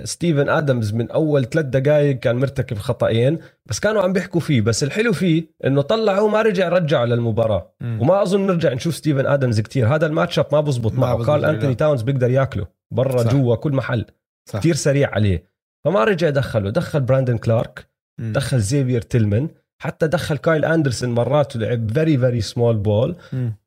ستيفن 0.04 0.50
آدمز 0.50 0.94
من 0.94 1.12
أول 1.12 1.46
ثلاث 1.46 1.66
دقائق 1.66 2.20
كان 2.20 2.36
مرتكب 2.36 2.78
خطأين 2.78 3.40
بس 3.66 3.80
كانوا 3.80 4.02
عم 4.02 4.14
بيحكوا 4.14 4.42
فيه. 4.42 4.62
بس 4.62 4.84
الحلو 4.84 5.14
فيه 5.14 5.44
إنه 5.66 5.82
طلعوا 5.82 6.28
وما 6.28 6.42
رجع 6.42 6.70
رجعوا 6.70 7.06
للمباراة. 7.06 7.74
وما 7.82 8.22
أظن 8.22 8.48
نرجع 8.48 8.74
نشوف 8.74 8.96
ستيفن 8.96 9.26
آدمز 9.26 9.60
كتير. 9.60 9.96
هذا 9.96 10.06
ال 10.06 10.40
matchup 10.40 10.46
ما 10.52 10.62
بزبط 10.62 10.94
معه. 10.94 11.26
كارل 11.26 11.42
لا. 11.42 11.50
انتوني 11.50 11.76
تاونز 11.76 12.02
بيقدر 12.02 12.30
ياكله. 12.32 12.68
برا. 12.92 13.24
جوا 13.24 13.56
كل 13.56 13.74
محل. 13.74 14.06
صح. 14.50 14.60
كتير 14.60 14.76
سريع 14.76 15.10
عليه. 15.12 15.44
فما 15.86 16.04
رجع 16.04 16.30
دخله. 16.30 16.70
دخل 16.70 17.02
براندن 17.02 17.38
كلارك. 17.38 17.89
دخل 18.20 18.60
زيفير 18.60 19.02
تيلمن. 19.02 19.50
حتى 19.82 20.08
دخل 20.08 20.38
كايل 20.38 20.66
أندرسون 20.66 21.10
مرات 21.10 21.56
ولعب 21.56 21.92
very 21.92 22.18
very 22.18 22.42
small 22.42 22.78
ball 22.78 23.16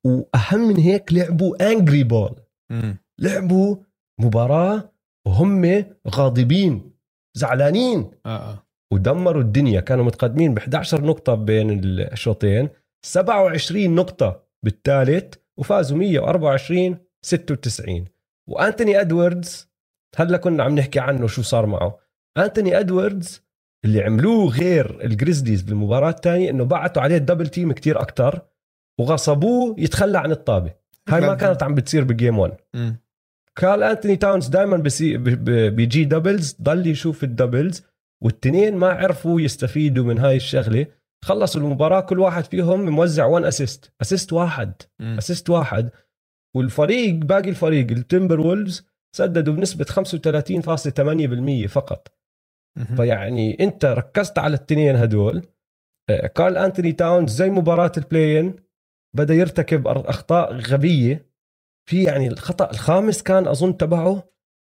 وأهم 0.05 0.69
من 0.69 0.77
هيك 0.77 1.13
لعبوا 1.13 1.73
angry 1.73 2.05
ball 2.05 2.37
لعبوا 3.21 3.77
مباراة 4.21 4.93
وهم 5.27 5.85
غاضبين 6.09 6.93
زعلانين. 7.37 8.11
آه 8.27 8.29
آه. 8.29 8.67
ودمروا 8.93 9.43
الدنيا. 9.43 9.81
كانوا 9.81 10.05
متقدمين 10.05 10.55
ب 10.55 10.59
11 10.59 11.05
نقطة 11.05 11.35
بين 11.35 11.81
الشوطين. 11.85 12.69
27 13.07 13.95
نقطة 13.95 14.43
بالثالث 14.65 15.35
وفازوا 15.59 15.99
124 15.99 16.99
96 17.25 18.05
وأنتوني 18.51 19.01
إدواردز 19.01 19.69
هلأ 20.17 20.37
كنا 20.37 20.63
عم 20.63 20.75
نحكي 20.75 21.01
عنه 21.01 21.27
شو 21.27 21.43
صار 21.43 21.67
معه. 21.67 21.99
أنتوني 22.39 22.81
إدواردز 22.81 23.43
اللي 23.85 24.03
عملوه 24.03 24.51
غير 24.51 25.05
الجريزليز 25.05 25.63
بالمباراة 25.63 26.11
الثانية 26.11 26.51
إنه 26.51 26.65
بعتوا 26.65 27.03
عليه 27.03 27.17
ال 27.17 27.21
double 27.21 27.49
team 27.49 27.73
كتير 27.73 28.01
أكتر 28.01 28.43
وغصبوه 29.01 29.75
يتخلى 29.79 30.19
عن 30.19 30.31
الطابة. 30.31 30.73
هاي 31.09 31.21
ما 31.21 31.35
كانت 31.35 31.63
عم 31.63 31.75
بتصير 31.75 32.05
ب 32.05 32.12
game 32.12 32.39
1 32.39 32.57
مم. 32.75 32.97
كارل 33.57 33.83
أنتوني 33.83 34.17
تاونز 34.17 34.49
دائما 34.49 34.77
بيجي 35.69 36.05
doubles 36.05 36.57
ضل 36.63 36.87
يشوف 36.87 37.25
ال 37.25 37.32
doubles 37.32 37.83
والتنين 38.25 38.77
ما 38.77 38.89
عرفوا 38.89 39.41
يستفيدوا 39.41 40.05
من 40.05 40.19
هاي 40.19 40.37
الشغلة. 40.37 40.87
خلصوا 41.25 41.61
المباراة 41.61 42.01
كل 42.01 42.19
واحد 42.19 42.45
فيهم 42.45 42.89
موزع 42.89 43.27
1 43.27 43.45
assist 43.45 43.93
assist 44.03 44.33
واحد. 44.33 44.73
مم. 45.01 45.17
assist 45.19 45.51
واحد. 45.51 45.91
والفريق 46.57 47.15
باقي 47.15 47.51
الفريق 47.51 47.91
التمبر 47.91 48.41
وولفز 48.41 48.87
سددوا 49.17 49.55
بنسبة 49.55 49.85
35.8% 49.85 51.67
فقط. 51.69 52.09
فيعني 52.97 53.57
انت 53.61 53.85
ركزت 53.85 54.39
على 54.39 54.55
التنين 54.55 54.97
هدول 54.97 55.43
آه، 56.11 56.27
كارل 56.27 56.57
أنتوني 56.57 56.93
تاونز 56.93 57.31
زي 57.31 57.51
مباراة 57.51 57.93
ال 57.97 58.04
play-in 58.04 58.57
بدأ 59.17 59.35
يرتكب 59.35 59.89
أخطاء 59.89 60.53
غبية 60.57 61.33
في 61.89 62.03
يعني 62.03 62.29
الخطأ 62.29 62.71
الخامس 62.71 63.23
كان 63.23 63.47
أظن 63.47 63.77
تبعه 63.77 64.33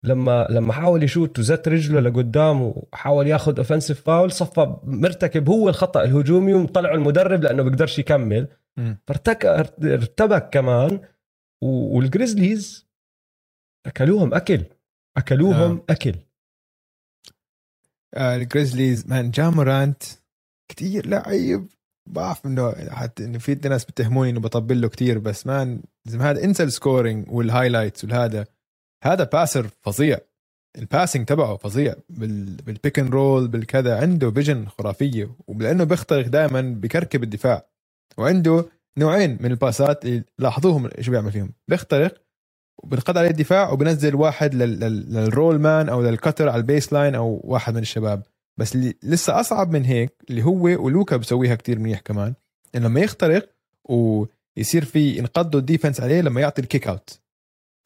لما 0.04 0.46
لما 0.50 0.72
حاول 0.72 1.02
يشوت 1.02 1.38
وزت 1.38 1.68
رجله 1.68 2.00
لقدام 2.00 2.62
وحاول 2.62 3.26
ياخذ 3.26 3.58
offensive 3.58 4.00
foul 4.00 4.32
صفى 4.32 4.76
مرتكب 4.82 5.48
هو 5.48 5.68
الخطأ 5.68 6.04
الهجومي 6.04 6.54
وطلعوا 6.54 6.96
المدرب 6.96 7.42
لأنه 7.42 7.62
بيقدرش 7.62 7.98
يكمل. 7.98 8.48
فارتك 9.06 9.46
ارتبك 9.46 10.48
كمان 10.50 11.00
والجريزليز 11.62 12.88
أكلوهم 13.86 14.34
أكل 14.34 14.62
أكلوهم 15.16 15.76
آه. 15.76 15.92
أكل 15.92 16.14
الجريزليز 18.16 19.06
man 19.06 19.30
جامورانت 19.30 20.02
كتير 20.68 21.06
لعيب 21.06 21.66
بعرف 22.08 22.46
إنه 22.46 22.72
حتى 22.90 23.24
إنه 23.24 23.38
في 23.38 23.54
ناس 23.54 23.84
بتهموني 23.84 24.30
إنه 24.30 24.40
بطبل 24.40 24.80
له 24.80 24.88
كتير 24.88 25.18
بس 25.18 25.46
man 25.46 25.82
زي 26.04 26.18
هذا 26.18 26.44
انسى 26.44 26.62
ال 26.62 26.70
scoring 26.70 27.26
وال 27.28 27.41
highlights 27.41 28.04
والهذا 28.04 28.46
هذا 29.04 29.24
passer 29.24 29.68
فظيع. 29.82 30.18
ال 30.78 30.84
passing 30.84 31.26
تبعه 31.26 31.56
فظيع. 31.56 31.94
بال 32.08 32.56
بال 32.56 32.70
pick 32.70 32.98
and 32.98 33.10
roll 33.10 33.48
بالكذا 33.48 34.00
عنده 34.00 34.30
vision 34.30 34.66
خرافية 34.68 35.30
ولأنه 35.46 35.84
بيخترق 35.84 36.26
دائما 36.26 36.60
بكركب 36.60 37.22
الدفاع 37.22 37.66
وعنده 38.18 38.64
نوعين 38.98 39.38
من 39.40 39.50
الباسات 39.50 40.04
اللي 40.04 40.24
لاحظوهم 40.38 40.90
شو 41.00 41.10
بيعمل 41.10 41.32
فيهم. 41.32 41.52
بيخترق 41.68 42.23
وبنقض 42.82 43.18
عليه 43.18 43.30
الدفاع 43.30 43.70
وبنزل 43.72 44.14
واحد 44.14 44.54
لل- 44.54 44.80
لل- 44.80 45.14
لل 45.14 45.29
roll 45.29 45.58
man 45.60 45.88
أو 45.88 46.02
لل 46.02 46.14
cutter 46.14 46.48
على 46.48 46.56
ال 46.60 46.92
baseline 46.92 47.14
أو 47.14 47.40
واحد 47.44 47.74
من 47.74 47.82
الشباب. 47.82 48.22
بس 48.56 48.74
اللي 48.74 48.94
لسه 49.02 49.40
أصعب 49.40 49.72
من 49.72 49.84
هيك 49.84 50.12
اللي 50.30 50.42
هو 50.42 50.62
ولوكا 50.84 51.16
بسويها 51.16 51.54
كتير 51.54 51.78
منيح 51.78 52.00
كمان 52.00 52.34
إنه 52.74 52.88
لما 52.88 53.00
يخترق 53.00 53.50
ويصير 53.84 54.84
في 54.84 55.16
ينقضوا 55.18 55.60
ال 55.60 55.65
defense 55.65 56.00
عليه 56.00 56.20
لما 56.20 56.40
يعطي 56.40 56.62
ال 56.62 56.67
kick 56.67 56.88
out 56.88 57.20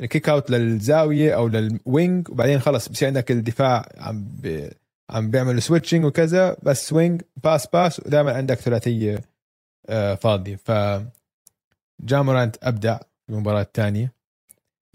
ال 0.01 0.07
kick 0.07 0.29
out 0.29 0.51
للزاوية 0.51 1.35
أو 1.35 1.49
لل 1.49 1.76
wing 1.76 2.29
وبعدين 2.31 2.59
خلص 2.59 2.89
بصير 2.89 3.09
عندك 3.09 3.31
الدفاع 3.31 3.89
عم 3.99 4.25
ب... 4.43 4.69
عم 5.11 5.31
بيعمل 5.31 5.63
switching 5.63 6.05
وكذا 6.05 6.57
بس 6.63 6.89
swing 6.89 7.23
pass 7.45 7.67
pass 7.67 8.01
ودائما 8.07 8.33
عندك 8.33 8.57
ثلاثية 8.57 9.21
آه، 9.89 10.15
فاضية. 10.15 10.57
ف 10.57 10.71
جامورانت 12.01 12.57
أبدع 12.63 12.99
المباراة 13.31 13.63
الثانية. 13.63 14.13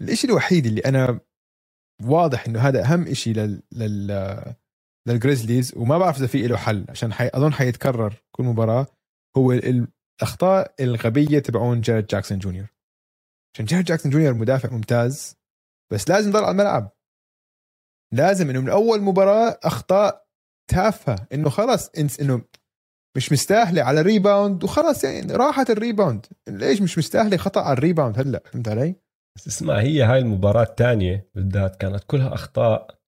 الشيء 0.02 0.30
الوحيد 0.30 0.66
اللي 0.66 0.80
أنا 0.80 1.20
واضح 2.02 2.46
إنه 2.46 2.60
هذا 2.60 2.84
أهم 2.84 3.14
شيء 3.14 3.34
لل, 3.34 3.62
لل... 3.72 4.54
للجريزليز 5.08 5.76
وما 5.76 5.98
بعرف 5.98 6.16
إذا 6.18 6.26
في 6.26 6.46
له 6.46 6.56
حل 6.56 6.86
عشان 6.88 7.12
حي... 7.12 7.30
أظن 7.34 7.52
حيتكرر 7.52 8.14
كل 8.32 8.44
مباراة 8.44 8.86
هو 9.36 9.52
ال- 9.52 9.86
الأخطاء 10.20 10.74
الغبية 10.80 11.38
تبعون 11.38 11.80
جارد 11.80 12.06
جاكسون 12.06 12.38
جونيور. 12.38 12.66
عشان 13.54 13.64
جارد 13.64 13.84
جاكسون 13.84 14.12
جونيور 14.12 14.34
مدافع 14.34 14.70
ممتاز 14.70 15.36
بس 15.92 16.08
لازم 16.08 16.28
يضل 16.30 16.42
على 16.44 16.50
الملعب. 16.50 16.92
لازم 18.14 18.50
إنه 18.50 18.60
من 18.60 18.68
أول 18.68 19.02
مباراة 19.02 19.58
أخطاء 19.62 20.26
تافهة 20.70 21.26
إنه 21.32 21.50
خلص 21.50 21.88
إنه 22.20 22.42
مش 23.16 23.32
مستاهلة 23.32 23.82
على 23.82 24.02
rebound 24.02 24.64
وخلص 24.64 25.04
يعني 25.04 25.32
راحت 25.32 25.70
ال 25.70 25.77
rebound 25.77 26.26
ليش 26.48 26.82
مش 26.82 26.98
مستاهلة 26.98 27.36
خطأ 27.36 27.60
على 27.60 27.72
ال 27.72 27.78
rebound 27.78 28.18
هلأ؟ 28.18 28.42
فهمت 28.46 28.68
علي؟ 28.68 28.96
بس 29.36 29.46
اسمع 29.46 29.78
هي 29.80 30.02
هاي 30.02 30.18
المباراة 30.18 30.62
الثانية 30.62 31.28
بالذات 31.34 31.76
كانت 31.76 32.04
كلها 32.06 32.34
أخطاء 32.34 32.98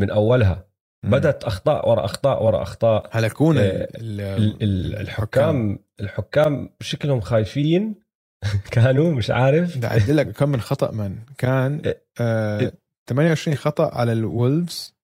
من 0.00 0.10
أولها. 0.10 0.66
بدت 1.04 1.44
أخطاء 1.44 1.88
ورا 1.88 2.04
أخطاء 2.04 2.44
ورا 2.44 2.62
أخطاء. 2.62 3.08
هلكون 3.12 3.58
آه، 3.58 3.62
ال- 3.62 4.20
ال- 4.20 4.62
ال- 4.62 4.96
الحكام. 4.96 5.78
الحكام 6.00 6.70
شكلهم 6.80 7.20
خايفين. 7.20 7.94
كانوا 8.72 9.12
مش 9.14 9.30
عارف. 9.30 9.78
بدي 9.78 10.12
لك 10.12 10.32
كم 10.32 10.48
من 10.48 10.60
خطأ 10.60 10.90
من. 10.90 11.18
كان 11.38 11.80
إيه. 11.84 12.02
آه 12.20 12.72
28 13.06 13.56
خطأ 13.56 13.94
على 13.94 14.12
الولفز. 14.12 14.94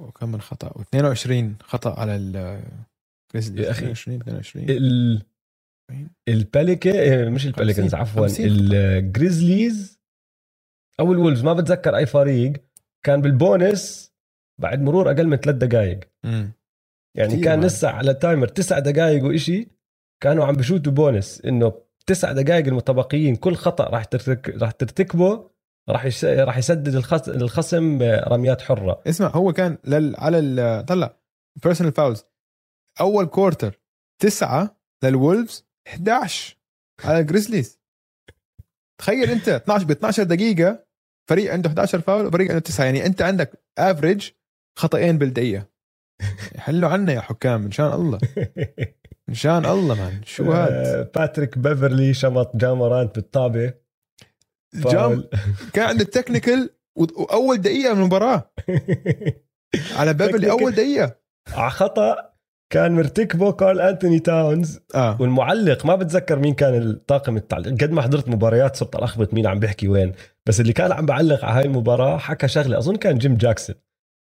وكم 0.00 0.32
من 0.32 0.40
خطأ؟ 0.40 0.68
و22 0.68 1.62
خطأ 1.64 2.00
على 2.00 2.16
الجريزليز 2.16 3.66
يا 3.66 3.70
أخي. 3.70 3.78
22 3.92 4.20
22 4.20 4.70
ال 4.70 5.22
الباليكا 6.28 7.28
مش 7.28 7.46
الباليكنز 7.46 7.94
50 7.94 8.00
عفوا 8.00 8.22
50 8.28 8.46
الجريزليز 8.46 10.00
أو 11.00 11.12
الولفز 11.12 11.44
ما 11.44 11.52
بتذكر 11.52 11.96
أي 11.96 12.06
فريق 12.06 12.52
كان 13.06 13.20
بالبونس 13.20 14.12
بعد 14.60 14.82
مرور 14.82 15.10
أقل 15.10 15.26
من 15.26 15.36
ثلاث 15.36 15.56
دقائق. 15.56 16.00
يعني 17.16 17.40
كان. 17.40 17.64
لسه 17.64 17.88
على 17.88 18.14
timer 18.14 18.48
تسع 18.48 18.78
دقائق 18.78 19.24
وإشي 19.24 19.68
كانوا 20.22 20.44
عم 20.44 20.54
بشوتوا 20.54 20.92
بونس 20.92 21.40
إنه 21.44 21.72
تسع 22.06 22.32
دقائق 22.32 22.66
المتبقيين 22.66 23.36
كل 23.36 23.54
خطأ 23.54 23.84
راح 23.84 24.04
ترتك... 24.04 24.48
راح 24.48 24.70
ترتكبه 24.70 25.50
راح. 25.88 26.08
راح 26.24 26.58
يسدد 26.58 26.94
الخص... 26.94 27.28
الخصم 27.28 28.02
رميات 28.02 28.60
حرة 28.60 29.02
اسمع 29.06 29.28
هو 29.28 29.52
كان 29.52 29.78
لل... 29.84 30.16
على 30.16 30.38
ال... 30.38 30.86
طلع 30.86 31.16
personal 31.62 31.92
fouls 31.92 32.24
أول 33.00 33.26
quarter 33.26 33.80
تسعة 34.22 34.80
للولفز 35.04 35.67
11 35.88 36.56
على 37.04 37.18
الجريزليز 37.18 37.78
تخيل 39.00 39.30
انت 39.30 39.48
12 39.48 39.84
ب 39.84 39.90
12 39.90 40.22
دقيقة 40.22 40.84
فريق 41.30 41.52
عنده 41.52 41.68
11 41.68 42.00
فاول 42.00 42.26
وفريق 42.26 42.48
عنده 42.48 42.60
9 42.60 42.84
يعني 42.84 43.06
انت 43.06 43.22
عندك 43.22 43.62
average 43.78 44.30
خطأين 44.78 45.18
بالدقيقة 45.18 45.68
حلوا 46.56 46.88
عنا 46.88 47.12
يا 47.12 47.20
حكام 47.20 47.64
إن 47.64 47.70
شاء 47.70 47.96
الله. 47.96 48.18
إن 49.28 49.34
شاء 49.34 49.58
الله 49.58 49.94
man 49.94 50.20
شو 50.24 50.52
آه، 50.52 51.10
باتريك 51.14 51.58
بيفرلي 51.58 52.14
شمط 52.14 52.56
جامورانت 52.56 53.14
بالطابة. 53.14 53.74
جام. 54.74 55.24
كان 55.72 55.88
عنده 55.88 56.04
ال 56.04 56.11
technical 56.11 56.70
وأول 56.96 57.56
دقيقة 57.60 57.94
من 57.94 58.00
المباراة. 58.00 58.50
على 59.98 60.14
بيفرلي 60.14 60.50
أول 60.50 60.72
دقيقة. 60.72 61.16
على 61.48 61.70
خطأ. 61.70 62.27
كان 62.70 62.92
مرتكبه 62.92 63.52
كارل 63.52 63.80
أنتوني 63.80 64.18
تاونز. 64.18 64.80
آه. 64.94 65.16
والمعلق 65.20 65.86
ما 65.86 65.96
بتذكر 65.96 66.38
مين 66.38 66.54
كان 66.54 66.74
الطاقم 66.74 67.36
التعليق. 67.36 67.72
قد 67.72 67.90
ما 67.90 68.02
حضرت 68.02 68.28
مباريات 68.28 68.76
صرت 68.76 68.96
ألخبط 68.96 69.34
مين 69.34 69.46
عم 69.46 69.58
بيحكي 69.58 69.88
وين. 69.88 70.12
بس 70.46 70.60
اللي 70.60 70.72
كان 70.72 70.92
عم 70.92 71.06
بعلق 71.06 71.44
على 71.44 71.58
هاي 71.58 71.64
المباراة 71.64 72.18
حكى 72.18 72.48
شغلة 72.48 72.78
أظن 72.78 72.96
كان 72.96 73.18
جيم 73.18 73.36
جاكسون. 73.36 73.76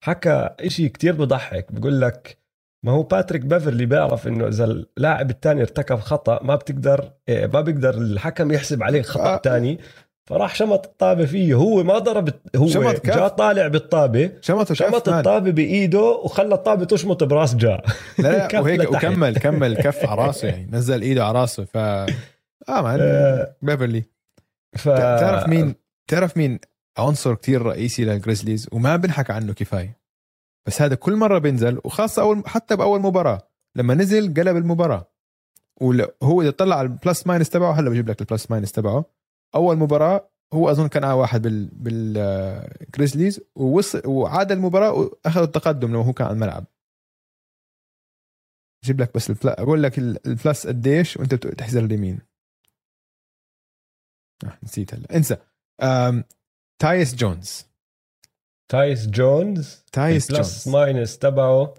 حكى 0.04 0.50
إشي 0.60 0.88
كتير 0.88 1.12
بضحك 1.12 1.72
بقول 1.72 2.00
لك 2.00 2.38
ما 2.84 2.92
هو 2.92 3.02
باتريك 3.02 3.42
بيفرلي 3.42 3.86
بيعرف 3.86 4.28
إنه 4.28 4.48
إذا 4.48 4.64
اللاعب 4.64 5.30
الثاني 5.30 5.60
ارتكب 5.60 5.98
خطأ 5.98 6.42
ما 6.42 6.54
بتقدر 6.54 7.12
إيه، 7.28 7.46
ما 7.46 7.60
بيقدر 7.60 7.94
الحكم 7.94 8.52
يحسب 8.52 8.82
عليه 8.82 9.02
خطأ 9.02 9.34
آه. 9.34 9.78
فراح 10.27 10.55
شمط 10.55 10.86
الطابة 10.86 11.24
فيه. 11.27 11.55
هو 11.55 11.82
ما 11.82 11.98
ضرب 11.98 12.28
هو 12.57 12.66
شمط 12.69 12.94
كف. 12.94 13.16
جا 13.16 13.28
طالع 13.28 13.69
بالطابة 13.69 14.31
شمط 14.40 15.09
man. 15.09 15.18
الطابة 15.19 15.51
بإيده 15.51 16.01
وخلى 16.01 16.55
الطابة 16.55 16.85
تشمط 16.85 17.24
براس 17.24 17.55
جا 17.55 17.82
لا 18.19 18.48
وهيك 18.61 18.81
لتحت. 18.81 19.05
وكمل 19.05 19.36
كمل 19.36 19.77
كف 19.77 20.07
على 20.07 20.27
راسه 20.27 20.48
يعني. 20.48 20.69
نزل 20.73 21.03
إيده 21.03 21.24
على 21.24 21.40
راسه. 21.40 21.65
ف 21.65 21.77
آه 21.77 22.07
man 22.68 22.98
آه، 23.01 23.57
بيفرلي. 23.62 24.05
ف 24.77 24.89
تعرف 24.89 25.48
مين؟ 25.48 25.74
تعرف 26.11 26.36
مين 26.36 26.59
عنصر 26.98 27.35
كتير 27.35 27.62
رئيسي 27.62 28.05
للجريزليز 28.05 28.69
وما 28.73 28.97
بنحكى 28.97 29.32
عنه 29.32 29.53
كفاية. 29.53 29.98
بس 30.66 30.82
هذا 30.82 30.94
كل 30.94 31.16
مرة 31.16 31.39
بينزل 31.39 31.81
وخاصة 31.85 32.23
أول 32.23 32.43
حتى 32.47 32.77
بأول 32.77 33.01
مباراة. 33.01 33.48
لما 33.77 33.94
نزل 33.94 34.35
قلب 34.35 34.57
المباراة. 34.57 35.11
وهو 35.81 36.43
اذا 36.43 36.51
طلع 36.51 36.77
على 36.77 36.86
ال 36.86 36.94
plus 36.94 37.27
minus 37.27 37.51
تبعه 37.51 37.73
هلا 37.73 37.90
بجيب 37.90 38.09
لك 38.11 38.20
ال 38.20 38.27
plus 38.27 38.51
minus 38.51 38.73
تبعه. 38.73 39.05
أول 39.55 39.77
مباراة 39.77 40.31
هو 40.52 40.70
أظن 40.70 40.89
كان 40.89 41.05
اعلى 41.05 41.18
واحد 41.18 41.43
بال 41.43 41.68
بالجريزليز 41.73 43.40
ووصل 43.55 44.02
وعاد 44.06 44.52
المباراة 44.52 44.93
وأخذ 44.93 45.43
التقدم 45.43 45.93
لو 45.93 46.01
هو 46.01 46.12
كان 46.12 46.27
على 46.27 46.35
الملعب. 46.35 46.66
جيب 48.85 49.01
لك 49.01 49.14
بس 49.14 49.31
الفلا 49.31 49.62
أقول 49.62 49.82
لك 49.82 49.98
ال 49.98 50.12
plus 50.12 50.66
قديش 50.66 51.16
وأنت 51.16 51.35
تحزر 51.35 51.85
اليمين. 51.85 52.20
آه 54.44 54.59
نسيت 54.62 54.94
هلا. 54.94 55.16
انسى. 55.16 55.36
تايس 56.78 57.14
جونز. 57.14 57.66
تايس 58.68 59.06
جونز 59.06 59.85
تايس 59.93 60.32
جونز. 60.32 60.68
minus 60.68 61.18
تبعه 61.18 61.74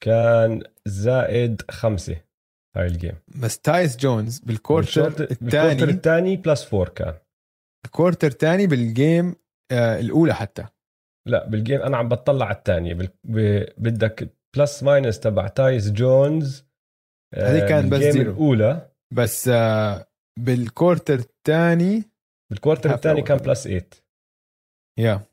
كان 0.00 0.62
زائد 0.86 1.70
خمسة. 1.70 2.27
هاي 2.76 2.86
ال 2.86 2.91
game. 2.91 3.14
بس 3.42 3.58
تايس 3.60 3.96
جونز 3.96 4.38
بال 4.38 4.52
quarter 4.52 5.02
بال 5.08 5.13
quarter 5.13 5.30
الثاني 5.30 5.82
الثاني 5.82 6.36
plus 6.36 6.64
four 6.64 6.88
كان. 6.88 7.14
ال 7.84 7.89
quarter 7.89 8.26
الثاني 8.28 8.66
بال 8.66 8.89
game 8.89 9.36
آه 9.72 10.00
الأولى 10.00 10.34
حتى. 10.34 10.66
لا 11.28 11.46
بال 11.48 11.59
game 11.59 11.80
أنا 11.82 11.96
عم 11.96 12.08
بطلع 12.08 12.46
على 12.46 12.56
الثانية 12.56 12.94
بال... 12.94 13.08
ب... 13.24 13.64
بدك 13.78 14.34
plus 14.56 14.82
minus 14.82 15.20
تبع 15.20 15.48
تايس 15.48 15.90
جونز 15.90 16.64
آه، 17.34 17.50
هذه 17.52 17.68
كان 17.68 17.88
بس 17.88 18.00
zero. 18.00 18.30
الأولى. 18.32 18.90
بس 19.14 19.48
آه 19.48 20.08
بال 20.38 20.55
quarter 20.55 21.14
الثاني 21.14 22.02
بال 22.50 22.60
quarter 22.60 22.94
الثاني. 22.94 23.22
كان 23.22 23.36
plus 23.38 23.62
8 23.64 23.86
yeah. 24.98 25.26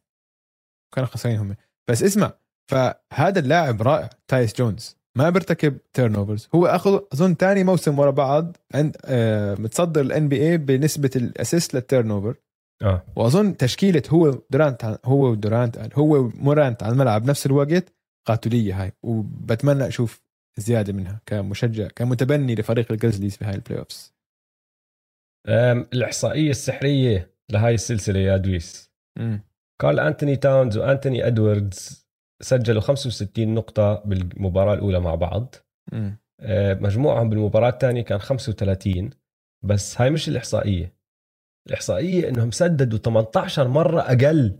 كانوا 0.95 1.09
خسرانين 1.09 1.39
هم. 1.39 1.55
بس 1.89 2.03
اسمع 2.03 2.33
فهذا 2.71 3.39
اللاعب 3.39 3.81
رائع 3.81 4.09
تايس 4.27 4.55
جونز. 4.55 4.97
ما 5.15 5.29
بيرتكب 5.29 5.77
turnovers 5.93 6.49
هو 6.55 6.65
أخذ 6.65 6.99
أظن 7.13 7.35
ثاني 7.35 7.63
موسم 7.63 7.99
ورا 7.99 8.11
بعض 8.11 8.57
عند 8.73 8.97
آه 9.05 9.55
متصدر 9.55 10.01
ال 10.01 10.29
NBA 10.29 10.57
بنسبة 10.57 11.09
ال 11.15 11.22
assist 11.22 11.60
لل 11.60 11.73
turnover 11.73 12.35
آه. 12.81 13.03
وأظن 13.15 13.57
تشكيلة 13.57 14.03
هو 14.09 14.41
دورانت 14.49 14.99
هو 15.05 15.31
ودورانت 15.31 15.89
هو 15.93 16.15
ومورانت 16.17 16.83
على 16.83 16.93
الملعب 16.93 17.23
بنفس 17.23 17.45
الوقت 17.45 17.93
قاتلة 18.27 18.83
هاي. 18.83 18.91
وبتمنى 19.03 19.87
أشوف 19.87 20.21
زيادة 20.57 20.93
منها 20.93 21.21
كمشجع 21.25 21.87
كمتبني 21.87 22.55
لفريق 22.55 22.91
الجريزليز 22.91 23.35
في 23.37 23.45
هاي 23.45 23.55
ال 23.55 23.79
playoffs 23.79 24.13
الإحصائية 25.93 26.51
السحرية 26.51 27.31
لهاي 27.49 27.73
السلسلة 27.73 28.19
يا 28.19 28.37
دويس. 28.37 28.91
كارل 29.81 29.99
أنتوني 29.99 30.35
تاونز 30.35 30.77
وأنتوني 30.77 31.27
إدواردز 31.27 32.04
سجلوا 32.41 32.81
65 32.81 33.53
نقطة 33.53 33.93
بالمباراة 34.05 34.73
الأولى 34.73 34.99
مع 34.99 35.15
بعض. 35.15 35.55
أه، 36.39 36.73
مجموعهم 36.73 37.29
بالمباراة 37.29 37.69
الثانية 37.69 38.01
كان 38.01 38.19
35 38.19 39.09
بس 39.63 40.01
هاي 40.01 40.09
مش 40.09 40.29
الإحصائية. 40.29 40.95
الإحصائية 41.67 42.29
إنهم 42.29 42.51
سددوا 42.51 42.99
18 42.99 43.67
مرة 43.67 44.01
أقل 44.01 44.59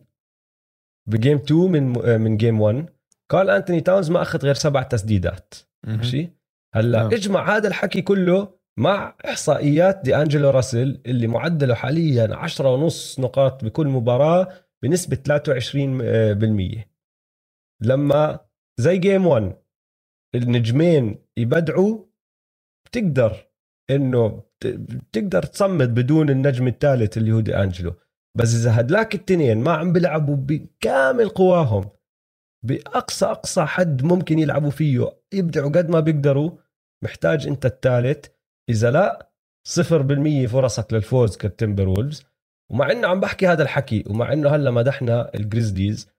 ب 1.10 1.15
game 1.15 1.38
2 1.38 1.60
من 1.72 2.06
آه، 2.06 2.18
من 2.18 2.38
game 2.38 2.62
1 2.62 2.90
كارل 3.32 3.50
أنتوني 3.50 3.82
تاونز 3.82 4.12
ما 4.12 4.22
أخذ 4.22 4.40
غير 4.40 4.54
سبع 4.54 4.84
تسديدات. 4.84 5.54
ماشي؟ 5.88 6.30
هلأ 6.76 7.00
نعم. 7.00 7.14
اجمع 7.14 7.56
هذا 7.58 7.68
الحكي 7.68 8.02
كله 8.02 8.56
مع 8.80 9.16
إحصائيات 9.26 10.02
دي 10.04 10.16
انجلو 10.16 10.50
راسل 10.50 11.02
اللي 11.06 11.28
معدله 11.28 11.76
حاليا 11.76 12.36
10 12.36 12.70
ونص 12.70 13.20
نقاط 13.20 13.66
بكل 13.66 13.88
مباراة 13.88 14.48
بنسبة 14.84 15.18
23% 15.18 16.95
لما 17.82 18.40
زي 18.80 18.98
game 18.98 19.28
1 19.28 19.54
النجمين 20.36 21.26
يبدعوا 21.38 22.06
بتقدر 22.86 23.48
إنه 23.90 24.28
بت- 24.28 24.68
بتقدر 24.68 25.44
تصمد 25.44 25.94
بدون 25.94 26.30
النجم 26.30 26.68
الثالث 26.68 27.18
اللي 27.18 27.32
هو 27.32 27.40
دي 27.40 27.56
انجلو 27.58 27.94
بس 28.38 28.56
إذا 28.56 28.80
هدلاك 28.80 29.16
التنين 29.16 29.58
ما 29.58 29.72
عم 29.74 29.94
بيلعبوا 29.94 30.36
بكامل 30.36 31.30
قواهم 31.30 31.90
بأقصى 32.66 33.26
أقصى 33.26 33.66
حد 33.66 34.04
ممكن 34.04 34.40
يلعبوا 34.40 34.70
فيه 34.70 35.12
يبدعوا 35.34 35.70
قد 35.72 35.90
ما 35.90 36.00
بيقدروا 36.00 36.52
محتاج 37.04 37.48
أنت 37.48 37.66
الثالث. 37.66 38.26
إذا 38.70 38.92
لا 38.92 39.32
صفر 39.68 40.02
بالمية 40.02 40.48
فرصك 40.48 40.94
للفوز 40.94 41.38
كالتمبر 41.38 41.88
وولفز 41.90 42.26
ومع 42.72 42.92
إنه 42.92 43.08
عم 43.08 43.20
بحكي 43.20 43.48
هذا 43.48 43.64
الحكي 43.64 44.04
ومع 44.10 44.34
إنه 44.34 44.50
هلأ 44.50 44.72
مدحنا 44.72 45.36
الجريزليز 45.36 46.10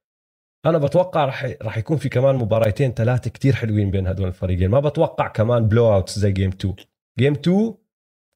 أنا 0.67 0.79
بتوقع 0.79 1.25
رح 1.25 1.55
رح 1.63 1.79
يكون 1.79 1.97
في 1.97 2.09
كمان 2.09 2.35
مباراتين 2.37 2.93
ثلاثة 2.95 3.31
كتير 3.31 3.55
حلوين 3.55 3.91
بين 3.91 4.07
هدول 4.07 4.29
الفريقين. 4.29 4.71
ما 4.71 4.81
بتوقع 4.81 5.29
كمان 5.29 5.69
blowout 5.69 6.11
زي 6.11 6.33
game 6.33 6.51
2 6.51 6.75
game 7.19 7.33
2 7.33 7.75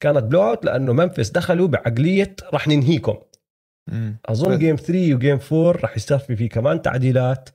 كانت 0.03 0.19
blowout 0.25 0.65
لأنه 0.65 0.93
ممفس 0.93 1.31
دخلوا 1.31 1.69
بعقلية 1.69 2.37
رح 2.55 2.69
ننهيكم. 2.69 3.17
أظن 4.27 4.53
بس- 4.53 4.59
game 4.59 4.77
3 4.77 5.15
و 5.15 5.19
game 5.19 5.39
4 5.53 5.71
رح 5.83 5.97
يصير 5.97 6.19
في 6.19 6.49
كمان 6.49 6.83
تعديلات 6.83 7.49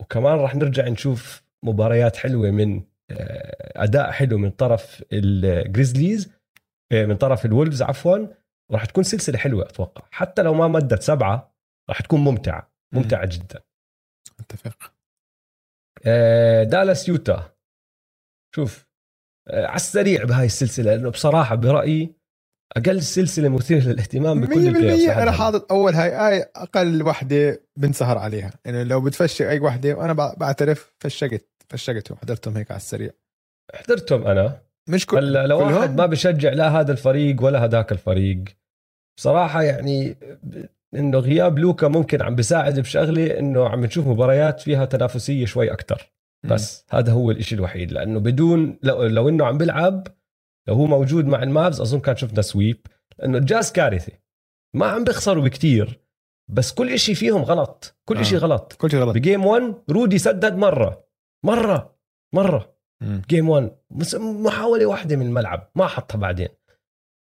وكمان 0.00 0.38
رح 0.38 0.54
نرجع 0.54 0.88
نشوف 0.88 1.42
مباريات 1.62 2.16
حلوة 2.16 2.50
من 2.50 2.82
آه، 3.10 3.82
أداء 3.84 4.10
حلو 4.10 4.38
من 4.38 4.50
طرف 4.50 5.02
الجريزليز 5.12 6.32
آه، 6.92 7.04
من 7.06 7.16
طرف 7.16 7.44
الولفز 7.46 7.82
عفوا. 7.82 8.26
راح 8.72 8.84
تكون 8.84 9.04
سلسلة 9.04 9.38
حلوة 9.38 9.62
أتوقع. 9.64 10.02
حتى 10.10 10.42
لو 10.42 10.54
ما 10.54 10.68
مدت 10.68 11.02
سبعة 11.02 11.54
راح 11.88 12.00
تكون 12.02 12.20
ممتعة. 12.20 12.70
ممتعة 12.92 13.26
جدا. 13.26 13.60
اتفق 14.40 14.92
آه، 16.06 16.62
دالاس 16.62 17.08
يوتا. 17.08 17.52
شوف 18.54 18.86
آه، 19.48 19.66
على 19.66 19.76
السريع 19.76 20.24
بهاي 20.24 20.46
السلسلة 20.46 20.94
لأنه 20.94 21.10
بصراحة 21.10 21.54
برأيي 21.54 22.14
أقل 22.76 23.02
سلسلة 23.02 23.48
مثيرة 23.48 23.84
للاهتمام 23.84 24.40
بكل 24.40 24.66
ال 24.66 24.70
playoffs 24.70 25.06
100% 25.06 25.22
أنا 25.22 25.32
حاطط 25.32 25.72
أول 25.72 25.94
هاي 25.94 26.28
اي 26.28 26.50
أقل 26.56 27.02
وحدة 27.02 27.62
بنسهر 27.76 28.18
عليها. 28.18 28.50
يعني 28.64 28.84
لو 28.84 29.00
بتفشق 29.00 29.48
أي 29.48 29.60
وحدة 29.60 29.94
وأنا 29.94 30.12
بع- 30.14 30.38
بعترف 30.38 30.94
فشقت 31.00 31.46
فشقتهم 31.70 32.18
حضرتهم 32.18 32.56
هيك 32.56 32.70
على 32.70 32.78
السريع. 32.78 33.10
حضرتهم 33.74 34.26
أنا. 34.26 34.62
مش 34.88 35.06
كل 35.06 35.16
هلا 35.18 35.46
لو 35.46 35.58
كلهم؟ 35.58 35.72
واحد 35.76 35.96
ما 35.96 36.06
بشجع 36.06 36.52
لا 36.52 36.68
هذا 36.68 36.92
الفريق 36.92 37.42
ولا 37.42 37.64
هذاك 37.64 37.92
الفريق. 37.92 38.44
بصراحة 39.18 39.62
يعني 39.62 40.16
إنه 40.94 41.18
غياب 41.18 41.58
لوكا 41.58 41.88
ممكن 41.88 42.22
عم 42.22 42.34
بيساعد 42.34 42.80
بشغلة 42.80 43.38
إنه 43.38 43.68
عم 43.68 43.84
نشوف 43.84 44.06
مباريات 44.06 44.60
فيها 44.60 44.84
تنافسية 44.84 45.44
شوي 45.44 45.72
أكثر 45.72 46.12
بس 46.44 46.86
هذا 46.90 47.12
هو 47.12 47.30
الإشي 47.30 47.54
الوحيد. 47.54 47.92
لأنه 47.92 48.20
بدون 48.20 48.78
لو, 48.82 49.02
لو 49.02 49.28
إنه 49.28 49.46
عم 49.46 49.58
بيلعب 49.58 50.06
لو 50.68 50.74
هو 50.74 50.86
موجود 50.86 51.26
مع 51.26 51.42
المافز 51.42 51.80
أظن 51.80 52.00
كان 52.00 52.16
شفنا 52.16 52.42
sweep. 52.42 52.86
لأنه 53.18 53.38
الجاز 53.38 53.72
كارثة. 53.72 54.12
ما 54.74 54.86
عم 54.86 55.04
بيخسروا 55.04 55.44
بكتير. 55.44 56.00
بس 56.50 56.72
كل 56.72 56.90
إشي 56.90 57.14
فيهم 57.14 57.42
غلط. 57.42 57.98
كل 58.04 58.16
آه. 58.16 58.20
إشي 58.20 58.36
غلط. 58.36 58.72
كل 58.72 58.90
شيء 58.90 59.00
غلط. 59.00 59.14
ب 59.14 59.20
game 59.20 59.46
1 59.46 59.74
رودي 59.90 60.18
سدد 60.18 60.56
مرة. 60.56 61.04
مرة. 61.44 61.98
مرة. 62.34 62.76
مم. 63.02 63.22
game 63.28 63.48
1 63.48 63.70
بس 63.90 64.14
محاولة 64.14 64.86
واحدة 64.86 65.16
من 65.16 65.26
الملعب. 65.26 65.70
ما 65.74 65.86
حطها 65.86 66.18
بعدين. 66.18 66.48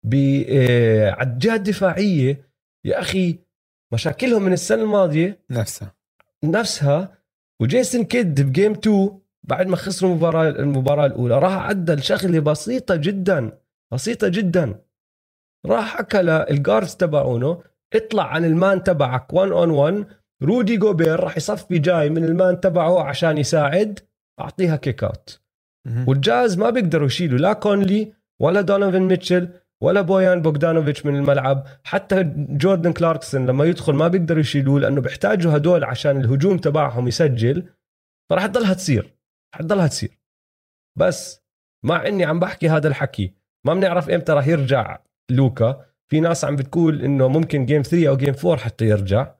ب 0.06 0.14
آه، 0.48 1.10
على 1.10 1.30
الجهة 1.30 1.54
الدفاعية 1.54 2.50
يا 2.84 3.00
أخي 3.00 3.38
مشاكلهم 3.94 4.42
من 4.42 4.52
السنة 4.52 4.82
الماضية 4.82 5.44
نفسها. 5.50 5.94
نفسها 6.44 7.18
وجيسون 7.60 8.04
كيد 8.04 8.40
ب 8.40 8.46
game 8.46 8.72
2 8.72 9.18
بعد 9.42 9.66
ما 9.66 9.76
خسروا 9.76 10.10
المباراة 10.10 10.48
المباراة 10.48 11.06
الأولى 11.06 11.38
راح 11.38 11.52
عدل 11.52 12.02
شغله 12.02 12.40
بسيطة 12.40 12.96
جدا 12.96 13.58
بسيطة 13.92 14.28
جدا. 14.28 14.80
راح 15.66 15.96
حكى 15.96 16.22
لل 16.22 16.40
guards 16.40 16.94
تبعونه 16.94 17.62
اطلع 17.94 18.26
عن 18.26 18.44
ال 18.44 18.53
man 18.53 18.82
تبعك 18.82 19.32
1 19.32 19.50
on 19.50 19.70
1 19.70 20.06
رودي 20.42 20.76
جوبير 20.76 21.20
راح 21.20 21.36
يصفي 21.36 21.78
جاي 21.78 22.10
من 22.10 22.24
ال 22.24 22.33
man 22.33 22.60
تبعه 22.60 23.02
عشان 23.02 23.38
يساعد 23.38 24.00
أعطيها 24.40 24.76
kick 24.76 25.04
out. 25.04 25.40
والجاز 26.08 26.58
ما 26.58 26.70
بيقدروا 26.70 27.06
يشيلوا 27.06 27.38
لا 27.38 27.52
كونلي 27.52 28.12
ولا 28.40 28.60
دونوفن 28.60 29.02
ميتشل 29.02 29.48
ولا 29.84 30.00
بويان 30.00 30.42
بوغدانوفيتش 30.42 31.06
من 31.06 31.16
الملعب 31.16 31.66
حتى 31.84 32.22
جوردن 32.36 32.92
كلاركسون 32.92 33.46
لما 33.46 33.64
يدخل 33.64 33.92
ما 33.92 34.08
بيقدروا 34.08 34.40
يشيلوه 34.40 34.80
لأنه 34.80 35.00
بيحتاجوا 35.00 35.56
هدول 35.56 35.84
عشان 35.84 36.20
الهجوم 36.20 36.58
تبعهم 36.58 37.08
يسجل 37.08 37.68
فراح 38.30 38.46
تضلها 38.46 38.74
تصير 38.74 39.14
رح 39.54 39.62
تضلها 39.62 39.86
تصير. 39.86 40.18
بس 40.98 41.42
مع 41.84 42.06
إني 42.06 42.24
عم 42.24 42.40
بحكي 42.40 42.68
هذا 42.68 42.88
الحكي 42.88 43.34
ما 43.66 43.74
بنعرف 43.74 44.10
إمتى 44.10 44.32
راح 44.32 44.46
يرجع 44.46 44.98
لوكا. 45.30 45.86
في 46.10 46.20
ناس 46.20 46.44
عم 46.44 46.56
بتقول 46.56 47.02
إنه 47.02 47.28
ممكن 47.28 47.66
game 47.66 47.82
3 47.82 48.08
أو 48.08 48.16
game 48.16 48.34
4 48.44 48.56
حتى 48.56 48.84
يرجع. 48.84 49.34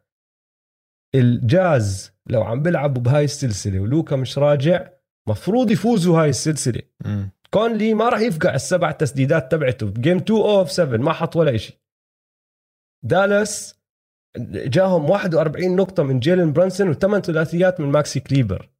الجاز 1.14 2.12
لو 2.26 2.42
عم 2.42 2.62
بيلعبوا 2.62 3.02
بهاي 3.02 3.24
السلسلة 3.24 3.80
ولوكا 3.80 4.16
مش 4.16 4.38
راجع 4.38 4.88
مفروض 5.28 5.70
يفوزوا 5.70 6.22
هاي 6.22 6.28
السلسلة. 6.28 6.82
مم. 7.04 7.30
كونلي 7.54 7.94
ما 7.94 8.08
راح 8.08 8.20
يفقع 8.20 8.54
السبع 8.54 8.90
تسديدات 8.90 9.52
تبعته. 9.52 9.90
game 9.90 10.16
2 10.16 10.40
of 10.40 10.70
7 10.70 10.96
ما 10.96 11.12
حط 11.12 11.36
ولا 11.36 11.56
شيء 11.56 11.76
دالاس 13.04 13.80
جاهم 14.38 15.10
41 15.10 15.76
نقطة 15.76 16.02
من 16.02 16.20
جيلن 16.20 16.52
برانسون 16.52 16.88
وثمان 16.88 17.20
ثلاثيات 17.20 17.80
من 17.80 17.88
ماكسي 17.88 18.20
كليبر. 18.20 18.70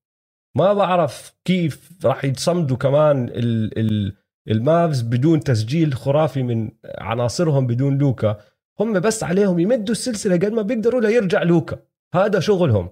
ما 0.57 0.73
بعرف 0.73 1.35
كيف 1.45 1.91
راح 2.05 2.25
يتصمدوا 2.25 2.77
كمان 2.77 3.29
ال 3.29 3.79
ال 3.79 4.17
المافز 4.49 5.03
بدون 5.03 5.41
تسجيل 5.41 5.95
خرافي 5.95 6.43
من 6.43 6.71
عناصرهم 6.85 7.67
بدون 7.67 7.99
لوكا. 7.99 8.41
هم 8.81 9.01
بس 9.01 9.25
عليهم 9.25 9.59
يمدوا 9.59 9.95
السلسلة 9.95 10.35
قد 10.35 10.53
ما 10.53 10.63
بيقدروا 10.63 11.01
ليرجع 11.01 11.43
لوكا. 11.43 11.79
هذا 12.15 12.41
شغلهم. 12.41 12.91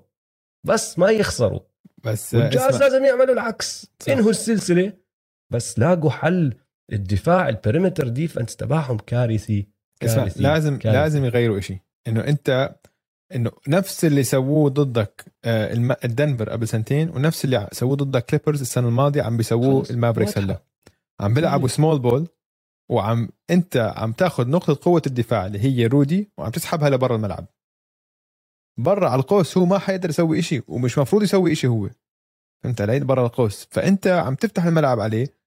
بس 0.64 0.98
ما 0.98 1.10
يخسروا. 1.10 1.60
بس 2.04 2.34
والجاز 2.34 2.82
لازم 2.82 3.04
يعملوا 3.04 3.34
العكس. 3.34 3.86
صح. 4.00 4.12
انهوا 4.12 4.30
السلسلة. 4.30 5.01
بس 5.52 5.78
لاقوا 5.78 6.10
حل 6.10 6.54
الدفاع 6.92 7.48
ال 7.48 7.54
perimeter 7.54 8.08
defense 8.08 8.56
تبعهم 8.56 8.96
كارثي 8.96 9.68
اسمع 10.02 10.22
كارثي 10.22 10.42
لازم 10.42 10.78
كارثي. 10.78 10.98
لازم 10.98 11.24
يغيروا 11.24 11.58
إشي. 11.58 11.78
إنه 12.08 12.20
انت 12.20 12.74
إنه 13.34 13.50
نفس 13.68 14.04
اللي 14.04 14.22
سووه 14.22 14.70
ضدك 14.70 15.24
آه، 15.44 15.96
الدنفر 16.04 16.50
قبل 16.50 16.68
سنتين 16.68 17.10
ونفس 17.10 17.44
اللي 17.44 17.68
سووه 17.72 17.96
ضدك 17.96 18.24
كليبرز 18.24 18.60
السنة 18.60 18.88
الماضية 18.88 19.22
عم 19.22 19.36
بيسووه. 19.36 19.86
المافريكس. 19.90 20.38
هلا. 20.38 20.62
عم 21.20 21.34
بيلعبوا 21.34 21.68
small 21.68 21.98
ball 21.98 22.28
وعم 22.90 23.28
أنت 23.50 23.92
عم 23.96 24.12
تاخذ 24.12 24.48
نقطة 24.48 24.78
قوة 24.82 25.02
الدفاع 25.06 25.46
اللي 25.46 25.58
هي 25.58 25.86
رودي 25.86 26.30
وعم 26.38 26.50
تسحبها 26.50 26.90
لبرا 26.90 27.16
الملعب. 27.16 27.46
برا 28.78 29.08
على 29.08 29.20
القوس 29.20 29.58
هو 29.58 29.64
ما 29.66 29.78
حيقدر 29.78 30.10
يسوي 30.10 30.38
إشي 30.38 30.62
ومش 30.68 30.98
مفروض 30.98 31.22
يسوي 31.22 31.52
إشي 31.52 31.66
هو. 31.66 31.90
فهمت 32.64 32.80
علي؟ 32.80 33.00
برا 33.00 33.26
القوس. 33.26 33.68
فأنت 33.70 34.06
عم 34.06 34.34
تفتح 34.34 34.64
الملعب 34.64 35.00
عليه 35.00 35.41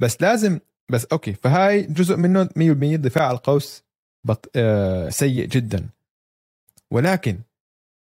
بس 0.00 0.22
لازم 0.22 0.58
بس 0.90 1.06
okay 1.12 1.32
فهاي 1.32 1.82
جزء 1.82 2.16
منه 2.16 2.44
100% 2.44 2.48
دفاع 2.96 3.26
على 3.28 3.36
القوس 3.36 3.84
بط... 4.24 4.50
آه 4.56 5.08
سيء 5.08 5.46
جدا. 5.46 5.88
ولكن 6.90 7.38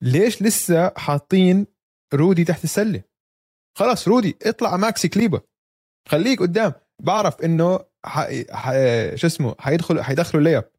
ليش 0.01 0.41
لسه 0.41 0.91
حاطين 0.97 1.67
رودي 2.13 2.43
تحت 2.43 2.63
السلة؟ 2.63 3.01
خلاص 3.77 4.07
رودي 4.07 4.37
اطلع 4.43 4.77
ماكسي 4.77 5.07
كليبا. 5.07 5.41
خليك 6.07 6.39
قدام. 6.39 6.73
بعرف 7.01 7.41
إنه 7.41 7.79
ح... 8.05 8.19
ح... 8.51 8.71
شو 9.15 9.27
اسمه 9.27 9.55
حيدخل 9.59 10.03
حيدخلوا 10.03 10.43
لياب. 10.43 10.69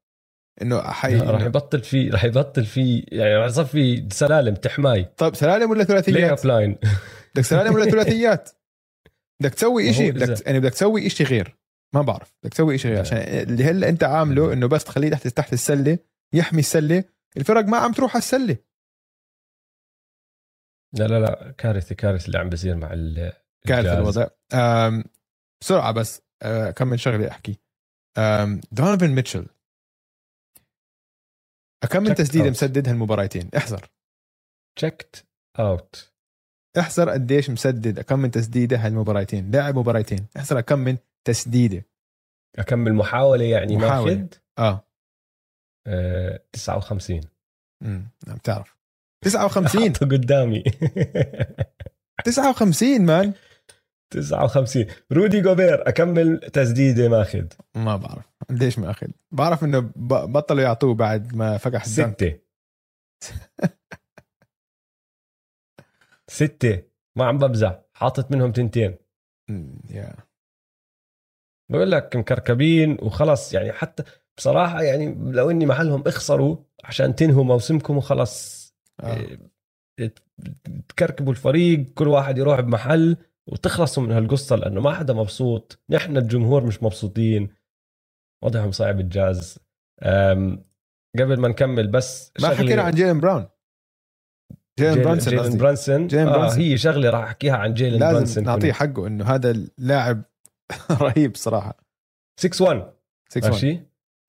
إنه 0.63 0.83
حي... 0.83 1.19
راح 1.19 1.43
يبطل 1.43 1.81
في 1.81 2.09
راح 2.09 2.25
يبطل 2.25 2.65
في 2.65 2.99
يعني 2.99 3.37
راح 3.37 3.47
يصير 3.47 3.65
في 3.65 4.09
سلالم 4.13 4.55
تحماي. 4.55 5.07
طيب 5.17 5.35
سلالم 5.35 5.71
ولا 5.71 5.85
ثلاثيات؟ 5.85 6.39
اب 6.39 6.47
لاين 6.47 6.77
بدك 7.35 7.45
سلالم 7.45 7.75
ولا 7.75 7.85
ثلاثيات؟ 7.85 8.51
بدك 9.41 9.55
تسوي 9.55 9.93
شيء 9.93 10.13
بدك 10.13 10.47
يعني 10.47 10.61
بدك 10.61 10.73
تسوي 10.73 11.11
شيء 11.11 11.27
غير. 11.27 11.57
ما 11.95 12.03
بعرف 12.03 12.35
بدك 12.43 12.53
تسوي 12.53 12.79
شيء 12.79 12.91
غير. 12.91 13.01
عشان 13.01 13.19
اللي 13.19 13.65
هلا 13.65 13.89
أنت 13.89 14.05
عامله 14.05 14.53
إنه 14.53 14.67
بس 14.67 14.85
تخليه 14.85 15.11
تحت 15.11 15.29
تحت 15.29 15.53
السلة 15.53 15.99
يحمي 16.35 16.61
السلة. 16.61 17.05
الفرق 17.37 17.65
ما 17.65 17.77
عم 17.77 17.93
تروح 17.93 18.11
على 18.11 18.23
السلة. 18.23 18.57
لا 20.93 21.05
لا 21.05 21.21
لا. 21.21 21.55
كارثه 21.59 21.95
كارثة 21.95 22.27
اللي 22.27 22.39
عم 22.39 22.49
بيصير 22.49 22.77
مع 22.77 22.93
ال 22.93 23.33
كارثة. 23.67 23.99
الوضع. 23.99 24.27
بسرعة 25.61 25.93
بس 25.93 26.23
أه، 26.43 26.71
كم 26.71 26.89
من 26.89 26.97
شغلة 26.97 27.29
أحكي. 27.29 27.59
دونيفن 28.73 29.11
ميتشل 29.11 29.47
كم 31.91 32.03
من 32.03 32.15
تسديدة 32.15 32.45
out. 32.45 32.51
مسدد 32.51 32.93
هالمباراتين 32.93 33.51
احذر. 33.57 33.91
check 34.79 35.13
it 35.13 35.27
out 35.59 36.13
احذر 36.79 37.11
قديش 37.11 37.51
مسدد 37.51 38.01
كم 38.01 38.19
من 38.19 38.31
تسديدة 38.31 38.77
هالمباراتين 38.77 39.51
لاعب 39.51 39.79
مباراتين 39.79 40.27
احذر 40.37 40.61
كم 40.61 40.79
من 40.79 40.97
تسديدة. 41.25 41.87
اكمل 42.59 42.95
محاولة 42.95 43.45
يعني 43.45 43.77
محاولة. 43.77 44.15
ماخذ 44.15 44.27
آه. 44.59 44.85
آه 45.87 46.41
59 46.53 47.21
امم 47.83 48.11
عم 48.29 48.37
تعرف 48.37 48.77
59 49.25 49.95
حطه 49.95 50.07
قدامي. 50.07 50.63
59 52.25 53.01
مان. 53.07 53.33
59 54.11 54.87
رودي 55.13 55.41
جوبير 55.41 55.89
اكمل 55.89 56.39
تسديدة 56.53 57.09
ماخذ 57.09 57.47
ما 57.75 57.97
بعرف. 57.97 58.25
قديش 58.51 58.79
ما 58.79 58.91
اخذ 58.91 59.07
بعرف 59.33 59.65
إنه 59.65 59.91
بطلوا 59.97 60.63
يعطوه 60.63 60.95
بعد 60.95 61.35
ما 61.35 61.57
فقح 61.57 61.85
الدنك 61.85 62.15
ستة. 62.17 62.39
ستة 66.31 66.83
ما 67.17 67.25
عم 67.25 67.39
بمزح 67.39 67.81
حاطط 67.93 68.31
منهم 68.31 68.53
تنتين. 68.53 68.97
يا 69.91 70.15
بقول 71.71 71.91
لك 71.91 72.17
مكركبين 72.17 72.99
وخلص 73.03 73.55
يعني 73.55 73.73
حتى 73.73 74.03
بصراحة 74.37 74.83
يعني 74.83 75.33
لو 75.33 75.51
إني 75.51 75.67
محلهم 75.67 76.03
اخسروا 76.07 76.57
عشان 76.85 77.15
تنهوا 77.15 77.45
موسمكم 77.45 77.97
وخلص 77.97 78.61
آه. 79.01 79.39
إيه، 79.99 80.15
تكركبوا 80.89 81.33
الفريق 81.33 81.93
كل 81.95 82.09
واحد 82.09 82.39
يروح 82.39 82.61
بمحل 82.61 83.17
وتخلصوا 83.47 84.03
من 84.03 84.13
هالقصة 84.13 84.57
لأنه 84.57 84.81
ما 84.81 84.95
حدا 84.95 85.15
مبسوط. 85.15 85.79
نحن 85.91 86.17
الجمهور 86.17 86.65
مش 86.65 86.83
مبسوطين. 86.83 87.49
وضعهم 88.45 88.73
صعب 88.73 89.01
الجاز. 89.01 89.59
قبل 91.19 91.41
ما 91.41 91.49
نكمل 91.49 91.87
بس 91.87 92.33
ما 92.41 92.49
حكينا 92.49 92.83
عن 92.83 92.93
جيلن 92.93 93.21
براون. 93.21 93.49
جيلن 94.79 94.95
جيلن 94.95 95.57
برانسون 95.59 96.07
جيلن. 96.07 96.25
برانسون 96.25 96.61
آه. 96.63 96.67
هي 96.67 96.79
شغلة 96.79 97.11
راح 97.11 97.25
أحكيها 97.25 97.57
عن 97.57 97.75
جيلن 97.75 97.99
لازم 97.99 98.13
برانسون 98.15 98.45
نعطيه 98.45 98.73
حقه 98.73 99.07
إنه 99.07 99.25
هذا 99.25 99.51
اللاعب 99.51 100.23
رهيب 101.03 101.37
صراحة. 101.37 101.77
6 102.41 102.65
1 102.65 102.93
6 103.29 103.41
1 103.45 103.53
ماشي؟ 103.53 103.81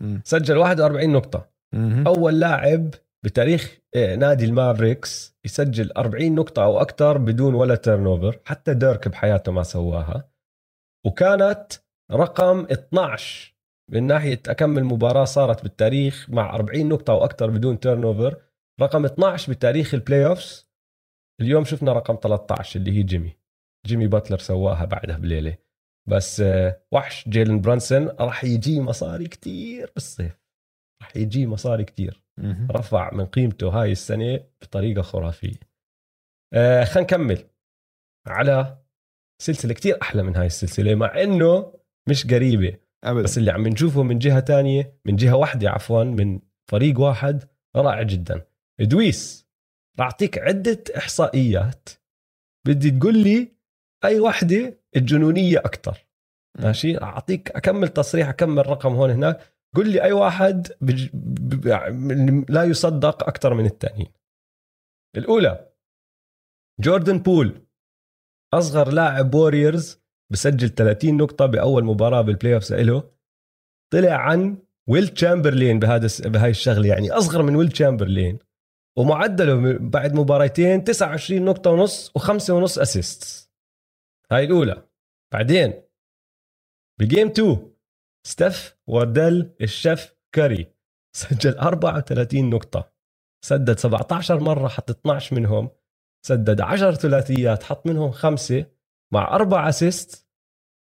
مم. 0.02 0.22
سجل 0.26 0.58
41 0.58 1.10
نقطة. 1.10 1.50
مهم. 1.74 2.08
أول 2.08 2.40
لاعب 2.40 2.90
بتاريخ 3.26 3.78
آه، 3.96 4.16
نادي 4.16 4.46
المافريكس 4.46 5.36
يسجل 5.46 5.92
40 5.98 6.36
نقطة 6.36 6.64
أو 6.64 6.82
أكثر 6.82 7.18
بدون 7.18 7.54
ولا 7.54 7.76
turnover 7.76 8.40
حتى 8.46 8.74
ديرك 8.74 9.08
بحياته 9.08 9.52
ما 9.52 9.64
سواها. 9.64 10.30
وكانت 11.06 11.74
رقم 12.12 12.68
12 12.72 13.56
من 13.92 14.08
ناحية 14.08 14.42
أكمل 14.48 14.84
مباراة 14.84 15.26
صارت 15.26 15.64
بالتاريخ 15.64 16.26
مع 16.30 16.56
40 16.56 16.90
نقطة 16.90 17.12
أو 17.12 17.26
أكثر 17.26 17.50
بدون 17.50 17.80
turnover 17.80 18.36
رقم 18.82 19.06
12 19.06 19.52
بتاريخ 19.54 19.94
ال 19.94 20.26
playoffs 20.26 20.72
اليوم 21.42 21.64
شفنا 21.64 21.94
رقم 21.94 22.16
13 22.24 22.80
اللي 22.80 22.92
هي 22.92 23.04
جيمي. 23.04 23.38
جيمي 23.86 24.08
باتلر 24.08 24.38
سواها 24.38 24.86
بعدها 24.86 25.18
بليلة. 25.18 25.58
بس 26.10 26.42
آه، 26.42 26.82
وحش. 26.92 27.30
جيلن 27.30 27.62
برانسون 27.62 28.08
راح 28.08 28.44
يجي 28.44 28.82
مصاري 28.82 29.28
كتير 29.28 29.92
بالصيف. 29.96 30.40
راح 31.02 31.18
يجي 31.18 31.48
مصاري 31.48 31.84
كتير. 31.84 32.24
رفع 32.72 33.14
من 33.14 33.26
قيمته 33.26 33.70
هاي 33.70 33.92
السنة 33.92 34.40
بطريقة 34.62 35.02
خرافية. 35.02 35.60
آه 36.54 36.84
خلينا 36.84 37.02
نكمل. 37.08 37.44
على 38.28 38.78
سلسلة 39.42 39.74
كتير 39.74 40.02
أحلى 40.02 40.24
من 40.24 40.36
هاي 40.36 40.46
السلسلة 40.46 40.96
مع 40.96 41.22
إنه 41.22 41.74
مش 42.10 42.28
قريبة. 42.28 42.78
ابدا. 43.04 43.24
بس 43.24 43.38
اللي 43.38 43.52
عم 43.52 43.68
نشوفه 43.68 44.04
من 44.04 44.20
جهة 44.20 44.40
تانية 44.40 45.00
من 45.06 45.16
جهة 45.16 45.36
واحدة 45.36 45.70
عفوا 45.70 46.04
من 46.04 46.40
فريق 46.72 47.00
واحد 47.00 47.44
رائع 47.76 48.02
جدا. 48.02 48.51
دويس 48.80 49.48
راح 50.00 50.08
أعطيك 50.08 50.38
عدة 50.38 50.84
إحصائيات. 50.98 51.90
بدي 52.68 52.92
تقول 52.92 53.18
لي 53.18 53.52
أي 54.06 54.20
واحدة 54.20 54.80
الجنونية 54.96 55.58
أكتر. 55.58 56.08
مم. 56.58 56.66
ماشي؟ 56.66 56.96
راح 56.96 57.10
أعطيك 57.10 57.52
أكمل 57.52 57.88
تصريح 57.88 58.30
أكمل 58.30 58.68
رقم 58.68 58.94
هون 58.94 59.10
هناك. 59.10 59.40
قل 59.76 59.92
لي 59.92 60.04
أي 60.04 60.12
واحد 60.12 60.68
بج... 60.82 61.10
ب... 61.14 61.68
ب... 61.68 62.52
لا 62.52 62.64
يصدق 62.64 63.24
أكثر 63.24 63.54
من 63.54 63.66
الثانيين 63.66 64.12
الأولى 65.18 65.72
جوردن 66.80 67.20
بول 67.20 67.68
أصغر 68.54 68.92
لاعب 68.92 69.36
ووريرز 69.36 70.02
بسجل 70.32 70.70
30 70.70 71.18
نقطة 71.18 71.46
بأول 71.46 71.84
مباراة 71.84 72.22
بال 72.22 72.56
playoff 72.56 72.72
له. 72.72 73.12
طلع 73.94 74.14
عن 74.14 74.58
ويل 74.90 75.08
تشامبرلين 75.08 75.80
بهذا 75.80 76.08
بهاي 76.30 76.50
الشغلة 76.50 76.88
يعني 76.88 77.12
أصغر 77.12 77.44
من 77.44 77.56
ويل 77.56 77.70
تشامبرلين. 77.70 78.40
ومعدله 78.98 79.78
بعد 79.78 80.14
مباراتين 80.14 80.84
29 80.84 81.46
نقطة 81.46 81.70
ونص 81.70 82.12
وخمسة 82.16 82.54
ونص 82.54 82.80
assist 82.80 83.52
هاي 84.32 84.44
الأولى. 84.44 84.88
بعدين 85.34 85.84
ب 87.00 87.06
game 87.06 87.28
2 87.28 87.74
ستيف 88.28 88.78
وارديل 88.88 89.56
الشيف 89.62 90.16
كاري 90.36 90.74
سجل 91.18 91.58
34 91.58 92.50
نقطة. 92.50 92.92
سدد 93.46 93.80
17 93.80 94.40
مرة 94.40 94.68
حط 94.68 94.90
12 94.90 95.36
منهم. 95.36 95.70
سدد 96.26 96.62
10 96.62 96.92
ثلاثيات 96.92 97.64
حط 97.64 97.88
منهم 97.88 98.12
خمسة. 98.12 98.66
مع 99.14 99.36
أربع 99.36 99.70
assist 99.70 100.28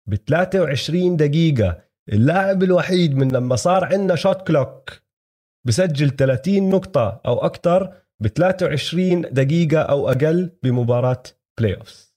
ب 0.09 0.15
23 0.15 1.17
دقيقة 1.17 1.85
اللاعب 2.13 2.63
الوحيد 2.63 3.15
من 3.15 3.33
لما 3.33 3.57
صار 3.57 3.85
عندنا 3.85 4.15
shot 4.15 4.47
clock 4.47 5.06
بسجل 5.67 6.11
30 6.11 6.71
نقطة 6.71 7.21
أو 7.27 7.39
أكثر 7.39 8.03
ب 8.21 8.27
23 8.27 9.21
دقيقة 9.21 9.83
أو 9.83 10.09
أقل 10.09 10.51
بمباراة 10.63 11.23
playoffs 11.59 12.15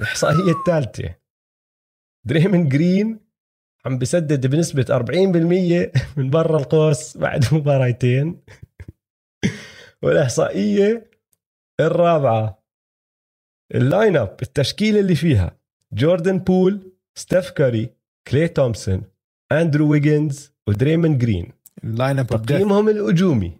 الإحصائية 0.00 0.52
الثالثة 0.52 1.14
دريمن 2.26 2.68
جرين 2.68 3.24
عم 3.86 3.98
بسدد 3.98 4.46
بنسبة 4.46 4.84
40% 4.88 6.16
من 6.16 6.30
برا 6.30 6.58
القوس 6.58 7.16
بعد 7.16 7.44
مباراتين. 7.54 8.40
والإحصائية 10.02 11.10
الرابعة. 11.80 12.64
ال 13.74 14.16
lineup 14.16 14.36
التشكيلة 14.42 15.00
اللي 15.00 15.14
فيها 15.14 15.58
جوردن 15.92 16.38
بول 16.38 16.92
ستيف 17.14 17.50
كاري 17.50 17.90
كلي 18.28 18.48
تومسون 18.48 19.02
أندرو 19.52 19.90
ويجنز 19.90 20.52
ودريمن 20.68 21.18
جرين. 21.18 21.52
ال 21.84 22.18
lineup 22.18 22.26
تقييمهم 22.26 22.88
الهجومي. 22.88 23.58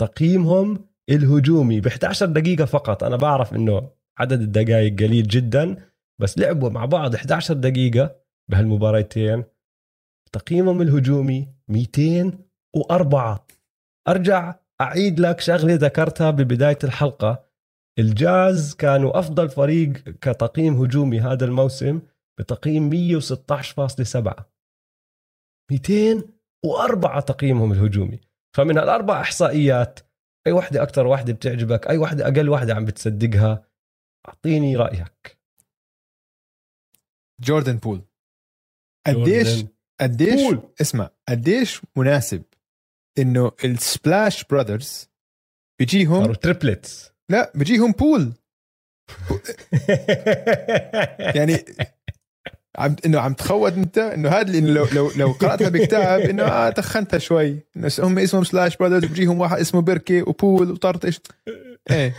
تقييمهم 0.00 0.88
الهجومي. 1.10 1.80
ب 1.80 1.86
11 1.86 2.26
دقيقة 2.26 2.64
فقط. 2.64 3.04
أنا 3.04 3.16
بعرف 3.16 3.54
إنه 3.54 3.90
عدد 4.18 4.40
الدقائق 4.40 4.98
قليل 5.02 5.28
جدا 5.28 5.90
بس 6.20 6.38
لعبوا 6.38 6.70
مع 6.70 6.84
بعض 6.84 7.14
11 7.14 7.54
دقيقة 7.54 8.16
بهالمباراتين 8.50 9.44
تقييمهم 10.32 10.82
الهجومي 10.82 11.48
204 11.68 13.46
أرجع 14.08 14.54
أعيد 14.80 15.20
لك 15.20 15.40
شغلة 15.40 15.74
ذكرتها 15.74 16.30
ببداية 16.30 16.78
الحلقة. 16.84 17.46
الجاز 17.98 18.74
كانوا 18.74 19.18
أفضل 19.18 19.48
فريق 19.48 19.92
كتقييم 19.92 20.74
هجومي 20.74 21.20
هذا 21.20 21.44
الموسم 21.44 22.00
بتقييم 22.38 22.90
116.7 22.90 24.44
204 26.64 27.20
تقييمهم 27.20 27.72
الهجومي. 27.72 28.20
فمن 28.56 28.78
الأربع 28.78 29.20
إحصائيات 29.20 30.00
أي 30.46 30.52
وحده 30.52 30.82
أكثر 30.82 31.06
وحده 31.06 31.32
بتعجبك 31.32 31.86
أي 31.86 31.98
وحده 31.98 32.24
أقل 32.24 32.48
وحده 32.48 32.74
عم 32.74 32.84
بتصدقها 32.84 33.66
أعطيني 34.28 34.76
رأيك. 34.76 35.38
جوردن 37.40 37.76
بول. 37.76 38.02
قديش 39.06 39.64
قديش 40.00 40.42
بول. 40.42 40.62
اسمع 40.80 41.10
قديش 41.28 41.82
مناسب 41.96 42.42
إنه 43.18 43.52
ال 43.64 43.75
Splash 43.75 44.44
Brothers 44.44 45.10
بيجيهم 45.78 46.32
triplets 46.32 47.12
لا 47.28 47.52
بيجيهم 47.54 47.92
بول 47.92 48.32
يعني 51.36 51.64
عم 52.78 52.96
إنه 53.06 53.20
عم 53.20 53.32
تخوت 53.32 53.72
أنت 53.72 53.98
إنه 53.98 54.28
هذا 54.28 54.58
انه 54.58 54.70
لو 54.70 54.86
لو 54.92 55.10
لو 55.16 55.32
قرأتها 55.32 55.68
بكتاب 55.68 56.20
إنه 56.20 56.42
آه 56.42 56.70
تخنتها 56.70 57.18
شوي. 57.18 57.60
إنه 57.76 57.90
هم 57.98 58.18
اسمهم 58.18 58.44
Splash 58.44 58.76
Brothers 58.76 59.04
بيجيهم 59.04 59.40
واحد 59.40 59.58
اسمه 59.58 59.80
بركي 59.82 60.22
وبول 60.22 60.70
وطرطش. 60.70 61.20
إيه. 61.90 62.14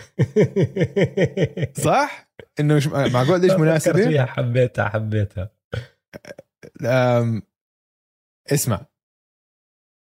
صح؟ 1.85 2.29
إنه 2.59 2.75
مش 2.75 2.87
معقول 2.87 3.41
ليش 3.41 3.51
مناسبة؟ 3.51 4.07
فيها 4.07 4.25
حبيتها 4.25 4.89
حبيتها. 4.89 5.51
اسمع. 8.51 8.85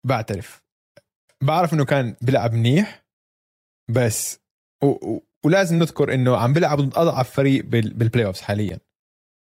بعترف. 0.05 0.63
بعرف 1.43 1.73
إنه 1.73 1.85
كان 1.85 2.15
بيلعب 2.21 2.53
منيح 2.53 3.05
بس 3.89 4.39
و... 4.83 4.87
و... 4.87 5.23
ولازم 5.45 5.79
نذكر 5.79 6.13
إنه 6.13 6.37
عم 6.37 6.53
بيلعب 6.53 6.81
ضد 6.81 6.97
أضعف 6.97 7.29
فريق 7.29 7.65
بال... 7.65 7.93
بال 7.93 8.25
playoffs 8.25 8.41
حاليا. 8.41 8.79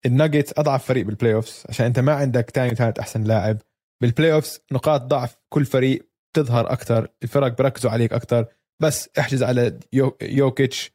الناجتس 0.07 0.53
أضعف 0.59 0.85
فريق 0.87 1.07
بال 1.07 1.35
playoffs 1.35 1.65
عشان 1.69 1.87
أنت 1.87 1.99
ما 1.99 2.15
عندك 2.15 2.51
ثاني 2.51 2.73
وثالث 2.73 2.99
أحسن 2.99 3.25
لاعب. 3.25 3.59
بال 4.01 4.33
playoffs 4.33 4.61
نقاط 4.73 5.01
ضعف 5.01 5.37
كل 5.49 5.65
فريق 5.65 6.09
تظهر 6.37 6.73
أكثر 6.73 7.09
الفرق 7.23 7.59
بركزوا 7.59 7.91
عليك 7.91 8.13
أكثر 8.13 8.47
بس 8.83 9.09
احجز 9.19 9.43
على 9.43 9.81
يو... 9.93 10.17
يوكيتش 10.23 10.93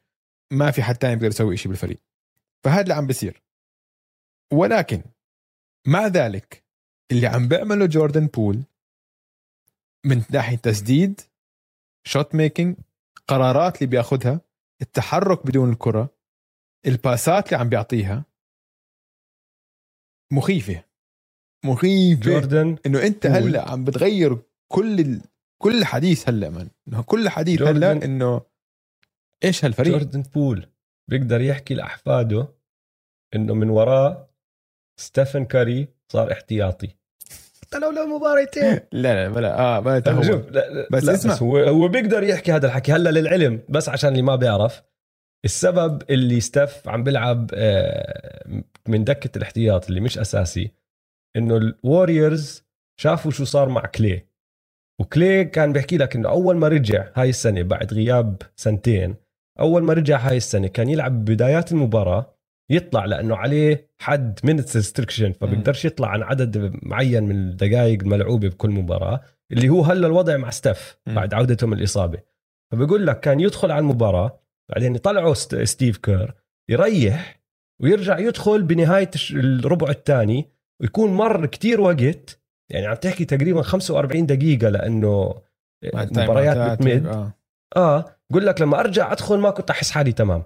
ما 0.52 0.70
في 0.70 0.82
حد 0.82 0.96
ثاني 0.96 1.14
بيقدر 1.16 1.28
يسوي 1.34 1.56
شيء 1.56 1.68
بالفريق. 1.68 1.98
فهذا 2.64 2.80
اللي 2.80 2.94
عم 2.94 3.06
بيصير. 3.06 3.42
ولكن 4.52 5.02
مع 5.86 6.06
ذلك 6.06 6.64
اللي 7.12 7.26
عم 7.26 7.48
بيعمله 7.48 7.86
جوردن 7.86 8.26
بول 8.26 8.62
من 10.04 10.22
ناحية 10.30 10.56
تسديد 10.56 11.20
shot 12.04 12.34
making 12.34 12.76
قرارات 13.28 13.76
اللي 13.76 13.86
بياخذها 13.86 14.40
التحرك 14.82 15.46
بدون 15.46 15.70
الكرة 15.72 16.08
الباسات 16.86 17.46
اللي 17.46 17.56
عم 17.56 17.68
بيعطيها 17.68 18.24
مخيفة. 20.32 20.84
مخيفة. 21.64 22.20
جوردن 22.22 22.76
إنه 22.86 23.02
أنت 23.06 23.26
هلأ 23.26 23.70
عم 23.70 23.84
بتغير 23.84 24.38
كل 24.68 25.00
ال... 25.00 25.20
كل 25.62 25.84
حديث 25.84 26.28
هلأ 26.28 26.50
من. 26.50 26.68
إنه 26.88 27.02
كل 27.02 27.28
حديث 27.28 27.62
هلأ 27.62 27.92
إنه 27.92 28.40
إيش 29.44 29.64
هالفريق؟ 29.64 29.92
جوردن 29.92 30.22
بول 30.22 30.66
بيقدر 31.08 31.40
يحكي 31.40 31.74
لأحفاده 31.74 32.48
إنه 33.34 33.54
من 33.54 33.70
وراه 33.70 34.30
ستيفن 34.96 35.44
كاري 35.44 35.88
صار 36.12 36.32
احتياطي. 36.32 36.88
حتى 37.62 37.78
لو 37.78 37.90
له 37.90 38.16
مباراتين 38.16 38.64
لا 38.92 39.14
لا 39.14 39.28
بلا. 39.28 39.58
آه 39.58 39.80
ما 39.80 40.22
شوف 40.22 40.42
بس 40.90 41.04
لا 41.04 41.14
اسمع. 41.14 41.32
بس 41.34 41.42
هو 41.42 41.58
هو 41.58 41.88
بيقدر 41.88 42.22
يحكي 42.22 42.52
هذا 42.52 42.66
الحكي 42.66 42.92
هلأ 42.92 43.10
للعلم 43.10 43.60
بس 43.68 43.88
عشان 43.88 44.10
اللي 44.10 44.22
ما 44.22 44.36
بيعرف. 44.36 44.82
السبب 45.44 46.02
اللي 46.10 46.40
ستيف 46.40 46.88
عم 46.88 47.04
بيلعب 47.04 47.50
آه، 47.54 48.62
من 48.88 49.04
دكة 49.04 49.38
الاحتياط 49.38 49.88
اللي 49.88 50.00
مش 50.00 50.18
أساسي 50.18 50.70
إنه 51.36 51.56
ال 51.56 51.68
Warriors 51.68 52.64
شافوا 53.00 53.30
شو 53.30 53.44
صار 53.44 53.68
مع 53.68 53.80
كلي. 53.80 54.26
وكلي 55.00 55.44
كان 55.44 55.72
بيحكي 55.72 55.96
لك 55.96 56.16
إنه 56.16 56.28
أول 56.28 56.56
ما 56.56 56.68
رجع 56.68 57.08
هاي 57.14 57.28
السنة 57.28 57.62
بعد 57.62 57.94
غياب 57.94 58.42
سنتين 58.56 59.14
أول 59.60 59.82
ما 59.82 59.92
رجع 59.92 60.18
هاي 60.18 60.36
السنة 60.36 60.68
كان 60.68 60.88
يلعب 60.88 61.24
بدايات 61.24 61.72
المباراة 61.72 62.34
يطلع 62.70 63.04
لأنه 63.04 63.36
عليه 63.36 63.90
حد 63.98 64.40
minutes 64.44 64.76
restriction 64.76 65.32
فبيقدرش 65.32 65.84
يطلع 65.84 66.08
عن 66.08 66.22
عدد 66.22 66.72
معين 66.82 67.22
من 67.24 67.48
الدقائق 67.48 68.02
الملعوبه 68.02 68.48
بكل 68.48 68.70
مباراة 68.70 69.20
اللي 69.52 69.68
هو 69.68 69.82
هلأ 69.82 70.06
الوضع 70.06 70.36
مع 70.36 70.50
ستيف 70.50 70.98
بعد 71.06 71.34
عودته 71.34 71.66
من 71.66 71.78
الإصابة. 71.78 72.18
فبقول 72.72 73.06
لك 73.06 73.20
كان 73.20 73.40
يدخل 73.40 73.70
على 73.70 73.80
المباراة 73.80 74.39
بعدين 74.70 74.94
يطلعوا 74.94 75.34
ستيف 75.64 75.96
كير 75.96 76.34
يريح 76.70 77.40
ويرجع 77.82 78.18
يدخل 78.18 78.62
بنهاية 78.62 79.10
الربع 79.30 79.90
الثاني 79.90 80.48
ويكون 80.80 81.12
مر 81.12 81.46
كتير 81.46 81.80
وقت. 81.80 82.40
يعني 82.70 82.86
عم 82.86 82.94
تحكي 82.94 83.24
تقريبا 83.24 83.62
45 83.62 84.26
دقيقة 84.26 84.68
لأنه 84.68 85.34
مباريات 85.94 86.56
بتمد. 86.78 87.06
آه. 87.06 87.32
آه 87.76 88.04
قول 88.32 88.46
لك 88.46 88.60
لما 88.60 88.80
أرجع 88.80 89.12
أدخل 89.12 89.38
ما 89.38 89.50
كنت 89.50 89.70
أحس 89.70 89.90
حالي 89.90 90.12
تمام. 90.12 90.42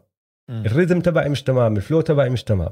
ال 0.51 0.58
rhythm 0.58 1.01
تبعي 1.01 1.29
مش 1.29 1.43
تمام 1.43 1.77
ال 1.77 1.82
flow 1.82 2.01
تبعي 2.01 2.31
مش 2.31 2.43
تمام. 2.45 2.71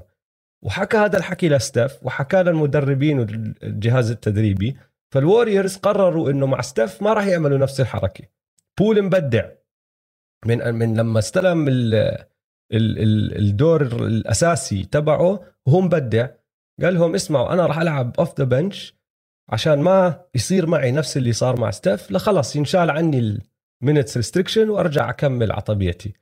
وحكى 0.65 0.97
هذا 0.97 1.19
الحكي 1.19 1.49
لستف 1.49 1.99
وحكى 2.03 2.43
للمدربين 2.43 3.19
والجهاز 3.19 4.11
التدريبي 4.11 4.77
فال 5.15 5.27
Warriors 5.27 5.77
قرروا 5.77 6.31
إنه 6.31 6.47
مع 6.47 6.61
ستيف 6.61 7.03
ما 7.03 7.13
راح 7.13 7.27
يعملوا 7.27 7.59
نفس 7.59 7.81
الحركة. 7.81 8.25
بول 8.79 9.03
مبدع. 9.03 9.49
من 10.47 10.75
من 10.75 10.97
لما 10.97 11.19
استلم 11.19 11.69
ال 11.69 11.95
ال 11.95 12.99
ال 12.99 13.39
الدور 13.39 13.83
الأساسي 13.83 14.85
تبعه 14.85 15.41
وهو 15.67 15.81
مبدع 15.81 16.29
قال 16.83 16.95
لهم 16.95 17.15
اسمعوا 17.15 17.53
أنا 17.53 17.67
راح 17.67 17.79
ألعب 17.79 18.15
off 18.19 18.39
the 18.39 18.45
bench 18.45 18.95
عشان 19.49 19.81
ما 19.81 20.21
يصير 20.35 20.67
معي 20.67 20.93
نفس 20.93 21.17
اللي 21.17 21.33
صار 21.33 21.61
مع 21.61 21.71
ستيف. 21.71 22.13
لخلص 22.13 22.57
ينشال 22.57 22.91
عني 22.91 23.41
ال 23.83 23.87
minutes 23.87 24.17
restriction 24.17 24.69
وأرجع 24.69 25.11
أكمل 25.11 25.53
على 25.53 25.61
طبيعتي. 25.61 26.13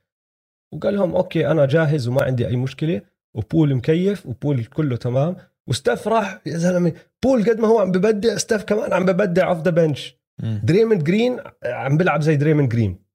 وقال 0.73 0.95
لهم 0.95 1.15
okay 1.15 1.47
أنا 1.47 1.65
جاهز 1.65 2.07
وما 2.07 2.23
عندي 2.23 2.47
أي 2.47 2.55
مشكلة 2.55 3.01
وبول 3.33 3.75
مكيف 3.75 4.25
وبول 4.25 4.65
كله 4.65 4.95
تمام. 4.95 5.35
وستيف 5.67 6.07
راح 6.07 6.41
يا 6.45 6.57
زلمة 6.57 6.93
بول 7.23 7.49
قد 7.49 7.59
ما 7.59 7.67
هو 7.67 7.79
عم 7.79 7.91
ببدع 7.91 8.37
ستيف 8.37 8.63
كمان 8.63 8.93
عم 8.93 9.05
ببدع 9.05 9.49
off 9.49 9.61
the 9.61 9.71
bench 9.71 10.15
دريمن 10.39 10.99
جرين 10.99 11.39
عم 11.65 11.97
بيلعب 11.97 12.21
زي 12.21 12.35
دريمن 12.35 12.67
جرين. 12.67 13.10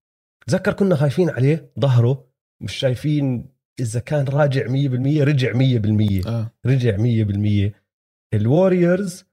تذكر 0.48 0.72
كنا 0.72 0.96
خايفين 0.96 1.30
عليه 1.30 1.72
ظهره 1.80 2.28
مش 2.62 2.76
شايفين 2.76 3.48
إذا 3.80 4.00
كان 4.00 4.24
راجع 4.28 4.66
100% 4.66 4.70
رجع 5.22 5.52
100% 5.52 6.26
آه. 6.26 6.52
رجع 6.66 6.96
100% 6.96 7.72
ال 8.34 8.44
Warriors 8.44 9.24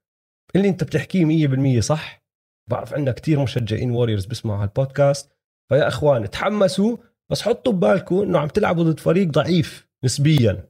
اللي 0.55 0.69
أنت 0.69 0.83
بتحكيه 0.83 1.47
100% 1.77 1.79
صح؟ 1.79 2.23
بعرف 2.69 2.93
عندنا 2.93 3.11
كتير 3.11 3.39
مشجعين 3.39 3.91
Warriors 3.91 4.25
بيسمعوا 4.25 4.63
هالبودكاست 4.63 5.31
فيا 5.69 5.87
إخوان 5.87 6.29
تحمسوا 6.29 6.97
بس 7.31 7.41
حطوا 7.41 7.73
ببالكم 7.73 8.21
إنه 8.21 8.39
عم 8.39 8.47
تلعبوا 8.47 8.83
ضد 8.83 8.99
فريق 8.99 9.27
ضعيف 9.27 9.87
نسبيا. 10.03 10.69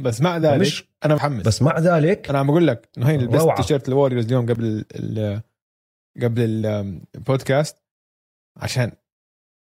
بس 0.00 0.20
مع 0.20 0.38
ذلك 0.38 0.60
مش 0.60 0.84
أنا 1.04 1.14
محمس 1.14 1.46
بس 1.46 1.62
مع 1.62 1.78
ذلك 1.78 2.28
أنا 2.30 2.38
عم 2.38 2.46
بقول 2.46 2.66
لك 2.66 2.88
إنه 2.98 3.08
هي 3.08 3.16
لبست 3.16 3.48
تيشيرت 3.56 3.88
ال 3.88 3.92
Warriors 3.92 4.26
اليوم 4.26 4.46
قبل 4.46 4.84
ال 4.94 5.42
قبل 6.22 6.66
البودكاست 7.16 7.82
عشان 8.56 8.92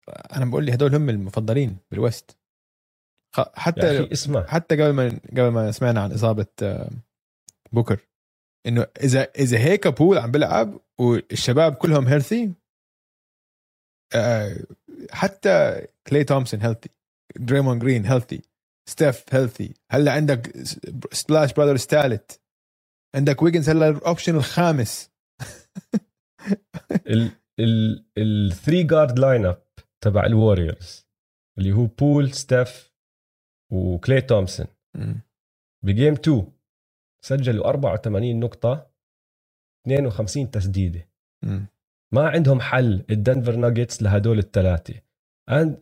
أنا 0.08 0.44
بقول 0.44 0.64
لي 0.64 0.74
هدول 0.74 0.94
هم 0.94 1.08
المفضلين 1.10 1.76
بال 1.90 2.06
West 2.06 2.36
حتى 3.54 4.12
اسمع 4.12 4.46
حتى 4.46 4.82
قبل 4.82 4.92
ما 4.92 5.20
قبل 5.30 5.48
ما 5.48 5.72
سمعنا 5.72 6.00
عن 6.00 6.12
إصابة 6.12 6.46
بوكر 7.72 8.00
إنه 8.66 8.86
اذا 9.02 9.22
إذا 9.22 9.58
هيك 9.58 9.88
بول 9.88 10.18
عم 10.18 10.30
بيلعب 10.30 10.80
والشباب 10.98 11.74
كلهم 11.74 12.06
healthy 12.06 12.52
حتى 15.10 15.86
كلي 16.06 16.24
تومسون 16.24 16.60
healthy 16.62 16.88
دريمون 17.36 17.78
جرين 17.78 18.06
healthy 18.06 18.42
ستيف 18.88 19.34
healthy 19.34 19.74
هلا 19.90 20.12
عندك 20.12 20.56
Splash 21.12 21.52
Brother 21.52 21.80
ثالث 21.80 22.36
عندك 23.14 23.42
ويجنز 23.42 23.68
هلا 23.70 23.88
ال 23.88 23.95
option 23.95 24.36
الخامس. 24.36 25.10
ال 28.18 28.82
three 28.82 29.18
guard 29.18 29.46
lineup 29.46 29.61
تبع 30.04 30.26
ال 30.26 30.35
Warriors 30.35 31.06
اللي 31.58 31.72
هو 31.72 31.86
بول 31.86 32.32
ستيف 32.32 32.92
وكلي 33.72 34.20
تومسون. 34.20 34.66
ب 35.84 35.90
game 35.90 36.12
2 36.14 36.46
سجلوا 37.24 37.68
84 37.68 38.40
نقطة 38.40 38.90
52 39.86 40.50
تسديدة. 40.50 41.08
ما 42.14 42.28
عندهم 42.28 42.60
حل 42.60 43.04
ال 43.10 43.17
Denver 43.17 43.56
Nuggets 43.56 44.02
لهدول 44.02 44.38
الثلاثة. 44.38 44.94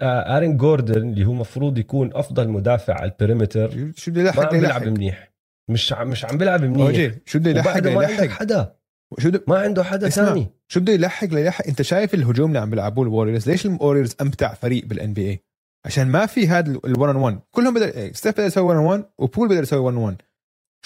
آرين 0.02 0.56
جوردن 0.56 1.08
اللي 1.10 1.24
هو 1.24 1.32
مفروض 1.32 1.78
يكون 1.78 2.10
أفضل 2.14 2.48
مدافع 2.48 2.94
على 2.94 3.10
ال 3.10 3.19
perimeter 3.19 3.92
شو- 3.96 4.10
بده 4.10 4.22
ما 4.22 4.28
يلحق 4.28 4.44
عم 4.44 4.60
بيلعب 4.60 4.82
منيح. 4.98 5.32
مش 5.70 5.92
عم 5.92 6.08
مش 6.10 6.24
عم 6.24 6.38
بيلعب 6.38 6.64
منيح. 6.64 6.86
شو 7.26 7.38
بده 7.38 7.50
يلحق 7.50 7.76
يلحق 8.22 8.36
حدا. 8.38 8.76
شو 9.18 9.28
بده 9.28 9.44
ما 9.48 9.58
عنده 9.58 9.84
حدا. 9.84 10.08
ثاني 10.08 10.48
شو 10.68 10.80
بده 10.80 10.92
يلحق؟ 10.92 11.28
ليلحق 11.28 11.66
انت 11.66 11.82
شايف 11.82 12.14
الهجوم 12.14 12.48
اللي 12.48 12.58
عم 12.58 12.70
بيلعبوه 12.70 13.04
ال 13.04 13.10
Warriors 13.10 13.50
ليش 13.50 13.66
ال 13.66 13.72
Warriors 13.72 14.16
أمتع 14.20 14.54
فريق 14.54 14.84
بال 14.84 15.12
NBA 15.12 15.44
عشان 15.86 16.06
ما 16.08 16.26
في 16.26 16.48
هذا 16.48 16.74
ال 16.74 16.85
1 16.85 16.96
on 16.96 17.16
1 17.16 17.40
كلهم 17.50 17.74
بدل 17.74 18.14
ستيف 18.14 18.34
بيقدر 18.34 18.46
يسوي 18.46 18.74
1 18.74 18.78
on 18.78 18.82
1 18.82 19.04
وبول 19.18 19.48
بيقدر 19.48 19.62
يسوي 19.62 19.80
1 19.80 19.96
on 19.96 19.98
1 19.98 20.16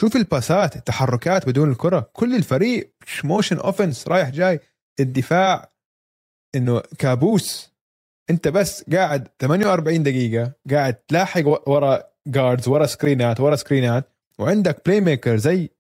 شوف 0.01 0.17
الباسات 0.17 0.77
التحركات 0.77 1.47
بدون 1.47 1.71
الكرة. 1.71 2.11
كل 2.13 2.37
الفريق 2.37 2.95
motion 3.25 3.57
offense 3.57 4.09
رايح 4.09 4.31
جاي. 4.31 4.61
الدفاع 5.01 5.73
إنه 6.55 6.83
كابوس. 6.99 7.75
انت 8.31 8.49
بس 8.49 8.85
قاعد 8.93 9.29
48 9.41 10.03
دقيقة 10.03 10.53
قاعد 10.71 10.95
تلاحق 10.95 11.69
ورا 11.69 12.03
guards 12.27 12.69
ورا 12.69 12.87
سكرينات 12.87 13.41
ورا 13.41 13.57
سكرينات 13.57 14.09
وعندك 14.39 14.83
playmaker 14.87 15.37
زي 15.37 15.71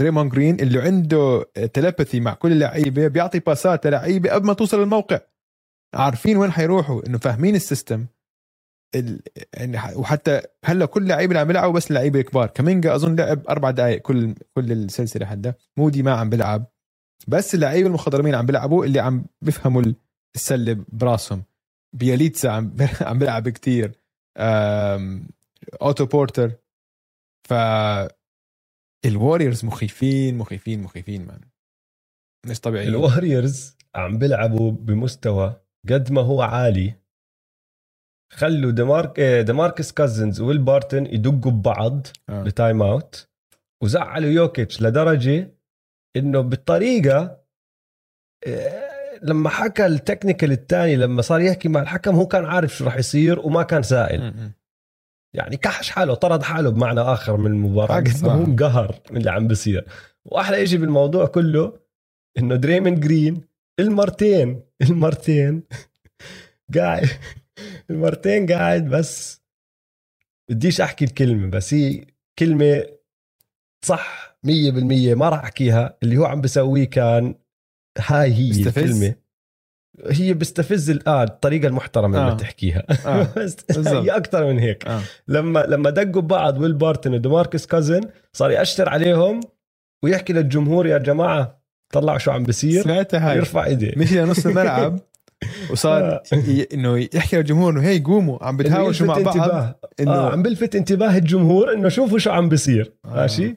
دريمون 0.00 0.28
جرين 0.28 0.60
اللي 0.60 0.82
عنده 0.82 1.44
telepathy 1.74 2.20
مع 2.20 2.34
كل 2.34 2.52
اللعيبة 2.52 3.08
بيعطي 3.08 3.38
باسات 3.38 3.86
للعيبة 3.86 4.30
قبل 4.30 4.46
ما 4.46 4.54
توصل 4.54 4.82
الموقع. 4.82 5.20
عارفين 5.94 6.36
وين 6.36 6.52
حيروحوا 6.52 7.08
إنه 7.08 7.18
فاهمين 7.18 7.56
ال 7.56 7.62
system. 7.62 8.06
ال... 8.96 9.22
يعني 9.54 9.78
وحتى 9.96 10.42
هلأ 10.66 10.86
كل 10.86 11.08
لعيبة 11.08 11.30
اللي 11.32 11.40
عم 11.40 11.46
بيلعبوا 11.48 11.74
بس 11.74 11.90
اللعيبه 11.90 12.20
الكبار 12.20 12.46
كامينجا 12.48 12.94
أظن 12.94 13.16
لعب 13.16 13.48
أربع 13.48 13.72
دقائق 13.72 14.02
كل 14.02 14.34
كل 14.54 14.72
السلسلة 14.72 15.26
حدا 15.26 15.54
مودي 15.78 16.04
ما 16.04 16.12
عم 16.12 16.30
بيلعب. 16.30 16.66
بس 17.28 17.54
اللعيبة 17.56 17.88
المخضرمين 17.88 18.36
عم 18.36 18.46
بيلعبوا 18.46 18.86
اللي 18.86 19.00
عم 19.00 19.26
بيفهموا 19.42 19.82
السلة 20.36 20.84
براسهم. 20.88 21.44
بياليتسا 21.94 22.48
عم 22.48 22.76
عم 23.00 23.18
بيلعب 23.20 23.50
كتير. 23.50 23.92
آم، 24.38 25.28
أوتو 25.82 26.06
بورتر. 26.06 26.52
ف 27.48 27.54
ال 29.04 29.11
Warriors 29.11 29.64
مخيفين 29.64 30.38
مخيفين 30.38 30.82
مخيفين 30.82 31.26
man 31.26 31.40
مش 32.46 32.60
طبيعي 32.60 32.88
ال 32.88 32.98
Warriors 32.98 33.76
عم 33.94 34.18
بيلعبوا 34.18 34.70
بمستوى 34.72 35.60
قد 35.88 36.12
ما 36.12 36.20
هو 36.20 36.42
عالي. 36.42 36.94
خلوا 38.32 38.70
دمارك 38.70 39.20
آه، 39.20 39.42
دماركس 39.42 39.92
كازنز 39.92 40.40
ويل 40.40 40.58
بارتن 40.58 41.06
يدقوا 41.06 41.52
ببعض 41.52 42.06
آه. 42.28 42.42
ب 42.42 42.82
timeout. 42.82 43.28
وزعلوا 43.82 44.30
يوكيتش 44.30 44.82
لدرجة 44.82 45.54
إنه 46.16 46.40
بالطريقة 46.40 47.44
آه، 48.46 48.94
لما 49.22 49.48
حكى 49.50 49.86
ال 49.86 49.93
technical 49.93 50.52
الثاني 50.52 50.96
لما 50.96 51.22
صار 51.22 51.40
يحكي 51.40 51.68
مع 51.68 51.82
الحكم 51.82 52.14
هو 52.14 52.26
كان 52.26 52.44
عارف 52.44 52.76
شو 52.76 52.84
راح 52.84 52.96
يصير 52.96 53.40
وما 53.40 53.62
كان 53.62 53.82
سائل. 53.82 54.52
يعني 55.34 55.56
كحش 55.56 55.90
حاله 55.90 56.14
طرد 56.14 56.42
حاله 56.42 56.70
بمعنى 56.70 57.00
آخر 57.00 57.36
من 57.36 57.46
المباراة 57.46 57.96
قد 57.96 58.24
ما 58.24 58.32
هو. 58.32 58.44
انقهر 58.44 59.00
من 59.10 59.16
اللي 59.16 59.30
عم 59.30 59.48
بصير 59.48 59.84
وأحلى 60.24 60.66
شيء 60.66 60.78
بالموضوع 60.78 61.26
كله 61.26 61.78
إنه 62.38 62.56
دريموند 62.56 63.00
جرين 63.00 63.40
المرتين 63.80 64.62
المرتين 64.82 65.62
قاعد 66.74 67.08
المرتين 67.90 68.46
قاعد 68.46 68.88
بس 68.88 69.42
بديش 70.50 70.80
أحكي 70.80 71.04
الكلمة 71.04 71.50
بس 71.50 71.74
هي 71.74 72.06
كلمة 72.38 72.86
صح 73.84 74.36
100% 74.46 74.48
ما 75.16 75.28
راح 75.28 75.42
أحكيها 75.42 75.98
اللي 76.02 76.16
هو 76.16 76.24
عم 76.24 76.40
بسويه 76.40 76.84
كان 76.84 77.34
هاي 77.98 78.32
هي 78.34 78.48
بيستفز؟ 78.48 78.78
الكلمة 78.78 79.23
هي 80.10 80.34
بيستفز 80.34 80.90
ال- 80.90 81.08
آه 81.08 81.22
الطريقة 81.22 81.68
المحترمة 81.68 82.18
آه. 82.18 82.26
اللي 82.26 82.36
تحكيها 82.36 82.82
آه. 83.06 83.28
بس. 83.36 83.56
هي 83.88 84.10
أكثر 84.10 84.46
من 84.46 84.58
هيك 84.58 84.86
آه. 84.86 85.00
لما 85.28 85.64
لما 85.68 85.90
دقوا 85.90 86.22
ببعض 86.22 86.58
ويل 86.58 86.72
بارتن 86.72 87.14
وديماركس 87.14 87.66
كازنز 87.66 88.00
صار 88.32 88.50
يأشر 88.50 88.88
عليهم 88.88 89.40
ويحكي 90.04 90.32
للجمهور 90.32 90.86
يا 90.86 90.98
جماعة 90.98 91.60
طلعوا 91.92 92.18
شو 92.18 92.30
عم 92.30 92.42
بصير 92.42 92.82
سمعتها 92.82 93.30
هاي 93.30 93.36
يرفع 93.36 93.64
ايديه 93.64 93.92
مشي 94.00 94.20
لنص 94.20 94.46
الملعب 94.46 94.98
وصار 95.70 96.02
آه. 96.14 96.22
ي- 96.32 96.68
إنه 96.74 97.08
يحكي 97.14 97.36
للجمهور 97.36 97.72
إنه 97.72 97.82
هي 97.82 97.98
قوموا 98.00 98.44
عم 98.44 98.56
بتهاوشوا 98.56 99.06
مع 99.06 99.14
بعض 99.18 99.26
انتباه. 99.36 99.80
إنه 100.00 100.12
آه 100.12 100.30
عم 100.32 100.42
بلفت 100.42 100.76
انتباه 100.76 101.16
الجمهور 101.16 101.72
إنه 101.72 101.88
شوفوا 101.88 102.18
شو 102.18 102.30
عم 102.30 102.48
بصير 102.48 102.92
آه. 103.04 103.08
ماشي 103.16 103.56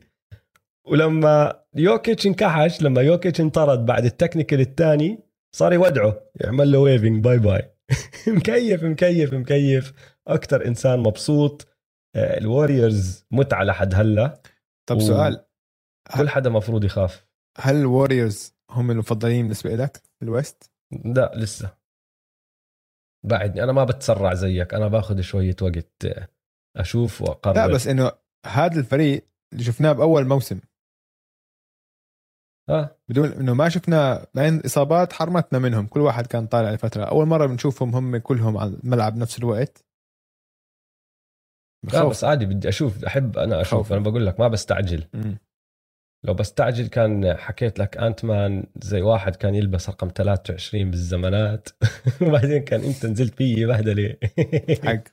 ولما 0.88 1.54
يوكيتش 1.76 2.28
انكحش 2.28 2.82
لما 2.82 3.02
يوكيتش 3.02 3.42
انطرد 3.42 3.86
بعد 3.86 4.06
ال 4.06 4.11
technical 4.11 4.60
الثاني 4.60 5.20
صار 5.56 5.74
يودعه 5.74 6.22
يعمل 6.36 6.72
له 6.72 6.80
waving 6.80 7.24
bye 7.24 7.38
bye 7.40 7.74
مكيف 8.28 8.84
مكيف 8.84 9.34
مكيف. 9.34 9.94
أكثر 10.28 10.66
إنسان 10.66 11.00
مبسوط. 11.00 11.68
ال 12.16 12.28
Warriors 12.28 13.26
متعه 13.32 13.64
لحد 13.64 13.96
هلا. 13.96 14.42
طب 14.90 14.96
و- 14.98 15.00
سؤال 15.00 15.46
كل 16.18 16.30
حدا 16.30 16.50
مفروض 16.50 16.84
يخاف. 16.84 17.26
هل 17.58 17.76
ال 17.76 17.85
Warriors 17.85 18.56
هم 18.72 18.92
المفضلين 18.92 19.42
بالنسبة 19.42 19.76
لك 19.76 20.02
بال 20.24 20.38
West؟ 20.38 20.72
لا 21.06 21.32
لسه. 21.36 21.78
بعدني 23.26 23.64
أنا 23.64 23.72
ما 23.72 23.84
بتسرع 23.84 24.34
زيك. 24.34 24.74
أنا 24.74 24.88
باخذ 24.88 25.22
شوية 25.22 25.56
وقت 25.62 26.06
آه، 26.06 26.28
أشوف 26.78 27.22
وأقرر. 27.22 27.56
لا 27.56 27.68
بس 27.68 27.88
إنه 27.88 28.12
هذا 28.46 28.80
الفريق 28.80 29.28
اللي 29.54 29.64
شفناه 29.64 29.92
بأول 29.92 30.26
موسم. 30.28 30.60
آه. 32.70 32.98
بدون 33.10 33.32
إنه 33.32 33.54
ما 33.54 33.70
شفنا 33.70 34.28
مع 34.34 34.60
إصابات 34.66 35.14
حرمتنا 35.14 35.60
منهم 35.60 35.88
كل 35.88 36.00
واحد 36.00 36.28
كان 36.28 36.48
طالع 36.48 36.72
لفترة. 36.72 37.04
أول 37.04 37.26
مرة 37.26 37.46
بنشوفهم 37.46 37.96
هم 37.96 38.18
كلهم 38.18 38.58
على 38.58 38.70
الملعب 38.84 39.14
بنفس 39.14 39.40
الوقت. 39.40 39.86
لا 41.84 42.00
بخوف. 42.00 42.12
بس 42.12 42.24
عادي 42.24 42.46
بدي 42.46 42.70
أشوف 42.70 43.06
أحب 43.06 43.38
أنا 43.38 43.62
أشوف. 43.62 43.74
خوف. 43.74 43.94
أنا 43.94 44.02
بقول 44.02 44.26
لك 44.26 44.40
ما 44.40 44.48
بستعجل. 44.48 45.08
مم. 45.14 45.38
لو 46.26 46.34
بستعجل 46.34 46.88
كان 46.88 47.38
حكيت 47.38 47.80
لك 47.80 47.98
انت 47.98 48.26
مان 48.26 48.66
زي 48.82 49.02
واحد 49.02 49.36
كان 49.36 49.56
يلبس 49.56 49.90
رقم 49.90 50.08
23 50.16 50.92
بالزمانات. 50.92 51.70
وبعدين 52.22 52.64
كان 52.64 52.84
أنت 52.84 53.06
نزلت 53.06 53.36
فيي 53.36 53.66
بهدله 53.66 54.16
حق. 54.86 55.04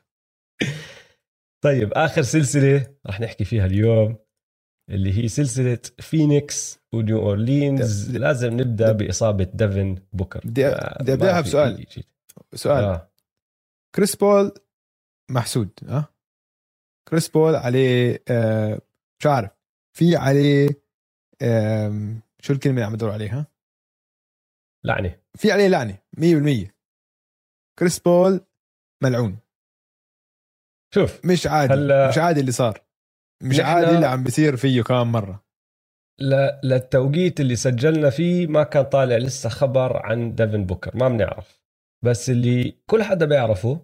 طيب 1.65 1.93
آخر 1.93 2.23
سلسلة 2.23 2.87
رح 3.07 3.21
نحكي 3.21 3.45
فيها 3.45 3.67
اليوم. 3.67 4.24
اللي 4.91 5.19
هي 5.25 5.29
سلسلة 5.29 5.79
فينيكس 6.01 6.79
ونيو 6.93 7.19
اورلينز 7.19 8.11
د- 8.11 8.17
لازم 8.17 8.53
نبدأ 8.61 8.93
بإصابة 8.93 9.45
ديفن 9.55 9.99
بوكر. 10.13 10.41
بدي- 10.45 10.71
بدي 11.01 11.17
في 11.17 11.43
بسؤال. 11.43 11.87
سؤال. 12.55 12.85
آه. 12.85 13.11
كريس 13.95 14.17
بول 14.17 14.53
محسود 15.31 15.71
ها؟ 15.89 16.09
كريس 17.09 17.29
بول 17.29 17.55
عليه 17.57 18.23
آه 18.29 18.81
مش 19.21 19.27
عارف. 19.27 19.51
في 19.97 20.17
عليه 20.17 20.69
آم، 21.43 22.21
شو 22.41 22.53
الكلمة 22.53 22.75
اللي 22.75 22.85
عم 22.87 22.93
بدور 22.93 23.11
عليها؟ 23.11 23.47
لعنة. 24.85 25.19
في 25.37 25.53
عليه 25.53 25.69
لعنة 25.69 25.99
100% 26.19 26.75
كريس 27.79 27.99
بول 27.99 28.41
ملعون. 29.03 29.39
شوف. 30.95 31.21
مش 31.27 31.47
عادي 31.47 31.75
هلا- 31.75 32.09
مش 32.09 32.19
عادي 32.19 32.41
اللي 32.41 32.53
صار. 32.53 32.84
مش 33.45 33.61
عادي 33.61 33.91
اللي 33.91 34.07
عم 34.07 34.25
بيصير 34.25 34.57
فيه 34.57 34.83
كمان 34.83 35.07
مرة. 35.07 35.45
ل- 36.21 36.51
للتوقيت 36.65 37.41
اللي 37.41 37.57
سجلنا 37.57 38.11
فيه 38.11 38.47
ما 38.47 38.63
كان 38.63 38.83
طالع 38.85 39.17
لسه 39.17 39.49
خبر 39.49 39.97
عن 39.97 40.35
ديفن 40.35 40.65
بوكر 40.65 40.97
ما 40.97 41.09
بنعرف. 41.09 41.63
بس 42.05 42.31
اللي 42.31 42.75
كل 42.87 43.03
حدا 43.03 43.27
بيعرفه 43.27 43.81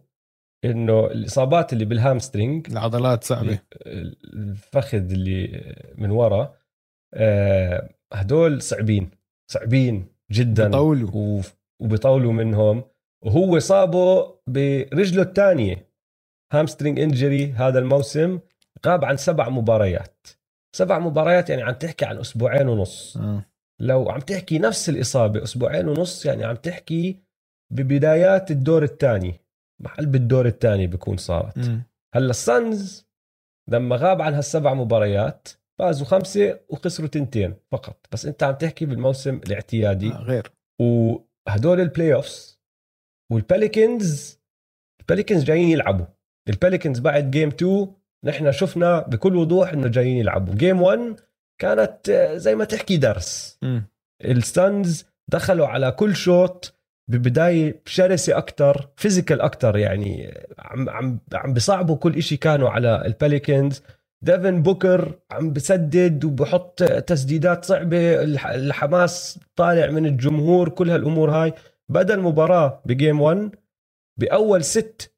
إنه 0.64 1.06
الإصابات 1.06 1.72
اللي 1.72 1.84
بال 1.84 1.99
hamstring 1.99 2.66
العضلات 2.70 3.24
صعبة. 3.24 3.58
الفخذ 3.86 5.10
اللي 5.12 5.74
من 5.98 6.10
ورا 6.10 6.54
آه، 7.14 7.94
هدول 8.12 8.62
صعبين 8.62 9.10
صعبين 9.50 10.06
جدا. 10.30 10.68
بطولوا 10.68 11.10
و- 11.14 11.40
وبيطولوا 11.80 12.32
منهم. 12.32 12.84
وهو 13.24 13.58
صابه 13.58 14.34
برجله 14.46 15.22
الثانية. 15.22 15.90
hamstring 16.52 17.00
injury 17.00 17.52
هذا 17.52 17.78
الموسم. 17.78 18.38
غاب 18.86 19.04
عن 19.04 19.16
سبع 19.16 19.48
مباريات. 19.48 20.26
سبع 20.76 20.98
مباريات 20.98 21.50
يعني 21.50 21.62
عم 21.62 21.74
تحكي 21.74 22.04
عن 22.04 22.18
أسبوعين 22.18 22.68
ونص. 22.68 23.16
آه. 23.16 23.44
لو 23.80 24.10
عم 24.10 24.20
تحكي 24.20 24.58
نفس 24.58 24.88
الإصابة 24.88 25.42
أسبوعين 25.42 25.88
ونص 25.88 26.26
يعني 26.26 26.44
عم 26.44 26.56
تحكي 26.56 27.18
ببدايات 27.72 28.50
الدور 28.50 28.82
الثاني. 28.82 29.40
محل 29.82 30.06
بالدور 30.06 30.46
الثاني 30.46 30.86
بيكون 30.86 31.16
صارت. 31.16 31.58
مم. 31.58 31.82
هلأ 32.14 32.30
ال 32.30 32.46
Suns 32.46 33.06
لما 33.70 33.96
غاب 33.96 34.22
عن 34.22 34.34
هالسبع 34.34 34.74
مباريات 34.74 35.48
فازوا 35.78 36.06
خمسة 36.06 36.60
وخسروا 36.68 37.08
تنتين 37.08 37.54
فقط. 37.72 38.06
بس 38.12 38.26
أنت 38.26 38.42
عم 38.42 38.54
تحكي 38.54 38.86
بالموسم 38.86 39.36
الاعتيادي. 39.36 40.12
آه 40.12 40.22
غير. 40.22 40.52
وهدول 40.80 41.80
ال 41.80 42.14
playoffs 42.14 42.60
وال 43.32 43.54
Pelicans 43.54 44.38
ال 45.00 45.05
Pelicans 45.05 45.44
جايين 45.44 45.68
يلعبوا. 45.68 46.06
ال 46.48 46.54
Pelicans 46.54 46.98
بعد 46.98 47.30
game 47.30 47.48
2 47.48 47.94
نحن 48.24 48.52
شفنا 48.52 49.00
بكل 49.00 49.36
وضوح 49.36 49.72
إنه 49.72 49.88
جايين 49.88 50.16
يلعبوا. 50.16 50.54
game 50.54 50.82
1 50.82 51.20
كانت 51.58 52.08
آه، 52.10 52.36
زي 52.36 52.54
ما 52.54 52.64
تحكي 52.64 52.96
درس. 52.96 53.58
ال 54.24 54.40
Suns 54.40 55.04
دخلوا 55.28 55.66
على 55.66 55.90
كل 55.92 56.16
شوط 56.16 56.74
ببداية 57.10 57.82
شرسة 57.86 58.36
أكتر 58.38 58.88
physical 58.96 59.40
أكتر 59.40 59.76
يعني 59.76 60.34
عم 60.58 60.90
عم 60.90 61.18
عم 61.34 61.52
بصعبوا 61.54 61.96
كل 61.96 62.16
إشي 62.16 62.36
كانوا 62.36 62.70
على 62.70 63.02
ال 63.06 63.15
Pelicans 63.15 63.82
ديفن 64.22 64.62
بوكر 64.62 65.18
عم 65.30 65.52
بسدد 65.52 66.24
وبحط 66.24 66.82
تسديدات 66.82 67.64
صعبة 67.64 68.22
الح- 68.22 68.46
الحماس 68.46 69.38
طالع 69.56 69.90
من 69.90 70.06
الجمهور 70.06 70.68
كل 70.68 70.90
هالأمور 70.90 71.30
هاي. 71.30 71.52
بدأ 71.88 72.14
المباراة 72.14 72.82
ب 72.84 72.92
game 72.92 73.20
1 73.20 73.50
بأول 74.16 74.64
ست 74.64 75.14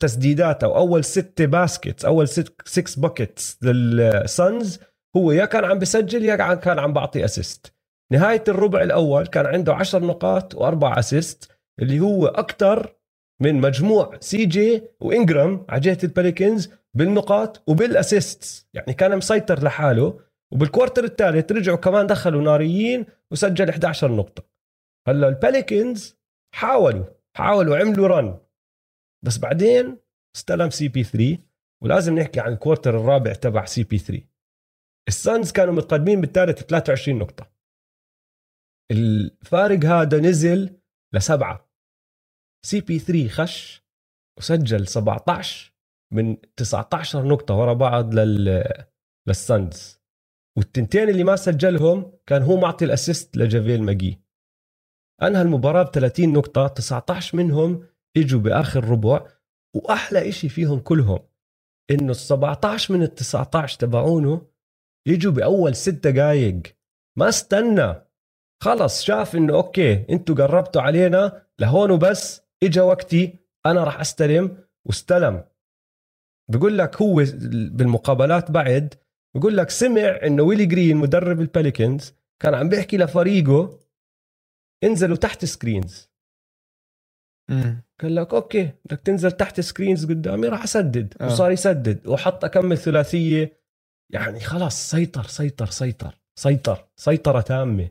تسديدات 0.00 0.64
أو 0.64 0.76
أول 0.76 1.04
ست 1.04 1.42
baskets 1.42 2.04
أول 2.04 2.28
ست 2.28 2.54
6 2.64 3.02
buckets 3.02 3.58
لل 3.62 4.01
Suns 4.01 4.80
هو 5.16 5.32
يا 5.32 5.44
كان 5.44 5.64
عم 5.64 5.78
بسجل 5.78 6.24
يا 6.24 6.54
كان 6.54 6.78
عم 6.78 6.92
بعطي 6.92 7.24
assist 7.24 7.72
نهاية 8.12 8.44
الربع 8.48 8.82
الأول 8.82 9.26
كان 9.26 9.46
عنده 9.46 9.74
10 9.74 9.98
نقاط 9.98 10.54
وأربع 10.54 10.98
assist 10.98 11.52
اللي 11.82 12.00
هو 12.00 12.26
أكتر 12.26 12.96
من 13.42 13.60
مجموع 13.60 14.16
CJ 14.20 14.82
وإنجرام 15.00 15.66
على 15.68 15.80
جهة 15.80 15.98
ال 16.04 16.11
Pelicans 16.11 16.70
بالنقاط 16.94 17.62
وبال 17.66 18.00
assist 18.00 18.68
يعني 18.74 18.92
كان 18.92 19.16
مسيطر 19.16 19.64
لحاله. 19.64 20.20
وبال 20.52 20.68
quarter 20.68 21.04
الثالث 21.04 21.52
رجعوا 21.52 21.76
كمان 21.76 22.06
دخلوا 22.06 22.42
ناريين 22.42 23.06
وسجل 23.30 23.68
11 23.68 24.12
نقطة. 24.12 24.42
هلا 25.08 25.28
ال 25.28 25.38
Pelicans 25.38 26.16
حاولوا 26.54 27.04
حاولوا 27.36 27.76
عملوا 27.76 28.08
run 28.08 28.38
بس 29.26 29.38
بعدين 29.38 29.98
استلم 30.36 30.70
CP3 30.70 31.38
ولازم 31.82 32.18
نحكي 32.18 32.40
عن 32.40 32.52
ال 32.52 32.58
quarter 32.58 33.00
الرابع 33.00 33.32
تبع 33.32 33.64
CP3 33.64 34.36
ال 35.08 35.17
Suns 35.17 35.52
كانوا 35.52 35.74
متقدمين 35.74 36.20
بالثالث 36.20 36.62
23 36.62 37.18
نقطة. 37.18 37.50
الفارق 38.90 39.84
هذا 39.84 40.20
نزل 40.20 40.80
لسبعة. 41.14 41.70
CP3 42.66 43.28
خش 43.28 43.84
وسجل 44.38 44.86
17 44.86 45.72
من 46.12 46.36
19 46.56 47.28
نقطة 47.28 47.54
ورا 47.54 47.72
بعض 47.72 48.14
لل 48.14 48.64
لل 49.28 49.49
Suns. 49.49 50.00
والتنتين 50.58 51.08
اللي 51.08 51.24
ما 51.24 51.36
سجلهم 51.36 52.12
كان 52.26 52.42
هو 52.42 52.56
معطي 52.56 52.84
ال 52.84 52.91
assist 52.91 53.36
لجافيل 53.36 53.82
ماجي. 53.82 54.20
أنهى 55.22 55.42
المباراة 55.42 55.82
ب 55.82 55.90
30 55.90 56.32
نقطة 56.32 56.66
19 56.66 57.36
منهم 57.36 57.86
اجوا 58.16 58.40
بآخر 58.40 58.84
ربع 58.84 59.26
وأحلى 59.74 60.28
إشي 60.28 60.48
فيهم 60.48 60.78
كلهم 60.80 61.18
إنه 61.90 62.10
ال 62.10 62.16
17 62.16 62.94
من 62.94 63.02
ال 63.02 63.14
19 63.14 63.78
تبعونه 63.78 64.46
يجوا 65.06 65.32
بأول 65.32 65.74
ست 65.76 66.06
دقائق 66.06 66.62
ما 67.18 67.28
استنى. 67.28 67.94
خلص 68.62 69.02
شاف 69.02 69.36
إنه 69.36 69.54
okay 69.54 70.06
إنتوا 70.10 70.34
قربتوا 70.34 70.82
علينا 70.82 71.46
لهون 71.58 71.90
وبس. 71.90 72.42
إجا 72.62 72.82
وقتي 72.82 73.38
أنا 73.66 73.84
راح 73.84 74.00
أستلم 74.00 74.58
واستلم. 74.84 75.44
بقول 76.50 76.78
لك 76.78 77.02
هو 77.02 77.24
بالمقابلات 77.70 78.50
بعد 78.50 78.94
بقول 79.36 79.56
لك 79.56 79.70
سمع 79.70 80.20
إنه 80.26 80.42
ويلي 80.42 80.66
جرين 80.66 80.96
مدرب 80.96 81.40
ال 81.40 81.48
Pelicans 81.48 82.14
كان 82.42 82.54
عم 82.54 82.68
بيحكي 82.68 82.96
لفريقه 82.96 83.78
انزلوا 84.84 85.16
تحت 85.16 85.44
screens. 85.44 86.10
قال 88.00 88.14
لك 88.14 88.34
okay 88.34 88.72
بدك 88.84 89.00
تنزل 89.00 89.32
تحت 89.32 89.60
screens 89.60 90.06
قدامي 90.06 90.48
راح 90.48 90.62
أسدد. 90.62 91.14
آه. 91.20 91.26
وصار 91.26 91.50
يسدد. 91.50 92.06
وحط 92.06 92.44
أكمل 92.44 92.78
ثلاثية. 92.78 93.62
يعني 94.12 94.40
خلاص 94.40 94.90
سيطر 94.90 95.22
سيطر 95.22 95.66
سيطر 95.66 96.18
سيطر 96.38 96.88
سيطرة 96.96 97.40
تامة. 97.40 97.90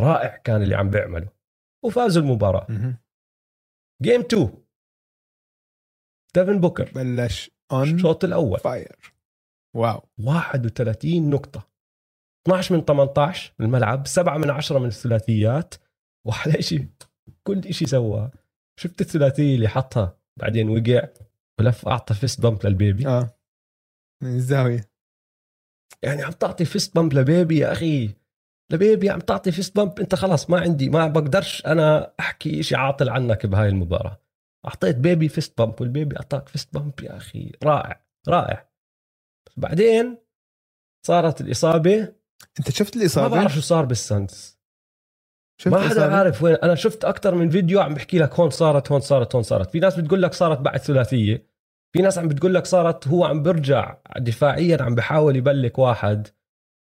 رائع 0.00 0.36
كان 0.36 0.62
اللي 0.62 0.74
عم 0.74 0.90
بيعمله. 0.90 1.28
وفازوا 1.84 2.22
المباراة. 2.22 2.66
game 4.02 4.20
2 4.20 4.50
ديفن 6.34 6.60
بوكر 6.60 6.90
بلش 6.94 7.50
on 7.72 7.94
الشوط 7.94 8.24
الأول. 8.24 8.58
fire 8.58 9.14
wow. 9.76 10.08
31 10.18 11.30
نقطة. 11.30 11.70
12 12.46 12.74
من 12.74 12.84
18 12.84 13.52
من 13.58 13.66
الملعب 13.66 14.06
7 14.06 14.38
من 14.38 14.50
10 14.50 14.78
من 14.78 14.86
الثلاثيات. 14.86 15.74
وأحلى 16.26 16.62
شيء 16.62 16.88
كل 17.42 17.74
شيء 17.74 17.88
سواه. 17.88 18.30
شفت 18.80 19.00
الثلاثية 19.00 19.54
اللي 19.54 19.68
حطها؟ 19.68 20.18
بعدين 20.38 20.68
وقع 20.68 21.08
ولف 21.60 21.88
أعطى 21.88 22.14
fist 22.14 22.40
bump 22.40 22.66
لل 22.66 22.77
baby. 22.77 23.06
آه. 23.06 23.38
من 24.22 24.36
الزاوية. 24.36 24.90
يعني 26.02 26.22
عم 26.22 26.32
تعطي 26.32 26.64
fist 26.64 26.94
bump 26.94 27.12
ل 27.14 27.23
baby 27.23 27.58
يا 27.58 27.72
أخي. 27.72 28.10
ل 28.72 28.80
baby 28.80 29.10
عم 29.10 29.18
تعطي 29.18 29.52
fist 29.52 29.76
bump 29.76 30.00
أنت 30.00 30.14
خلاص 30.14 30.50
ما 30.50 30.60
عندي 30.60 30.88
ما 30.88 31.06
بقدرش 31.06 31.66
أنا 31.66 32.14
أحكي 32.20 32.62
شيء 32.62 32.78
عاطل 32.78 33.08
عنك 33.08 33.46
بهاي 33.46 33.68
المباراة. 33.68 34.20
أعطيت 34.66 34.96
baby 34.96 35.28
fist 35.28 35.58
bump 35.58 35.80
وال 35.80 35.92
baby 35.92 36.16
أعطاك 36.16 36.48
fist 36.48 36.74
bump 36.74 37.00
يا 37.00 37.16
أخي. 37.16 37.52
رائع 37.62 38.04
رائع. 38.28 38.70
بعدين 39.56 40.18
صارت 41.06 41.40
الإصابة. 41.40 42.14
أنت 42.58 42.70
شفت 42.70 42.96
ما 42.96 43.02
الاصابه 43.02 43.36
بعرف 43.36 43.54
شو 43.54 43.60
صار 43.60 43.84
بالسانز 43.84 44.32
شفت 44.32 44.59
ما 45.66 45.88
حدا؟ 45.88 46.14
عارف 46.14 46.42
وين. 46.42 46.54
أنا 46.54 46.74
شفت 46.74 47.04
أكثر 47.04 47.34
من 47.34 47.50
فيديو 47.50 47.80
عم 47.80 47.94
بحكي 47.94 48.18
لك 48.18 48.40
هون 48.40 48.50
صارت 48.50 48.92
هون 48.92 49.00
صارت 49.00 49.34
هون 49.34 49.42
صارت. 49.42 49.70
في 49.70 49.80
ناس 49.80 50.00
بتقول 50.00 50.22
لك 50.22 50.32
صارت 50.32 50.58
بعد 50.58 50.78
ثلاثيه 50.78 51.50
في 51.92 52.02
ناس 52.02 52.18
عم 52.18 52.28
بتقول 52.28 52.54
لك 52.54 52.66
صارت 52.66 53.08
هو 53.08 53.24
عم 53.24 53.42
برجع 53.42 53.96
دفاعيا 54.18 54.82
عم 54.82 54.94
بحاول 54.94 55.36
يبلك 55.36 55.78
واحد. 55.78 56.28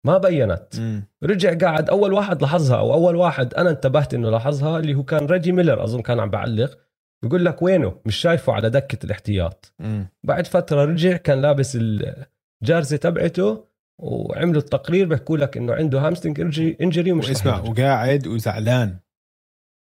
ما 0.08 0.18
بينت. 0.18 0.80
مم. 0.80 1.08
رجع 1.24 1.58
قاعد. 1.58 1.90
أول 1.90 2.14
واحد 2.14 2.42
لاحظها 2.42 2.78
أو 2.78 2.94
أول 2.94 3.16
واحد 3.16 3.54
أنا 3.54 3.70
انتبهت 3.70 4.14
إنه 4.14 4.30
لاحظها 4.30 4.80
اللي 4.80 4.94
هو 4.96 5.04
كان 5.04 5.26
ريجي 5.26 5.52
ميلر 5.52 5.84
أظن 5.84 6.02
كان 6.02 6.20
عم 6.20 6.30
بعلق. 6.30 6.78
بقول 7.24 7.46
لك 7.46 7.62
وينه؟ 7.62 7.98
مش 8.06 8.16
شايفه 8.16 8.54
على 8.54 8.70
دكة 8.70 9.06
الاحتياط. 9.06 9.74
مم. 9.80 10.08
بعد 10.24 10.48
فترة 10.48 10.86
رجع 10.86 11.18
كان 11.18 11.42
لابس 11.42 11.78
الجارزه 11.82 12.98
تبعته. 12.98 13.71
وعملوا 14.02 14.62
التقرير 14.62 15.08
بيحكوا 15.08 15.38
لك 15.38 15.58
إنه 15.58 15.74
عنده 15.74 16.00
هامستنج 16.08 16.40
انجري 16.82 17.12
ومش 17.12 17.30
يرجع. 17.30 17.60
وقاعد 17.60 18.28
وزعلان 18.28 18.98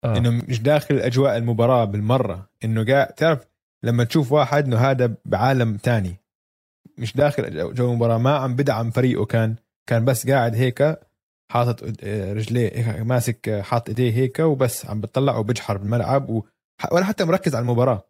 آه. 0.03 0.18
إنه 0.18 0.30
مش 0.30 0.61
داخل 0.61 0.95
أجواء 0.95 1.38
المباراة 1.38 1.86
بالمرة 1.86 2.49
إنه 2.64 2.86
قاعد 2.86 3.07
تعرف 3.07 3.48
لما 3.84 4.03
تشوف 4.03 4.31
واحد 4.31 4.65
إنه 4.65 4.77
هذا 4.77 5.15
بعالم 5.26 5.77
تاني 5.77 6.15
مش 6.98 7.15
داخل 7.15 7.73
جو- 7.73 7.90
المباراة 7.90 8.18
ما 8.18 8.36
عم 8.38 8.56
بدعم 8.56 8.91
فريقه 8.91 9.26
كان 9.26 9.56
كان 9.90 10.06
بس 10.06 10.30
قاعد 10.30 10.56
هيك 10.56 10.99
حاطط 11.52 11.84
آه، 12.03 12.34
رجليه 12.34 13.03
ماسك 13.03 13.49
آه، 13.49 13.61
حاط 13.61 13.90
إيديه 13.90 14.11
هيك 14.14 14.40
وبس 14.40 14.86
عم 14.86 15.02
بتطلع 15.02 15.38
وبجحر 15.38 15.77
بالملعب 15.77 16.30
و... 16.30 16.45
ولا 16.91 17.06
حتى 17.06 17.26
مركز 17.26 17.56
على 17.56 17.61
المباراة 17.64 18.03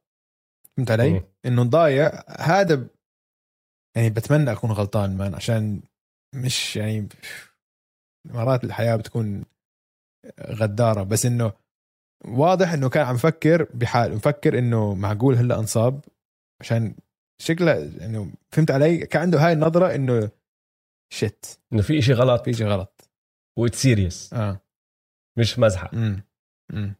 فهمت 0.77 0.91
علي؟ 0.91 1.23
إنه 1.45 1.63
ضايع 1.63 2.23
هذا 2.39 2.85
يعني 3.95 4.09
بتمنى 4.09 4.51
أكون 4.51 4.71
غلطان 4.71 5.17
man 5.17 5.35
عشان 5.35 5.81
مش 6.35 6.75
يعني 6.75 7.07
مرات 8.25 8.63
الحياة 8.63 8.95
بتكون 8.95 9.45
غدارة 10.49 11.03
بس 11.03 11.25
إنه 11.25 11.53
واضح 12.25 12.73
إنه 12.73 12.89
كان 12.89 13.05
عم 13.05 13.15
يفكر 13.15 13.63
بحال 13.73 14.15
مفكر 14.15 14.59
إنه 14.59 14.93
معقول 14.95 15.35
هلأ 15.35 15.59
انصاب 15.59 16.05
عشان 16.61 16.95
شكله 17.41 17.77
إنه 18.05 18.31
فهمت 18.51 18.71
علي؟ 18.71 18.97
كان 18.97 19.21
عنده 19.21 19.39
هاي 19.45 19.53
النظرة 19.53 19.95
إنه 19.95 20.29
shit 21.13 21.59
إنه 21.73 21.81
في 21.81 21.99
إشي 21.99 22.13
غلط. 22.13 22.45
في 22.45 22.53
شيء 22.53 22.67
غلط. 22.67 23.09
wait 23.59 23.75
serious 23.75 24.33
آه. 24.33 24.61
مش 25.37 25.59
مزحة. 25.59 25.89
امم 25.93 26.23
امم 26.73 26.95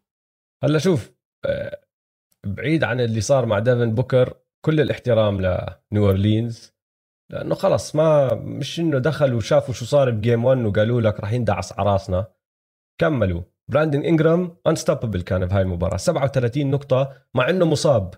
هلأ 0.64 0.80
شوف 0.80 1.12
آه، 1.46 1.82
بعيد 2.46 2.84
عن 2.84 3.00
اللي 3.00 3.22
صار 3.22 3.46
مع 3.46 3.60
ديفن 3.60 3.96
بوكر 3.96 4.38
كل 4.66 4.80
الاحترام 4.80 5.42
لنيو 5.42 6.06
اورلينز 6.06 6.74
لأنه 7.30 7.56
خلص 7.56 7.96
ما 7.96 8.34
مش 8.34 8.80
إنه 8.80 9.00
دخلوا 9.00 9.38
وشافوا 9.38 9.74
شو 9.74 9.86
صار 9.86 10.12
ب 10.12 10.19
game 10.19 10.46
1 10.46 10.66
وقالوا 10.66 11.02
لك 11.02 11.20
راح 11.20 11.32
يندعس 11.34 11.80
على 11.80 11.92
راسنا. 11.92 12.28
كملوا. 13.02 13.42
براندن 13.68 14.02
انجرام 14.02 14.58
unstoppable 14.68 15.22
كان 15.22 15.46
بهاي 15.46 15.62
المباراة. 15.62 15.98
37 15.98 16.72
نقطة 16.72 17.14
مع 17.34 17.50
إنه 17.50 17.66
مصاب. 17.66 18.14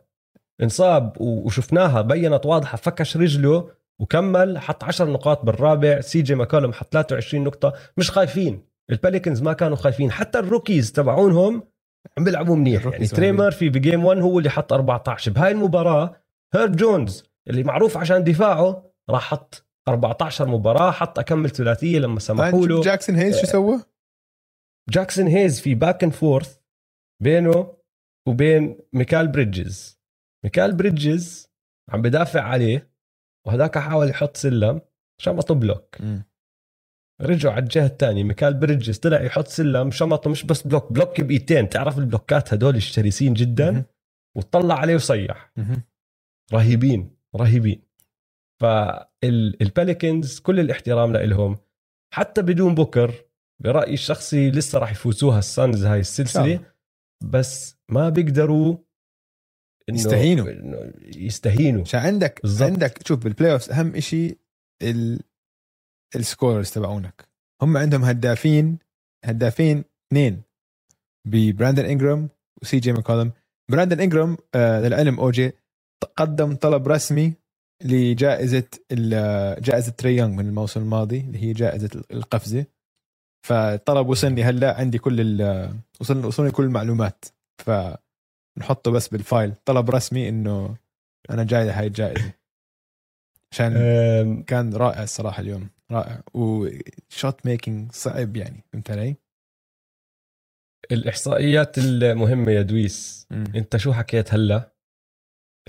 انصاب 0.61 1.21
وشفناها 1.21 2.01
بينت 2.01 2.45
واضحة 2.45 2.77
فكش 2.77 3.17
رجله 3.17 3.69
وكمل 3.99 4.57
حط 4.59 4.83
10 4.83 5.05
نقاط 5.05 5.45
بالرابع. 5.45 6.01
سي 6.01 6.21
جي 6.21 6.35
ماكولم 6.35 6.73
حط 6.73 6.93
23 6.93 7.43
نقطة. 7.43 7.73
مش 7.97 8.11
خايفين. 8.11 8.63
البيليكنز 8.89 9.41
ما 9.41 9.53
كانوا 9.53 9.77
خايفين. 9.77 10.11
حتى 10.11 10.39
ال 10.39 10.46
rookies 10.46 10.91
تبعونهم 10.91 11.63
عم 12.17 12.23
بيلعبوا 12.23 12.55
منيح. 12.55 12.85
يعني 12.85 13.07
تري 13.07 13.31
ميرفي 13.31 13.69
ب 13.69 13.76
game 13.76 14.05
1 14.05 14.21
هو 14.21 14.39
اللي 14.39 14.49
حط 14.49 14.73
14 14.73 15.31
بهاي 15.31 15.51
المباراة 15.51 16.15
هيرب 16.53 16.75
جونز 16.75 17.23
اللي 17.47 17.63
معروف 17.63 17.97
عشان 17.97 18.23
دفاعه 18.23 18.90
راح 19.11 19.23
حط 19.23 19.65
14 19.87 20.47
مباراة 20.47 20.91
حط 20.91 21.19
أكمل 21.19 21.49
ثلاثية 21.49 21.99
لما 21.99 22.19
سمحوا 22.19 22.67
له 22.67 22.81
جاكسون 22.81 23.15
هيز 23.15 23.39
شو 23.39 23.45
سوى؟ 23.47 23.83
جاكسون 24.89 25.27
هيز 25.27 25.61
في 25.61 25.75
back 25.75 26.03
and 26.03 26.13
forth 26.13 26.57
بينه 27.23 27.77
وبين 28.27 28.79
ميكال 28.93 29.27
بريدجز 29.27 29.99
ميكال 30.45 30.75
بريدجز 30.75 31.51
عم 31.89 32.01
بدافع 32.01 32.41
عليه 32.41 32.91
وهذاك 33.47 33.77
حاول 33.77 34.09
يحط 34.09 34.37
سلم 34.37 34.81
شمطه 35.21 35.55
block. 35.55 35.95
رجعوا 37.21 37.53
على 37.53 37.63
الجهة 37.63 37.85
الثانية 37.85 38.23
ميكال 38.23 38.53
بريدجز 38.53 38.97
طلع 38.97 39.21
يحط 39.21 39.47
سلم 39.47 39.91
شمطه 39.91 40.29
مش 40.29 40.43
بس 40.43 40.67
block 40.67 40.91
block 40.93 41.21
بايدتين 41.21 41.69
تعرف 41.69 41.97
ال 41.97 42.05
blockات 42.05 42.53
هدول 42.53 42.75
الشرسين 42.75 43.33
جدا. 43.33 43.85
وطلع 44.37 44.75
عليه 44.75 44.95
وصيح. 44.95 45.51
رهيبين 46.53 47.17
رهيبين 47.35 47.83
فالبيليكنز 48.61 50.39
كل 50.39 50.59
الاحترام 50.59 51.13
لهم 51.13 51.57
حتى 52.13 52.41
بدون 52.41 52.75
بوكر 52.75 53.25
برأيي 53.63 53.93
الشخصي 53.93 54.51
لسه 54.51 54.79
راح 54.79 54.91
يفوزوها 54.91 55.39
الصنز 55.39 55.85
هاي 55.85 55.99
السلسلة. 55.99 56.65
بس 57.23 57.75
ما 57.89 58.09
بيقدروا 58.09 58.77
إنه 59.89 59.97
يستهينوا. 59.97 60.51
إنه 60.51 60.93
يستهينوا. 61.15 61.81
عشان 61.81 61.99
عندك 61.99 62.41
بالضبط. 62.41 62.69
عندك 62.71 63.07
شوف 63.07 63.23
بال 63.23 63.51
playoff 63.51 63.71
أهم 63.71 63.99
شيء 63.99 64.37
ال 64.81 65.19
ال 66.15 66.22
scorers 66.22 66.71
تبعونك. 66.71 67.27
هم 67.61 67.77
عندهم 67.77 68.03
هدافين 68.03 68.79
هدافين 69.25 69.83
اثنين. 70.07 70.41
ببراندن 71.27 71.85
انجرام 71.85 72.29
وسي 72.61 72.79
جي 72.79 72.93
ماكولم 72.93 73.31
براندن 73.71 73.99
انجرام 73.99 74.37
آه 74.55 74.81
للعلم 74.81 75.19
اوجي 75.19 75.51
قدم 76.15 76.55
طلب 76.55 76.87
رسمي 76.87 77.33
لجائزة 77.85 78.67
جائزة 79.59 79.91
تري 79.91 80.15
يونغ 80.17 80.31
من 80.35 80.47
الموسم 80.47 80.81
الماضي 80.81 81.19
اللي 81.19 81.43
هي 81.43 81.53
جائزة 81.53 81.89
القفزة. 82.11 82.65
فالطلب 83.47 84.07
وصلني 84.07 84.43
هلا 84.43 84.77
عندي 84.77 84.97
كل 84.97 85.21
ال- 85.21 85.79
وصلني 86.01 86.25
وصلني 86.27 86.51
كل 86.51 86.63
المعلومات. 86.63 87.25
فنحطه 87.65 88.91
بس 88.91 89.07
بال 89.07 89.20
file. 89.20 89.53
طلب 89.65 89.89
رسمي 89.89 90.29
إنه 90.29 90.77
أنا 91.29 91.43
جاي 91.43 91.65
لهاي 91.65 91.87
الجائزة. 91.87 92.33
عشان 93.51 93.73
كان 94.43 94.73
رائع 94.73 95.03
الصراحة 95.03 95.41
اليوم. 95.41 95.69
رائع. 95.91 96.21
و 96.33 96.56
shot 96.56 97.45
making 97.45 97.91
صعب 97.91 98.37
يعني 98.37 98.63
فهمت 98.73 98.91
علي؟ 98.91 99.15
الإحصائيات 100.91 101.77
المهمة 101.77 102.51
يا 102.51 102.61
دويس. 102.61 103.27
مم. 103.31 103.43
أنت 103.55 103.77
شو 103.77 103.93
حكيت 103.93 104.33
هلا؟ 104.33 104.71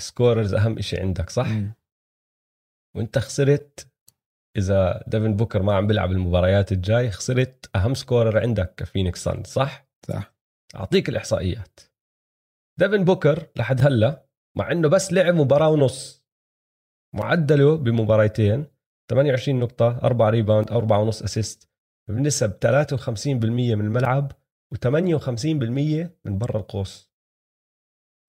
scorers 0.01 0.55
أهم 0.55 0.81
شيء 0.81 1.01
عندك 1.01 1.31
صح؟ 1.31 1.49
مم. 1.49 1.73
وانت 2.97 3.19
خسرت 3.19 3.89
إذا 4.57 5.05
ديفن 5.07 5.37
بوكر 5.37 5.63
ما 5.63 5.75
عم 5.75 5.87
بيلعب 5.87 6.13
المباريات 6.13 6.73
الجاي 6.73 7.11
خسرت 7.11 7.71
أهم 7.77 7.95
scorer 7.95 8.39
عندك 8.41 8.75
كفينيكس 8.75 9.25
صنز 9.25 9.45
صح؟ 9.45 9.87
صح. 10.07 10.35
أعطيك 10.77 11.09
الإحصائيات. 11.09 11.81
ديفن 12.79 13.05
بوكر 13.05 13.47
لحد 13.57 13.81
هلأ 13.81 14.27
مع 14.57 14.73
إنه 14.73 14.89
بس 14.89 15.13
لعب 15.13 15.35
مباراة 15.35 15.69
ونص 15.71 16.25
معدله 17.15 17.77
بمباريتين 17.77 18.67
28 19.11 19.61
نقطة 19.61 19.99
4 20.05 20.31
rebound 20.31 20.71
4 20.71 20.99
ونص 20.99 21.23
assist 21.23 21.69
بنسب 22.11 22.53
53% 22.53 23.17
من 23.47 23.81
الملعب 23.81 24.33
و58% 24.75 26.09
من 26.25 26.39
برا 26.39 26.57
القوس. 26.57 27.13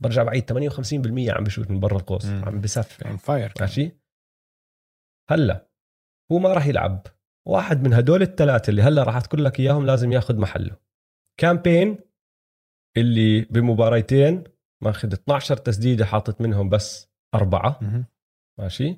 برجع 0.01 0.23
بعيد 0.23 0.51
58% 0.51 1.29
عم 1.29 1.43
بشوت 1.43 1.71
من 1.71 1.79
برا 1.79 1.97
القوس 1.97 2.25
مم. 2.25 2.45
عم 2.45 2.61
بسفح. 2.61 3.05
يعني 3.05 3.17
fire 3.17 3.53
ماشي؟ 3.59 4.02
هلا 5.29 5.67
هو 6.31 6.39
ما 6.39 6.53
راح 6.53 6.67
يلعب. 6.67 7.07
واحد 7.47 7.83
من 7.87 7.93
هدول 7.93 8.21
الثلاثه 8.21 8.69
اللي 8.69 8.81
هلا 8.81 9.03
راح 9.03 9.15
أذكر 9.15 9.39
لك 9.39 9.59
إياهم 9.59 9.85
لازم 9.85 10.11
ياخذ 10.11 10.37
محله. 10.37 10.75
كام 11.39 11.62
بين 11.62 11.97
اللي 12.97 13.41
بمباريتين 13.41 14.43
ماخذ 14.83 15.13
12 15.13 15.57
تسديدة 15.57 16.05
حاطط 16.05 16.41
منهم 16.41 16.69
بس 16.69 17.11
أربعة. 17.35 17.79
ماشي؟ 18.59 18.97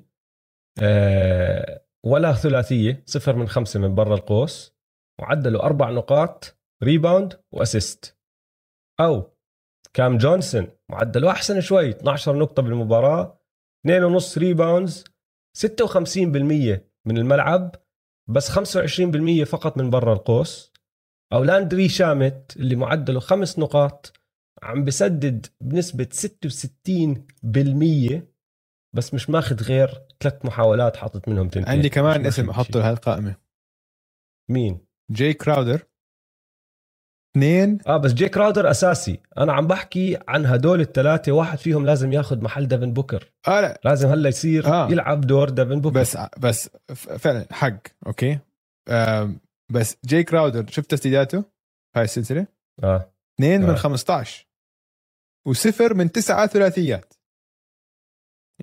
آه 0.82 1.84
ولا 2.06 2.32
ثلاثية 2.32 3.02
صفر 3.06 3.36
من 3.36 3.48
خمسة 3.48 3.80
من 3.80 3.94
برا 3.94 4.14
القوس. 4.14 4.76
وعدله 5.20 5.62
أربع 5.62 5.90
نقاط 5.90 6.58
rebound 6.82 7.40
و 7.52 7.61
assist 7.61 8.18
أو 9.00 9.36
كام 9.94 10.18
جونسون 10.18 10.68
معدله 10.90 11.30
أحسن 11.30 11.60
شوي 11.60 11.90
12 11.90 12.38
نقطة 12.38 12.62
بالمباراة 12.62 13.40
2.5 13.88 14.38
rebounds 14.38 15.04
56% 15.56 16.80
من 17.06 17.18
الملعب 17.18 17.74
بس 18.28 18.50
25% 18.50 19.44
فقط 19.44 19.78
من 19.78 19.90
برا 19.90 20.12
القوس. 20.12 20.72
أو 21.32 21.44
لاندري 21.44 21.88
شامت 21.88 22.56
اللي 22.56 22.76
معدله 22.76 23.20
خمس 23.20 23.58
نقاط 23.58 24.12
عم 24.62 24.84
بسدد 24.84 25.46
بنسبة 25.60 26.04
66% 26.04 28.22
بس 28.94 29.14
مش 29.14 29.30
ماخذ 29.30 29.62
غير 29.62 30.06
ثلاث 30.20 30.44
محاولات 30.44 30.96
حاطط 30.96 31.28
منهم 31.28 31.48
تنتين. 31.48 31.68
عندي 31.68 31.88
كمان 31.88 32.26
اسم 32.26 32.50
أحطه 32.50 32.90
القائمه 32.90 33.36
مين؟ 34.50 34.86
جاي 35.10 35.34
كراودر. 35.34 35.86
اثنين. 37.36 37.78
آه 37.86 37.96
بس 37.96 38.12
جي 38.12 38.28
كراودر 38.28 38.70
أساسي. 38.70 39.20
أنا 39.38 39.52
عم 39.52 39.66
بحكي 39.66 40.18
عن 40.28 40.46
هدول 40.46 40.80
الثلاثة. 40.80 41.32
واحد 41.32 41.58
فيهم 41.58 41.86
لازم 41.86 42.12
ياخذ 42.12 42.42
محل 42.42 42.68
ديفن 42.68 42.92
بوكر. 42.92 43.32
آه 43.48 43.60
لا. 43.60 43.80
لازم 43.84 44.08
هلا 44.08 44.28
يصير 44.28 44.66
آه. 44.66 44.90
يلعب 44.90 45.20
دور 45.20 45.50
ديفن 45.50 45.80
بوكر. 45.80 46.00
بس 46.00 46.18
بس 46.38 46.70
فعلا 46.94 47.46
حق. 47.50 47.78
okay. 48.06 48.38
بس 49.72 49.96
جاي 50.04 50.24
كراودر 50.24 50.66
شفت 50.70 50.90
تسديداته؟ 50.90 51.44
هاي 51.96 52.04
السلسلة؟ 52.04 52.46
آه. 52.84 53.12
اثنين 53.34 53.62
من 53.62 53.70
آه. 53.70 53.74
15 53.74 54.46
وصفر 55.46 55.94
من 55.94 56.12
تسعة 56.12 56.46
ثلاثيات. 56.46 57.14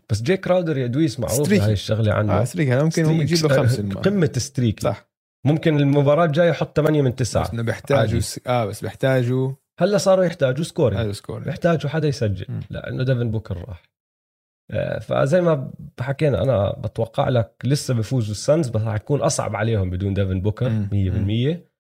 بس 0.10 0.22
جي 0.22 0.38
كراودر 0.38 0.78
يا 0.78 0.88
دويس 0.88 1.20
معروف. 1.20 1.54
هاي 1.54 1.74
الشغلة 1.74 2.14
عنه. 2.14 2.42
آه 2.42 2.44
streaky 2.44 2.70
هذا 2.70 2.84
ممكن 2.84 3.04
streaky. 3.04 3.22
يجيب 3.22 3.46
له 3.46 3.56
خمسة 3.56 3.90
قمة 4.06 4.32
streaky 4.38 4.80
صح. 4.80 5.13
ممكن 5.46 5.80
المباراة 5.80 6.26
الجاية 6.26 6.50
يحط 6.50 6.76
8 6.76 7.02
من 7.02 7.16
9 7.16 7.44
بس 7.44 7.50
إنه 7.50 7.64
بيحتاجوا. 7.64 8.20
س... 8.20 8.40
آه 8.48 8.66
بس 8.66 8.82
بيحتاجوا 8.82 9.52
هلا 9.80 9.98
صاروا 9.98 10.26
يحتاجوا 10.26 10.64
scoring 10.64 11.02
هذا 11.02 11.12
scorer 11.12 11.40
بيحتاجوا 11.40 11.90
حدا 11.90 12.08
يسجل. 12.08 12.46
مم. 12.50 12.62
لأنه 12.70 13.04
ديفن 13.04 13.32
بوكر 13.32 13.58
راح. 13.58 13.84
آه، 14.72 15.00
فزي 15.00 15.42
ما 15.42 15.72
حكينا 16.00 16.44
أنا 16.44 16.72
بتوقع 16.80 17.30
لك 17.30 17.56
لسه 17.64 17.94
بفوزوا 17.94 18.32
الـ 18.32 18.40
Suns 18.40 18.70
بس 18.70 18.82
راح 18.82 18.96
يكون 18.96 19.22
أصعب 19.22 19.56
عليهم 19.56 19.90
بدون 19.90 20.14
ديفن 20.14 20.42
بوكر 20.42 20.70
مم. 20.70 20.90
100% 21.64 21.74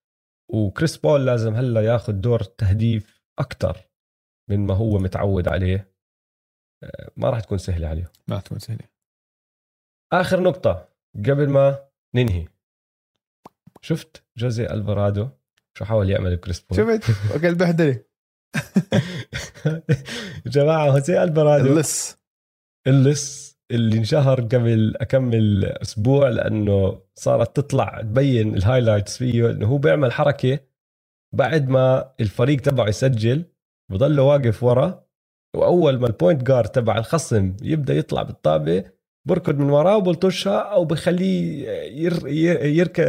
وكريس 0.53 0.97
بول 0.97 1.25
لازم 1.25 1.55
هلا 1.55 1.81
ياخذ 1.81 2.13
دور 2.13 2.43
تهديف 2.43 3.23
أكثر 3.39 3.77
من 4.49 4.65
ما 4.65 4.73
هو 4.73 4.97
متعود 4.97 5.47
عليه. 5.47 5.93
آه، 6.83 7.11
ما 7.17 7.29
راح 7.29 7.39
تكون 7.39 7.57
سهلة 7.57 7.87
عليه 7.87 8.11
ما 8.27 8.39
تكون 8.39 8.59
سهلة. 8.59 8.87
آخر 10.13 10.41
نقطة 10.41 10.89
قبل 11.15 11.49
ما 11.49 11.79
ننهي. 12.15 12.47
شفت 13.83 14.23
جوزي 14.37 14.65
ألفارادو؟ 14.65 15.29
شو 15.77 15.85
حاول 15.85 16.09
يعمل 16.09 16.35
كريس 16.35 16.59
بول 16.59 16.77
شفت 16.77 17.11
وقال 17.35 17.55
بهدله 17.55 18.03
جماعة 20.47 20.89
هوزي 20.89 21.23
ألفارادو. 21.23 21.65
اللص. 21.73 22.17
اللص 22.87 23.57
اللي 23.71 23.97
انشهر 23.97 24.41
قبل 24.41 24.93
أكمل 24.97 25.65
أسبوع 25.65 26.29
لأنه 26.29 27.01
صارت 27.15 27.55
تطلع 27.55 28.01
تبين 28.01 28.55
ال 28.55 28.61
highlights 28.61 29.17
فيه 29.17 29.51
إنه 29.51 29.67
هو 29.67 29.77
بيعمل 29.77 30.11
حركة 30.11 30.59
بعد 31.35 31.69
ما 31.69 32.13
الفريق 32.19 32.61
تبعه 32.61 32.87
يسجل 32.87 33.45
بضل 33.91 34.19
واقف 34.19 34.63
ورا 34.63 35.05
وأول 35.55 35.99
ما 35.99 36.07
ال 36.07 36.13
point 36.13 36.43
guard 36.43 36.69
تبع 36.69 36.97
الخصم 36.97 37.55
يبدأ 37.61 37.93
يطلع 37.93 38.23
بالطابة 38.23 38.83
بركض 39.27 39.57
من 39.59 39.69
وراه 39.69 39.97
وبلطشها 39.97 40.59
أو 40.59 40.85
بخليه 40.85 41.67
ير 42.03 42.27
ير 42.27 42.65
يرك 42.65 42.99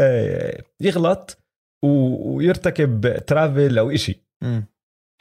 يغلط 0.81 1.39
ويرتكب 1.85 3.17
travel 3.27 3.79
أو 3.79 3.91
إشي 3.91 4.21
مم. 4.43 4.67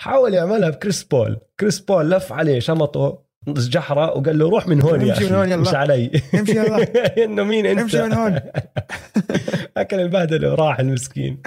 حاول 0.01 0.33
يعملها 0.33 0.69
بكريس 0.69 1.03
بول 1.03 1.37
كريس 1.59 1.79
بول 1.79 2.11
لف 2.11 2.33
عليه 2.33 2.59
شمطه 2.59 3.23
جحرة 3.47 4.17
وقال 4.17 4.39
له 4.39 4.49
روح 4.49 4.67
من 4.67 4.81
هون 4.81 5.01
يا 5.01 5.05
امشي 5.05 5.11
أخي 5.13 5.25
من 5.25 5.35
هون 5.35 5.47
يلا. 5.51 5.61
مش 5.61 5.73
علي 5.73 6.11
امشي 6.35 6.51
يلا. 6.57 6.87
إنه 7.25 7.43
مين 7.43 7.65
أنت 7.65 7.79
امشي 7.79 8.01
من 8.01 8.13
هون. 8.13 8.35
أكل 9.77 9.99
البهدلة 9.99 10.51
وراح 10.51 10.79
المسكين 10.79 11.41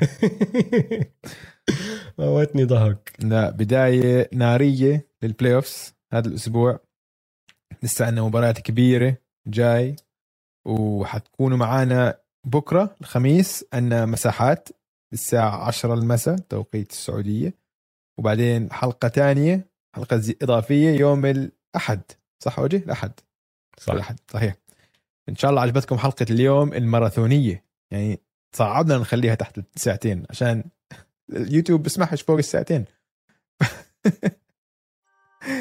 موتني 2.18 2.64
ضحك 2.64 3.12
لا 3.18 3.50
بداية 3.50 4.28
نارية 4.32 5.08
لل 5.22 5.54
playoffs 5.54 5.94
هذا 6.12 6.28
الأسبوع 6.28 6.80
لسه 7.82 8.06
عندنا 8.06 8.22
مباريات 8.22 8.58
كبيرة 8.58 9.16
جاي 9.48 9.96
وحتكونوا 10.66 11.58
معانا 11.58 12.18
بكرة 12.46 12.96
الخميس 13.00 13.64
عندنا 13.72 14.06
مساحات 14.06 14.68
الساعة 15.12 15.66
10 15.66 15.94
المساء 15.94 16.36
توقيت 16.38 16.90
السعودية. 16.90 17.54
وبعدين 18.18 18.72
حلقة 18.72 19.08
تانية 19.08 19.68
حلقة 19.96 20.22
إضافية 20.42 20.90
يوم 20.90 21.26
الأحد. 21.26 22.02
صح 22.44 22.58
وجه؟ 22.58 22.76
الأحد. 22.76 23.12
صح. 23.78 23.92
الأحد. 23.92 24.20
صحيح. 24.30 24.54
إن 25.28 25.36
شاء 25.36 25.50
الله 25.50 25.62
عجبتكم 25.62 25.98
حلقة 25.98 26.26
اليوم 26.30 26.72
الماراثونية. 26.72 27.64
يعني 27.90 28.20
صعبنا 28.56 28.98
نخليها 28.98 29.34
تحت 29.34 29.60
الساعتين 29.76 30.26
عشان 30.30 30.64
اليوتيوب 31.30 31.82
بسمحش 31.82 32.22
فوق 32.22 32.38
الساعتين. 32.38 32.84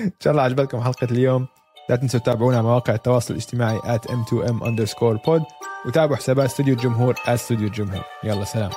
إن 0.05 0.11
شاء 0.19 0.31
الله 0.31 0.43
عجبتكم 0.43 0.81
حلقة 0.81 1.05
اليوم. 1.11 1.47
لا 1.89 1.95
تنسوا 1.95 2.19
تتابعونا 2.19 2.57
على 2.57 2.67
مواقع 2.67 2.93
التواصل 2.93 3.33
الاجتماعي 3.33 3.79
at 3.79 4.01
m2m 4.01 4.63
underscore 4.63 5.17
pod 5.27 5.43
وتابعوا 5.85 6.15
حسابات 6.15 6.45
استوديو 6.45 6.73
الجمهور 6.73 7.15
at 7.15 7.29
استوديو 7.29 7.67
الجمهور. 7.67 8.03
يلا 8.23 8.43
سلام. 8.45 8.71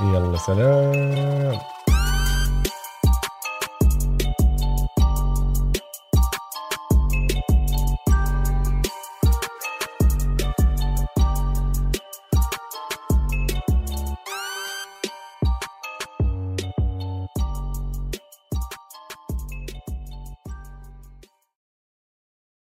يلا 0.00 0.36
سلام. 0.36 1.73